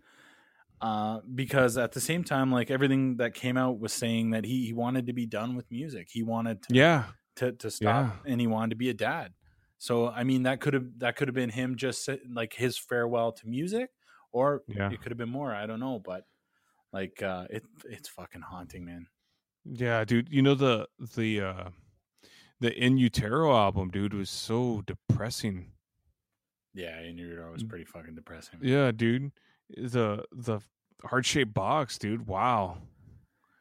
uh, 0.81 1.21
because 1.35 1.77
at 1.77 1.93
the 1.93 2.01
same 2.01 2.25
time, 2.25 2.51
like 2.53 2.71
everything 2.71 3.17
that 3.19 3.35
came 3.35 3.57
out 3.57 3.79
was 3.81 3.93
saying 3.93 4.31
that 4.31 4.45
he, 4.45 4.67
he 4.67 4.73
wanted 4.73 5.07
to 5.07 5.13
be 5.13 5.27
done 5.27 5.57
with 5.57 5.71
music. 5.71 6.09
He 6.11 6.23
wanted 6.23 6.63
to 6.65 6.75
Yeah. 6.75 7.05
to 7.37 7.53
to 7.53 7.71
stop 7.71 8.25
and 8.27 8.41
he 8.41 8.47
wanted 8.47 8.71
to 8.71 8.77
be 8.77 8.91
a 8.91 8.95
dad. 8.95 9.33
So 9.79 10.09
I 10.09 10.25
mean 10.25 10.43
that 10.45 10.61
could 10.61 10.75
have 10.75 10.99
that 10.99 11.17
could 11.17 11.29
have 11.29 11.35
been 11.35 11.51
him 11.51 11.77
just 11.77 12.09
like 12.31 12.53
his 12.55 12.77
farewell 12.79 13.33
to 13.33 13.47
music 13.49 13.91
or 14.33 14.63
Yeah. 14.69 14.91
it 14.91 15.01
could 15.01 15.11
have 15.13 15.19
been 15.19 15.31
more, 15.31 15.55
I 15.55 15.67
don't 15.67 15.81
know, 15.81 15.99
but 15.99 16.25
like 16.93 17.23
uh 17.23 17.47
it 17.51 17.65
it's 17.85 18.09
fucking 18.09 18.43
haunting, 18.43 18.85
man. 18.85 19.07
Yeah, 19.65 20.05
dude. 20.05 20.29
You 20.31 20.43
know 20.43 20.55
the 20.55 20.89
the 21.17 21.41
uh 21.41 21.71
the 22.61 22.73
In 22.77 22.99
Utero 22.99 23.55
album, 23.57 23.91
dude, 23.91 24.15
was 24.15 24.31
so 24.31 24.83
depressing. 24.87 25.73
Yeah, 26.75 27.01
In 27.01 27.19
Utero 27.19 27.53
was 27.53 27.63
pretty 27.65 27.85
fucking 27.85 28.15
depressing. 28.15 28.61
Yeah, 28.63 28.91
dude. 28.93 29.31
The 29.77 30.25
the 30.33 30.61
heart 31.05 31.27
shaped 31.27 31.55
box, 31.55 31.99
dude. 31.99 32.27
Wow. 32.27 32.79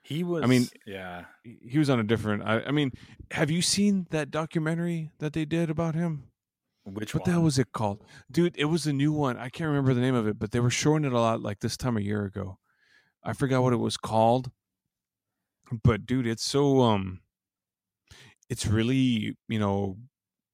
He 0.03 0.24
was. 0.24 0.43
I 0.43 0.47
mean- 0.47 0.68
yeah. 0.86 1.26
He 1.43 1.78
was 1.78 1.89
on 1.89 1.99
a 1.99 2.03
different. 2.03 2.43
I, 2.43 2.62
I 2.62 2.72
mean, 2.72 2.91
have 3.32 3.51
you 3.51 3.62
seen 3.62 4.08
that 4.12 4.32
documentary 4.32 5.12
that 5.20 5.34
they 5.34 5.45
did 5.45 5.70
about 5.70 5.95
him? 5.95 6.24
Which 6.86 7.14
What 7.14 7.24
one? 7.24 7.26
the 7.26 7.32
hell 7.34 7.43
was 7.43 7.60
it 7.60 7.74
called, 7.74 8.05
dude? 8.32 8.55
It 8.58 8.66
was 8.66 8.88
a 8.88 8.93
new 8.93 9.12
one. 9.12 9.38
I 9.38 9.49
can't 9.49 9.68
remember 9.68 9.93
the 9.93 9.99
name 9.99 10.16
of 10.16 10.26
it, 10.26 10.39
but 10.39 10.51
they 10.51 10.62
were 10.62 10.70
showing 10.70 11.03
it 11.03 11.12
a 11.12 11.20
lot 11.20 11.41
like 11.41 11.60
this 11.60 11.76
time 11.76 11.97
a 11.97 12.01
year 12.01 12.24
ago. 12.24 12.60
I 13.22 13.34
forgot 13.34 13.62
what 13.62 13.74
it 13.74 13.78
was 13.78 13.97
called, 13.97 14.51
but 15.84 16.05
dude, 16.05 16.26
it's 16.26 16.45
so 16.45 16.80
um, 16.84 17.20
it's 18.49 18.66
really 18.66 19.36
you 19.49 19.60
know, 19.60 19.97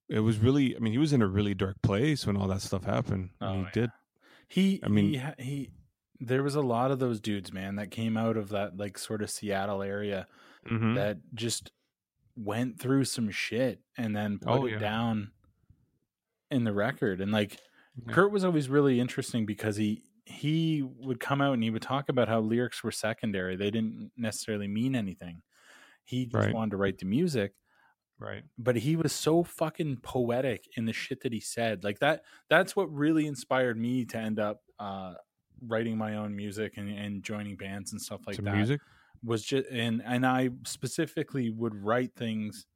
it 0.08 0.18
was 0.20 0.38
really. 0.38 0.74
I 0.74 0.80
mean, 0.80 0.92
he 0.92 0.98
was 0.98 1.12
in 1.12 1.22
a 1.22 1.28
really 1.28 1.54
dark 1.54 1.76
place 1.82 2.26
when 2.26 2.36
all 2.36 2.48
that 2.48 2.62
stuff 2.62 2.82
happened. 2.82 3.30
Oh, 3.40 3.52
he 3.52 3.60
yeah. 3.60 3.70
did. 3.72 3.90
He. 4.54 4.80
I 4.84 4.88
mean- 4.88 5.14
he, 5.14 5.42
he. 5.44 5.70
There 6.20 6.42
was 6.44 6.54
a 6.54 6.60
lot 6.62 6.90
of 6.92 7.00
those 7.00 7.20
dudes, 7.20 7.52
man, 7.52 7.74
that 7.76 7.90
came 7.90 8.16
out 8.16 8.36
of 8.36 8.50
that 8.50 8.76
like 8.76 8.96
sort 8.98 9.20
of 9.20 9.28
Seattle 9.30 9.82
area 9.82 10.28
Mhm. 10.70 10.94
that 10.94 11.18
just 11.34 11.72
went 12.36 12.78
through 12.80 13.04
some 13.04 13.30
shit 13.30 13.80
and 13.98 14.14
then 14.16 14.38
put 14.38 14.48
Oh, 14.50 14.66
it 14.66 14.72
yeah. 14.72 14.78
down 14.78 15.32
in 16.52 16.62
the 16.64 16.72
record. 16.72 17.20
And 17.20 17.32
like 17.32 17.58
Yeah. 18.06 18.12
Kurt 18.12 18.30
was 18.30 18.44
always 18.44 18.68
really 18.68 19.00
interesting 19.00 19.44
because 19.44 19.76
he 19.76 20.04
he 20.26 20.82
would 20.82 21.20
come 21.20 21.40
out 21.42 21.52
and 21.54 21.62
he 21.62 21.68
would 21.70 21.82
talk 21.82 22.08
about 22.08 22.28
how 22.28 22.40
lyrics 22.40 22.82
were 22.82 22.90
secondary. 22.92 23.56
They 23.56 23.70
didn't 23.70 24.10
necessarily 24.16 24.68
mean 24.68 24.94
anything. 24.96 25.42
He 26.04 26.24
just 26.26 26.34
Right. 26.46 26.54
wanted 26.54 26.70
to 26.70 26.76
write 26.78 26.98
the 26.98 27.04
music. 27.06 27.52
Right. 28.18 28.42
but 28.56 28.76
he 28.76 28.96
was 28.96 29.12
so 29.12 29.42
fucking 29.42 29.98
poetic 30.02 30.68
in 30.76 30.86
the 30.86 30.92
shit 30.92 31.22
that 31.22 31.32
he 31.32 31.40
said 31.40 31.82
like 31.84 31.98
that 31.98 32.22
that's 32.48 32.74
what 32.76 32.92
really 32.94 33.26
inspired 33.26 33.76
me 33.78 34.04
to 34.06 34.16
end 34.18 34.38
up 34.38 34.62
uh 34.78 35.14
writing 35.66 35.96
my 35.98 36.16
own 36.16 36.34
music 36.34 36.74
and, 36.76 36.90
and 36.90 37.22
joining 37.22 37.56
bands 37.56 37.92
and 37.92 38.00
stuff 38.00 38.20
like 38.26 38.36
Some 38.36 38.44
that 38.46 38.56
music. 38.56 38.80
was 39.22 39.42
just 39.42 39.66
and 39.70 40.02
and 40.04 40.24
i 40.26 40.50
specifically 40.64 41.50
would 41.50 41.74
write 41.74 42.14
things 42.14 42.66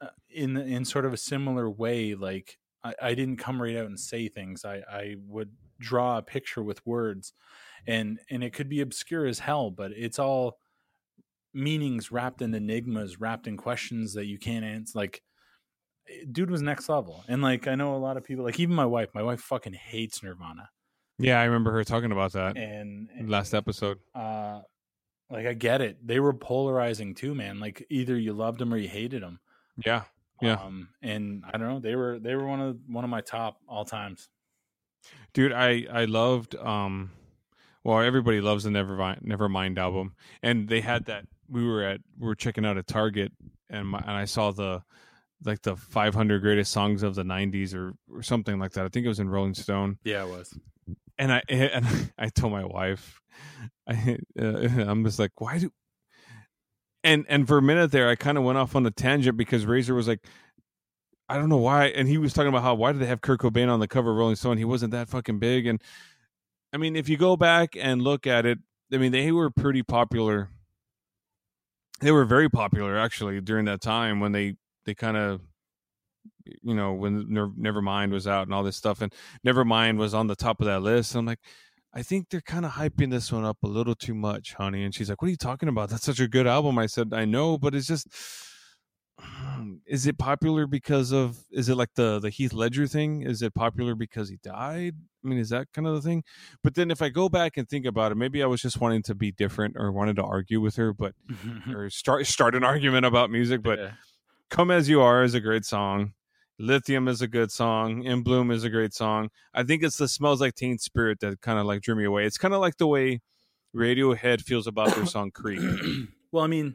uh, 0.00 0.08
in 0.30 0.56
in 0.56 0.84
sort 0.84 1.04
of 1.04 1.12
a 1.12 1.18
similar 1.18 1.68
way 1.68 2.14
like 2.14 2.58
I, 2.84 2.94
I 3.02 3.14
didn't 3.14 3.36
come 3.36 3.60
right 3.60 3.76
out 3.76 3.86
and 3.86 3.98
say 3.98 4.28
things 4.28 4.64
i 4.64 4.82
i 4.90 5.16
would 5.26 5.50
draw 5.80 6.18
a 6.18 6.22
picture 6.22 6.62
with 6.62 6.84
words 6.86 7.32
and 7.86 8.20
and 8.30 8.44
it 8.44 8.52
could 8.52 8.68
be 8.68 8.80
obscure 8.80 9.26
as 9.26 9.40
hell 9.40 9.70
but 9.70 9.90
it's 9.92 10.18
all 10.18 10.58
meanings 11.54 12.10
wrapped 12.12 12.42
in 12.42 12.54
enigmas 12.54 13.20
wrapped 13.20 13.46
in 13.46 13.56
questions 13.56 14.14
that 14.14 14.26
you 14.26 14.38
can't 14.38 14.64
answer 14.64 14.98
like 14.98 15.22
eh, 16.08 16.24
dude 16.30 16.50
was 16.50 16.62
next 16.62 16.88
level 16.88 17.22
and 17.28 17.42
like 17.42 17.66
i 17.68 17.74
know 17.74 17.94
a 17.94 17.98
lot 17.98 18.16
of 18.16 18.24
people 18.24 18.44
like 18.44 18.58
even 18.58 18.74
my 18.74 18.86
wife 18.86 19.08
my 19.14 19.22
wife 19.22 19.40
fucking 19.40 19.74
hates 19.74 20.22
nirvana 20.22 20.68
Yeah, 21.18 21.40
I 21.40 21.44
remember 21.44 21.70
her 21.72 21.84
talking 21.84 22.10
about 22.12 22.32
that 22.32 22.56
and, 22.56 23.08
and 23.16 23.28
last 23.28 23.52
episode. 23.54 23.98
uh 24.14 24.60
like 25.30 25.46
i 25.46 25.52
get 25.54 25.80
it 25.80 25.98
they 26.06 26.20
were 26.20 26.34
polarizing 26.34 27.14
too 27.14 27.34
man 27.34 27.60
like 27.60 27.84
either 27.90 28.16
you 28.18 28.32
loved 28.32 28.58
them 28.58 28.72
or 28.72 28.76
you 28.76 28.88
hated 28.88 29.22
them 29.22 29.38
Yeah. 29.84 30.04
Yeah. 30.40 30.54
um 30.54 30.88
and 31.02 31.44
i 31.46 31.56
don't 31.58 31.68
know 31.68 31.80
they 31.80 31.96
were 31.96 32.18
they 32.18 32.34
were 32.34 32.46
one 32.46 32.60
of 32.60 32.78
one 32.86 33.04
of 33.04 33.10
my 33.10 33.20
top 33.20 33.58
all 33.68 33.84
times 33.84 34.28
dude 35.32 35.52
i 35.52 35.86
i 35.92 36.04
loved 36.04 36.54
um 36.56 37.10
well 37.84 38.00
everybody 38.00 38.40
loves 38.40 38.64
the 38.64 38.70
nevermind 38.70 39.22
nevermind 39.24 39.78
album 39.78 40.14
and 40.42 40.68
they 40.68 40.80
had 40.80 41.06
that 41.06 41.24
we 41.52 41.66
were 41.66 41.82
at 41.82 42.00
we 42.18 42.26
were 42.26 42.34
checking 42.34 42.64
out 42.64 42.78
a 42.78 42.82
target 42.82 43.32
and 43.70 43.86
my, 43.86 43.98
and 43.98 44.10
i 44.10 44.24
saw 44.24 44.50
the 44.50 44.82
like 45.44 45.60
the 45.62 45.76
500 45.76 46.40
greatest 46.40 46.72
songs 46.72 47.02
of 47.02 47.14
the 47.14 47.22
90s 47.22 47.74
or 47.74 47.92
or 48.12 48.22
something 48.22 48.58
like 48.58 48.72
that 48.72 48.84
i 48.84 48.88
think 48.88 49.04
it 49.04 49.08
was 49.08 49.20
in 49.20 49.28
rolling 49.28 49.54
stone 49.54 49.98
yeah 50.04 50.24
it 50.24 50.28
was 50.28 50.56
and 51.18 51.32
i 51.32 51.42
and 51.48 52.12
i 52.18 52.28
told 52.28 52.52
my 52.52 52.64
wife 52.64 53.20
i 53.88 54.18
uh, 54.40 54.44
i'm 54.86 55.04
just 55.04 55.18
like 55.18 55.32
why 55.40 55.58
do 55.58 55.70
and 57.04 57.26
and 57.28 57.46
for 57.46 57.58
a 57.58 57.62
minute 57.62 57.92
there 57.92 58.08
i 58.08 58.16
kind 58.16 58.38
of 58.38 58.44
went 58.44 58.58
off 58.58 58.74
on 58.74 58.86
a 58.86 58.90
tangent 58.90 59.36
because 59.36 59.66
razor 59.66 59.94
was 59.94 60.08
like 60.08 60.20
I 61.28 61.36
don't 61.36 61.48
know 61.48 61.56
why. 61.56 61.86
And 61.86 62.08
he 62.08 62.18
was 62.18 62.34
talking 62.34 62.50
about 62.50 62.62
how 62.62 62.74
why 62.74 62.92
did 62.92 63.00
they 63.00 63.06
have 63.06 63.22
Kurt 63.22 63.40
Cobain 63.40 63.70
on 63.70 63.80
the 63.80 63.88
cover 63.88 64.10
of 64.10 64.16
Rolling 64.18 64.36
Stone? 64.36 64.58
He 64.58 64.66
wasn't 64.66 64.92
that 64.92 65.08
fucking 65.08 65.38
big. 65.38 65.66
And 65.66 65.80
I 66.74 66.76
mean, 66.76 66.94
if 66.94 67.08
you 67.08 67.16
go 67.16 67.38
back 67.38 67.74
and 67.74 68.02
look 68.02 68.26
at 68.26 68.44
it, 68.44 68.58
I 68.92 68.98
mean, 68.98 69.12
they 69.12 69.32
were 69.32 69.48
pretty 69.50 69.82
popular. 69.82 70.50
They 72.02 72.12
were 72.12 72.24
very 72.24 72.50
popular 72.50 72.98
actually 72.98 73.40
during 73.40 73.64
that 73.66 73.80
time 73.80 74.20
when 74.20 74.32
they 74.32 74.56
they 74.84 74.94
kind 74.94 75.16
of, 75.16 75.40
you 76.44 76.74
know, 76.74 76.92
when 76.92 77.32
Never- 77.32 77.50
Nevermind 77.80 78.10
was 78.10 78.26
out 78.26 78.46
and 78.46 78.54
all 78.54 78.64
this 78.64 78.76
stuff, 78.76 79.00
and 79.00 79.12
Nevermind 79.46 79.96
was 79.98 80.12
on 80.12 80.26
the 80.26 80.34
top 80.36 80.60
of 80.60 80.66
that 80.66 80.82
list. 80.82 81.14
I'm 81.14 81.26
like, 81.26 81.38
I 81.94 82.02
think 82.02 82.28
they're 82.30 82.40
kind 82.40 82.64
of 82.64 82.72
hyping 82.72 83.10
this 83.10 83.30
one 83.30 83.44
up 83.44 83.58
a 83.62 83.68
little 83.68 83.94
too 83.94 84.14
much, 84.14 84.54
honey. 84.54 84.82
And 84.84 84.94
she's 84.94 85.08
like, 85.08 85.22
What 85.22 85.28
are 85.28 85.30
you 85.30 85.36
talking 85.36 85.68
about? 85.68 85.90
That's 85.90 86.04
such 86.04 86.20
a 86.20 86.28
good 86.28 86.46
album. 86.46 86.78
I 86.78 86.86
said, 86.86 87.12
I 87.14 87.24
know, 87.24 87.58
but 87.58 87.74
it's 87.74 87.86
just 87.86 88.08
Um, 89.18 89.80
is 89.86 90.06
it 90.06 90.18
popular 90.18 90.66
because 90.66 91.12
of 91.12 91.38
is 91.50 91.68
it 91.68 91.76
like 91.76 91.94
the 91.94 92.18
the 92.18 92.30
Heath 92.30 92.52
Ledger 92.52 92.86
thing? 92.86 93.22
Is 93.22 93.42
it 93.42 93.54
popular 93.54 93.94
because 93.94 94.28
he 94.28 94.38
died? 94.42 94.94
I 95.24 95.28
mean, 95.28 95.38
is 95.38 95.50
that 95.50 95.68
kind 95.72 95.86
of 95.86 95.94
the 95.94 96.00
thing? 96.00 96.24
But 96.62 96.74
then 96.74 96.90
if 96.90 97.02
I 97.02 97.08
go 97.08 97.28
back 97.28 97.56
and 97.56 97.68
think 97.68 97.86
about 97.86 98.12
it, 98.12 98.16
maybe 98.16 98.42
I 98.42 98.46
was 98.46 98.60
just 98.60 98.80
wanting 98.80 99.02
to 99.04 99.14
be 99.14 99.30
different 99.30 99.76
or 99.78 99.92
wanted 99.92 100.16
to 100.16 100.24
argue 100.24 100.60
with 100.60 100.76
her, 100.76 100.92
but 100.92 101.14
or 101.74 101.90
start 101.90 102.26
start 102.26 102.54
an 102.54 102.64
argument 102.64 103.06
about 103.06 103.30
music. 103.30 103.62
But 103.62 103.78
Yeah. 103.78 103.90
Come 104.50 104.70
As 104.70 104.88
You 104.88 105.00
Are 105.00 105.22
is 105.22 105.34
a 105.34 105.40
great 105.40 105.64
song. 105.64 106.12
Lithium 106.58 107.08
is 107.08 107.22
a 107.22 107.28
good 107.28 107.50
song. 107.50 108.04
In 108.04 108.22
Bloom 108.22 108.50
is 108.50 108.64
a 108.64 108.70
great 108.70 108.92
song. 108.92 109.30
I 109.54 109.62
think 109.62 109.82
it's 109.82 109.96
the 109.96 110.06
Smells 110.06 110.40
Like 110.40 110.54
Teen 110.54 110.78
Spirit 110.78 111.20
that 111.20 111.40
kind 111.40 111.58
of 111.58 111.66
like 111.66 111.80
drew 111.80 111.94
me 111.94 112.04
away. 112.04 112.26
It's 112.26 112.38
kind 112.38 112.52
of 112.52 112.60
like 112.60 112.76
the 112.76 112.86
way 112.86 113.20
Radiohead 113.74 114.42
feels 114.42 114.66
about 114.66 114.94
their 114.94 115.06
song 115.06 115.30
Creep. 115.30 115.60
well 116.32 116.44
i 116.44 116.46
mean 116.46 116.74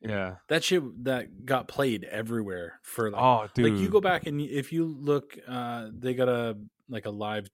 Yeah. 0.00 0.36
that 0.48 0.62
shit 0.62 1.04
that 1.04 1.44
got 1.44 1.66
played 1.68 2.04
everywhere 2.04 2.78
for 2.82 3.10
like, 3.10 3.20
Oh, 3.22 3.48
dude. 3.52 3.72
like 3.72 3.80
you 3.82 3.88
go 3.88 4.00
back 4.00 4.26
and 4.26 4.40
if 4.40 4.72
you 4.72 4.84
look 4.86 5.36
uh 5.48 5.88
they 5.92 6.14
got 6.14 6.28
a 6.28 6.56
like 6.88 7.06
a 7.06 7.10
live 7.10 7.48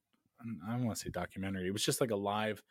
i 0.69 0.73
don't 0.73 0.85
want 0.85 0.99
to 0.99 1.03
say 1.05 1.11
documentary 1.11 1.67
it 1.67 1.73
was 1.73 1.83
just 1.83 2.03
like 2.03 2.11
a 2.11 2.17
live 2.17 2.63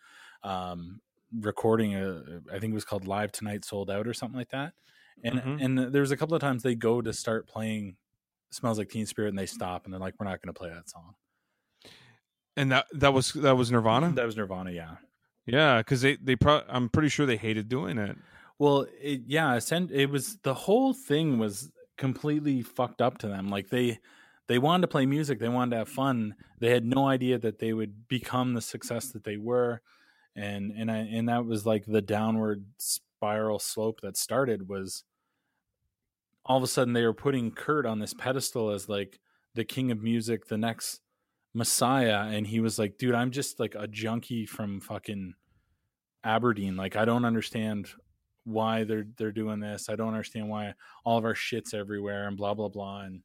um 0.44 1.02
recording 1.40 1.96
uh, 1.96 2.22
i 2.54 2.60
think 2.60 2.72
it 2.72 2.76
was 2.76 2.86
called 2.86 3.08
live 3.08 3.32
tonight 3.32 3.66
sold 3.66 3.90
out 3.90 4.08
or 4.08 4.14
something 4.14 4.38
like 4.38 4.50
that 4.50 4.74
and 5.24 5.40
Mhm. 5.42 5.64
and 5.64 5.78
there's 5.94 6.12
a 6.12 6.18
couple 6.18 6.36
of 6.36 6.42
times 6.42 6.62
they 6.62 6.76
go 6.76 7.02
to 7.02 7.12
start 7.12 7.48
playing 7.48 7.96
smells 8.52 8.78
like 8.78 8.90
teen 8.90 9.08
spirit 9.08 9.30
and 9.30 9.40
they 9.40 9.48
stop 9.48 9.86
and 9.86 9.94
they're 9.94 10.00
like 10.00 10.14
we're 10.20 10.28
not 10.28 10.40
going 10.40 10.54
to 10.54 10.58
play 10.58 10.70
that 10.70 10.88
song 10.88 11.16
and 12.56 12.72
that 12.72 12.86
that 12.94 13.12
was 13.14 13.34
that 13.34 13.58
was 13.58 13.72
Nirvana. 13.72 14.12
that 14.12 14.26
was 14.26 14.38
nirvana 14.38 14.70
yeah 14.72 14.98
Yeah, 15.46 15.80
because 15.80 16.02
they 16.02 16.16
they 16.18 16.36
pro- 16.36 16.64
I'm 16.70 16.90
pretty 16.90 17.10
sure 17.10 17.26
they 17.26 17.38
hated 17.38 17.68
doing 17.68 17.98
it. 17.98 18.16
Well, 18.60 18.88
it, 19.02 19.22
yeah, 19.28 19.60
it 19.60 20.10
was 20.10 20.38
the 20.44 20.54
whole 20.54 20.94
thing 20.94 21.38
was 21.38 21.72
completely 21.98 22.62
fucked 22.62 23.02
up 23.02 23.18
to 23.20 23.28
them. 23.28 23.50
Like 23.50 23.70
they 23.70 24.00
they 24.48 24.60
wanted 24.60 24.82
to 24.82 24.88
play 24.88 25.06
music, 25.06 25.40
they 25.40 25.50
wanted 25.50 25.72
to 25.72 25.78
have 25.78 25.90
fun. 25.90 26.36
They 26.60 26.70
had 26.70 26.86
no 26.86 27.08
idea 27.08 27.40
that 27.40 27.60
they 27.60 27.74
would 27.74 28.08
become 28.08 28.54
the 28.54 28.62
success 28.62 29.08
that 29.12 29.24
they 29.24 29.38
were, 29.38 29.82
and 30.36 30.72
and 30.72 30.92
I 30.92 30.98
and 30.98 31.30
that 31.30 31.46
was 31.46 31.66
like 31.66 31.86
the 31.86 32.02
downward 32.02 32.66
spiral 32.78 33.60
slope 33.60 34.02
that 34.02 34.18
started 34.18 34.68
was 34.70 35.04
all 36.46 36.58
of 36.58 36.64
a 36.64 36.68
sudden 36.68 36.94
they 36.94 37.06
were 37.06 37.14
putting 37.14 37.52
Kurt 37.52 37.86
on 37.86 38.00
this 38.00 38.14
pedestal 38.14 38.70
as 38.72 38.90
like 38.90 39.20
the 39.56 39.64
king 39.64 39.92
of 39.92 40.02
music, 40.02 40.48
the 40.48 40.58
next 40.58 41.00
messiah, 41.54 42.28
and 42.28 42.48
he 42.48 42.60
was 42.60 42.78
like, 42.80 42.98
dude, 42.98 43.16
I'm 43.16 43.32
just 43.32 43.60
like 43.60 43.76
a 43.76 43.88
junkie 43.88 44.46
from 44.46 44.82
fucking 44.82 45.36
Aberdeen. 46.24 46.76
Like 46.76 46.96
I 46.96 47.06
don't 47.06 47.26
understand 47.26 47.90
why 48.46 48.84
they're 48.84 49.06
they're 49.18 49.32
doing 49.32 49.60
this. 49.60 49.90
I 49.90 49.96
don't 49.96 50.10
understand 50.10 50.50
why 50.50 50.74
all 51.06 51.18
of 51.18 51.26
our 51.26 51.36
shit's 51.36 51.74
everywhere 51.74 52.28
and 52.28 52.36
blah 52.38 52.54
blah 52.54 52.70
blah. 52.70 53.02
And 53.02 53.22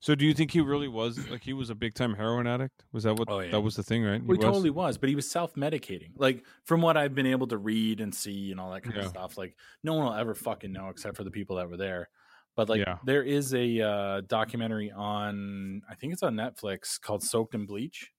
So, 0.00 0.14
do 0.14 0.24
you 0.26 0.34
think 0.34 0.50
he 0.52 0.60
really 0.60 0.88
was 0.88 1.28
like 1.28 1.42
he 1.42 1.52
was 1.52 1.70
a 1.70 1.74
big 1.74 1.94
time 1.94 2.14
heroin 2.14 2.46
addict? 2.46 2.84
Was 2.92 3.04
that 3.04 3.16
what 3.16 3.28
Oh, 3.30 3.40
yeah. 3.40 3.50
that 3.52 3.60
was 3.60 3.76
the 3.76 3.82
thing, 3.82 4.04
right? 4.04 4.22
well, 4.22 4.34
he 4.36 4.38
was? 4.38 4.44
totally 4.44 4.70
was, 4.70 4.98
but 4.98 5.08
he 5.08 5.14
was 5.14 5.28
self 5.30 5.54
medicating. 5.54 6.12
Like 6.16 6.44
from 6.64 6.80
what 6.82 6.96
I've 6.96 7.14
been 7.14 7.26
able 7.26 7.46
to 7.48 7.58
read 7.58 8.00
and 8.00 8.14
see 8.14 8.50
and 8.52 8.60
all 8.60 8.70
that 8.72 8.82
kind 8.82 8.96
Yeah. 8.96 9.02
of 9.04 9.08
stuff. 9.08 9.36
Like 9.38 9.56
no 9.82 9.94
one 9.94 10.06
will 10.06 10.14
ever 10.14 10.34
fucking 10.34 10.72
know 10.72 10.88
except 10.88 11.16
for 11.16 11.24
the 11.24 11.30
people 11.30 11.56
that 11.56 11.68
were 11.68 11.76
there. 11.76 12.08
But 12.54 12.68
like 12.68 12.80
Yeah. 12.80 12.98
there 13.04 13.22
is 13.22 13.54
a 13.54 13.80
uh, 13.80 14.20
documentary 14.22 14.90
on 14.92 15.82
I 15.88 15.94
think 15.94 16.12
it's 16.12 16.22
on 16.24 16.34
Netflix 16.34 17.00
called 17.00 17.22
Soaked 17.22 17.54
in 17.54 17.66
Bleach. 17.66 18.12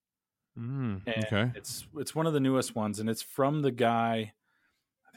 Mm, 0.57 1.01
And 1.07 1.25
okay. 1.25 1.51
It's 1.55 1.87
it's 1.95 2.13
one 2.15 2.25
of 2.27 2.33
the 2.33 2.39
newest 2.39 2.75
ones, 2.75 2.99
and 2.99 3.09
it's 3.09 3.21
from 3.21 3.61
the 3.61 3.71
guy. 3.71 4.33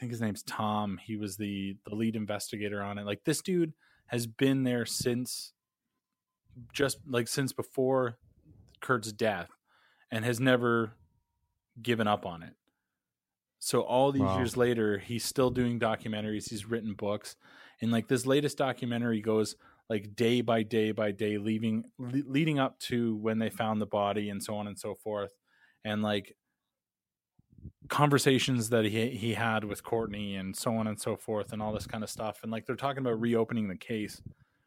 Think 0.03 0.11
his 0.11 0.19
name's 0.19 0.43
Tom. 0.43 0.99
He 1.01 1.15
was 1.15 1.37
the 1.37 1.77
the 1.85 1.95
lead 1.95 2.17
investigator 2.17 2.83
on 2.83 2.97
it. 2.97 3.05
Like 3.05 3.23
this 3.23 3.41
dude 3.41 3.71
has 4.07 4.27
been 4.27 4.63
there 4.65 4.85
since 4.85 5.53
just 6.73 6.97
like 7.07 7.29
since 7.29 7.53
before 7.53 8.17
Kurt's 8.81 9.13
death, 9.13 9.49
and 10.11 10.25
has 10.25 10.41
never 10.41 10.91
given 11.81 12.05
up 12.05 12.25
on 12.25 12.43
it. 12.43 12.53
So 13.59 13.79
all 13.79 14.11
these 14.11 14.23
Wow. 14.23 14.39
years 14.39 14.57
later, 14.57 14.97
he's 14.97 15.23
still 15.23 15.49
doing 15.49 15.79
documentaries. 15.79 16.49
He's 16.49 16.65
written 16.65 16.95
books, 16.95 17.37
and 17.79 17.89
like 17.89 18.09
this 18.09 18.25
latest 18.25 18.57
documentary 18.57 19.21
goes 19.21 19.55
like 19.89 20.17
day 20.17 20.41
by 20.41 20.63
day 20.63 20.91
by 20.91 21.11
day 21.11 21.37
leaving 21.37 21.85
le- 21.97 22.29
leading 22.29 22.59
up 22.59 22.77
to 22.79 23.15
when 23.15 23.39
they 23.39 23.49
found 23.49 23.79
the 23.81 23.85
body 23.85 24.27
and 24.31 24.43
so 24.43 24.55
on 24.55 24.67
and 24.67 24.77
so 24.77 24.95
forth 24.95 25.31
and 25.85 26.01
like 26.01 26.35
conversations 27.89 28.69
that 28.69 28.85
he 28.85 29.09
he 29.09 29.33
had 29.33 29.63
with 29.63 29.83
Courtney 29.83 30.35
and 30.35 30.55
so 30.55 30.75
on 30.75 30.87
and 30.87 30.99
so 30.99 31.15
forth 31.15 31.53
and 31.53 31.61
all 31.61 31.73
this 31.73 31.85
kind 31.85 32.03
of 32.03 32.09
stuff 32.09 32.39
and 32.43 32.51
like 32.51 32.65
they're 32.65 32.75
talking 32.75 32.99
about 32.99 33.19
reopening 33.19 33.67
the 33.67 33.75
case 33.75 34.21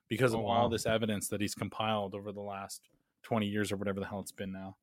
because 0.09 0.33
of 0.33 0.41
Oh, 0.41 0.47
all 0.47 0.69
this 0.69 0.87
evidence 0.87 1.29
that 1.29 1.41
he's 1.41 1.55
compiled 1.55 2.15
over 2.15 2.33
the 2.33 2.41
last 2.41 2.83
20 3.25 3.47
years 3.47 3.73
or 3.73 3.77
whatever 3.77 4.01
the 4.01 4.07
hell 4.07 4.21
it's 4.21 4.33
been 4.33 4.53
now. 4.53 4.77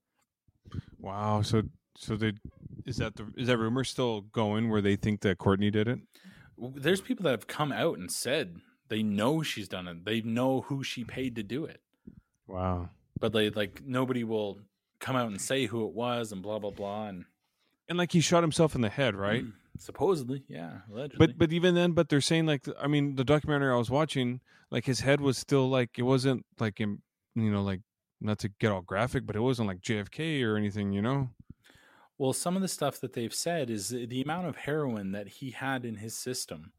Wow. 1.00 1.42
So 1.42 1.64
so 1.96 2.16
they 2.16 2.34
is 2.86 2.98
that 2.98 3.16
the 3.16 3.32
is 3.38 3.48
that 3.48 3.58
rumor 3.58 3.84
still 3.84 4.22
going 4.22 4.70
where 4.70 4.82
they 4.82 4.96
think 4.96 5.22
that 5.22 5.38
Courtney 5.38 5.72
did 5.72 5.88
it? 5.88 6.00
There's 6.58 7.02
people 7.02 7.24
that 7.24 7.32
have 7.32 7.48
come 7.48 7.72
out 7.72 7.98
and 7.98 8.12
said 8.12 8.58
they 8.90 9.04
know 9.04 9.42
she's 9.44 9.68
done 9.68 9.88
it. 9.88 10.06
They 10.06 10.22
know 10.22 10.62
who 10.62 10.84
she 10.84 11.04
paid 11.04 11.36
to 11.36 11.44
do 11.44 11.66
it. 11.66 11.82
Wow. 12.48 12.90
But 13.20 13.34
they 13.34 13.50
like 13.50 13.82
nobody 13.86 14.24
will 14.24 14.60
come 15.00 15.16
out 15.16 15.28
and 15.28 15.40
say 15.40 15.66
who 15.66 15.86
it 15.88 15.94
was 15.94 16.32
and 16.32 16.42
blah 16.42 16.60
blah 16.60 16.72
blah 16.72 17.08
and 17.08 17.26
And 17.90 17.98
like 17.98 18.12
he 18.12 18.22
shot 18.22 18.44
himself 18.44 18.76
in 18.76 18.82
the 18.82 18.90
head, 18.90 19.16
right? 19.16 19.44
supposedly, 19.80 20.44
yeah, 20.48 20.82
allegedly. 20.92 21.28
But 21.28 21.38
but 21.38 21.52
even 21.52 21.74
then, 21.76 21.94
but 21.94 22.08
they're 22.10 22.22
saying 22.22 22.46
like 22.46 22.66
I 22.80 22.88
mean 22.88 23.16
the 23.16 23.24
documentary 23.24 23.74
I 23.74 23.78
was 23.78 23.90
watching, 23.90 24.40
like 24.72 24.86
his 24.86 25.00
head 25.02 25.20
was 25.20 25.38
still 25.38 25.70
like 25.70 25.98
it 25.98 26.04
wasn't 26.04 26.46
like 26.60 26.80
in, 26.80 27.02
you 27.36 27.52
know 27.52 27.64
like 27.64 27.82
not 28.22 28.40
to 28.40 28.50
get 28.50 28.72
all 28.72 28.82
graphic, 28.82 29.26
but 29.26 29.36
it 29.36 29.42
wasn't 29.42 29.68
like 29.68 29.82
JFK 29.82 30.44
or 30.44 30.56
anything, 30.56 30.94
you 30.94 31.02
know. 31.02 31.30
Well, 32.18 32.32
some 32.32 32.56
of 32.56 32.62
the 32.62 32.68
stuff 32.68 33.02
that 33.02 33.14
they've 33.14 33.34
said 33.34 33.70
is 33.70 33.90
the 33.90 34.22
amount 34.22 34.48
of 34.48 34.56
heroin 34.56 35.12
that 35.12 35.28
he 35.28 35.52
had 35.52 35.84
in 35.84 35.96
his 35.96 36.16
system. 36.16 36.72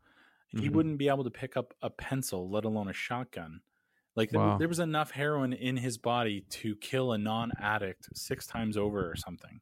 He 0.49 0.69
Mhm. 0.71 0.73
wouldn't 0.73 0.99
be 0.99 1.09
able 1.09 1.25
to 1.25 1.31
pick 1.31 1.57
up 1.57 1.75
a 1.83 1.91
pencil, 1.91 2.49
let 2.49 2.65
alone 2.65 2.89
a 2.89 2.93
shotgun. 2.93 3.61
Like 4.15 4.31
there, 4.31 4.41
there 4.59 4.69
was 4.69 4.79
enough 4.79 5.11
heroin 5.11 5.53
in 5.53 5.77
his 5.79 5.99
body 5.99 6.43
to 6.51 6.77
kill 6.77 7.13
a 7.13 7.19
non-addict 7.19 8.17
six 8.17 8.47
times 8.47 8.77
over 8.77 9.11
or 9.11 9.17
something. 9.17 9.61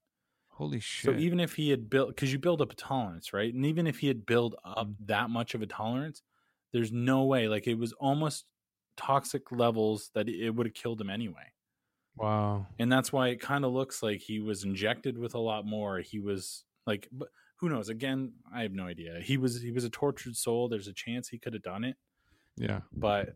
Holy 0.53 0.81
shit! 0.81 1.15
So 1.15 1.19
even 1.19 1.41
if 1.41 1.55
he 1.55 1.71
had 1.71 1.89
built, 1.91 2.09
because 2.09 2.33
you 2.33 2.39
build 2.39 2.61
up 2.61 2.73
a 2.73 2.77
tolerance, 2.77 3.33
right? 3.33 3.53
And 3.53 3.65
even 3.67 3.87
if 3.87 3.99
he 3.99 4.07
had 4.09 4.25
built 4.27 4.55
up 4.65 4.87
Mm-hmm. 4.89 5.07
that 5.07 5.31
much 5.31 5.55
of 5.55 5.63
a 5.63 5.67
tolerance, 5.67 6.23
there's 6.73 6.93
no 6.93 7.25
way. 7.25 7.49
Like 7.49 7.67
it 7.67 7.79
was 7.79 7.93
almost 7.95 8.45
toxic 8.97 9.51
levels 9.51 10.11
that 10.15 10.29
it 10.29 10.51
would 10.51 10.67
have 10.67 10.75
killed 10.75 11.01
him 11.01 11.09
anyway. 11.11 11.47
wow. 12.17 12.67
and 12.79 12.93
that's 12.93 13.11
why 13.13 13.29
it 13.29 13.41
kind 13.41 13.65
of 13.65 13.73
looks 13.73 14.03
like 14.03 14.21
he 14.21 14.39
was 14.39 14.65
injected 14.65 15.17
with 15.17 15.35
a 15.35 15.39
lot 15.39 15.65
more 15.65 15.99
he 16.01 16.21
was 16.21 16.65
like 16.87 17.09
but 17.11 17.29
who 17.57 17.71
knows 17.71 17.89
again 17.89 18.33
i 18.55 18.61
have 18.61 18.73
no 18.73 18.85
idea 18.85 19.19
he 19.23 19.39
was 19.39 19.63
he 19.63 19.71
was 19.73 19.85
a 19.85 19.89
tortured 19.91 20.37
soul 20.37 20.69
there's 20.69 20.89
a 20.89 20.93
chance 20.93 21.27
he 21.29 21.39
could 21.39 21.55
have 21.55 21.63
done 21.63 21.85
it 21.85 21.97
Yeah. 22.59 22.81
but 22.93 23.31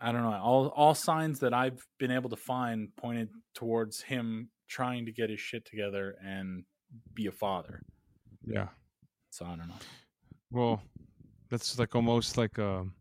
i 0.00 0.10
don't 0.10 0.22
know 0.22 0.32
all 0.42 0.68
all 0.68 0.94
signs 0.94 1.40
that 1.40 1.52
i've 1.52 1.86
been 1.98 2.10
able 2.10 2.30
to 2.30 2.36
find 2.36 2.88
pointed 2.96 3.28
towards 3.54 4.00
him 4.00 4.48
trying 4.68 5.06
to 5.06 5.12
get 5.12 5.30
his 5.30 5.40
shit 5.40 5.64
together 5.64 6.16
and 6.24 6.64
be 7.14 7.26
a 7.26 7.32
father 7.32 7.82
Yeah. 8.46 8.68
so 9.30 9.44
i 9.46 9.50
don't 9.56 9.68
know 9.68 9.74
Well, 10.50 10.82
that's 11.50 11.78
like 11.78 11.94
almost 11.94 12.36
like 12.38 12.58
um, 12.58 12.94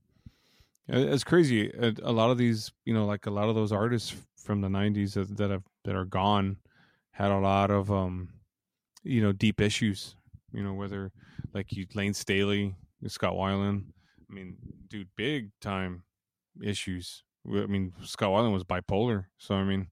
it's 0.89 1.23
crazy. 1.23 1.69
A, 1.69 1.93
a 2.03 2.11
lot 2.11 2.29
of 2.31 2.37
these, 2.37 2.71
you 2.85 2.93
know, 2.93 3.05
like 3.05 3.25
a 3.25 3.29
lot 3.31 3.49
of 3.49 3.55
those 3.55 3.71
artists 3.73 4.15
from 4.37 4.61
the 4.61 4.67
'90s 4.69 5.13
that, 5.13 5.35
that 5.37 5.49
have 5.51 5.63
that 5.83 5.95
are 5.95 6.05
gone 6.05 6.57
had 7.11 7.31
a 7.31 7.39
lot 7.39 7.71
of, 7.71 7.91
um, 7.91 8.29
you 9.03 9.21
know, 9.21 9.31
deep 9.33 9.59
issues. 9.61 10.15
You 10.53 10.63
know, 10.63 10.73
whether 10.73 11.11
like 11.53 11.71
you 11.73 11.85
Layne 11.93 12.13
Staley, 12.13 12.75
Scott 13.07 13.33
Weiland. 13.33 13.83
I 14.29 14.33
mean, 14.33 14.55
dude, 14.87 15.09
big 15.15 15.51
time 15.61 16.03
issues. 16.63 17.23
I 17.45 17.65
mean, 17.65 17.93
Scott 18.03 18.29
Weiland 18.29 18.53
was 18.53 18.63
bipolar, 18.63 19.25
so 19.37 19.55
I 19.55 19.63
mean, 19.63 19.87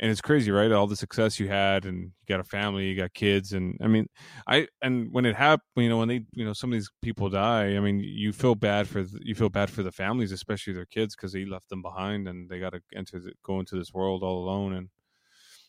and 0.00 0.10
it's 0.10 0.20
crazy, 0.20 0.50
right? 0.50 0.70
All 0.72 0.86
the 0.86 0.96
success 0.96 1.40
you 1.40 1.48
had, 1.48 1.84
and 1.84 2.02
you 2.04 2.10
got 2.28 2.40
a 2.40 2.44
family, 2.44 2.86
you 2.86 2.96
got 2.96 3.14
kids, 3.14 3.52
and 3.52 3.76
I 3.82 3.86
mean, 3.88 4.08
I 4.46 4.68
and 4.82 5.12
when 5.12 5.26
it 5.26 5.36
happened, 5.36 5.64
you 5.76 5.88
know, 5.88 5.98
when 5.98 6.08
they, 6.08 6.24
you 6.32 6.44
know, 6.44 6.52
some 6.52 6.70
of 6.70 6.74
these 6.74 6.90
people 7.02 7.28
die, 7.30 7.76
I 7.76 7.80
mean, 7.80 8.00
you 8.00 8.32
feel 8.32 8.54
bad 8.54 8.88
for 8.88 9.02
the, 9.02 9.18
you 9.22 9.34
feel 9.34 9.48
bad 9.48 9.70
for 9.70 9.82
the 9.82 9.92
families, 9.92 10.32
especially 10.32 10.72
their 10.72 10.86
kids, 10.86 11.16
because 11.16 11.32
they 11.32 11.44
left 11.44 11.68
them 11.68 11.82
behind 11.82 12.28
and 12.28 12.48
they 12.50 12.60
got 12.60 12.70
to 12.70 12.80
enter 12.94 13.18
the, 13.20 13.32
go 13.42 13.60
into 13.60 13.76
this 13.76 13.92
world 13.92 14.22
all 14.22 14.42
alone, 14.44 14.74
and 14.74 14.88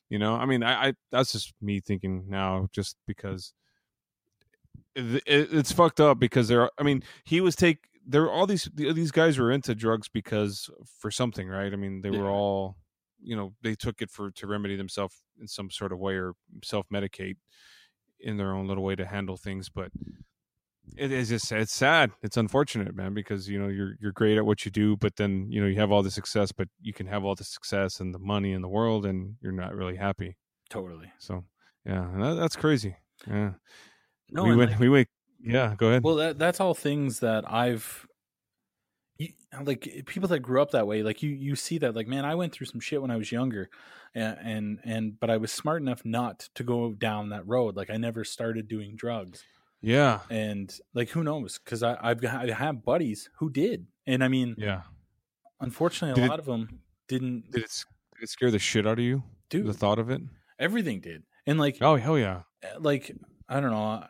you 0.09 0.19
know, 0.19 0.35
I 0.35 0.45
mean, 0.45 0.63
I, 0.63 0.89
I 0.89 0.93
that's 1.11 1.31
just 1.33 1.53
me 1.61 1.79
thinking 1.79 2.25
now, 2.29 2.67
just 2.71 2.97
because 3.07 3.53
it, 4.95 5.23
it, 5.25 5.49
it's 5.53 5.71
fucked 5.71 5.99
up 5.99 6.19
because 6.19 6.47
there, 6.47 6.63
are, 6.63 6.71
I 6.77 6.83
mean, 6.83 7.03
he 7.23 7.41
was 7.41 7.55
take 7.55 7.85
there 8.05 8.29
all 8.29 8.47
these 8.47 8.69
these 8.75 9.11
guys 9.11 9.37
were 9.37 9.51
into 9.51 9.75
drugs 9.75 10.07
because 10.09 10.69
for 10.99 11.11
something, 11.11 11.47
right? 11.47 11.71
I 11.71 11.75
mean, 11.75 12.01
they 12.01 12.09
Yeah. 12.09 12.19
were 12.19 12.31
all 12.31 12.77
you 13.21 13.35
know 13.35 13.53
they 13.61 13.75
took 13.75 14.01
it 14.01 14.09
for 14.09 14.31
to 14.31 14.47
remedy 14.47 14.75
themselves 14.75 15.21
in 15.39 15.47
some 15.47 15.69
sort 15.69 15.91
of 15.91 15.99
way 15.99 16.15
or 16.15 16.33
self 16.63 16.87
medicate 16.93 17.35
in 18.19 18.37
their 18.37 18.53
own 18.53 18.67
little 18.67 18.83
way 18.83 18.95
to 18.95 19.05
handle 19.05 19.37
things 19.37 19.69
but 19.69 19.91
it 20.97 21.11
is 21.11 21.29
just 21.29 21.51
it's 21.51 21.73
sad. 21.73 22.11
It's 22.21 22.37
unfortunate 22.37 22.95
man 22.95 23.13
because 23.13 23.49
you 23.49 23.59
know 23.59 23.67
you're 23.67 23.95
you're 23.99 24.11
great 24.11 24.37
at 24.37 24.45
what 24.45 24.65
you 24.65 24.71
do 24.71 24.97
but 24.97 25.15
then 25.15 25.47
you 25.49 25.61
know 25.61 25.67
you 25.67 25.75
have 25.79 25.91
all 25.91 26.03
the 26.03 26.11
success 26.11 26.51
but 26.51 26.67
you 26.81 26.93
can 26.93 27.07
have 27.07 27.23
all 27.23 27.35
the 27.35 27.43
success 27.43 27.99
and 27.99 28.13
the 28.13 28.19
money 28.19 28.51
in 28.51 28.61
the 28.61 28.67
world 28.67 29.05
and 29.05 29.35
you're 29.41 29.51
not 29.51 29.75
really 29.75 29.95
happy. 29.95 30.37
Totally. 30.69 31.11
So 31.19 31.45
yeah 31.85 32.09
that, 32.17 32.33
that's 32.35 32.55
crazy. 32.55 32.95
Yeah. 33.27 33.53
No 34.31 34.43
we 34.43 34.55
went 34.55 34.71
like, 34.71 34.79
we 34.79 34.89
went 34.89 35.07
yeah 35.41 35.75
go 35.77 35.89
ahead. 35.89 36.03
Well 36.03 36.15
that, 36.15 36.39
that's 36.39 36.59
all 36.59 36.73
things 36.73 37.19
that 37.19 37.51
i've 37.51 38.05
you, 39.19 39.27
uh, 39.55 39.63
like 39.63 39.87
eh, 39.87 40.01
people 40.05 40.27
that 40.29 40.39
grew 40.39 40.61
up 40.61 40.71
that 40.71 40.87
way 40.87 41.03
like 41.03 41.21
you 41.21 41.29
you 41.29 41.55
see 41.55 41.77
that 41.77 41.95
like 41.95 42.07
man 42.07 42.25
i 42.25 42.33
went 42.33 42.51
through 42.53 42.65
some 42.65 42.79
shit 42.79 43.01
when 43.01 43.11
i 43.11 43.15
was 43.17 43.31
younger 43.31 43.69
and 44.15 44.37
and, 44.41 44.79
and 44.85 45.19
but 45.19 45.29
i 45.29 45.37
was 45.37 45.51
smart 45.51 45.81
enough 45.81 46.03
not 46.03 46.49
to 46.55 46.63
go 46.63 46.93
down 46.93 47.29
that 47.29 47.45
road 47.47 47.75
like 47.75 47.89
i 47.91 47.97
never 47.97 48.23
started 48.23 48.67
doing 48.67 48.95
drugs. 48.95 49.43
Yeah. 49.81 50.19
And 50.29 50.73
like 50.93 51.09
who 51.09 51.23
knows? 51.23 51.57
Because 51.63 51.83
i 51.83 51.95
i've 52.01 52.19
got 52.19 52.49
i 52.49 52.53
have 52.53 52.83
buddies 52.83 53.29
who 53.37 53.49
did 53.49 53.85
and 54.07 54.23
i 54.23 54.27
mean 54.27 54.55
yeah. 54.57 54.81
unfortunately 55.61 56.15
Did 56.15 56.23
a 56.23 56.25
it- 56.25 56.29
lot 56.29 56.39
of 56.39 56.45
them 56.45 56.79
didn't 57.07 57.51
did 57.51 57.63
it, 57.63 57.85
did 58.15 58.23
it 58.23 58.29
scare 58.29 58.51
the 58.51 58.59
shit 58.59 58.85
out 58.87 58.99
of 58.99 59.05
you 59.05 59.23
do 59.49 59.63
the 59.63 59.73
thought 59.73 59.97
of 59.99 60.09
it? 60.09 60.21
Everything 60.59 60.99
did 61.01 61.23
and 61.47 61.59
like 61.59 61.77
oh 61.81 61.95
hell 61.95 62.17
yeah. 62.17 62.41
Eh, 62.61 62.67
like 62.79 63.15
I 63.47 63.59
don't 63.59 63.71
know. 63.71 64.03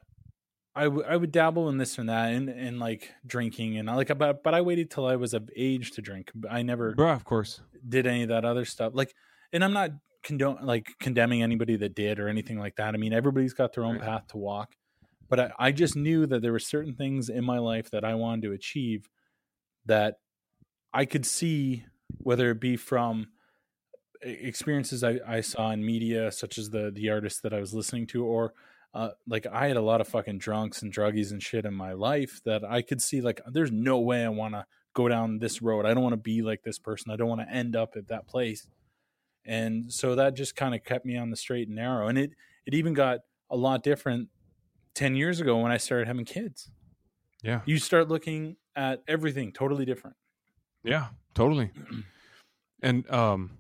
I, 0.80 0.84
w- 0.86 1.04
I 1.08 1.16
would 1.18 1.32
dabble 1.32 1.70
in 1.70 1.78
this 1.78 1.98
and 1.98 2.10
that 2.10 2.34
and, 2.34 2.50
and 2.50 2.80
like 2.80 3.14
drinking 3.26 3.78
and 3.78 3.90
I 3.90 3.96
like 3.96 4.16
but 4.18 4.44
but 4.44 4.54
I 4.54 4.62
waited 4.62 4.90
till 4.90 5.06
I 5.06 5.16
was 5.16 5.34
of 5.34 5.50
age 5.56 5.92
to 5.92 6.02
drink. 6.02 6.32
I 6.50 6.62
never 6.62 6.94
bruh 6.96 7.16
of 7.16 7.24
course 7.26 7.62
did 7.88 8.08
any 8.08 8.24
of 8.24 8.30
that 8.30 8.46
other 8.46 8.66
stuff. 8.66 8.94
Like 8.96 9.14
and 9.54 9.64
I'm 9.64 9.74
not 9.74 9.92
condone 10.24 10.58
like 10.62 10.88
condemning 11.00 11.44
anybody 11.44 11.76
that 11.78 11.96
did 11.96 12.20
or 12.20 12.28
anything 12.28 12.58
like 12.60 12.76
that. 12.78 12.94
I 12.94 12.98
mean 12.98 13.14
everybody's 13.14 13.54
got 13.54 13.74
their 13.74 13.84
own 13.84 13.96
Right. 13.96 14.04
path 14.04 14.28
to 14.30 14.38
walk. 14.38 14.76
But 15.30 15.40
I, 15.40 15.52
I 15.60 15.72
just 15.72 15.96
knew 15.96 16.26
that 16.26 16.42
there 16.42 16.52
were 16.52 16.60
certain 16.60 16.96
things 16.96 17.30
in 17.30 17.44
my 17.46 17.60
life 17.60 17.92
that 17.92 18.04
I 18.04 18.16
wanted 18.16 18.42
to 18.44 18.52
achieve 18.54 19.10
that 19.86 20.16
I 20.94 21.06
could 21.06 21.26
see 21.26 21.86
whether 22.18 22.50
it 22.52 22.60
be 22.60 22.76
from 22.78 23.28
experiences 24.22 25.04
I, 25.04 25.20
I 25.26 25.42
saw 25.42 25.72
in 25.72 25.86
media, 25.86 26.32
such 26.32 26.58
as 26.58 26.72
the 26.72 26.92
the 26.94 27.10
artists 27.10 27.42
that 27.42 27.54
I 27.54 27.60
was 27.60 27.74
listening 27.74 28.08
to, 28.08 28.26
or 28.26 28.54
uh, 28.94 29.10
like 29.28 29.46
I 29.46 29.68
had 29.68 29.78
a 29.78 29.82
lot 29.82 30.02
of 30.02 30.08
fucking 30.08 30.40
drunks 30.40 30.82
and 30.82 30.94
druggies 30.94 31.32
and 31.32 31.42
shit 31.42 31.66
in 31.66 31.74
my 31.74 31.94
life 31.94 32.42
that 32.46 32.64
I 32.64 32.82
could 32.82 33.02
see 33.02 33.22
like 33.22 33.42
there's 33.48 33.72
no 33.72 34.00
way 34.00 34.26
I 34.26 34.30
want 34.30 34.56
to 34.56 34.66
go 34.94 35.08
down 35.08 35.40
this 35.40 35.62
road. 35.62 35.86
I 35.86 35.94
don't 35.94 36.04
want 36.04 36.14
to 36.14 36.18
be 36.18 36.42
like 36.42 36.64
this 36.64 36.80
person. 36.80 37.12
I 37.12 37.16
don't 37.16 37.30
want 37.30 37.42
to 37.42 37.50
end 37.50 37.76
up 37.76 37.96
at 37.96 38.08
that 38.08 38.28
place. 38.28 38.68
And 39.46 39.92
so 39.92 40.16
that 40.16 40.36
just 40.36 40.56
kind 40.56 40.76
of 40.76 40.84
kept 40.84 41.06
me 41.06 41.18
on 41.18 41.30
the 41.30 41.36
straight 41.36 41.68
and 41.68 41.76
narrow. 41.76 42.08
And 42.08 42.18
it 42.18 42.32
it 42.66 42.74
even 42.74 42.94
got 42.94 43.20
a 43.50 43.56
lot 43.56 43.84
different 43.84 44.30
10 44.96 45.16
years 45.16 45.40
ago 45.40 45.58
when 45.58 45.72
I 45.72 45.78
started 45.78 46.08
having 46.08 46.26
kids. 46.26 46.70
yeah 47.42 47.62
You 47.66 47.78
start 47.78 48.10
looking 48.10 48.58
at 48.76 49.04
everything 49.08 49.52
totally 49.52 49.86
different. 49.86 50.16
Yeah, 50.84 51.08
totally. 51.34 51.72
and 52.82 53.10
um, 53.12 53.60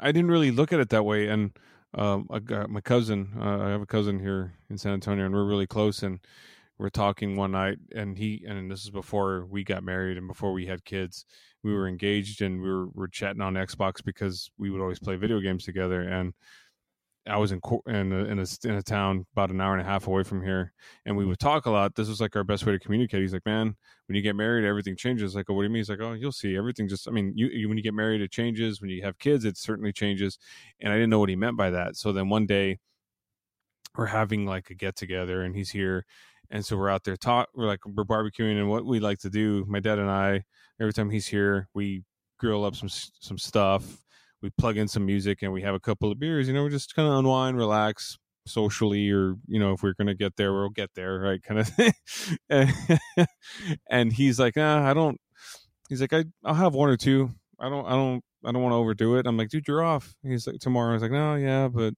I 0.00 0.12
didn't 0.12 0.30
really 0.30 0.50
look 0.50 0.72
at 0.72 0.80
it 0.80 0.90
that 0.90 1.04
way. 1.04 1.28
And 1.28 1.52
um, 1.94 2.26
I 2.30 2.38
got 2.40 2.70
my 2.70 2.80
cousin, 2.80 3.32
uh, 3.38 3.60
I 3.60 3.68
have 3.70 3.82
a 3.82 3.86
cousin 3.86 4.18
here 4.18 4.54
in 4.70 4.78
San 4.78 4.92
Antonio, 4.92 5.24
and 5.24 5.34
we're 5.34 5.44
really 5.44 5.66
close. 5.66 6.02
And 6.02 6.20
we're 6.78 6.88
talking 6.88 7.36
one 7.36 7.52
night, 7.52 7.78
and 7.94 8.18
he, 8.18 8.44
and 8.46 8.70
this 8.70 8.82
is 8.82 8.90
before 8.90 9.46
we 9.46 9.62
got 9.62 9.84
married 9.84 10.16
and 10.16 10.26
before 10.26 10.52
we 10.52 10.66
had 10.66 10.84
kids. 10.84 11.24
We 11.62 11.72
were 11.72 11.86
engaged, 11.86 12.42
and 12.42 12.60
we 12.60 12.68
were, 12.68 12.88
were 12.88 13.08
chatting 13.08 13.40
on 13.40 13.54
Xbox 13.54 14.04
because 14.04 14.50
we 14.58 14.70
would 14.70 14.80
always 14.80 14.98
play 14.98 15.16
video 15.16 15.40
games 15.40 15.64
together. 15.64 16.02
And 16.02 16.34
I 17.26 17.38
was 17.38 17.52
in 17.52 17.60
in 17.86 18.12
a, 18.12 18.24
in 18.24 18.38
a 18.38 18.46
in 18.64 18.74
a 18.74 18.82
town 18.82 19.24
about 19.32 19.50
an 19.50 19.60
hour 19.60 19.72
and 19.72 19.80
a 19.80 19.84
half 19.84 20.06
away 20.06 20.24
from 20.24 20.42
here, 20.42 20.74
and 21.06 21.16
we 21.16 21.24
would 21.24 21.38
talk 21.38 21.64
a 21.64 21.70
lot. 21.70 21.94
This 21.94 22.08
was 22.08 22.20
like 22.20 22.36
our 22.36 22.44
best 22.44 22.66
way 22.66 22.72
to 22.72 22.78
communicate. 22.78 23.22
He's 23.22 23.32
like, 23.32 23.46
"Man, 23.46 23.74
when 24.06 24.16
you 24.16 24.20
get 24.20 24.36
married, 24.36 24.66
everything 24.66 24.94
changes." 24.94 25.34
Like, 25.34 25.46
oh, 25.48 25.54
what 25.54 25.62
do 25.62 25.68
you 25.68 25.70
mean? 25.70 25.80
He's 25.80 25.88
like, 25.88 26.00
"Oh, 26.00 26.12
you'll 26.12 26.32
see. 26.32 26.54
Everything 26.56 26.86
just. 26.86 27.08
I 27.08 27.12
mean, 27.12 27.32
you, 27.34 27.46
you 27.48 27.68
when 27.68 27.78
you 27.78 27.82
get 27.82 27.94
married, 27.94 28.20
it 28.20 28.30
changes. 28.30 28.82
When 28.82 28.90
you 28.90 29.02
have 29.04 29.18
kids, 29.18 29.46
it 29.46 29.56
certainly 29.56 29.92
changes." 29.92 30.38
And 30.80 30.92
I 30.92 30.96
didn't 30.96 31.10
know 31.10 31.18
what 31.18 31.30
he 31.30 31.36
meant 31.36 31.56
by 31.56 31.70
that. 31.70 31.96
So 31.96 32.12
then 32.12 32.28
one 32.28 32.44
day, 32.46 32.78
we're 33.96 34.06
having 34.06 34.44
like 34.46 34.68
a 34.70 34.74
get 34.74 34.96
together, 34.96 35.42
and 35.42 35.56
he's 35.56 35.70
here, 35.70 36.04
and 36.50 36.64
so 36.64 36.76
we're 36.76 36.90
out 36.90 37.04
there 37.04 37.16
talk. 37.16 37.48
We're 37.54 37.66
like 37.66 37.80
we're 37.86 38.04
barbecuing, 38.04 38.58
and 38.58 38.68
what 38.68 38.84
we 38.84 39.00
like 39.00 39.20
to 39.20 39.30
do, 39.30 39.64
my 39.66 39.80
dad 39.80 39.98
and 39.98 40.10
I, 40.10 40.44
every 40.78 40.92
time 40.92 41.08
he's 41.10 41.26
here, 41.26 41.68
we 41.74 42.04
grill 42.38 42.64
up 42.66 42.76
some 42.76 42.90
some 42.90 43.38
stuff. 43.38 44.03
We 44.44 44.50
plug 44.58 44.76
in 44.76 44.88
some 44.88 45.06
music 45.06 45.40
and 45.40 45.54
we 45.54 45.62
have 45.62 45.74
a 45.74 45.80
couple 45.80 46.12
of 46.12 46.20
beers. 46.20 46.48
You 46.48 46.52
know, 46.52 46.62
we're 46.62 46.68
just 46.68 46.94
kind 46.94 47.08
of 47.08 47.14
unwind, 47.14 47.56
relax, 47.56 48.18
socially, 48.46 49.10
or 49.10 49.36
you 49.48 49.58
know, 49.58 49.72
if 49.72 49.82
we're 49.82 49.94
gonna 49.94 50.14
get 50.14 50.36
there, 50.36 50.52
we'll 50.52 50.68
get 50.68 50.90
there, 50.94 51.18
right? 51.18 51.42
Kind 51.42 51.60
of 51.60 51.68
thing. 51.68 51.92
and, 53.88 54.12
he's 54.12 54.38
like, 54.38 54.52
ah, 54.58 54.84
I 54.84 54.92
don't. 54.92 55.18
He's 55.88 56.02
like, 56.02 56.12
I 56.12 56.24
I'll 56.44 56.52
have 56.52 56.74
one 56.74 56.90
or 56.90 56.98
two. 56.98 57.30
I 57.58 57.70
don't 57.70 57.86
I 57.86 57.92
don't 57.92 58.22
I 58.44 58.52
don't 58.52 58.60
want 58.60 58.72
to 58.72 58.76
overdo 58.76 59.16
it. 59.16 59.26
I'm 59.26 59.38
like, 59.38 59.48
dude, 59.48 59.66
you're 59.66 59.82
off. 59.82 60.14
He's 60.22 60.46
like, 60.46 60.58
tomorrow. 60.60 60.90
I 60.90 60.92
was 60.92 61.02
like, 61.02 61.10
no, 61.10 61.36
yeah, 61.36 61.68
but 61.68 61.94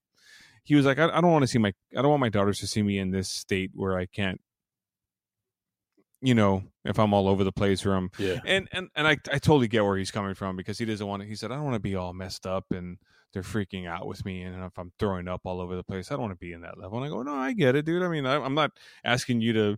he 0.62 0.77
was 0.77 0.86
like, 0.86 1.01
I, 1.01 1.09
I 1.09 1.20
don't 1.20 1.32
want 1.32 1.43
to 1.43 1.48
see 1.48 1.59
my 1.59 1.73
I 1.97 2.01
don't 2.02 2.10
want 2.10 2.20
my 2.20 2.28
daughters 2.28 2.60
to 2.60 2.68
see 2.68 2.85
me 2.85 3.01
in 3.01 3.10
this 3.10 3.28
state 3.28 3.73
where 3.74 3.98
I 3.98 4.06
can't 4.06 4.40
you 6.20 6.34
know, 6.34 6.64
if 6.84 6.98
I'm 6.98 7.12
all 7.12 7.28
over 7.28 7.44
the 7.44 7.52
place 7.52 7.84
or 7.84 7.93
I'm 7.94 8.10
Yeah. 8.18 8.38
and 8.44 8.68
and 8.72 8.88
and 8.94 9.06
I 9.06 9.12
I 9.32 9.38
totally 9.38 9.68
get 9.68 9.84
where 9.84 9.97
he's 9.97 10.10
coming 10.10 10.34
from 10.34 10.56
because 10.56 10.78
he 10.78 10.84
doesn't 10.84 11.06
want 11.06 11.22
to. 11.22 11.28
He 11.28 11.36
said, 11.36 11.52
I 11.52 11.56
don't 11.56 11.64
want 11.64 11.74
to 11.76 11.80
be 11.80 11.94
all 11.97 12.12
messed 12.12 12.47
up 12.47 12.66
and 12.72 12.98
they're 13.32 13.43
freaking 13.43 13.86
out 13.86 14.06
with 14.06 14.24
me, 14.24 14.43
and 14.43 14.64
if 14.64 14.78
I'm 14.78 14.93
throwing 14.98 15.28
up 15.28 15.43
all 15.44 15.60
over 15.60 15.76
the 15.76 15.82
place, 15.84 16.10
I 16.10 16.14
don't 16.14 16.22
want 16.22 16.32
to 16.32 16.38
be 16.38 16.52
in 16.52 16.62
that 16.62 16.78
level. 16.78 16.97
And 16.97 17.06
I 17.06 17.10
go, 17.10 17.22
no, 17.22 17.34
I 17.34 17.52
get 17.52 17.76
it, 17.76 17.84
dude. 17.84 18.02
I 18.02 18.09
mean, 18.09 18.24
I, 18.24 18.36
I'm 18.36 18.55
not 18.55 18.70
asking 19.05 19.43
you 19.43 19.52
to 19.52 19.76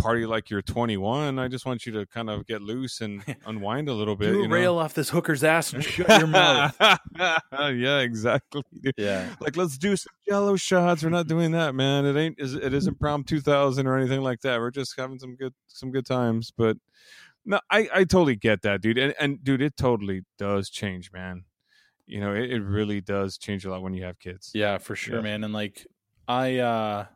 party 0.00 0.26
like 0.26 0.50
you're 0.50 0.62
21. 0.62 1.38
I 1.38 1.48
just 1.48 1.66
want 1.66 1.86
you 1.86 1.92
to 1.92 2.06
kind 2.06 2.28
of 2.30 2.46
get 2.46 2.62
loose 2.62 3.00
and 3.00 3.22
unwind 3.46 3.88
a 3.88 3.94
little 3.94 4.16
bit. 4.16 4.34
You 4.34 4.48
know? 4.48 4.54
rail 4.54 4.78
off 4.78 4.94
this 4.94 5.10
hooker's 5.10 5.44
ass 5.44 5.72
and 5.72 5.84
shut 5.84 6.08
your 6.18 6.26
mouth. 6.26 6.74
yeah, 7.18 7.98
exactly. 7.98 8.62
dude. 8.80 8.94
Yeah. 8.96 9.28
Like, 9.40 9.56
let's 9.56 9.78
do 9.78 9.96
some 9.96 10.12
jello 10.28 10.56
shots. 10.56 11.02
We're 11.02 11.10
not 11.10 11.26
doing 11.26 11.52
that, 11.52 11.74
man. 11.74 12.04
It 12.06 12.16
ain't. 12.16 12.38
It 12.38 12.74
isn't 12.74 12.98
prom 12.98 13.24
2000 13.24 13.86
or 13.86 13.96
anything 13.96 14.22
like 14.22 14.40
that. 14.42 14.58
We're 14.60 14.70
just 14.70 14.98
having 14.98 15.18
some 15.18 15.36
good, 15.36 15.54
some 15.66 15.90
good 15.90 16.06
times. 16.06 16.52
But 16.56 16.76
no, 17.44 17.60
I, 17.70 17.88
I 17.94 17.98
totally 18.04 18.36
get 18.36 18.62
that, 18.62 18.80
dude. 18.82 18.98
And, 18.98 19.14
and 19.18 19.42
dude, 19.42 19.62
it 19.62 19.76
totally 19.76 20.22
does 20.38 20.70
change, 20.70 21.12
man. 21.12 21.44
You 22.06 22.20
know, 22.20 22.34
it, 22.34 22.50
it 22.50 22.60
really 22.62 23.00
does 23.00 23.38
change 23.38 23.64
a 23.64 23.70
lot 23.70 23.82
when 23.82 23.94
you 23.94 24.02
have 24.04 24.18
kids. 24.18 24.50
Yeah, 24.54 24.78
for 24.78 24.96
sure, 24.96 25.16
Yeah. 25.16 25.22
man. 25.22 25.44
And 25.44 25.54
like 25.54 25.86
I 26.26 26.58
uh 26.58 27.06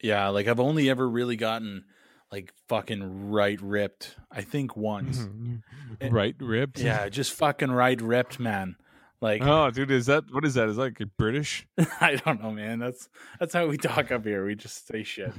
yeah, 0.00 0.28
like 0.28 0.46
I've 0.48 0.60
only 0.60 0.90
ever 0.90 1.08
really 1.08 1.36
gotten 1.36 1.84
like 2.32 2.52
fucking 2.68 3.30
right 3.30 3.60
ripped. 3.60 4.16
I 4.30 4.42
think 4.42 4.76
once. 4.76 5.18
Mhm. 5.18 5.62
Right, 6.10 6.34
ripped. 6.40 6.78
yeah, 6.78 7.08
just 7.08 7.32
fucking 7.32 7.70
right 7.70 8.00
ripped, 8.00 8.38
man. 8.38 8.76
Like 9.20 9.42
Oh, 9.42 9.70
dude, 9.70 9.90
is 9.90 10.06
that 10.06 10.24
what 10.30 10.44
is 10.44 10.54
that? 10.54 10.68
Is 10.68 10.76
that 10.76 10.82
like 11.00 11.02
British? 11.16 11.66
I 12.00 12.16
don't 12.16 12.42
know, 12.42 12.50
man. 12.50 12.78
That's 12.78 13.08
that's 13.40 13.54
how 13.54 13.66
we 13.66 13.78
talk 13.78 14.10
up 14.12 14.24
here. 14.24 14.44
We 14.44 14.54
just 14.54 14.86
say 14.86 15.02
shit. 15.04 15.32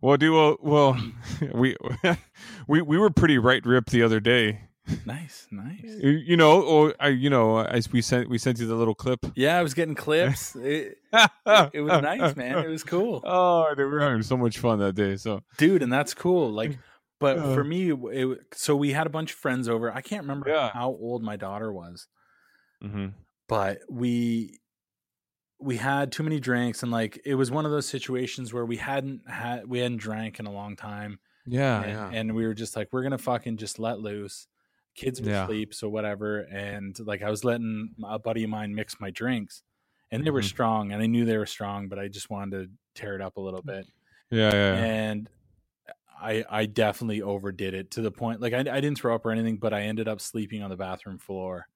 Well, 0.00 0.16
do 0.16 0.32
well. 0.32 0.56
Well, 0.62 1.02
we 1.52 1.76
we 2.68 2.82
we 2.82 2.98
were 2.98 3.10
pretty 3.10 3.36
right 3.38 3.64
ripped 3.66 3.90
the 3.90 4.02
other 4.02 4.20
day. 4.20 4.67
Nice, 5.04 5.46
nice. 5.50 5.82
You 6.02 6.36
know, 6.36 6.62
or 6.62 6.94
I, 7.00 7.08
you 7.08 7.30
know, 7.30 7.58
as 7.60 7.90
we 7.92 8.00
sent 8.02 8.28
we 8.28 8.38
sent 8.38 8.58
you 8.58 8.66
the 8.66 8.74
little 8.74 8.94
clip. 8.94 9.20
Yeah, 9.34 9.58
I 9.58 9.62
was 9.62 9.74
getting 9.74 9.94
clips. 9.94 10.56
It, 10.62 10.98
it 11.72 11.80
was 11.80 12.02
nice, 12.02 12.36
man. 12.36 12.58
It 12.58 12.68
was 12.68 12.84
cool. 12.84 13.22
Oh, 13.24 13.72
we 13.76 13.84
were 13.84 14.00
having 14.00 14.22
so 14.22 14.36
much 14.36 14.58
fun 14.58 14.78
that 14.80 14.94
day. 14.94 15.16
So 15.16 15.42
dude 15.56 15.82
and 15.82 15.92
that's 15.92 16.14
cool 16.14 16.50
like 16.52 16.78
but 17.20 17.36
Yeah. 17.38 17.54
for 17.54 17.64
me 17.64 17.92
it, 17.92 18.38
so 18.54 18.76
we 18.76 18.92
had 18.92 19.06
a 19.06 19.10
bunch 19.10 19.32
of 19.32 19.38
friends 19.38 19.68
over 19.68 19.92
i 19.92 20.00
can't 20.00 20.22
remember 20.22 20.48
Yeah. 20.50 20.70
how 20.72 20.88
old 20.90 21.22
my 21.22 21.36
daughter 21.36 21.72
was 21.72 22.06
Mhm. 22.84 23.14
but 23.48 23.78
we 23.90 24.60
we 25.60 25.76
had 25.78 26.12
too 26.12 26.22
many 26.22 26.38
drinks 26.38 26.82
and 26.84 26.92
like 26.92 27.20
it 27.24 27.34
was 27.34 27.50
one 27.50 27.64
of 27.64 27.72
those 27.72 27.86
situations 27.88 28.52
where 28.54 28.64
we 28.64 28.76
hadn't 28.76 29.28
had 29.28 29.66
we 29.68 29.80
hadn't 29.80 29.96
drank 29.98 30.38
in 30.38 30.46
a 30.46 30.52
long 30.52 30.76
time 30.76 31.18
yeah, 31.46 31.82
and, 31.82 31.90
yeah, 31.92 32.10
and 32.12 32.34
we 32.34 32.46
were 32.46 32.54
just 32.54 32.76
like 32.76 32.88
we're 32.92 33.02
gonna 33.02 33.18
fucking 33.18 33.56
just 33.56 33.78
let 33.80 33.98
loose 33.98 34.46
kids 34.98 35.20
will 35.20 35.28
Yeah. 35.28 35.46
sleep 35.46 35.72
so 35.72 35.88
whatever 35.88 36.40
and 36.50 36.98
like 37.06 37.22
i 37.22 37.30
was 37.30 37.44
letting 37.44 37.94
a 38.04 38.18
buddy 38.18 38.42
of 38.44 38.50
mine 38.50 38.74
mix 38.74 38.98
my 39.00 39.10
drinks 39.10 39.62
and 40.10 40.24
they 40.26 40.30
were 40.30 40.40
Mhm. 40.42 40.44
strong 40.54 40.92
and 40.92 41.00
i 41.02 41.06
knew 41.06 41.24
they 41.24 41.36
were 41.38 41.46
strong 41.46 41.88
but 41.88 41.98
i 41.98 42.08
just 42.08 42.28
wanted 42.30 42.50
to 42.64 42.70
tear 43.00 43.14
it 43.14 43.20
up 43.22 43.36
a 43.36 43.40
little 43.40 43.62
bit 43.62 43.86
yeah, 44.30 44.52
yeah. 44.52 44.74
and 44.84 45.30
I 46.20 46.44
I 46.50 46.66
definitely 46.66 47.22
overdid 47.22 47.74
it 47.74 47.92
to 47.92 48.02
the 48.02 48.10
point 48.10 48.40
like 48.40 48.52
I, 48.52 48.58
I 48.58 48.80
didn't 48.82 48.98
throw 48.98 49.14
up 49.14 49.24
or 49.24 49.30
anything, 49.30 49.56
but 49.58 49.72
I 49.72 49.82
ended 49.82 50.08
up 50.08 50.20
sleeping 50.20 50.64
on 50.64 50.68
the 50.70 50.76
bathroom 50.76 51.16
floor. 51.18 51.68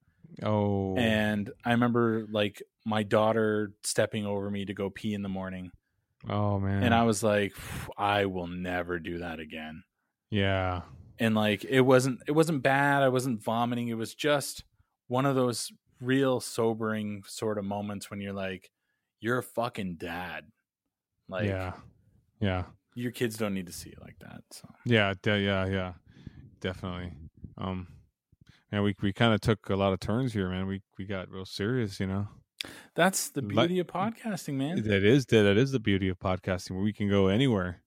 Oh, 0.43 0.97
And 0.97 1.49
I 1.65 1.71
remember 1.71 2.27
like 2.29 2.61
my 2.85 3.05
daughter 3.05 3.71
stepping 3.85 4.27
over 4.27 4.51
me 4.51 4.65
to 4.65 4.75
go 4.75 4.91
pee 4.91 5.15
in 5.15 5.23
the 5.23 5.29
morning, 5.29 5.71
oh 6.29 6.59
man, 6.59 6.83
and 6.83 6.93
I 6.93 7.05
was 7.05 7.23
like, 7.23 7.53
I 7.97 8.27
will 8.27 8.49
never 8.49 8.99
do 8.99 9.19
that 9.19 9.39
again. 9.39 9.85
yeah, 10.31 10.81
And 11.23 11.35
like 11.35 11.65
it 11.65 11.83
wasn't 11.83 12.21
it 12.27 12.33
wasn't 12.33 12.63
bad. 12.63 13.03
I 13.03 13.09
wasn't 13.09 13.43
vomiting. 13.43 13.89
It 13.89 13.95
was 13.95 14.15
just 14.15 14.65
one 15.09 15.25
of 15.25 15.37
those 15.37 15.71
real 16.01 16.41
sobering 16.41 17.23
sort 17.27 17.59
of 17.59 17.65
moments 17.65 18.11
when 18.11 18.21
you're 18.21 18.33
like, 18.33 18.71
you're 19.21 19.39
a 19.39 19.43
fucking 19.43 19.97
dad. 19.99 20.47
Like 21.29 21.47
yeah, 21.47 21.73
yeah, 22.41 22.65
your 22.95 23.13
kids 23.13 23.37
don't 23.37 23.55
need 23.55 23.67
to 23.67 23.73
see 23.73 23.91
it 23.91 24.01
like 24.01 24.17
that. 24.21 24.41
So 24.51 24.69
yeah, 24.85 25.15
de- 25.23 25.41
yeah, 25.45 25.67
yeah, 25.67 25.93
definitely. 26.61 27.13
Um, 27.57 27.87
yeah, 28.73 28.81
we 28.81 28.95
we 29.01 29.13
kind 29.13 29.33
of 29.33 29.41
took 29.41 29.71
a 29.71 29.77
lot 29.77 29.93
of 29.93 30.01
turns 30.01 30.33
here, 30.33 30.49
man. 30.49 30.67
We 30.67 30.83
we 30.99 31.05
got 31.07 31.31
real 31.31 31.45
serious, 31.47 32.01
you 32.01 32.07
know. 32.09 32.27
that's 32.97 33.31
the 33.31 33.43
Like- 33.43 33.69
beauty 33.69 33.79
of 33.79 33.87
podcasting, 33.87 34.55
man. 34.55 34.83
That 34.83 35.05
is 35.05 35.27
that 35.27 35.43
that 35.45 35.57
is 35.57 35.71
the 35.71 35.81
beauty 35.81 36.09
of 36.09 36.19
podcasting. 36.19 36.73
Where 36.73 36.83
we 36.85 36.93
can 36.93 37.09
go 37.09 37.29
anywhere. 37.29 37.83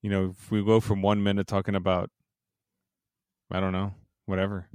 You 0.00 0.10
know, 0.10 0.30
if 0.30 0.50
we 0.50 0.64
go 0.64 0.80
from 0.80 1.02
one 1.02 1.22
minute 1.22 1.46
talking 1.46 1.74
about, 1.74 2.10
I 3.50 3.60
don't 3.60 3.72
know, 3.72 3.94
whatever. 4.26 4.68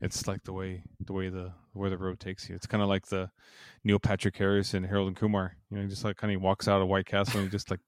It's 0.00 0.26
like 0.26 0.42
the 0.44 0.52
way 0.52 0.82
the 1.04 1.12
way 1.12 1.28
the 1.28 1.52
where 1.72 1.90
the 1.90 1.98
road 1.98 2.20
takes 2.20 2.48
you. 2.48 2.54
It's 2.54 2.66
kind 2.66 2.82
of 2.82 2.88
like 2.88 3.06
the 3.06 3.30
Neil 3.84 3.98
Patrick 3.98 4.36
Harris 4.36 4.74
and 4.74 4.84
Harold 4.86 5.08
and 5.08 5.16
Kumar. 5.16 5.56
You 5.70 5.76
know, 5.76 5.82
he 5.82 5.88
just 5.88 6.04
like 6.04 6.16
kind 6.16 6.34
of 6.34 6.40
walks 6.42 6.68
out 6.68 6.82
of 6.82 6.88
White 6.88 7.06
Castle 7.06 7.40
and 7.40 7.50
just 7.50 7.70
like, 7.70 7.80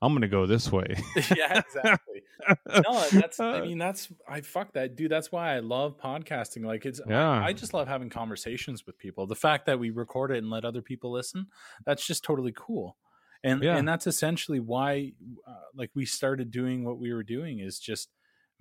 I'm 0.00 0.12
gonna 0.12 0.28
go 0.28 0.46
this 0.46 0.70
way. 0.72 0.96
yeah, 1.36 1.60
exactly. 1.60 2.22
No, 2.68 3.04
that's 3.12 3.38
I 3.38 3.60
mean 3.60 3.78
that's 3.78 4.08
I 4.28 4.40
fuck 4.40 4.72
that 4.72 4.96
dude. 4.96 5.10
That's 5.10 5.30
why 5.30 5.54
I 5.54 5.60
love 5.60 5.96
podcasting. 5.98 6.64
Like 6.64 6.84
it's 6.84 7.00
Yeah. 7.08 7.30
I, 7.30 7.46
I 7.46 7.52
just 7.52 7.72
love 7.72 7.86
having 7.86 8.10
conversations 8.10 8.84
with 8.84 8.98
people. 8.98 9.26
The 9.28 9.36
fact 9.36 9.66
that 9.66 9.78
we 9.78 9.90
record 9.90 10.32
it 10.32 10.38
and 10.38 10.50
let 10.50 10.64
other 10.64 10.82
people 10.82 11.12
listen, 11.12 11.46
that's 11.86 12.04
just 12.04 12.24
totally 12.24 12.52
cool. 12.56 12.96
And 13.44 13.62
Yeah. 13.62 13.76
and 13.76 13.86
that's 13.86 14.08
essentially 14.08 14.58
why 14.58 15.12
uh, 15.46 15.54
like 15.74 15.90
we 15.94 16.04
started 16.04 16.50
doing 16.50 16.84
what 16.84 16.98
we 16.98 17.12
were 17.12 17.22
doing 17.22 17.60
is 17.60 17.78
just 17.78 18.08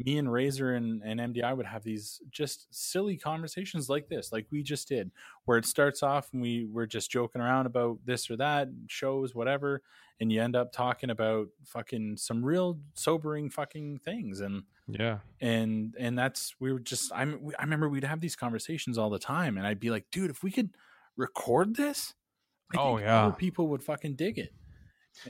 me 0.05 0.17
and 0.17 0.31
Razor 0.31 0.73
and, 0.75 1.01
and 1.03 1.19
MDI 1.19 1.55
would 1.55 1.65
have 1.65 1.83
these 1.83 2.21
just 2.29 2.67
silly 2.73 3.17
conversations 3.17 3.89
like 3.89 4.07
this, 4.09 4.31
like 4.31 4.47
we 4.51 4.63
just 4.63 4.87
did, 4.87 5.11
where 5.45 5.57
it 5.57 5.65
starts 5.65 6.01
off 6.03 6.29
and 6.33 6.41
we 6.41 6.65
were 6.65 6.87
just 6.87 7.11
joking 7.11 7.41
around 7.41 7.65
about 7.65 7.99
this 8.05 8.29
or 8.29 8.37
that, 8.37 8.69
shows, 8.87 9.35
whatever, 9.35 9.81
and 10.19 10.31
you 10.31 10.41
end 10.41 10.55
up 10.55 10.71
talking 10.71 11.09
about 11.09 11.47
fucking 11.65 12.17
some 12.17 12.43
real 12.43 12.79
sobering 12.93 13.49
fucking 13.49 13.99
things. 13.99 14.39
And 14.39 14.63
yeah, 14.87 15.19
and 15.39 15.95
and 15.99 16.17
that's 16.17 16.55
we 16.59 16.71
were 16.73 16.79
just 16.79 17.11
I 17.13 17.21
I 17.23 17.63
remember 17.63 17.87
we'd 17.89 18.03
have 18.03 18.21
these 18.21 18.35
conversations 18.35 18.97
all 18.97 19.09
the 19.09 19.19
time, 19.19 19.57
and 19.57 19.65
I'd 19.65 19.79
be 19.79 19.89
like, 19.89 20.05
dude, 20.11 20.29
if 20.31 20.43
we 20.43 20.51
could 20.51 20.71
record 21.17 21.75
this, 21.75 22.13
I 22.73 22.77
Oh, 22.79 22.95
think 22.97 23.01
yeah. 23.07 23.31
people 23.37 23.67
would 23.69 23.83
fucking 23.83 24.15
dig 24.15 24.37
it. 24.39 24.53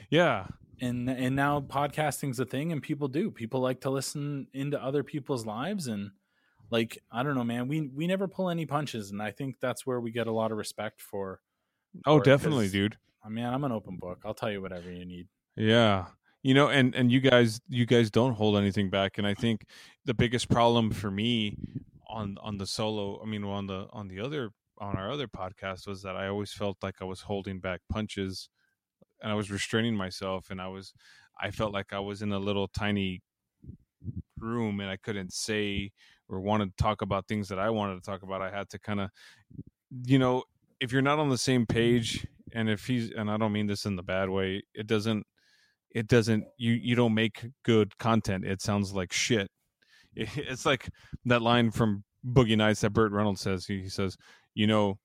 yeah, 0.09 0.47
And 0.79 1.09
and 1.09 1.35
now 1.35 1.59
podcasting's 1.59 2.39
a 2.39 2.45
thing, 2.45 2.71
and 2.71 2.81
people 2.81 3.07
do. 3.07 3.29
People 3.29 3.59
like 3.59 3.81
to 3.81 3.89
listen 3.89 4.47
into 4.53 4.81
other 4.81 5.03
people's 5.03 5.45
lives, 5.45 5.87
and 5.87 6.11
like 6.71 6.97
I 7.11 7.23
don't 7.23 7.35
know, 7.35 7.43
man. 7.43 7.67
We 7.67 7.81
we 7.81 8.07
never 8.07 8.27
pull 8.27 8.49
any 8.49 8.65
punches, 8.65 9.11
and 9.11 9.21
I 9.21 9.31
think 9.31 9.57
that's 9.59 9.85
where 9.85 9.99
we 9.99 10.11
get 10.11 10.27
a 10.27 10.31
lot 10.31 10.51
of 10.51 10.57
respect 10.57 11.01
for. 11.01 11.41
oh, 12.05 12.19
for 12.19 12.63
it, 12.63 12.71
dude. 12.71 12.97
I 13.23 13.29
mean, 13.29 13.45
I'm 13.45 13.63
an 13.63 13.71
open 13.71 13.97
book. 13.97 14.21
I'll 14.25 14.33
tell 14.33 14.51
you 14.51 14.61
whatever 14.61 14.91
you 14.91 15.05
need. 15.05 15.27
Yeah. 15.55 16.05
You 16.43 16.55
know, 16.55 16.69
and 16.69 16.95
and 16.95 17.11
you 17.11 17.19
guys 17.19 17.61
you 17.69 17.85
guys 17.85 18.09
don't 18.09 18.33
hold 18.33 18.57
anything 18.57 18.89
back 18.89 19.17
and 19.19 19.27
I 19.27 19.35
think 19.35 19.65
the 20.05 20.13
biggest 20.13 20.49
problem 20.49 20.89
for 20.89 21.11
me 21.11 21.55
on 22.09 22.37
on 22.41 22.57
the 22.57 22.65
solo, 22.65 23.21
I 23.21 23.27
mean 23.27 23.43
on 23.43 23.67
the 23.67 23.87
on 23.93 24.07
the 24.07 24.19
other 24.19 24.49
on 24.79 24.97
our 24.97 25.11
other 25.11 25.27
podcast 25.27 25.87
was 25.87 26.01
that 26.01 26.15
I 26.15 26.27
always 26.27 26.51
felt 26.51 26.77
like 26.81 26.95
I 26.99 27.03
was 27.03 27.21
holding 27.21 27.59
back 27.59 27.81
punches 27.89 28.49
and 29.21 29.31
I 29.31 29.35
was 29.35 29.51
restraining 29.51 29.95
myself 29.95 30.49
and 30.49 30.61
I 30.61 30.67
was 30.67 30.93
I 31.39 31.51
felt 31.51 31.73
like 31.73 31.93
I 31.93 31.99
was 31.99 32.21
in 32.21 32.31
a 32.31 32.39
little 32.39 32.67
tiny 32.67 33.21
room 34.37 34.79
and 34.79 34.89
I 34.89 34.97
couldn't 34.97 35.33
say 35.33 35.91
or 36.27 36.39
wanted 36.39 36.75
to 36.77 36.83
talk 36.83 37.01
about 37.01 37.27
things 37.27 37.49
that 37.49 37.59
I 37.59 37.69
wanted 37.69 37.95
to 37.95 38.01
talk 38.01 38.23
about. 38.23 38.41
I 38.41 38.49
had 38.49 38.69
to 38.69 38.79
kind 38.79 39.01
of 39.01 39.09
you 40.05 40.19
know, 40.19 40.43
if 40.79 40.91
you're 40.91 41.01
not 41.01 41.19
on 41.19 41.29
the 41.29 41.37
same 41.37 41.65
page 41.65 42.25
and 42.53 42.69
if 42.69 42.85
he's 42.85 43.11
and 43.11 43.29
I 43.29 43.37
don't 43.37 43.53
mean 43.53 43.67
this 43.67 43.85
in 43.85 43.95
the 43.95 44.03
bad 44.03 44.29
way, 44.29 44.63
it 44.73 44.87
doesn't 44.87 45.25
it 45.93 46.07
doesn't 46.07 46.45
you 46.57 46.73
you 46.73 46.95
don't 46.95 47.13
make 47.13 47.45
good 47.63 47.97
content. 47.97 48.45
It 48.45 48.61
sounds 48.61 48.93
like 48.93 49.13
shit. 49.13 49.49
It's 50.15 50.65
like 50.65 50.89
that 51.25 51.41
line 51.41 51.71
from 51.71 52.03
Boogie 52.25 52.57
Nights 52.57 52.81
that 52.81 52.91
Burt 52.91 53.11
Reynolds 53.11 53.41
says. 53.41 53.65
He, 53.65 53.83
he 53.83 53.89
says, 53.89 54.17
"You 54.53 54.67
know, 54.67 54.99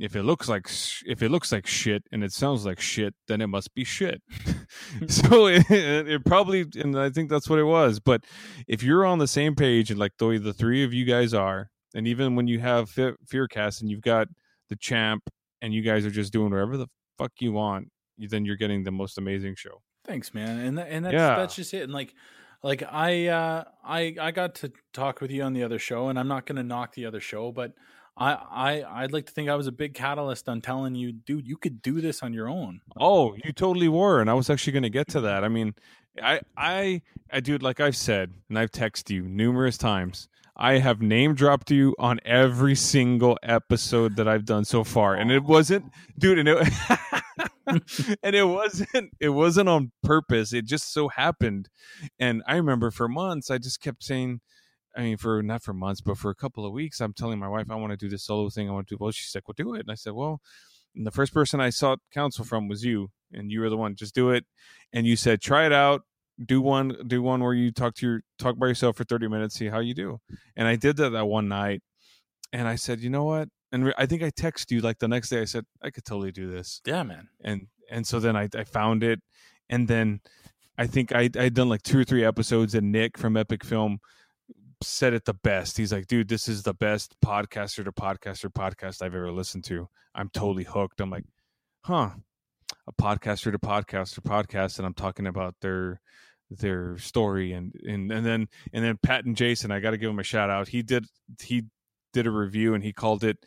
if 0.00 0.16
it 0.16 0.22
looks 0.22 0.48
like 0.48 0.66
if 1.06 1.22
it 1.22 1.28
looks 1.28 1.52
like 1.52 1.66
shit 1.66 2.02
and 2.10 2.24
it 2.24 2.32
sounds 2.32 2.64
like 2.64 2.80
shit, 2.80 3.14
then 3.28 3.40
it 3.40 3.46
must 3.48 3.74
be 3.74 3.84
shit. 3.84 4.22
so 5.08 5.46
it, 5.46 5.64
it 5.70 6.24
probably, 6.24 6.64
and 6.76 6.98
I 6.98 7.10
think 7.10 7.30
that's 7.30 7.48
what 7.48 7.58
it 7.58 7.64
was. 7.64 8.00
But 8.00 8.24
if 8.66 8.82
you're 8.82 9.04
on 9.04 9.18
the 9.18 9.28
same 9.28 9.54
page 9.54 9.90
and 9.90 10.00
like 10.00 10.12
the 10.18 10.26
way 10.26 10.38
the 10.38 10.52
three 10.54 10.82
of 10.84 10.92
you 10.92 11.04
guys 11.04 11.34
are, 11.34 11.70
and 11.94 12.06
even 12.08 12.34
when 12.34 12.46
you 12.46 12.58
have 12.60 12.88
Fe- 12.90 13.14
Fearcast 13.30 13.80
and 13.82 13.90
you've 13.90 14.00
got 14.00 14.28
the 14.68 14.76
champ, 14.76 15.22
and 15.62 15.74
you 15.74 15.82
guys 15.82 16.06
are 16.06 16.10
just 16.10 16.32
doing 16.32 16.50
whatever 16.50 16.76
the 16.78 16.86
fuck 17.18 17.32
you 17.40 17.52
want, 17.52 17.88
then 18.18 18.44
you're 18.46 18.56
getting 18.56 18.82
the 18.84 18.90
most 18.90 19.18
amazing 19.18 19.54
show. 19.56 19.82
Thanks, 20.06 20.32
man. 20.32 20.58
And 20.58 20.78
tha- 20.78 20.86
and 20.86 21.04
that's 21.04 21.12
Yeah. 21.12 21.36
that's 21.36 21.54
just 21.54 21.74
it. 21.74 21.82
And 21.82 21.92
like 21.92 22.14
like 22.62 22.82
I 22.90 23.26
uh 23.26 23.64
I 23.84 24.16
I 24.18 24.30
got 24.30 24.54
to 24.56 24.72
talk 24.94 25.20
with 25.20 25.30
you 25.30 25.42
on 25.42 25.52
the 25.52 25.62
other 25.62 25.78
show 25.78 26.08
and 26.08 26.18
I'm 26.18 26.28
not 26.28 26.46
going 26.46 26.56
to 26.56 26.62
knock 26.62 26.94
the 26.94 27.04
other 27.04 27.20
show, 27.20 27.52
but 27.52 27.72
I 28.20 28.32
I 28.50 29.02
I'd 29.02 29.12
like 29.12 29.26
to 29.26 29.32
think 29.32 29.48
I 29.48 29.56
was 29.56 29.66
a 29.66 29.72
big 29.72 29.94
catalyst 29.94 30.48
on 30.48 30.60
telling 30.60 30.94
you, 30.94 31.10
dude, 31.10 31.48
you 31.48 31.56
could 31.56 31.82
do 31.82 32.00
this 32.00 32.22
on 32.22 32.34
your 32.34 32.48
own. 32.48 32.82
Oh, 32.98 33.34
you 33.42 33.52
totally 33.52 33.88
were, 33.88 34.20
and 34.20 34.30
I 34.30 34.34
was 34.34 34.50
actually 34.50 34.74
going 34.74 34.82
to 34.84 34.90
get 34.90 35.08
to 35.08 35.20
that. 35.22 35.42
I 35.42 35.48
mean, 35.48 35.74
I, 36.22 36.40
I, 36.56 37.02
I, 37.32 37.40
dude, 37.40 37.62
like 37.62 37.80
I've 37.80 37.96
said, 37.96 38.32
and 38.48 38.58
I've 38.58 38.70
texted 38.70 39.10
you 39.10 39.22
numerous 39.22 39.78
times. 39.78 40.28
I 40.56 40.78
have 40.78 41.00
name 41.00 41.34
dropped 41.34 41.70
you 41.70 41.94
on 41.98 42.20
every 42.24 42.74
single 42.74 43.38
episode 43.42 44.16
that 44.16 44.28
I've 44.28 44.44
done 44.44 44.66
so 44.66 44.84
far, 44.84 45.14
and 45.14 45.30
it 45.30 45.42
wasn't, 45.42 45.90
dude, 46.18 46.38
and 46.38 46.48
it, 46.48 46.68
and 48.22 48.36
it 48.36 48.44
wasn't, 48.46 49.10
it 49.18 49.30
wasn't 49.30 49.70
on 49.70 49.92
purpose. 50.02 50.52
It 50.52 50.66
just 50.66 50.92
so 50.92 51.08
happened, 51.08 51.70
and 52.18 52.42
I 52.46 52.56
remember 52.56 52.90
for 52.90 53.08
months 53.08 53.50
I 53.50 53.58
just 53.58 53.80
kept 53.80 54.04
saying. 54.04 54.40
I 54.96 55.02
mean, 55.02 55.16
for 55.16 55.42
not 55.42 55.62
for 55.62 55.72
months, 55.72 56.00
but 56.00 56.18
for 56.18 56.30
a 56.30 56.34
couple 56.34 56.66
of 56.66 56.72
weeks, 56.72 57.00
I'm 57.00 57.12
telling 57.12 57.38
my 57.38 57.48
wife 57.48 57.70
I 57.70 57.76
want 57.76 57.92
to 57.92 57.96
do 57.96 58.08
this 58.08 58.24
solo 58.24 58.48
thing. 58.50 58.68
I 58.68 58.72
want 58.72 58.88
to 58.88 58.94
do. 58.94 58.98
Well, 59.00 59.12
she's 59.12 59.34
like, 59.34 59.46
"Well, 59.46 59.54
do 59.56 59.74
it." 59.74 59.80
And 59.80 59.90
I 59.90 59.94
said, 59.94 60.14
"Well, 60.14 60.40
and 60.94 61.06
the 61.06 61.10
first 61.10 61.32
person 61.32 61.60
I 61.60 61.70
sought 61.70 62.00
counsel 62.12 62.44
from 62.44 62.68
was 62.68 62.84
you, 62.84 63.10
and 63.32 63.50
you 63.50 63.60
were 63.60 63.70
the 63.70 63.76
one. 63.76 63.94
Just 63.94 64.14
do 64.14 64.30
it. 64.30 64.44
And 64.92 65.06
you 65.06 65.16
said, 65.16 65.40
try 65.40 65.66
it 65.66 65.72
out. 65.72 66.02
Do 66.44 66.60
one. 66.60 66.96
Do 67.06 67.22
one 67.22 67.42
where 67.42 67.54
you 67.54 67.70
talk 67.70 67.94
to 67.96 68.06
your 68.06 68.20
talk 68.38 68.58
by 68.58 68.66
yourself 68.68 68.96
for 68.96 69.04
thirty 69.04 69.28
minutes. 69.28 69.56
See 69.56 69.68
how 69.68 69.80
you 69.80 69.94
do. 69.94 70.20
And 70.56 70.66
I 70.66 70.76
did 70.76 70.96
that 70.96 71.10
that 71.10 71.26
one 71.26 71.48
night. 71.48 71.82
And 72.52 72.66
I 72.66 72.76
said, 72.76 73.00
you 73.00 73.10
know 73.10 73.24
what? 73.24 73.48
And 73.72 73.92
I 73.98 74.06
think 74.06 74.22
I 74.22 74.30
texted 74.30 74.70
you 74.70 74.80
like 74.80 74.98
the 74.98 75.06
next 75.06 75.28
day. 75.28 75.42
I 75.42 75.44
said 75.44 75.64
I 75.82 75.90
could 75.90 76.04
totally 76.04 76.32
do 76.32 76.50
this. 76.50 76.80
Yeah, 76.86 77.02
man. 77.02 77.28
And 77.44 77.66
and 77.90 78.06
so 78.06 78.20
then 78.20 78.36
I 78.36 78.48
I 78.56 78.64
found 78.64 79.04
it, 79.04 79.20
and 79.68 79.86
then 79.86 80.20
I 80.78 80.86
think 80.86 81.14
I 81.14 81.28
I'd 81.38 81.54
done 81.54 81.68
like 81.68 81.82
two 81.82 81.98
or 81.98 82.04
three 82.04 82.24
episodes, 82.24 82.74
and 82.74 82.90
Nick 82.90 83.18
from 83.18 83.36
Epic 83.36 83.62
Film 83.62 83.98
said 84.82 85.12
it 85.12 85.24
the 85.24 85.34
best. 85.34 85.76
He's 85.76 85.92
like, 85.92 86.06
dude, 86.06 86.28
this 86.28 86.48
is 86.48 86.62
the 86.62 86.74
best 86.74 87.14
podcaster 87.24 87.84
to 87.84 87.92
podcaster 87.92 88.50
podcast 88.50 89.02
I've 89.02 89.14
ever 89.14 89.30
listened 89.30 89.64
to. 89.64 89.88
I'm 90.14 90.28
totally 90.30 90.64
hooked. 90.64 91.00
I'm 91.00 91.10
like, 91.10 91.24
huh, 91.84 92.10
a 92.86 92.92
podcaster 92.92 93.52
to 93.52 93.58
podcaster 93.58 94.20
podcast, 94.20 94.78
and 94.78 94.86
I'm 94.86 94.94
talking 94.94 95.26
about 95.26 95.54
their 95.60 96.00
their 96.50 96.98
story 96.98 97.52
and 97.52 97.72
and 97.86 98.10
and 98.10 98.26
then 98.26 98.48
and 98.72 98.84
then 98.84 98.98
Pat 99.02 99.24
and 99.24 99.36
Jason, 99.36 99.70
I 99.70 99.80
got 99.80 99.92
to 99.92 99.98
give 99.98 100.10
him 100.10 100.18
a 100.18 100.24
shout 100.24 100.50
out. 100.50 100.68
He 100.68 100.82
did 100.82 101.06
he 101.40 101.64
did 102.12 102.26
a 102.26 102.30
review 102.30 102.74
and 102.74 102.82
he 102.82 102.92
called 102.92 103.22
it 103.22 103.38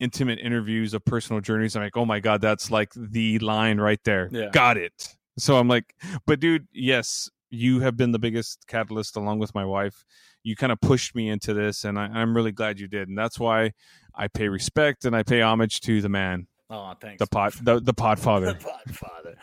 intimate 0.00 0.38
interviews 0.38 0.94
of 0.94 1.04
personal 1.04 1.40
journeys. 1.40 1.76
I'm 1.76 1.82
like, 1.82 1.96
oh 1.96 2.04
my 2.04 2.20
god, 2.20 2.40
that's 2.40 2.70
like 2.70 2.92
the 2.94 3.38
line 3.38 3.80
right 3.80 4.00
there. 4.04 4.28
Yeah. 4.30 4.50
Got 4.52 4.76
it. 4.76 5.16
So 5.38 5.56
I'm 5.56 5.68
like, 5.68 5.94
but 6.26 6.40
dude, 6.40 6.68
yes, 6.72 7.30
you 7.52 7.80
have 7.80 7.96
been 7.98 8.12
the 8.12 8.18
biggest 8.18 8.66
catalyst 8.66 9.14
along 9.14 9.38
with 9.38 9.54
my 9.54 9.64
wife. 9.64 10.04
You 10.42 10.56
kind 10.56 10.72
of 10.72 10.80
pushed 10.80 11.14
me 11.14 11.28
into 11.28 11.52
this, 11.52 11.84
and 11.84 11.98
I, 11.98 12.04
I'm 12.06 12.34
really 12.34 12.50
glad 12.50 12.80
you 12.80 12.88
did. 12.88 13.08
And 13.08 13.16
that's 13.16 13.38
why 13.38 13.72
I 14.14 14.28
pay 14.28 14.48
respect 14.48 15.04
and 15.04 15.14
I 15.14 15.22
pay 15.22 15.42
homage 15.42 15.80
to 15.82 16.00
the 16.00 16.08
man, 16.08 16.46
Oh, 16.70 16.94
thanks. 16.98 17.18
the 17.18 17.26
pot, 17.26 17.54
the, 17.62 17.78
the 17.80 17.92
podfather. 17.92 18.58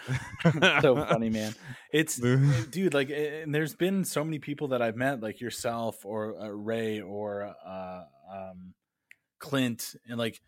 Podfather. 0.04 0.82
so 0.82 0.96
funny, 1.06 1.30
man. 1.30 1.54
It's 1.94 2.16
dude, 2.72 2.94
like, 2.96 3.12
and 3.12 3.54
there's 3.54 3.76
been 3.76 4.04
so 4.04 4.24
many 4.24 4.40
people 4.40 4.70
that 4.70 4.82
I've 4.82 4.96
met, 4.96 5.22
like 5.22 5.40
yourself 5.40 6.04
or 6.04 6.42
uh, 6.42 6.48
Ray 6.48 7.02
or 7.02 7.54
uh, 7.66 8.02
um, 8.34 8.74
Clint, 9.40 9.96
and 10.08 10.18
like 10.18 10.42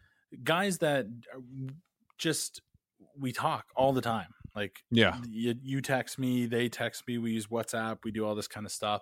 guys 0.44 0.80
that 0.80 1.06
just 2.18 2.62
we 3.20 3.32
talk 3.32 3.66
all 3.76 3.94
the 3.94 4.02
time. 4.02 4.28
Like, 4.56 4.84
Yeah. 4.92 5.18
you, 5.30 5.56
you 5.62 5.82
text 5.82 6.20
me, 6.20 6.46
they 6.46 6.68
text 6.70 7.08
me. 7.08 7.18
We 7.18 7.32
use 7.32 7.48
WhatsApp. 7.48 8.00
We 8.04 8.12
do 8.12 8.26
all 8.26 8.36
this 8.36 8.48
kind 8.48 8.66
of 8.66 8.72
stuff, 8.72 9.02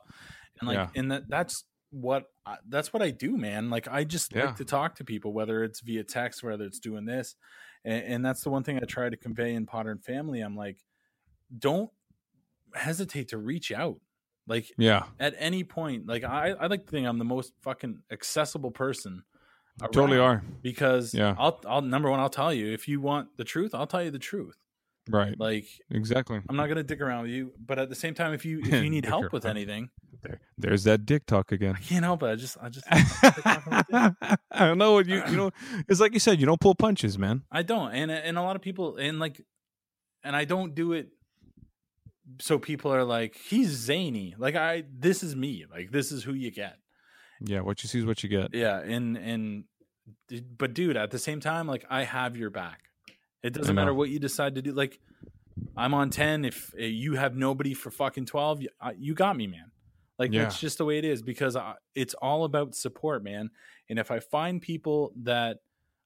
and 0.59 0.67
like, 0.67 0.76
Yeah. 0.76 0.89
and 0.95 1.11
that 1.11 1.30
that's 1.30 1.63
what 1.91 2.26
I, 2.45 2.57
that's 2.67 2.93
what 2.93 3.01
I 3.01 3.09
do, 3.09 3.35
man. 3.35 3.69
Like, 3.71 3.88
I 3.88 4.03
just 4.03 4.34
Yeah. 4.35 4.45
like 4.45 4.57
to 4.57 4.65
talk 4.65 4.95
to 4.95 5.03
people, 5.03 5.34
whether 5.34 5.63
it's 5.63 5.80
via 5.81 6.03
text, 6.03 6.43
whether 6.43 6.63
it's 6.65 6.80
doing 6.80 7.05
this, 7.05 7.35
and, 7.84 8.03
and 8.03 8.26
that's 8.26 8.41
the 8.41 8.49
one 8.51 8.63
thing 8.63 8.77
I 8.77 8.85
try 8.85 9.09
to 9.09 9.17
convey 9.17 9.55
in 9.55 9.65
Potter 9.65 9.89
and 9.89 10.03
Family. 10.03 10.41
I'm 10.41 10.55
like, 10.55 10.77
don't 11.57 11.89
hesitate 12.76 13.30
to 13.30 13.38
reach 13.39 13.71
out. 13.71 13.99
Like 14.45 14.71
Yeah. 14.77 15.03
at 15.19 15.34
any 15.38 15.63
point, 15.63 16.07
like 16.07 16.23
I, 16.23 16.49
I 16.51 16.67
like 16.67 16.85
to 16.85 16.91
think 16.91 17.07
I'm 17.07 17.17
the 17.19 17.26
most 17.26 17.53
fucking 17.61 18.01
accessible 18.11 18.71
person. 18.71 19.23
I 19.81 19.88
totally 19.88 20.19
are. 20.19 20.43
because 20.61 21.13
Yeah. 21.13 21.35
I'll, 21.39 21.59
I'll 21.67 21.81
number 21.81 22.09
one, 22.11 22.19
I'll 22.19 22.30
tell 22.30 22.53
you 22.53 22.71
if 22.71 22.88
you 22.88 22.99
want 23.01 23.38
the 23.38 23.43
truth, 23.43 23.73
I'll 23.73 23.88
tell 23.88 24.03
you 24.03 24.11
the 24.11 24.19
truth. 24.19 24.57
Right. 25.10 25.38
Like 25.40 25.65
Exactly. 25.90 26.40
I'm 26.48 26.56
not 26.56 26.68
gonna 26.68 26.84
dick 26.84 27.02
around 27.02 27.23
with 27.23 27.31
you, 27.31 27.52
but 27.60 27.80
at 27.80 27.90
the 27.90 27.95
same 27.95 28.14
time, 28.14 28.34
if 28.34 28.45
you 28.45 28.60
if 28.60 28.84
you 28.84 28.90
need 28.95 29.06
help 29.06 29.34
with 29.34 29.45
anything, 29.45 29.90
There, 30.22 30.40
there's 30.57 30.84
that 30.84 31.06
dick 31.06 31.26
talk 31.26 31.52
again. 31.52 31.76
I 31.76 31.81
can't 31.81 32.06
help 32.06 32.22
it. 32.23 32.27
I 32.27 32.36
just 32.36 32.57
I 32.61 32.69
just 32.69 32.86
I 32.91 34.68
don't 34.68 34.77
know 34.77 34.94
what 34.94 35.07
you 35.07 35.23
you 35.30 35.38
know. 35.38 35.52
It's 35.88 35.99
like 35.99 36.14
you 36.14 36.19
said, 36.19 36.40
you 36.40 36.45
don't 36.45 36.61
pull 36.61 36.76
punches, 36.76 37.18
man. 37.18 37.44
I 37.52 37.64
don't, 37.64 37.91
and 37.91 38.11
and 38.11 38.38
a 38.38 38.41
lot 38.41 38.56
of 38.56 38.61
people, 38.61 38.98
and 38.98 39.19
like, 39.19 39.41
and 40.23 40.36
I 40.36 40.45
don't 40.45 40.76
do 40.76 40.94
it. 40.94 41.10
So 42.40 42.60
people 42.60 42.94
are 42.94 43.03
like, 43.03 43.36
he's 43.36 43.69
zany. 43.69 44.36
Like 44.38 44.56
I, 44.56 44.84
this 44.95 45.23
is 45.23 45.36
me. 45.36 45.65
Like 45.69 45.91
this 45.91 46.11
is 46.11 46.23
who 46.23 46.34
you 46.34 46.52
get. 46.52 46.77
Yeah, 47.41 47.61
what 47.61 47.81
you 47.81 47.90
see 47.90 47.99
is 47.99 48.06
what 48.06 48.22
you 48.22 48.30
get. 48.30 48.53
Yeah, 48.53 48.80
and 48.80 49.18
and, 49.18 49.64
but 50.57 50.73
dude, 50.76 50.98
at 50.98 51.10
the 51.10 51.18
same 51.19 51.40
time, 51.40 51.65
like 51.65 51.86
I 51.90 52.03
have 52.03 52.38
your 52.38 52.52
back. 52.52 52.89
It 53.44 53.53
doesn't 53.53 53.76
matter 53.76 53.94
what 53.94 54.10
you 54.10 54.20
decide 54.20 54.56
to 54.56 54.61
do. 54.61 54.72
Like 54.72 54.99
I'm 55.78 55.94
on 55.94 56.10
ten. 56.10 56.45
If 56.45 56.74
uh, 56.78 56.84
you 56.84 57.16
have 57.16 57.36
nobody 57.36 57.74
for 57.74 57.91
fucking 57.91 58.26
twelve, 58.26 58.61
you, 58.61 58.70
I- 58.82 58.95
you 58.98 59.14
got 59.14 59.36
me, 59.38 59.48
man. 59.48 59.72
Like 60.18 60.34
Yeah. 60.34 60.44
that's 60.44 60.60
just 60.60 60.78
the 60.78 60.86
way 60.86 60.98
it 60.98 61.06
is 61.06 61.22
because 61.22 61.56
I, 61.56 61.76
it's 61.95 62.14
all 62.16 62.44
about 62.44 62.76
support, 62.76 63.24
man. 63.24 63.49
And 63.90 63.98
if 63.98 64.11
I 64.11 64.20
find 64.20 64.61
people 64.61 65.14
that 65.24 65.60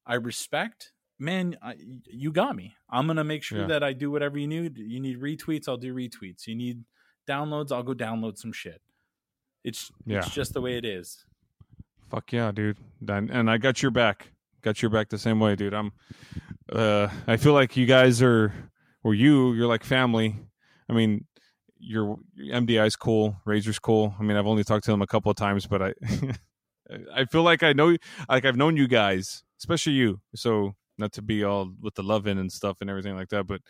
I 0.06 0.16
respect, 0.16 0.92
man, 1.18 1.58
I, 1.64 1.76
you 2.06 2.32
got 2.32 2.56
me. 2.56 2.76
I'm 2.90 3.08
gonna 3.08 3.24
make 3.24 3.42
sure 3.42 3.62
Yeah. 3.62 3.68
that 3.68 3.84
I 3.84 3.94
do 3.94 4.12
whatever 4.12 4.38
you 4.38 4.48
need. 4.48 4.78
You 4.78 5.00
need 5.00 5.20
retweets, 5.20 5.68
I'll 5.68 5.78
do 5.78 5.94
retweets. 5.96 6.46
You 6.46 6.56
need 6.56 6.84
downloads, 7.28 7.72
I'll 7.72 7.82
go 7.84 7.94
download 7.96 8.38
some 8.38 8.52
shit. 8.52 8.82
It's 9.64 9.92
Yeah. 10.06 10.20
it's 10.20 10.30
just 10.30 10.54
the 10.54 10.62
way 10.62 10.78
it 10.78 10.86
is. 10.86 11.26
Fuck 12.10 12.32
yeah, 12.32 12.52
dude. 12.52 12.78
And, 13.08 13.32
and 13.32 13.50
I 13.50 13.58
got 13.58 13.82
your 13.82 13.90
back. 13.92 14.30
Got 14.62 14.82
your 14.84 14.92
back 14.92 15.10
the 15.10 15.18
same 15.18 15.40
way, 15.40 15.56
dude. 15.56 15.74
I'm. 15.74 15.92
Uh, 16.74 17.08
I 17.28 17.38
feel 17.38 17.54
like 17.54 17.78
you 17.78 17.86
guys 17.86 18.22
are, 18.22 18.52
or 19.04 19.14
you, 19.14 19.54
you're 19.54 19.68
like 19.68 19.84
family. 19.84 20.36
I 20.90 20.94
mean, 20.94 21.26
your 21.80 22.18
MDI's 22.40 22.96
cool. 22.96 23.36
Razor's 23.46 23.80
cool. 23.80 24.16
I 24.20 24.24
mean, 24.24 24.38
I've 24.38 24.48
only 24.48 24.64
talked 24.64 24.86
to 24.86 24.92
them 24.92 25.02
a 25.02 25.08
couple 25.08 25.30
of 25.30 25.38
times, 25.38 25.68
but 25.68 25.82
I, 25.82 25.94
I 27.16 27.26
feel 27.26 27.44
like 27.44 27.62
I 27.62 27.74
know, 27.74 27.96
like 28.28 28.46
I've 28.46 28.58
known 28.58 28.78
you 28.78 28.88
guys, 28.88 29.44
especially 29.60 29.94
you. 29.94 30.20
So 30.36 30.76
not 30.98 31.12
to 31.14 31.22
be 31.22 31.44
all 31.44 31.72
with 31.82 31.96
the 31.96 32.04
love 32.04 32.28
in 32.28 32.38
and 32.38 32.52
stuff 32.52 32.78
and 32.82 32.90
everything 32.90 33.16
like 33.16 33.30
that, 33.30 33.46
but 33.46 33.62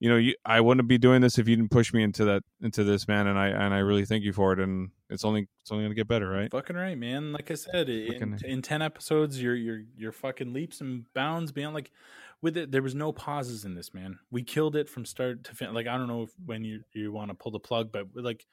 you 0.00 0.08
know, 0.08 0.16
you, 0.16 0.34
I 0.44 0.60
wouldn't 0.60 0.86
be 0.86 0.98
doing 0.98 1.22
this 1.22 1.38
if 1.38 1.48
you 1.48 1.56
didn't 1.56 1.72
push 1.72 1.92
me 1.92 2.04
into 2.04 2.24
that, 2.26 2.44
into 2.62 2.84
this, 2.84 3.08
man. 3.08 3.26
And 3.26 3.36
I, 3.36 3.48
and 3.48 3.74
I 3.74 3.78
really 3.78 4.04
thank 4.04 4.22
you 4.22 4.32
for 4.32 4.52
it. 4.52 4.60
And 4.60 4.90
it's 5.10 5.24
only, 5.24 5.48
it's 5.60 5.72
only 5.72 5.84
gonna 5.84 5.96
get 5.96 6.06
better, 6.06 6.28
right? 6.28 6.50
Fucking 6.50 6.76
right, 6.76 6.96
man. 6.96 7.32
Like 7.32 7.50
I 7.50 7.54
said, 7.54 7.88
in, 7.88 8.38
in 8.44 8.62
ten 8.62 8.80
episodes, 8.80 9.42
you're 9.42 9.56
you're 9.56 9.82
you're 9.96 10.12
fucking 10.12 10.52
leaps 10.52 10.80
and 10.80 11.04
bounds 11.14 11.50
beyond. 11.50 11.74
Like 11.74 11.90
with 12.42 12.56
it, 12.56 12.70
there 12.70 12.82
was 12.82 12.94
no 12.94 13.12
pauses 13.12 13.64
in 13.64 13.74
this, 13.74 13.92
man. 13.92 14.18
We 14.30 14.42
killed 14.42 14.76
it 14.76 14.88
from 14.88 15.04
start 15.04 15.44
to 15.44 15.54
finish. 15.54 15.74
Like 15.74 15.86
I 15.86 15.96
don't 15.96 16.08
know 16.08 16.22
if, 16.22 16.30
when 16.44 16.64
you 16.64 16.82
you 16.92 17.12
want 17.12 17.30
to 17.30 17.34
pull 17.34 17.52
the 17.52 17.60
plug, 17.60 17.90
but 17.92 18.06
like 18.14 18.46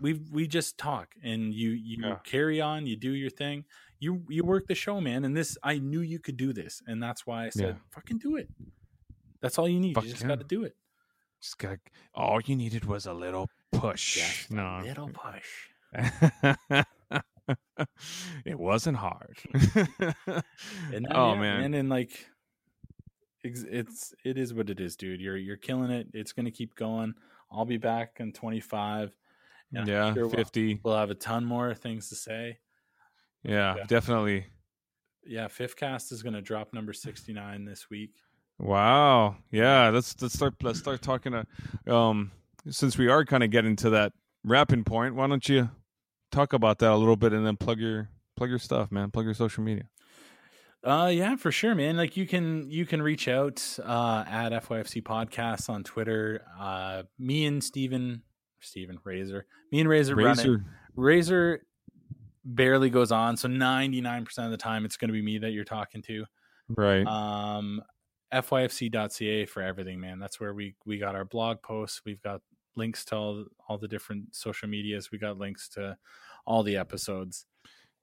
we 0.00 0.14
we 0.30 0.46
just 0.46 0.78
talk 0.78 1.14
and 1.22 1.52
you 1.54 1.70
you 1.70 1.98
Yeah. 2.04 2.16
carry 2.24 2.60
on, 2.60 2.86
you 2.86 2.96
do 2.96 3.12
your 3.12 3.30
thing. 3.30 3.64
You 4.00 4.24
you 4.28 4.42
work 4.44 4.66
the 4.66 4.74
show, 4.74 5.00
man. 5.00 5.24
And 5.24 5.36
this, 5.36 5.56
I 5.62 5.78
knew 5.78 6.00
you 6.00 6.18
could 6.18 6.36
do 6.36 6.52
this, 6.52 6.82
and 6.86 7.02
that's 7.02 7.26
why 7.26 7.46
I 7.46 7.50
said, 7.50 7.76
Yeah. 7.76 7.82
fucking 7.90 8.18
do 8.18 8.36
it. 8.36 8.48
That's 9.40 9.58
all 9.58 9.68
you 9.68 9.80
need. 9.80 9.94
Fuck 9.94 10.04
you 10.04 10.10
just 10.10 10.22
yeah. 10.22 10.28
got 10.28 10.38
to 10.38 10.44
do 10.44 10.64
it. 10.64 10.74
Just 11.40 11.58
got 11.58 11.78
all 12.14 12.40
you 12.40 12.56
needed 12.56 12.84
was 12.84 13.06
a 13.06 13.12
little 13.12 13.48
push. 13.72 14.16
Just 14.16 14.50
a 14.50 14.54
no, 14.54 14.80
little 14.84 15.10
push. 15.10 15.68
it 18.44 18.58
wasn't 18.58 18.96
hard. 18.96 19.38
And 20.92 21.06
oh 21.10 21.34
yeah, 21.34 21.40
man, 21.40 21.64
and 21.64 21.74
then 21.74 21.88
like 21.88 22.26
it's 23.44 24.14
it's 24.24 24.52
what 24.52 24.70
it 24.70 24.80
is, 24.80 24.96
dude. 24.96 25.20
You're 25.20 25.36
you're 25.36 25.56
killing 25.56 25.90
it. 25.90 26.08
It's 26.14 26.32
gonna 26.32 26.50
keep 26.50 26.74
going. 26.74 27.14
I'll 27.50 27.64
be 27.64 27.76
back 27.78 28.16
in 28.20 28.32
25. 28.32 29.12
and 29.74 29.88
yeah, 29.88 30.12
sure 30.14 30.26
we'll- 30.26 30.34
fifty. 30.36 30.80
We'll 30.82 30.96
have 30.96 31.10
a 31.10 31.14
ton 31.14 31.44
more 31.44 31.74
things 31.74 32.08
to 32.10 32.14
say. 32.14 32.58
Yeah, 33.42 33.76
Yeah. 33.76 33.84
definitely. 33.84 34.46
Yeah, 35.24 35.48
Fifth 35.48 35.76
Cast 35.76 36.10
is 36.12 36.22
going 36.22 36.32
to 36.34 36.42
drop 36.42 36.72
number 36.74 36.92
69 36.92 37.64
this 37.64 37.88
week. 37.88 38.10
Wow. 38.58 39.36
Yeah. 39.50 39.88
Let's 39.90 40.20
let's 40.20 40.34
start 40.34 40.54
let's 40.62 40.78
start 40.78 41.00
talking. 41.02 41.32
To, 41.86 41.94
um, 41.94 42.32
since 42.68 42.96
we 42.98 43.08
are 43.08 43.24
kind 43.24 43.42
of 43.42 43.50
getting 43.50 43.76
to 43.76 43.90
that 43.90 44.12
wrapping 44.44 44.84
point, 44.84 45.14
why 45.14 45.26
don't 45.26 45.48
you 45.48 45.70
talk 46.30 46.52
about 46.52 46.78
that 46.80 46.90
a 46.92 46.96
little 46.96 47.16
bit 47.16 47.32
and 47.32 47.46
then 47.46 47.56
plug 47.56 47.78
your 47.78 48.08
plug 48.36 48.50
your 48.50 48.58
stuff, 48.58 48.90
man. 48.90 49.10
Plug 49.10 49.24
your 49.24 49.34
social 49.34 49.62
media. 49.62 49.84
Uh 50.84 51.10
yeah, 51.12 51.36
for 51.36 51.52
sure, 51.52 51.74
man. 51.74 51.96
Like 51.96 52.16
you 52.16 52.26
can 52.26 52.68
you 52.70 52.86
can 52.86 53.00
reach 53.00 53.28
out 53.28 53.62
uh 53.84 54.24
at 54.26 54.50
FYFC 54.50 55.02
podcasts 55.02 55.68
on 55.68 55.84
Twitter. 55.84 56.42
Uh 56.58 57.04
me 57.18 57.46
and 57.46 57.62
Steven 57.62 58.22
Steven 58.60 58.98
Razor. 59.04 59.46
Me 59.70 59.80
and 59.80 59.88
Razor. 59.88 60.16
Razor. 60.16 60.64
Razor 60.96 61.66
barely 62.44 62.90
goes 62.90 63.12
on, 63.12 63.36
so 63.36 63.48
99% 63.48 64.26
of 64.44 64.50
the 64.50 64.56
time 64.56 64.84
it's 64.84 64.96
going 64.96 65.08
to 65.08 65.12
be 65.12 65.22
me 65.22 65.38
that 65.38 65.50
you're 65.50 65.64
talking 65.64 66.02
to. 66.02 66.24
Right. 66.68 67.06
Um 67.06 67.82
fyfc.ca 68.32 69.46
for 69.46 69.62
everything, 69.62 70.00
man. 70.00 70.18
That's 70.18 70.40
where 70.40 70.54
we 70.54 70.74
we 70.84 70.98
got 70.98 71.14
our 71.14 71.24
blog 71.24 71.62
posts. 71.62 72.02
We've 72.04 72.22
got 72.22 72.40
links 72.74 73.04
to 73.06 73.16
all 73.16 73.44
all 73.68 73.78
the 73.78 73.88
different 73.88 74.34
social 74.34 74.68
medias. 74.68 75.10
We 75.12 75.18
got 75.18 75.38
links 75.38 75.68
to 75.70 75.96
all 76.46 76.62
the 76.62 76.76
episodes. 76.76 77.46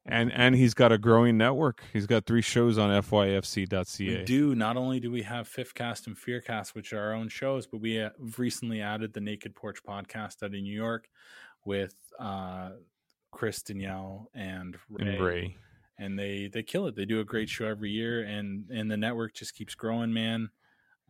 And 0.06 0.32
and 0.32 0.56
he's 0.56 0.74
got 0.74 0.92
a 0.92 0.98
growing 0.98 1.38
network. 1.38 1.84
He's 1.94 2.06
got 2.08 2.26
three 2.26 2.42
shows 2.42 2.78
on 2.78 2.90
fyfc.ca. 3.02 4.18
We 4.20 4.24
do 4.24 4.56
not 4.56 4.78
only 4.78 5.00
do 5.00 5.12
we 5.12 5.22
have 5.24 5.48
Fifth 5.48 5.74
Cast 5.76 6.08
and 6.08 6.18
Fearcast, 6.18 6.74
which 6.76 6.94
are 6.94 7.00
our 7.02 7.14
own 7.14 7.30
shows, 7.30 7.68
but 7.68 7.82
we 7.82 7.96
have 7.96 8.14
recently 8.38 8.82
added 8.82 9.14
the 9.14 9.22
Naked 9.22 9.56
Porch 9.56 9.84
podcast 9.88 10.42
out 10.44 10.54
in 10.56 10.64
New 10.64 10.74
York 10.76 11.08
with 11.66 11.94
uh, 12.20 12.70
Chris 13.32 13.62
Danielle 13.62 14.30
and 14.34 14.78
Ray, 14.90 15.08
And 15.16 15.24
Ray. 15.24 15.58
and 15.98 16.18
they 16.18 16.50
they 16.52 16.64
kill 16.64 16.88
it. 16.88 16.96
They 16.96 17.06
do 17.06 17.20
a 17.20 17.26
great 17.26 17.50
show 17.50 17.66
every 17.66 17.92
year, 17.92 18.22
and 18.24 18.66
and 18.72 18.90
the 18.90 18.98
network 18.98 19.34
just 19.34 19.54
keeps 19.54 19.76
growing, 19.76 20.14
man. 20.14 20.50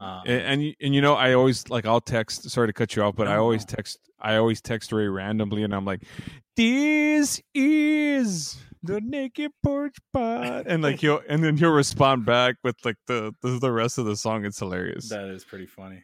Um, 0.02 0.22
and, 0.26 0.42
and 0.42 0.64
you- 0.64 0.74
and 0.82 0.96
you 0.96 1.02
know 1.02 1.14
I 1.14 1.34
always 1.34 1.70
like 1.70 1.86
I'll 1.86 2.02
text. 2.02 2.50
Sorry 2.50 2.68
to 2.68 2.74
cut 2.74 2.96
you 2.96 3.04
off, 3.04 3.16
but 3.16 3.28
I 3.28 3.36
always 3.38 3.62
no. 3.70 3.76
text. 3.76 4.00
I 4.20 4.36
always 4.36 4.62
text 4.62 4.92
Ray 4.92 5.08
randomly, 5.08 5.64
and 5.64 5.74
I'm 5.74 5.86
like, 5.86 6.02
"This 6.56 7.42
is 7.54 8.58
the 8.84 9.02
Naked 9.02 9.52
Porch 9.64 9.96
pot, 10.14 10.64
and 10.68 10.82
like 10.84 11.00
he'll 11.00 11.22
and 11.28 11.44
then 11.44 11.58
he'll 11.58 11.72
respond 11.72 12.26
back 12.26 12.56
with 12.64 12.76
like 12.86 12.98
the 13.08 13.34
the, 13.42 13.60
the 13.60 13.72
rest 13.72 13.98
of 13.98 14.06
the 14.06 14.16
song. 14.16 14.46
It's 14.46 14.60
hilarious. 14.60 15.10
that 15.10 15.26
is 15.30 15.44
pretty 15.44 15.66
funny. 15.66 16.04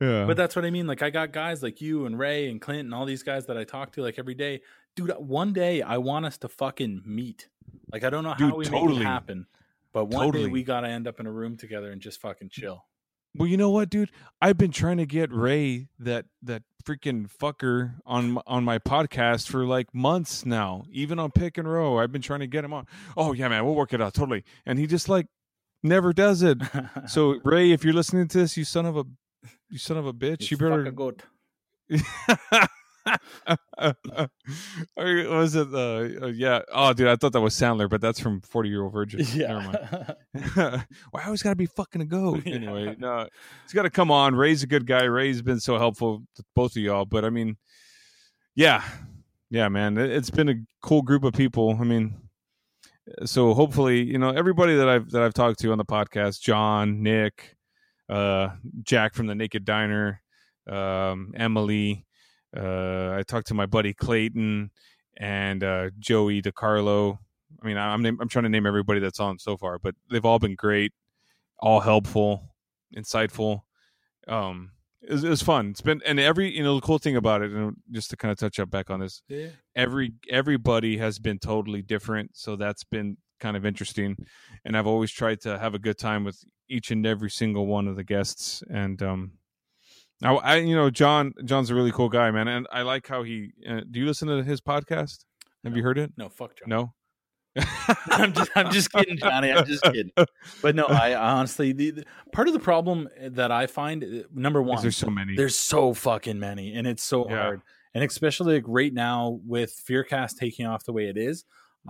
yeah, 0.00 0.24
But 0.26 0.36
that's 0.36 0.54
what 0.56 0.64
I 0.64 0.70
mean. 0.70 0.86
Like 0.86 1.02
I 1.02 1.10
got 1.10 1.32
guys 1.32 1.62
like 1.62 1.80
you 1.80 2.06
and 2.06 2.18
Ray 2.18 2.50
and 2.50 2.60
Clint 2.60 2.80
and 2.86 2.94
all 2.94 3.06
these 3.06 3.22
guys 3.22 3.46
that 3.46 3.56
I 3.56 3.64
talk 3.64 3.92
to 3.92 4.02
like 4.02 4.18
every 4.18 4.34
day. 4.34 4.60
Dude, 4.96 5.12
one 5.18 5.52
day 5.52 5.82
I 5.82 5.98
want 5.98 6.26
us 6.26 6.36
to 6.38 6.48
fucking 6.48 7.02
meet. 7.06 7.48
Like 7.92 8.04
I 8.04 8.10
don't 8.10 8.24
know 8.24 8.30
how 8.30 8.36
Dude, 8.50 8.52
we 8.54 8.64
make 8.64 8.80
totally. 8.80 9.00
it 9.02 9.06
happen. 9.06 9.46
But 9.92 10.04
one 10.06 10.26
Totally. 10.26 10.44
day 10.44 10.50
we 10.50 10.62
gotta 10.62 10.86
end 10.88 11.08
up 11.08 11.18
in 11.20 11.26
a 11.26 11.32
room 11.32 11.56
together 11.56 11.90
and 11.90 12.00
just 12.00 12.20
fucking 12.20 12.50
chill. 12.50 12.84
Well, 13.36 13.46
you 13.48 13.56
know 13.56 13.70
what, 13.70 13.90
dude? 13.90 14.10
I've 14.40 14.58
been 14.58 14.72
trying 14.72 14.96
to 14.98 15.06
get 15.06 15.32
Ray 15.32 15.88
that 15.98 16.26
that 16.42 16.62
freaking 16.84 17.30
fucker 17.30 17.94
on 18.04 18.38
on 18.46 18.64
my 18.64 18.78
podcast 18.78 19.48
for 19.48 19.64
like 19.64 19.94
months 19.94 20.44
now. 20.44 20.84
Even 20.90 21.18
on 21.18 21.30
Pick 21.30 21.56
and 21.58 21.70
Row, 21.70 21.98
I've 21.98 22.10
been 22.10 22.22
trying 22.22 22.40
to 22.40 22.46
get 22.48 22.64
him 22.64 22.72
on. 22.72 22.86
Oh 23.16 23.32
yeah, 23.32 23.48
man, 23.48 23.64
we'll 23.64 23.74
work 23.76 23.92
it 23.92 24.00
out 24.00 24.14
totally. 24.14 24.44
And 24.66 24.78
he 24.78 24.86
just 24.86 25.08
like 25.08 25.26
never 25.82 26.12
does 26.12 26.42
it. 26.42 26.58
So 27.08 27.38
Ray, 27.44 27.70
if 27.72 27.84
you're 27.84 27.94
listening 27.94 28.26
to 28.28 28.38
this, 28.38 28.56
you 28.56 28.64
son 28.64 28.84
of 28.86 28.96
a 28.96 29.04
you 29.70 29.78
son 29.78 29.96
of 29.96 30.06
a 30.06 30.12
bitch, 30.12 30.40
It's 30.40 30.50
you 30.50 30.56
better. 30.56 30.86
or 30.86 31.14
was 34.96 35.54
it? 35.54 35.68
Uh, 35.72 36.24
uh, 36.24 36.26
yeah. 36.26 36.60
Oh, 36.72 36.92
dude, 36.92 37.08
I 37.08 37.16
thought 37.16 37.32
that 37.32 37.40
was 37.40 37.54
Sandler, 37.54 37.88
but 37.88 38.00
that's 38.00 38.20
from 38.20 38.40
Forty 38.40 38.68
Year 38.68 38.82
Old 38.82 38.92
Virgin. 38.92 39.26
Never 39.36 39.60
mind. 39.60 39.78
Yeah. 40.56 40.82
Why 41.10 41.24
always 41.24 41.42
got 41.42 41.50
to 41.50 41.56
be 41.56 41.66
fucking 41.66 42.02
a 42.02 42.06
goat? 42.06 42.42
Yeah. 42.44 42.54
Anyway, 42.54 42.96
no, 42.98 43.28
he's 43.64 43.72
got 43.72 43.82
to 43.82 43.90
come 43.90 44.10
on. 44.10 44.34
Ray's 44.34 44.62
a 44.62 44.66
good 44.66 44.86
guy. 44.86 45.04
Ray's 45.04 45.42
been 45.42 45.60
so 45.60 45.78
helpful 45.78 46.22
to 46.36 46.44
both 46.54 46.72
of 46.72 46.82
y'all. 46.82 47.04
But 47.04 47.24
I 47.24 47.30
mean, 47.30 47.56
yeah, 48.54 48.82
yeah, 49.50 49.68
man, 49.68 49.98
it, 49.98 50.10
it's 50.10 50.30
been 50.30 50.48
a 50.48 50.56
cool 50.82 51.02
group 51.02 51.24
of 51.24 51.32
people. 51.32 51.76
I 51.80 51.84
mean, 51.84 52.16
so 53.24 53.54
hopefully, 53.54 54.02
you 54.02 54.18
know, 54.18 54.30
everybody 54.30 54.76
that 54.76 54.88
I've 54.88 55.10
that 55.10 55.22
I've 55.22 55.34
talked 55.34 55.60
to 55.60 55.72
on 55.72 55.78
the 55.78 55.84
podcast, 55.84 56.40
John, 56.40 57.02
Nick, 57.02 57.56
uh, 58.08 58.50
Jack 58.82 59.14
from 59.14 59.26
the 59.26 59.34
Naked 59.34 59.64
Diner, 59.64 60.22
um, 60.68 61.32
Emily. 61.36 62.06
Uh, 62.56 63.12
I 63.12 63.22
talked 63.26 63.48
to 63.48 63.54
my 63.54 63.66
buddy 63.66 63.94
Clayton 63.94 64.70
and 65.16 65.62
uh, 65.64 65.90
Joey 65.98 66.42
DeCarlo. 66.42 67.18
I 67.62 67.66
mean, 67.66 67.76
I'm 67.76 68.02
name, 68.02 68.18
I'm 68.20 68.28
trying 68.28 68.44
to 68.44 68.48
name 68.48 68.66
everybody 68.66 69.00
that's 69.00 69.20
on 69.20 69.38
so 69.38 69.56
far, 69.56 69.78
but 69.78 69.94
they've 70.10 70.24
all 70.24 70.38
been 70.38 70.54
great, 70.54 70.92
all 71.58 71.80
helpful, 71.80 72.54
insightful. 72.96 73.62
Um, 74.28 74.72
it 75.02 75.12
was, 75.12 75.24
it 75.24 75.28
was 75.28 75.42
fun. 75.42 75.70
It's 75.70 75.80
been 75.80 76.00
and 76.04 76.20
every 76.20 76.54
you 76.54 76.62
know 76.62 76.74
the 76.74 76.80
cool 76.80 76.98
thing 76.98 77.16
about 77.16 77.42
it, 77.42 77.50
and 77.50 77.76
just 77.90 78.10
to 78.10 78.16
kind 78.16 78.30
of 78.32 78.38
touch 78.38 78.58
up 78.58 78.70
back 78.70 78.90
on 78.90 79.00
this, 79.00 79.22
yeah. 79.28 79.48
every 79.74 80.12
everybody 80.28 80.98
has 80.98 81.18
been 81.18 81.38
totally 81.38 81.82
different, 81.82 82.30
so 82.34 82.56
that's 82.56 82.84
been 82.84 83.16
kind 83.40 83.56
of 83.56 83.64
interesting. 83.64 84.16
And 84.64 84.76
I've 84.76 84.86
always 84.86 85.10
tried 85.10 85.40
to 85.42 85.58
have 85.58 85.74
a 85.74 85.78
good 85.78 85.98
time 85.98 86.24
with 86.24 86.44
each 86.68 86.90
and 86.90 87.06
every 87.06 87.30
single 87.30 87.66
one 87.66 87.88
of 87.88 87.96
the 87.96 88.04
guests, 88.04 88.62
and 88.70 89.02
um, 89.02 89.32
I, 90.22 90.32
I 90.34 90.56
you 90.56 90.74
know 90.74 90.90
John 90.90 91.32
John's 91.44 91.70
a 91.70 91.74
really 91.74 91.92
cool 91.92 92.08
guy, 92.08 92.30
man, 92.30 92.48
and 92.48 92.66
I 92.72 92.82
like 92.82 93.06
how 93.06 93.22
he. 93.22 93.52
Uh, 93.68 93.80
do 93.90 93.98
you 94.00 94.06
listen 94.06 94.28
to 94.28 94.42
his 94.42 94.60
podcast? 94.60 95.24
Have 95.64 95.76
you 95.76 95.82
heard 95.82 95.98
it? 95.98 96.12
No, 96.16 96.28
fuck 96.28 96.56
John. 96.58 96.68
No. 96.68 96.92
I'm 98.10 98.32
just 98.32 98.50
I'm 98.54 98.70
just 98.70 98.92
kidding, 98.92 99.16
Johnny. 99.18 99.50
I'm 99.50 99.64
just 99.66 99.82
kidding. 99.82 100.12
But 100.62 100.76
no, 100.76 100.84
I 100.86 101.14
honestly 101.16 101.72
the, 101.72 101.90
the- 101.90 102.04
part 102.32 102.46
of 102.48 102.54
the 102.54 102.60
problem 102.60 103.08
that 103.20 103.50
I 103.50 103.66
find 103.66 104.04
uh, 104.04 104.22
number 104.32 104.62
one, 104.62 104.80
There's 104.82 104.96
so 104.96 105.10
many. 105.10 105.34
there's 105.36 105.56
so 105.58 105.92
fucking 105.94 106.38
many, 106.38 106.74
and 106.74 106.86
it's 106.86 107.02
so 107.02 107.28
Yeah. 107.28 107.36
hard. 107.42 107.62
And 107.92 108.04
especially 108.04 108.54
like 108.54 108.64
right 108.68 108.94
now 108.94 109.40
with 109.44 109.74
Fearcast 109.88 110.36
taking 110.38 110.64
off 110.64 110.84
the 110.84 110.92
way 110.92 111.06
it 111.08 111.16
is, 111.16 111.44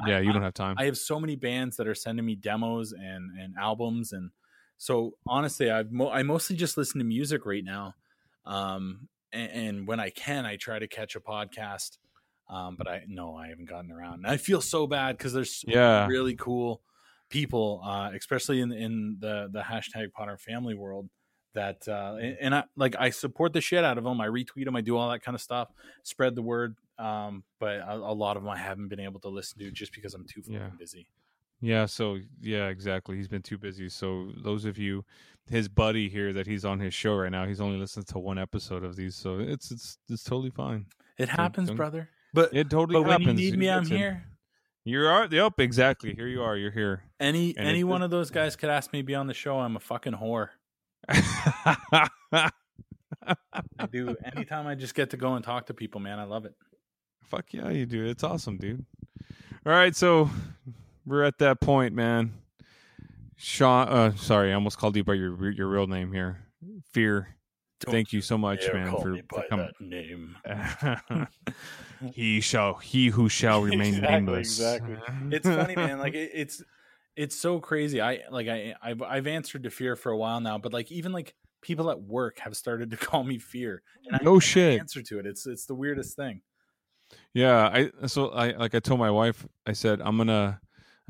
yeah, 0.07 0.16
I, 0.16 0.20
you 0.20 0.32
don't 0.32 0.40
have 0.43 0.55
time. 0.55 0.77
I 0.78 0.85
have 0.86 0.97
so 0.97 1.20
many 1.20 1.36
bands 1.36 1.77
that 1.77 1.86
are 1.86 1.94
sending 1.94 2.24
me 2.24 2.36
demos 2.36 2.93
and 2.93 3.31
and 3.39 3.55
albums, 3.61 4.12
and 4.12 4.31
so 4.78 5.12
honestly, 5.27 5.70
I've 5.70 5.93
mo- 5.93 6.11
I 6.11 6.23
mostly 6.23 6.57
just 6.57 6.78
listen 6.78 7.01
to 7.01 7.05
music 7.05 7.44
right 7.44 7.65
now. 7.65 7.94
Um, 8.44 9.08
and, 9.32 9.50
and 9.52 9.86
when 9.86 10.00
I 10.00 10.10
can, 10.10 10.44
I 10.46 10.56
try 10.56 10.78
to 10.78 10.88
catch 10.88 11.14
a 11.16 11.20
podcast. 11.20 11.98
Um, 12.48 12.74
but 12.76 12.88
I 12.88 13.02
no, 13.06 13.36
I 13.36 13.48
haven't 13.48 13.68
gotten 13.68 13.92
around. 13.92 14.14
And 14.14 14.26
I 14.26 14.36
feel 14.36 14.60
so 14.60 14.86
bad 14.86 15.16
because 15.16 15.32
there's 15.32 15.64
Yeah. 15.68 16.06
really 16.08 16.34
cool 16.34 16.82
people, 17.28 17.80
uh, 17.84 18.10
especially 18.16 18.60
in 18.60 18.72
in 18.72 19.16
the 19.20 19.48
the 19.52 19.60
hashtag 19.60 20.12
Potter 20.12 20.36
Family 20.36 20.74
world. 20.74 21.08
That 21.54 21.86
uh, 21.88 22.16
and, 22.40 22.54
I 22.54 22.64
like 22.76 22.94
I 22.98 23.10
support 23.10 23.52
the 23.52 23.60
shit 23.60 23.82
out 23.84 23.98
of 23.98 24.04
them. 24.04 24.20
I 24.20 24.26
retweet 24.28 24.64
them. 24.64 24.76
I 24.76 24.80
do 24.82 24.96
all 24.96 25.10
that 25.10 25.22
kind 25.22 25.34
of 25.34 25.40
stuff. 25.40 25.68
Spread 26.04 26.34
the 26.36 26.42
word. 26.42 26.76
Um, 26.98 27.44
but 27.58 27.76
a, 27.78 27.94
a 27.94 28.14
lot 28.14 28.36
of 28.36 28.42
them 28.42 28.50
I 28.50 28.58
haven't 28.58 28.88
been 28.88 29.00
able 29.00 29.20
to 29.20 29.28
listen 29.28 29.58
to 29.60 29.70
just 29.70 29.92
because 29.92 30.14
I'm 30.14 30.26
too 30.26 30.42
fucking 30.42 30.54
Yeah. 30.54 30.70
busy. 30.78 31.06
Yeah, 31.60 31.86
so 31.86 32.18
yeah, 32.40 32.68
exactly. 32.68 33.16
He's 33.16 33.28
been 33.28 33.42
too 33.42 33.58
busy. 33.58 33.88
So 33.90 34.30
those 34.42 34.64
of 34.64 34.78
you, 34.78 35.04
his 35.48 35.68
buddy 35.68 36.08
here 36.08 36.32
that 36.32 36.46
he's 36.46 36.64
on 36.64 36.80
his 36.80 36.94
show 36.94 37.16
right 37.16 37.30
now, 37.30 37.44
he's 37.46 37.60
only 37.60 37.78
listened 37.78 38.06
to 38.08 38.18
one 38.18 38.38
episode 38.38 38.82
of 38.84 38.96
these, 38.96 39.14
so 39.14 39.38
it's 39.40 39.70
it's 39.70 39.98
it's 40.08 40.24
totally 40.24 40.50
fine. 40.50 40.86
It 41.18 41.28
happens, 41.28 41.68
don't- 41.68 41.76
brother. 41.76 42.08
But 42.32 42.54
It 42.54 42.70
totally 42.70 43.02
but 43.02 43.08
when 43.08 43.22
you 43.22 43.32
need 43.34 43.58
me, 43.58 43.68
It's 43.68 43.76
I'm 43.88 43.92
in- 43.92 43.98
here. 43.98 44.24
You 44.84 45.04
are. 45.06 45.26
Yep, 45.30 45.60
exactly. 45.60 46.14
Here 46.14 46.28
you 46.28 46.42
are. 46.42 46.56
You're 46.56 46.70
here. 46.70 47.02
Any 47.18 47.54
And 47.56 47.66
any 47.68 47.80
it- 47.80 47.84
one 47.84 48.02
of 48.02 48.10
those 48.10 48.30
guys 48.30 48.56
could 48.56 48.70
ask 48.70 48.92
me 48.92 49.00
to 49.00 49.04
be 49.04 49.14
on 49.14 49.26
the 49.26 49.34
show. 49.34 49.58
I'm 49.58 49.76
a 49.76 49.80
fucking 49.80 50.14
whore. 50.14 50.48
I 52.32 52.50
do. 53.90 54.16
Anytime 54.24 54.66
I 54.66 54.74
just 54.74 54.94
get 54.94 55.10
to 55.10 55.16
go 55.16 55.34
and 55.34 55.44
talk 55.44 55.66
to 55.66 55.74
people, 55.74 56.00
man, 56.00 56.18
I 56.18 56.24
love 56.24 56.44
it. 56.44 56.54
Fuck 57.24 57.52
yeah, 57.52 57.68
you 57.70 57.86
do. 57.86 58.04
It's 58.06 58.24
awesome, 58.24 58.56
dude. 58.56 58.84
All 59.66 59.72
right, 59.72 59.94
so 59.94 60.30
we're 61.06 61.22
at 61.24 61.39
that 61.39 61.60
point, 61.60 61.94
man. 61.94 62.32
Sean, 63.36 63.89
uh, 63.89 64.14
sorry, 64.16 64.51
I 64.51 64.55
almost 64.55 64.78
called 64.78 64.97
you 64.97 65.05
by 65.05 65.14
your 65.14 65.51
your 65.51 65.68
real 65.68 65.86
name 65.86 66.12
here. 66.12 66.47
Fear. 66.93 67.36
Don't 67.81 67.93
Thank 67.93 68.12
you 68.12 68.20
so 68.20 68.36
much, 68.36 68.70
man, 68.74 68.90
for, 68.90 69.16
for 69.32 69.44
coming. 69.48 69.70
that 69.78 69.81
name. 69.81 70.36
he 72.12 72.43
shall 72.43 72.74
he 72.74 73.09
who 73.09 73.31
shall 73.31 73.62
remain 73.62 73.94
Exactly, 73.94 74.16
nameless. 74.18 74.60
exactly. 74.60 74.97
It's 75.31 75.48
funny, 75.48 75.74
man. 75.77 75.98
Like 75.98 76.12
it, 76.14 76.31
it's 76.35 76.62
it's 77.16 77.35
so 77.36 77.59
crazy. 77.59 78.01
I 78.01 78.20
like 78.31 78.48
I 78.48 78.74
I've, 78.82 79.01
I've 79.01 79.27
answered 79.27 79.62
to 79.62 79.70
fear 79.70 79.97
for 79.97 80.12
a 80.12 80.16
while 80.18 80.40
now, 80.40 80.59
but 80.59 80.74
like 80.74 80.93
even 80.93 81.12
like 81.12 81.35
people 81.62 81.90
at 81.90 82.02
work 82.02 82.39
have 82.40 82.55
started 82.56 82.90
to 82.90 82.97
call 82.98 83.24
me 83.24 83.39
fear, 83.39 83.82
and 84.06 84.14
I 84.14 84.18
No 84.18 84.32
don't 84.32 84.40
shit. 84.40 84.78
answer 84.78 85.02
to 85.02 85.18
it. 85.18 85.24
It's 85.27 85.47
it's 85.47 85.64
the 85.64 85.74
weirdest 85.74 86.16
thing. 86.16 86.43
Yeah, 87.32 87.68
I 87.72 88.06
so 88.06 88.28
I 88.28 88.52
like 88.52 88.74
I 88.74 88.81
told 88.81 89.01
my 89.01 89.10
wife, 89.10 89.47
I 89.66 89.72
said 89.72 90.01
I'm 90.02 90.18
gonna 90.18 90.60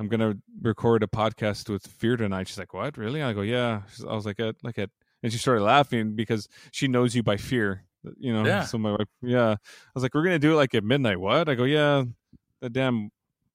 I'm 0.01 0.09
gonna 0.09 0.35
record 0.62 1.02
a 1.02 1.06
podcast 1.06 1.68
with 1.68 1.86
Fear 1.86 2.16
tonight. 2.16 2.48
She's 2.48 2.59
like, 2.59 2.72
"What? 2.72 2.97
Really?" 2.97 3.22
I 3.22 3.35
go, 3.35 3.43
"Yeah." 3.43 3.82
She's- 3.94 4.06
I 4.09 4.14
was 4.14 4.24
like, 4.24 4.40
"At 4.40 4.56
like 4.64 4.78
at," 4.78 4.89
and 5.22 5.31
she 5.31 5.39
started 5.39 5.62
laughing 5.62 6.16
because 6.16 6.48
she 6.72 6.89
knows 6.89 7.14
you 7.14 7.22
by 7.22 7.36
Fear. 7.36 7.85
Uh, 8.06 8.12
you 8.18 8.32
know, 8.32 8.47
Yeah. 8.47 8.62
so 8.64 8.78
my 8.78 8.93
wife, 8.93 9.09
yeah. 9.20 9.51
I 9.52 9.56
was 9.94 10.02
like, 10.02 10.14
"We're 10.14 10.24
gonna 10.24 10.39
do 10.39 10.52
it 10.52 10.56
like 10.56 10.74
at 10.74 10.85
midnight." 10.85 11.20
What? 11.20 11.48
I 11.51 11.55
go, 11.55 11.64
"Yeah." 11.64 12.05
The 12.62 12.70
damn 12.70 13.10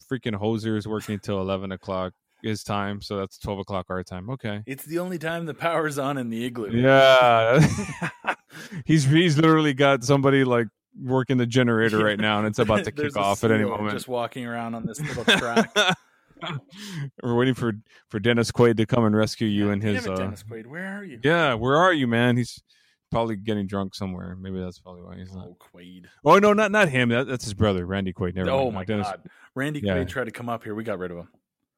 freaking 0.07 0.39
hoser 0.39 0.77
is 0.77 0.87
working 0.87 1.13
until 1.15 1.41
eleven 1.41 1.71
o'clock. 1.71 2.13
his 2.43 2.63
time, 2.63 3.01
so 3.01 3.17
that's 3.17 3.39
twelve 3.39 3.57
o'clock 3.57 3.87
our 3.89 4.03
time. 4.03 4.29
Okay. 4.29 4.61
It's 4.67 4.85
the 4.85 4.99
only 4.99 5.17
time 5.17 5.47
the 5.47 5.55
power's 5.55 5.97
on 5.97 6.19
in 6.19 6.29
the 6.29 6.45
igloo. 6.45 6.69
Yeah, 6.69 7.59
he's 8.85 9.05
he's 9.05 9.35
literally 9.37 9.73
got 9.73 10.03
somebody 10.03 10.43
like 10.43 10.67
working 11.01 11.37
the 11.37 11.47
generator 11.47 11.97
right 12.03 12.19
now, 12.19 12.37
and 12.37 12.45
it's 12.47 12.59
about 12.59 12.83
to 12.83 12.91
kick 13.01 13.17
off 13.17 13.43
at 13.43 13.49
any 13.51 13.63
moment. 13.65 13.93
Just 13.93 14.07
walking 14.07 14.45
around 14.45 14.75
on 14.75 14.85
this 14.85 14.99
little 14.99 15.23
track. 15.39 15.75
We're 17.23 17.35
waiting 17.35 17.53
for 17.53 17.73
for 18.09 18.19
Dennis 18.19 18.51
Quaid 18.51 18.77
to 18.77 18.85
come 18.85 19.05
and 19.05 19.15
rescue 19.15 19.47
you 19.47 19.71
and 19.71 19.81
Damn 19.81 19.95
his. 19.95 20.05
it, 20.05 20.11
uh, 20.11 20.15
Dennis 20.15 20.43
Quaid, 20.43 20.65
where 20.67 20.97
are 20.99 21.03
you? 21.03 21.19
Yeah, 21.23 21.53
where 21.55 21.77
are 21.77 21.93
you, 21.93 22.07
man? 22.07 22.37
He's 22.37 22.61
probably 23.11 23.35
getting 23.35 23.67
drunk 23.67 23.95
somewhere. 23.95 24.35
Maybe 24.39 24.59
that's 24.59 24.79
probably 24.79 25.03
why 25.03 25.17
he's 25.17 25.33
not. 25.33 25.47
Oh, 25.47 25.57
Quaid. 25.73 26.05
Oh 26.23 26.37
no, 26.39 26.53
not 26.53 26.71
not 26.71 26.89
him. 26.89 27.09
That, 27.09 27.27
that's 27.27 27.43
his 27.45 27.53
brother, 27.53 27.85
Randy 27.85 28.13
Quaid. 28.13 28.35
Never 28.35 28.49
oh 28.51 28.65
mind. 28.65 28.75
my 28.75 28.85
Dennis. 28.85 29.07
God, 29.07 29.21
Randy 29.55 29.79
Yeah. 29.83 29.95
Quaid 29.97 30.07
tried 30.09 30.25
to 30.25 30.31
come 30.31 30.49
up 30.49 30.63
here. 30.63 30.75
We 30.75 30.83
got 30.83 30.99
rid 30.99 31.11
of 31.11 31.17
him. 31.19 31.27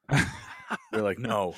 They're 0.92 1.02
like, 1.04 1.20
no. 1.20 1.54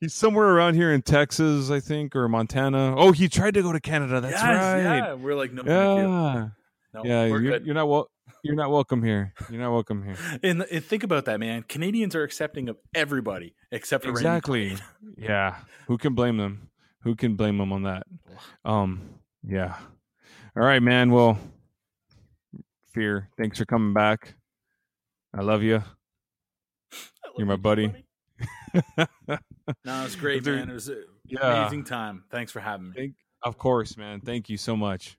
He's 0.00 0.14
somewhere 0.14 0.48
around 0.48 0.74
here 0.74 0.92
in 0.92 1.02
Texas, 1.02 1.70
I 1.70 1.78
think, 1.78 2.16
or 2.16 2.28
Montana. 2.28 2.96
Oh, 2.96 3.12
he 3.12 3.28
tried 3.28 3.54
to 3.54 3.62
go 3.62 3.72
to 3.72 3.78
Canada. 3.78 4.20
That's 4.20 4.32
Yes, 4.34 4.42
right. 4.44 4.82
Yeah, 4.82 5.14
we're 5.14 5.36
like, 5.36 5.52
no. 5.52 5.62
Yeah, 5.64 6.48
No, 6.92 7.04
yeah. 7.04 7.26
You're, 7.26 7.58
you're 7.58 7.74
not 7.74 7.88
wel- 7.88 8.10
You're 8.42 8.56
not 8.56 8.70
welcome 8.70 9.02
here. 9.02 9.32
You're 9.50 9.60
not 9.60 9.72
welcome 9.72 10.02
here. 10.02 10.16
And, 10.42 10.62
and 10.62 10.84
think 10.84 11.04
about 11.04 11.26
that, 11.26 11.38
man. 11.38 11.62
Canadians 11.68 12.16
are 12.16 12.24
accepting 12.24 12.68
of 12.68 12.76
everybody 12.94 13.54
except 13.70 14.04
for 14.04 14.10
Exactly. 14.10 14.76
Yeah. 15.16 15.56
Who 15.86 15.96
can 15.98 16.14
blame 16.14 16.36
them? 16.38 16.68
Who 17.02 17.14
can 17.14 17.36
blame 17.36 17.58
them 17.58 17.72
on 17.72 17.82
that? 17.84 18.04
Um. 18.64 19.10
Yeah. 19.46 19.76
All 20.56 20.62
right, 20.62 20.82
man. 20.82 21.10
Well, 21.10 21.38
fear. 22.92 23.28
Thanks 23.36 23.58
for 23.58 23.64
coming 23.64 23.92
back. 23.92 24.34
I 25.34 25.40
love 25.42 25.62
you. 25.62 25.76
I 25.76 25.78
love 27.28 27.34
You're 27.38 27.46
my 27.46 27.54
you, 27.54 27.58
buddy. 27.58 27.92
No, 29.84 30.00
it 30.00 30.04
was 30.04 30.16
great, 30.16 30.44
man. 30.44 30.68
It 30.70 30.74
was 30.74 30.88
an 30.88 31.04
Yeah. 31.24 31.60
amazing 31.62 31.84
time. 31.84 32.24
Thanks 32.30 32.50
for 32.50 32.58
having 32.60 32.88
me. 32.90 32.94
Thank, 32.96 33.14
of 33.44 33.58
course, 33.58 33.96
man. 33.96 34.20
Thank 34.20 34.48
you 34.48 34.56
so 34.56 34.76
much. 34.76 35.16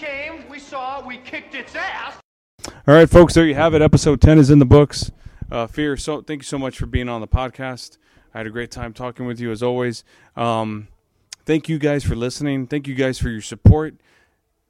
Came, 0.00 0.48
we 0.48 0.58
saw, 0.58 1.06
we 1.06 1.18
kicked 1.18 1.54
its 1.54 1.74
ass. 1.76 2.14
All 2.66 2.94
right, 2.94 3.10
folks, 3.10 3.34
there 3.34 3.46
you 3.46 3.54
have 3.54 3.74
it. 3.74 3.82
Episode 3.82 4.22
10 4.22 4.38
is 4.38 4.48
in 4.48 4.58
the 4.58 4.64
books. 4.64 5.10
Uh, 5.52 5.66
Fear, 5.66 5.98
so 5.98 6.22
thank 6.22 6.38
you 6.38 6.44
so 6.44 6.58
much 6.58 6.78
for 6.78 6.86
being 6.86 7.06
on 7.06 7.20
the 7.20 7.28
podcast. 7.28 7.98
I 8.32 8.38
had 8.38 8.46
a 8.46 8.50
great 8.50 8.70
time 8.70 8.94
talking 8.94 9.26
with 9.26 9.38
you 9.38 9.50
as 9.50 9.62
always. 9.62 10.02
Um, 10.36 10.88
thank 11.44 11.68
you 11.68 11.78
guys 11.78 12.02
for 12.02 12.16
listening. 12.16 12.66
Thank 12.66 12.88
you 12.88 12.94
guys 12.94 13.18
for 13.18 13.28
your 13.28 13.42
support. 13.42 13.96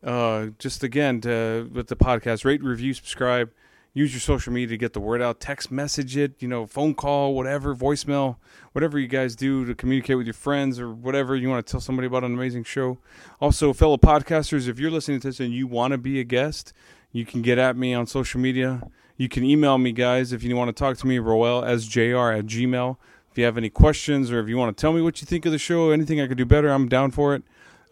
Uh, 0.02 0.46
just 0.58 0.82
again, 0.82 1.20
to, 1.20 1.70
with 1.72 1.86
the 1.86 1.96
podcast, 1.96 2.44
rate, 2.44 2.60
review, 2.60 2.92
subscribe. 2.92 3.52
Use 3.92 4.12
your 4.12 4.20
social 4.20 4.52
media 4.52 4.68
to 4.68 4.76
get 4.76 4.92
the 4.92 5.00
word 5.00 5.20
out. 5.20 5.40
Text 5.40 5.72
message 5.72 6.16
it, 6.16 6.40
you 6.40 6.46
know, 6.46 6.64
phone 6.64 6.94
call, 6.94 7.34
whatever, 7.34 7.74
voicemail, 7.74 8.36
whatever 8.72 8.98
you 8.98 9.08
guys 9.08 9.34
do 9.34 9.64
to 9.64 9.74
communicate 9.74 10.16
with 10.16 10.26
your 10.26 10.34
friends 10.34 10.78
or 10.78 10.92
whatever 10.92 11.34
you 11.34 11.48
want 11.48 11.66
to 11.66 11.70
tell 11.70 11.80
somebody 11.80 12.06
about 12.06 12.22
an 12.22 12.32
amazing 12.32 12.62
show. 12.62 12.98
Also, 13.40 13.72
fellow 13.72 13.96
podcasters, 13.96 14.68
if 14.68 14.78
you're 14.78 14.92
listening 14.92 15.18
to 15.20 15.28
this 15.28 15.40
and 15.40 15.52
you 15.52 15.66
want 15.66 15.90
to 15.90 15.98
be 15.98 16.20
a 16.20 16.24
guest, 16.24 16.72
you 17.10 17.26
can 17.26 17.42
get 17.42 17.58
at 17.58 17.76
me 17.76 17.92
on 17.92 18.06
social 18.06 18.40
media. 18.40 18.88
You 19.16 19.28
can 19.28 19.44
email 19.44 19.76
me, 19.76 19.90
guys, 19.90 20.32
if 20.32 20.44
you 20.44 20.54
want 20.54 20.68
to 20.68 20.72
talk 20.72 20.96
to 20.98 21.06
me, 21.06 21.18
Roel, 21.18 21.62
SJR 21.62 22.38
at 22.38 22.46
Gmail. 22.46 22.96
If 23.30 23.38
you 23.38 23.44
have 23.44 23.56
any 23.56 23.70
questions 23.70 24.30
or 24.30 24.40
if 24.40 24.48
you 24.48 24.56
want 24.56 24.76
to 24.76 24.80
tell 24.80 24.92
me 24.92 25.02
what 25.02 25.20
you 25.20 25.26
think 25.26 25.46
of 25.46 25.52
the 25.52 25.58
show, 25.58 25.90
anything 25.90 26.20
I 26.20 26.28
could 26.28 26.38
do 26.38 26.44
better, 26.44 26.68
I'm 26.68 26.88
down 26.88 27.10
for 27.10 27.34
it. 27.34 27.42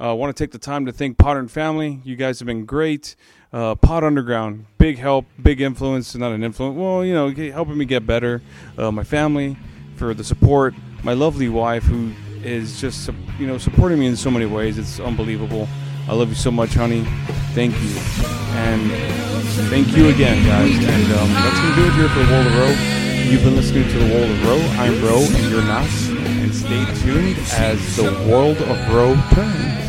I 0.01 0.11
uh, 0.11 0.15
want 0.15 0.37
to 0.37 0.45
take 0.45 0.53
the 0.53 0.61
time 0.61 0.87
to 0.87 0.93
thank 0.93 1.19
Potter 1.19 1.41
and 1.41 1.51
Family. 1.51 2.01
You 2.05 2.15
guys 2.15 2.39
have 2.39 2.47
been 2.47 2.65
great. 2.65 3.17
Uh, 3.53 3.75
Pot 3.75 4.05
Underground, 4.05 4.67
big 4.79 4.97
help, 4.97 5.27
big 5.43 5.61
influence, 5.61 6.15
not 6.15 6.31
an 6.31 6.45
influence. 6.45 6.79
Well, 6.79 7.05
you 7.05 7.13
know, 7.13 7.31
helping 7.51 7.77
me 7.77 7.85
get 7.85 8.07
better. 8.07 8.41
Uh, 8.77 8.93
my 8.93 9.03
family 9.03 9.57
for 9.97 10.15
the 10.15 10.23
support. 10.23 10.75
My 11.03 11.15
lovely 11.15 11.49
wife, 11.49 11.83
who 11.83 12.13
is 12.45 12.81
just 12.81 13.11
you 13.41 13.47
know 13.49 13.59
supporting 13.59 13.99
me 13.99 14.07
in 14.07 14.17
so 14.17 14.31
many 14.31 14.47
ways. 14.47 14.79
It's 14.79 15.01
unbelievable. 15.01 15.67
I 16.09 16.15
love 16.15 16.29
you 16.29 16.37
so 16.37 16.53
much, 16.53 16.75
honey. 16.75 17.03
Thank 17.55 17.75
you, 17.83 17.99
and 18.55 18.93
thank 19.69 19.97
you 19.97 20.11
again, 20.11 20.47
guys. 20.47 20.77
And 20.77 21.13
um, 21.19 21.29
that's 21.33 21.59
gonna 21.59 21.75
do 21.75 21.87
it 21.87 21.95
here 21.95 22.09
for 22.11 22.21
the 22.21 22.31
World 22.31 22.47
of 22.47 22.55
Row. 22.55 22.99
You've 23.25 23.43
been 23.43 23.57
listening 23.57 23.89
to 23.89 23.99
the 23.99 24.15
World 24.15 24.31
of 24.31 24.45
Row. 24.47 24.61
I'm 24.79 25.03
Row, 25.03 25.19
and 25.19 25.51
you're 25.51 25.63
not. 25.63 25.91
And 26.39 26.55
stay 26.55 26.85
tuned 27.03 27.37
as 27.55 27.97
the 27.97 28.13
World 28.31 28.59
of 28.59 28.95
Row 28.95 29.17
turns. 29.35 29.88